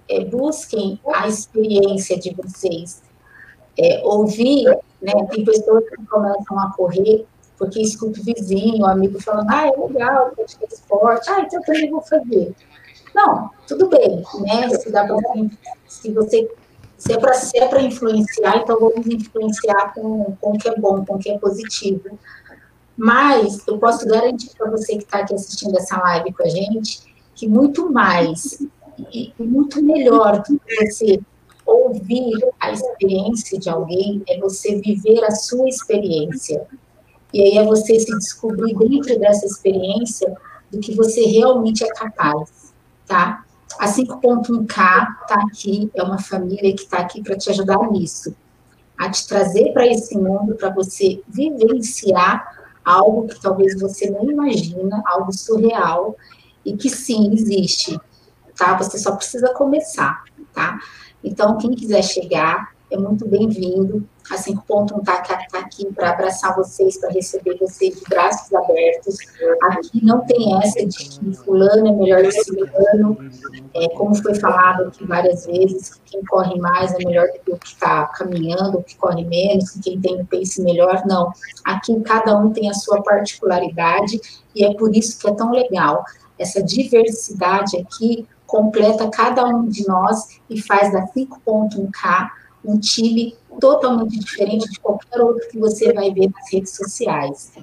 é, 0.09 0.23
busquem 0.25 0.99
a 1.13 1.27
experiência 1.27 2.17
de 2.17 2.33
vocês. 2.33 3.01
É, 3.79 4.01
ouvir, 4.03 4.65
né, 5.01 5.13
tem 5.29 5.45
pessoas 5.45 5.83
que 5.87 6.05
começam 6.05 6.59
a 6.59 6.73
correr 6.75 7.25
porque 7.57 7.81
escuta 7.81 8.19
o 8.19 8.23
vizinho, 8.23 8.83
o 8.83 8.85
amigo 8.85 9.19
falando, 9.21 9.49
ah, 9.49 9.67
é 9.67 9.71
legal, 9.71 10.31
praticar 10.35 10.69
esporte, 10.69 11.29
ah, 11.29 11.41
então 11.41 11.59
eu 11.59 11.65
também 11.65 11.89
vou 11.89 12.01
fazer. 12.01 12.55
Não, 13.15 13.49
tudo 13.67 13.89
bem, 13.89 14.23
né, 14.41 14.69
se 14.69 14.91
dá 14.91 15.05
para 15.05 15.17
se 15.87 16.11
você, 16.11 16.47
se 16.97 17.13
é 17.13 17.17
para 17.67 17.81
é 17.81 17.81
influenciar, 17.81 18.57
então 18.57 18.79
vamos 18.79 19.07
influenciar 19.07 19.93
com, 19.93 20.35
com 20.39 20.51
o 20.51 20.57
que 20.57 20.69
é 20.69 20.75
bom, 20.75 21.03
com 21.03 21.15
o 21.15 21.19
que 21.19 21.31
é 21.31 21.37
positivo. 21.39 22.17
Mas 22.97 23.65
eu 23.67 23.77
posso 23.77 24.07
garantir 24.07 24.49
para 24.57 24.71
você 24.71 24.97
que 24.97 25.03
está 25.03 25.19
aqui 25.19 25.35
assistindo 25.35 25.77
essa 25.77 25.97
live 25.99 26.33
com 26.33 26.43
a 26.43 26.49
gente, 26.49 27.01
que 27.35 27.47
muito 27.47 27.91
mais 27.93 28.59
e, 29.13 29.31
muito 29.37 29.83
melhor 29.83 30.41
do 30.41 30.59
que 30.59 30.75
você 30.85 31.19
ouvir 31.63 32.33
a 32.59 32.71
experiência 32.71 33.59
de 33.59 33.69
alguém 33.69 34.23
é 34.27 34.39
você 34.39 34.79
viver 34.81 35.23
a 35.23 35.31
sua 35.31 35.69
experiência. 35.69 36.65
E 37.33 37.41
aí 37.41 37.57
é 37.57 37.63
você 37.63 37.99
se 37.99 38.17
descobrir 38.17 38.73
dentro 38.73 39.19
dessa 39.19 39.45
experiência 39.45 40.35
do 40.71 40.79
que 40.79 40.95
você 40.95 41.21
realmente 41.25 41.83
é 41.83 41.87
capaz, 41.89 42.73
tá? 43.05 43.45
A 43.77 43.87
5.1K 43.87 45.07
está 45.21 45.35
aqui, 45.35 45.91
é 45.93 46.01
uma 46.01 46.17
família 46.17 46.73
que 46.73 46.83
está 46.83 46.99
aqui 46.99 47.21
para 47.21 47.37
te 47.37 47.49
ajudar 47.51 47.91
nisso, 47.91 48.35
a 48.97 49.11
te 49.11 49.27
trazer 49.27 49.71
para 49.73 49.85
esse 49.85 50.17
mundo, 50.17 50.55
para 50.55 50.73
você 50.73 51.21
vivenciar 51.27 52.56
algo 52.87 53.27
que 53.27 53.39
talvez 53.41 53.79
você 53.79 54.09
não 54.09 54.29
imagina, 54.31 55.03
algo 55.05 55.31
surreal, 55.31 56.15
e 56.65 56.75
que 56.75 56.89
sim, 56.89 57.33
existe 57.33 57.99
tá? 58.57 58.75
Você 58.75 58.97
só 58.97 59.15
precisa 59.15 59.53
começar, 59.53 60.23
tá? 60.53 60.79
Então, 61.23 61.57
quem 61.57 61.71
quiser 61.71 62.03
chegar, 62.03 62.75
é 62.89 62.97
muito 62.97 63.27
bem-vindo. 63.27 64.07
A 64.31 64.35
5.1 64.35 64.99
está 64.99 65.21
tá 65.21 65.59
aqui 65.59 65.85
para 65.93 66.11
abraçar 66.11 66.55
vocês, 66.55 66.97
para 66.97 67.11
receber 67.11 67.57
vocês 67.57 67.97
de 67.97 68.03
braços 68.09 68.53
abertos. 68.53 69.17
Aqui 69.63 70.03
não 70.03 70.25
tem 70.25 70.57
essa 70.61 70.85
de 70.85 70.97
que 70.97 71.33
fulano 71.37 71.87
é 71.87 71.91
melhor 71.91 72.23
que 72.23 72.43
fulano. 72.43 73.17
É, 73.73 73.89
como 73.89 74.15
foi 74.15 74.35
falado 74.35 74.83
aqui 74.83 75.05
várias 75.05 75.45
vezes, 75.45 75.99
quem 76.05 76.23
corre 76.25 76.59
mais 76.59 76.93
é 76.93 76.97
melhor 76.97 77.27
do 77.27 77.39
que 77.39 77.51
o 77.51 77.57
que 77.57 77.67
está 77.67 78.05
caminhando, 78.07 78.79
o 78.79 78.83
que 78.83 78.97
corre 78.97 79.23
menos, 79.23 79.79
quem 79.81 79.99
tem 79.99 80.25
pace 80.25 80.61
melhor. 80.61 81.03
Não. 81.05 81.31
Aqui 81.65 81.99
cada 82.01 82.37
um 82.37 82.51
tem 82.51 82.69
a 82.69 82.73
sua 82.73 83.01
particularidade 83.01 84.19
e 84.55 84.65
é 84.65 84.73
por 84.73 84.95
isso 84.95 85.19
que 85.19 85.29
é 85.29 85.33
tão 85.33 85.51
legal. 85.51 86.03
Essa 86.37 86.61
diversidade 86.61 87.77
aqui 87.77 88.27
completa 88.45 89.09
cada 89.09 89.45
um 89.45 89.67
de 89.67 89.85
nós 89.87 90.39
e 90.49 90.61
faz 90.61 90.91
da 90.91 91.05
5.1K 91.07 92.29
um 92.63 92.77
time 92.79 93.35
totalmente 93.59 94.19
diferente 94.19 94.69
de 94.69 94.79
qualquer 94.79 95.21
outro 95.21 95.47
que 95.49 95.57
você 95.57 95.93
vai 95.93 96.11
ver 96.11 96.29
nas 96.29 96.51
redes 96.51 96.75
sociais. 96.75 97.53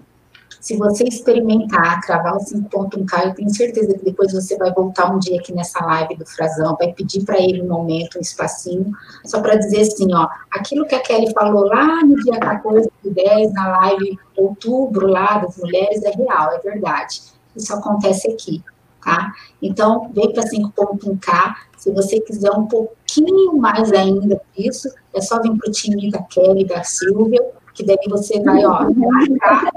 Se 0.60 0.78
você 0.78 1.04
experimentar 1.04 2.00
cravar 2.00 2.36
o 2.36 2.38
5.1K, 2.38 3.26
eu 3.26 3.34
tenho 3.34 3.50
certeza 3.50 3.92
que 3.98 4.04
depois 4.04 4.32
você 4.32 4.56
vai 4.56 4.72
voltar 4.72 5.14
um 5.14 5.18
dia 5.18 5.38
aqui 5.38 5.52
nessa 5.52 5.84
live 5.84 6.16
do 6.16 6.24
Frazão, 6.24 6.74
vai 6.78 6.90
pedir 6.90 7.22
para 7.22 7.38
ele 7.38 7.60
um 7.60 7.68
momento, 7.68 8.16
um 8.16 8.22
espacinho, 8.22 8.90
só 9.26 9.42
para 9.42 9.56
dizer 9.56 9.82
assim, 9.82 10.14
ó, 10.14 10.26
aquilo 10.50 10.86
que 10.86 10.94
a 10.94 11.00
Kelly 11.00 11.30
falou 11.34 11.66
lá 11.66 12.02
no 12.02 12.16
dia 12.16 12.40
14 12.40 12.90
do 13.02 13.10
10, 13.10 13.52
na 13.52 13.78
live 13.78 14.18
outubro 14.38 15.06
lá 15.06 15.38
das 15.38 15.58
mulheres, 15.58 16.02
é 16.02 16.10
real, 16.12 16.52
é 16.52 16.58
verdade. 16.60 17.20
Isso 17.54 17.74
acontece 17.74 18.30
aqui 18.30 18.64
tá? 19.04 19.32
Então, 19.60 20.10
vem 20.14 20.32
para 20.32 20.42
5.1K, 20.42 21.54
se 21.84 21.90
você 21.90 22.18
quiser 22.18 22.50
um 22.52 22.64
pouquinho 22.64 23.58
mais 23.58 23.92
ainda 23.92 24.40
disso, 24.56 24.88
é 25.12 25.20
só 25.20 25.38
vir 25.42 25.54
para 25.54 25.68
o 25.68 25.70
time 25.70 26.10
da 26.10 26.22
Kelly 26.22 26.62
e 26.62 26.66
da 26.66 26.82
Silvia, 26.82 27.44
que 27.74 27.84
daí 27.84 27.98
você 28.08 28.40
vai, 28.40 28.64
ó, 28.64 28.88
marcar 28.90 29.70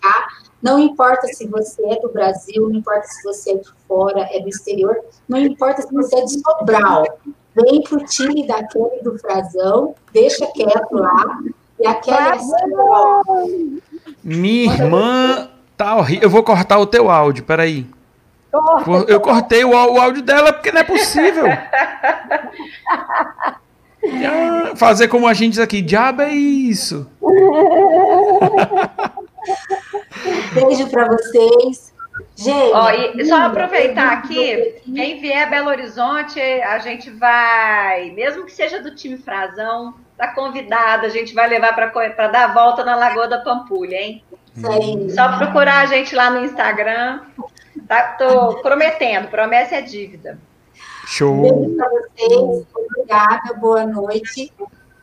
tá? 0.00 0.28
Não 0.62 0.78
importa 0.78 1.26
se 1.26 1.46
você 1.46 1.84
é 1.84 2.00
do 2.00 2.08
Brasil, 2.08 2.70
não 2.70 2.76
importa 2.76 3.02
se 3.06 3.22
você 3.22 3.50
é 3.50 3.56
de 3.56 3.68
fora, 3.86 4.26
é 4.32 4.40
do 4.40 4.48
exterior, 4.48 4.96
não 5.28 5.38
importa 5.38 5.82
se 5.82 5.92
você 5.92 6.16
é 6.16 6.24
de 6.24 6.40
Sobral, 6.40 7.04
vem 7.54 7.82
para 7.82 7.98
o 7.98 8.04
time 8.06 8.46
da 8.46 8.66
Kelly 8.66 9.02
do 9.02 9.18
Frazão, 9.18 9.94
deixa 10.10 10.46
quieto 10.46 10.94
lá, 10.94 11.38
e 11.78 11.86
a 11.86 11.96
Kelly 11.96 12.18
é 12.18 12.32
assim, 12.32 13.82
Minha 14.24 14.72
irmã 14.72 15.50
tá 15.76 15.96
horrível. 15.98 16.22
Eu 16.22 16.30
vou 16.30 16.42
cortar 16.42 16.78
o 16.78 16.86
teu 16.86 17.10
áudio, 17.10 17.44
peraí. 17.44 17.86
Corta, 18.50 19.12
eu 19.12 19.20
cortei 19.20 19.64
o, 19.64 19.70
o, 19.70 20.00
áudio 20.00 20.22
dela 20.22 20.52
porque 20.52 20.72
não 20.72 20.80
é 20.80 20.84
possível. 20.84 21.44
Fazer 24.76 25.08
como 25.08 25.26
a 25.26 25.34
gente 25.34 25.52
diz 25.52 25.60
aqui, 25.60 25.82
diabo 25.82 26.22
é 26.22 26.32
isso. 26.32 27.10
Beijo 30.54 30.88
para 30.88 31.08
vocês. 31.08 31.92
Gente, 32.34 32.72
Ó, 32.72 32.90
e 32.90 33.24
só 33.24 33.46
aproveitar 33.46 34.12
aqui, 34.12 34.76
quem 34.84 35.20
vier 35.20 35.48
Belo 35.50 35.68
Horizonte, 35.68 36.40
a 36.40 36.78
gente 36.78 37.10
vai, 37.10 38.10
mesmo 38.10 38.44
que 38.44 38.52
seja 38.52 38.80
do 38.80 38.94
time 38.94 39.18
Frazão, 39.18 39.94
tá 40.16 40.28
convidada, 40.28 41.06
a 41.06 41.10
gente 41.10 41.34
vai 41.34 41.48
levar 41.48 41.74
para 41.74 42.28
dar 42.28 42.44
a 42.44 42.52
volta 42.52 42.84
na 42.84 42.96
Lagoa 42.96 43.28
da 43.28 43.38
Pampulha, 43.38 43.96
hein? 43.96 44.22
Só 45.14 45.36
procurar 45.38 45.80
a 45.80 45.86
gente 45.86 46.14
lá 46.14 46.30
no 46.30 46.44
Instagram. 46.44 47.20
Tá, 47.86 48.14
tô 48.18 48.60
prometendo, 48.62 49.28
promessa 49.28 49.76
é 49.76 49.82
dívida. 49.82 50.38
Show. 51.06 51.40
Beijo 51.40 51.76
para 51.76 51.88
vocês, 51.88 52.66
obrigada, 52.74 53.54
boa 53.54 53.86
noite. 53.86 54.52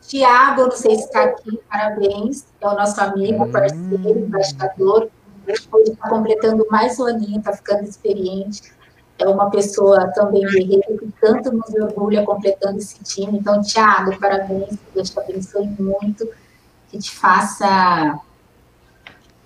Tiago, 0.02 0.64
não 0.64 0.72
sei 0.72 0.95
se 0.95 1.06
está 1.06 1.23
aqui, 1.23 1.60
parabéns, 1.69 2.45
é 2.61 2.68
o 2.68 2.76
nosso 2.76 3.02
amigo, 3.02 3.43
hum. 3.43 3.52
parceiro, 3.52 4.19
embaixador. 4.19 5.10
Hoje 5.47 5.91
está 5.91 6.10
completando 6.10 6.65
mais 6.69 6.99
um 6.99 7.06
aninho, 7.06 7.39
está 7.39 7.53
ficando 7.53 7.84
experiente. 7.84 8.73
É 9.18 9.27
uma 9.27 9.49
pessoa 9.49 10.11
também 10.14 10.41
guerreira 10.41 10.97
que 10.99 11.11
tanto 11.22 11.52
nos 11.52 11.73
orgulha 11.73 12.23
completando 12.23 12.77
esse 12.80 13.02
time. 13.03 13.38
Então, 13.39 13.61
Tiago, 13.61 14.19
parabéns, 14.19 14.69
que 14.69 14.93
Deus 14.93 15.10
te 15.10 15.19
abençoe 15.19 15.68
muito, 15.80 16.30
que 16.89 16.97
te 16.97 17.11
faça 17.11 18.19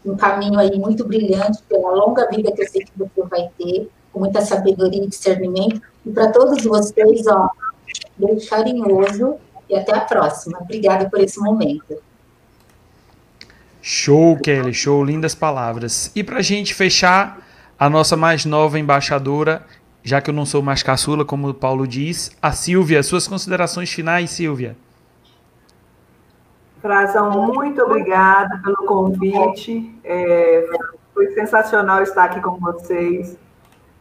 um 0.05 0.15
caminho 0.15 0.59
aí 0.59 0.77
muito 0.77 1.05
brilhante 1.05 1.61
pela 1.67 1.91
longa 1.91 2.27
vida 2.29 2.51
que 2.51 2.61
eu 2.61 2.69
sei 2.69 2.83
que 2.83 2.91
você 2.97 3.21
vai 3.23 3.49
ter, 3.57 3.89
com 4.11 4.19
muita 4.19 4.41
sabedoria 4.41 5.03
e 5.03 5.07
discernimento. 5.07 5.81
E 6.05 6.11
para 6.11 6.31
todos 6.31 6.63
vocês, 6.63 7.27
ó, 7.27 7.49
beijo 8.17 8.49
carinhoso 8.49 9.35
e 9.69 9.75
até 9.75 9.95
a 9.95 10.01
próxima. 10.01 10.59
Obrigada 10.61 11.09
por 11.09 11.19
esse 11.19 11.39
momento. 11.39 11.97
Show, 13.81 14.37
Kelly, 14.37 14.73
show, 14.73 15.03
lindas 15.03 15.33
palavras. 15.35 16.11
E 16.15 16.23
para 16.23 16.39
a 16.39 16.41
gente 16.41 16.73
fechar, 16.73 17.39
a 17.77 17.89
nossa 17.89 18.17
mais 18.17 18.43
nova 18.43 18.77
embaixadora, 18.77 19.65
já 20.03 20.19
que 20.19 20.29
eu 20.29 20.33
não 20.33 20.45
sou 20.45 20.61
mais 20.61 20.83
caçula, 20.83 21.23
como 21.23 21.47
o 21.47 21.53
Paulo 21.53 21.87
diz, 21.87 22.31
a 22.41 22.51
Silvia. 22.51 23.01
Suas 23.01 23.27
considerações 23.27 23.89
finais, 23.89 24.31
Silvia. 24.31 24.75
Frazão, 26.81 27.31
muito 27.31 27.81
obrigada 27.81 28.61
pelo 28.63 28.77
convite. 28.85 29.93
É, 30.03 30.65
foi 31.13 31.27
sensacional 31.31 32.01
estar 32.01 32.25
aqui 32.25 32.41
com 32.41 32.57
vocês. 32.57 33.37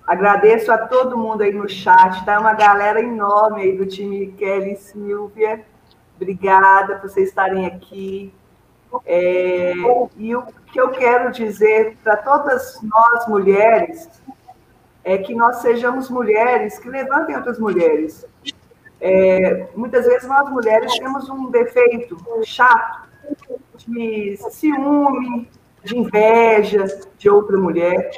Agradeço 0.06 0.72
a 0.72 0.78
todo 0.78 1.18
mundo 1.18 1.42
aí 1.42 1.52
no 1.52 1.68
chat, 1.68 2.24
tá? 2.24 2.38
Uma 2.40 2.54
galera 2.54 3.00
enorme 3.00 3.62
aí 3.62 3.76
do 3.76 3.84
time 3.84 4.28
Kelly 4.38 4.72
e 4.72 4.76
Silvia. 4.76 5.64
Obrigada 6.16 6.96
por 6.96 7.10
vocês 7.10 7.28
estarem 7.28 7.66
aqui. 7.66 8.32
É, 9.04 9.74
e 10.16 10.34
o 10.34 10.42
que 10.72 10.80
eu 10.80 10.88
quero 10.90 11.30
dizer 11.30 11.98
para 12.02 12.16
todas 12.16 12.80
nós 12.82 13.26
mulheres 13.26 14.08
é 15.04 15.18
que 15.18 15.34
nós 15.34 15.56
sejamos 15.56 16.08
mulheres 16.08 16.78
que 16.78 16.88
levantem 16.88 17.36
outras 17.36 17.58
mulheres. 17.58 18.26
É, 19.00 19.68
muitas 19.74 20.06
vezes 20.06 20.28
nós 20.28 20.50
mulheres 20.50 20.96
temos 20.98 21.28
um 21.28 21.50
defeito 21.50 22.16
chato 22.44 23.08
de 23.86 24.36
ciúme, 24.50 25.48
de 25.84 25.96
inveja 25.96 26.84
de 27.16 27.30
outra 27.30 27.56
mulher, 27.56 28.10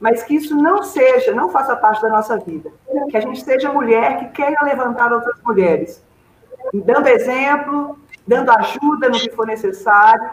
mas 0.00 0.22
que 0.22 0.34
isso 0.34 0.56
não 0.56 0.82
seja, 0.82 1.32
não 1.32 1.50
faça 1.50 1.76
parte 1.76 2.02
da 2.02 2.08
nossa 2.08 2.38
vida. 2.38 2.70
Que 3.10 3.16
a 3.16 3.20
gente 3.20 3.42
seja 3.44 3.72
mulher 3.72 4.18
que 4.18 4.42
queira 4.42 4.64
levantar 4.64 5.12
outras 5.12 5.40
mulheres, 5.42 6.02
dando 6.72 7.08
exemplo, 7.08 7.98
dando 8.26 8.50
ajuda 8.50 9.08
no 9.08 9.18
que 9.18 9.30
for 9.30 9.46
necessário 9.46 10.30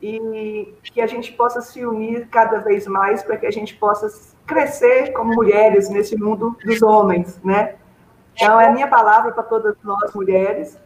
e 0.00 0.74
que 0.82 1.00
a 1.00 1.06
gente 1.06 1.32
possa 1.32 1.60
se 1.60 1.84
unir 1.84 2.26
cada 2.28 2.58
vez 2.58 2.86
mais 2.86 3.22
para 3.22 3.36
que 3.36 3.46
a 3.46 3.50
gente 3.50 3.74
possa 3.76 4.08
crescer 4.46 5.12
como 5.12 5.34
mulheres 5.34 5.88
nesse 5.88 6.16
mundo 6.16 6.56
dos 6.64 6.82
homens, 6.82 7.40
né? 7.44 7.76
Então, 8.34 8.60
é 8.60 8.66
a 8.66 8.72
minha 8.72 8.88
palavra 8.88 9.32
para 9.32 9.42
todas 9.42 9.76
nós 9.82 10.14
mulheres. 10.14 10.78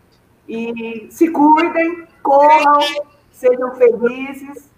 E 0.48 1.09
se 1.10 1.31
cuidem, 1.31 2.06
corram, 2.23 2.78
sejam 3.32 3.74
felizes. 3.74 4.70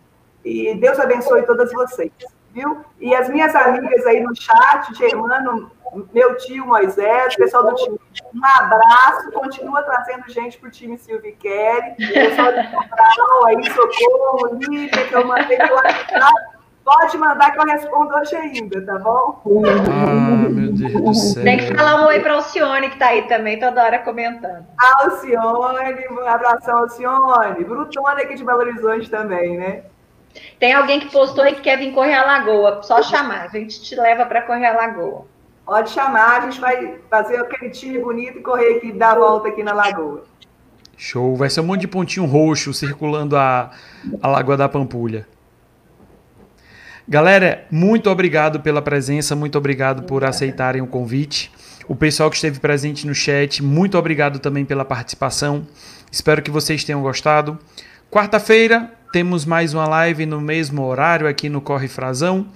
E 0.45 0.74
Deus 0.74 0.99
abençoe 0.99 1.43
todas 1.43 1.73
vocês. 1.73 2.12
Viu? 2.53 2.85
E 2.99 3.15
as 3.15 3.28
minhas 3.28 3.55
amigas 3.55 4.07
aí 4.07 4.20
no 4.23 4.35
chat, 4.35 4.95
Germano, 4.95 5.70
meu 6.12 6.36
tio 6.36 6.66
Moisés, 6.66 7.36
pessoal 7.36 7.65
do 7.65 7.74
time, 7.74 8.01
um 8.35 8.47
abraço, 8.59 9.31
continua 9.32 9.82
trazendo 9.82 10.28
gente 10.28 10.59
para 10.59 10.69
o 10.69 10.73
time 10.73 10.99
Silvio 10.99 11.36
Kelly, 11.36 11.95
pessoal 11.97 12.53
do 12.53 12.62
Central 12.62 13.47
aí, 13.47 13.70
Socorro, 13.70 14.55
Lívia, 14.57 15.07
que 15.07 15.15
eu 15.15 15.27
mandei 15.27 15.59
WhatsApp, 15.59 16.57
Pode 16.89 17.19
mandar 17.19 17.52
que 17.52 17.60
eu 17.60 17.66
respondo 17.66 18.15
hoje 18.15 18.35
ainda, 18.35 18.81
tá 18.81 18.98
bom? 18.98 19.43
Ah, 19.93 20.48
meu 20.48 20.73
Deus 20.73 20.90
do 20.90 21.12
céu. 21.12 21.44
Tem 21.44 21.59
que 21.59 21.74
falar 21.74 22.01
um 22.01 22.06
oi 22.06 22.19
para 22.20 22.32
a 22.32 22.36
Alcione, 22.36 22.89
que 22.89 22.98
tá 22.98 23.09
aí 23.09 23.28
também, 23.28 23.60
toda 23.60 23.85
hora 23.85 23.98
comentando. 23.98 24.65
Alcione, 24.78 26.09
um 26.10 26.27
abração, 26.27 26.78
Alcione. 26.78 27.62
Brutona 27.62 28.23
aqui 28.23 28.36
de 28.36 28.43
Belo 28.43 28.60
Horizonte 28.60 29.10
também, 29.10 29.59
né? 29.59 29.82
Tem 30.59 30.73
alguém 30.73 30.98
que 30.98 31.12
postou 31.12 31.44
aí 31.44 31.55
que 31.55 31.60
quer 31.60 31.77
vir 31.77 31.93
correr 31.93 32.15
a 32.15 32.24
lagoa. 32.24 32.82
Só 32.82 33.02
chamar, 33.02 33.44
a 33.44 33.48
gente 33.48 33.82
te 33.82 33.94
leva 33.94 34.24
para 34.24 34.40
correr 34.40 34.69
a 34.69 34.73
lagoa. 34.73 35.27
Pode 35.66 35.90
chamar, 35.90 36.39
a 36.39 36.40
gente 36.47 36.59
vai 36.59 36.97
fazer 37.10 37.36
aquele 37.36 37.69
time 37.69 37.98
bonito 37.98 38.39
e 38.39 38.43
correr 38.43 38.78
aqui, 38.78 38.93
dar 38.93 39.12
a 39.12 39.19
volta 39.19 39.48
aqui 39.48 39.62
na 39.62 39.74
lagoa. 39.74 40.24
Show, 40.97 41.36
vai 41.36 41.51
ser 41.51 41.60
um 41.60 41.65
monte 41.65 41.82
de 41.82 41.89
pontinho 41.89 42.24
roxo 42.24 42.73
circulando 42.73 43.36
a, 43.36 43.70
a 44.23 44.28
Lagoa 44.28 44.56
da 44.56 44.70
Pampulha. 44.70 45.28
Galera, 47.10 47.64
muito 47.70 48.10
obrigado 48.10 48.60
pela 48.60 48.82
presença, 48.82 49.35
muito 49.35 49.56
obrigado 49.56 50.02
por 50.02 50.26
aceitarem 50.26 50.82
o 50.82 50.86
convite. 50.86 51.51
O 51.89 51.97
pessoal 51.97 52.28
que 52.28 52.36
esteve 52.36 52.60
presente 52.60 53.06
no 53.06 53.14
chat, 53.14 53.62
muito 53.62 53.97
obrigado 53.97 54.39
também 54.39 54.62
pela 54.62 54.85
participação. 54.85 55.66
Espero 56.12 56.43
que 56.43 56.51
vocês 56.51 56.85
tenham 56.85 57.01
gostado. 57.01 57.59
Quarta-feira 58.10 58.93
temos 59.10 59.47
mais 59.47 59.72
uma 59.72 59.89
live 59.89 60.26
no 60.26 60.39
mesmo 60.39 60.85
horário 60.85 61.26
aqui 61.26 61.48
no 61.48 61.62
Corre 61.62 61.89
Frazão. 61.89 62.47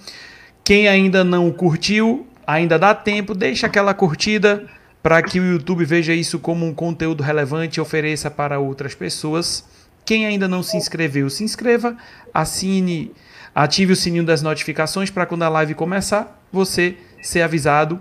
Quem 0.62 0.87
ainda 0.87 1.24
não 1.24 1.51
curtiu, 1.51 2.27
ainda 2.47 2.79
dá 2.79 2.95
tempo, 2.95 3.35
deixa 3.35 3.69
aquela 3.69 3.95
curtida, 3.95 4.66
para 5.03 5.23
que 5.23 5.41
o 5.41 5.51
YouTube 5.51 5.87
veja 5.87 6.12
isso 6.12 6.39
como 6.39 6.66
um 6.66 6.74
conteúdo 6.74 7.23
relevante 7.23 7.79
e 7.79 7.81
ofereça 7.81 8.31
para 8.31 8.59
outras 8.59 8.95
pessoas. 8.95 9.65
Quem 10.05 10.27
ainda 10.27 10.47
não 10.47 10.62
se 10.62 10.77
inscreveu, 10.77 11.31
se 11.31 11.43
inscreva, 11.43 11.97
assine, 12.35 13.12
ative 13.55 13.93
o 13.93 13.97
sininho 13.97 14.24
das 14.24 14.43
notificações 14.43 15.11
para 15.11 15.27
quando 15.27 15.43
a 15.43 15.49
live 15.49 15.74
começar, 15.74 16.41
você 16.53 16.97
ser 17.20 17.43
avisado. 17.43 18.01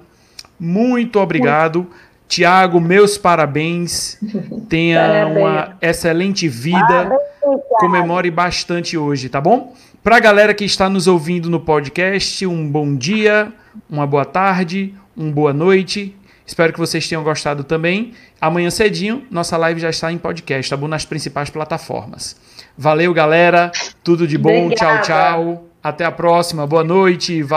Muito 0.59 1.19
obrigado. 1.19 1.87
Tiago, 2.27 2.79
meus 2.79 3.17
parabéns. 3.17 4.17
Tenha 4.69 5.01
Parabéns. 5.01 5.37
uma 5.37 5.77
excelente 5.81 6.47
vida. 6.47 7.11
Comemore 7.79 8.31
bastante 8.31 8.97
hoje, 8.97 9.27
tá 9.27 9.41
bom? 9.41 9.75
Pra 10.03 10.19
galera 10.19 10.53
que 10.53 10.63
está 10.63 10.89
nos 10.89 11.07
ouvindo 11.07 11.49
no 11.49 11.59
podcast, 11.59 12.45
um 12.47 12.67
bom 12.67 12.95
dia, 12.95 13.51
uma 13.89 14.07
boa 14.07 14.25
tarde, 14.25 14.93
uma 15.15 15.31
boa 15.31 15.53
noite. 15.53 16.15
Espero 16.45 16.73
que 16.73 16.79
vocês 16.79 17.07
tenham 17.07 17.23
gostado 17.23 17.63
também. 17.63 18.13
Amanhã 18.39 18.69
cedinho, 18.69 19.25
nossa 19.31 19.57
live 19.57 19.79
já 19.79 19.89
está 19.89 20.11
em 20.11 20.17
podcast, 20.17 20.69
tá 20.69 20.77
bom? 20.77 20.87
Nas 20.87 21.05
principais 21.05 21.49
plataformas. 21.49 22.35
Valeu, 22.77 23.13
galera. 23.13 23.71
Tudo 24.03 24.27
de 24.27 24.37
bom. 24.37 24.65
Obrigada. 24.65 25.01
Tchau, 25.01 25.33
tchau. 25.33 25.65
Até 25.83 26.05
a 26.05 26.11
próxima. 26.11 26.67
Boa 26.67 26.83
noite. 26.83 27.43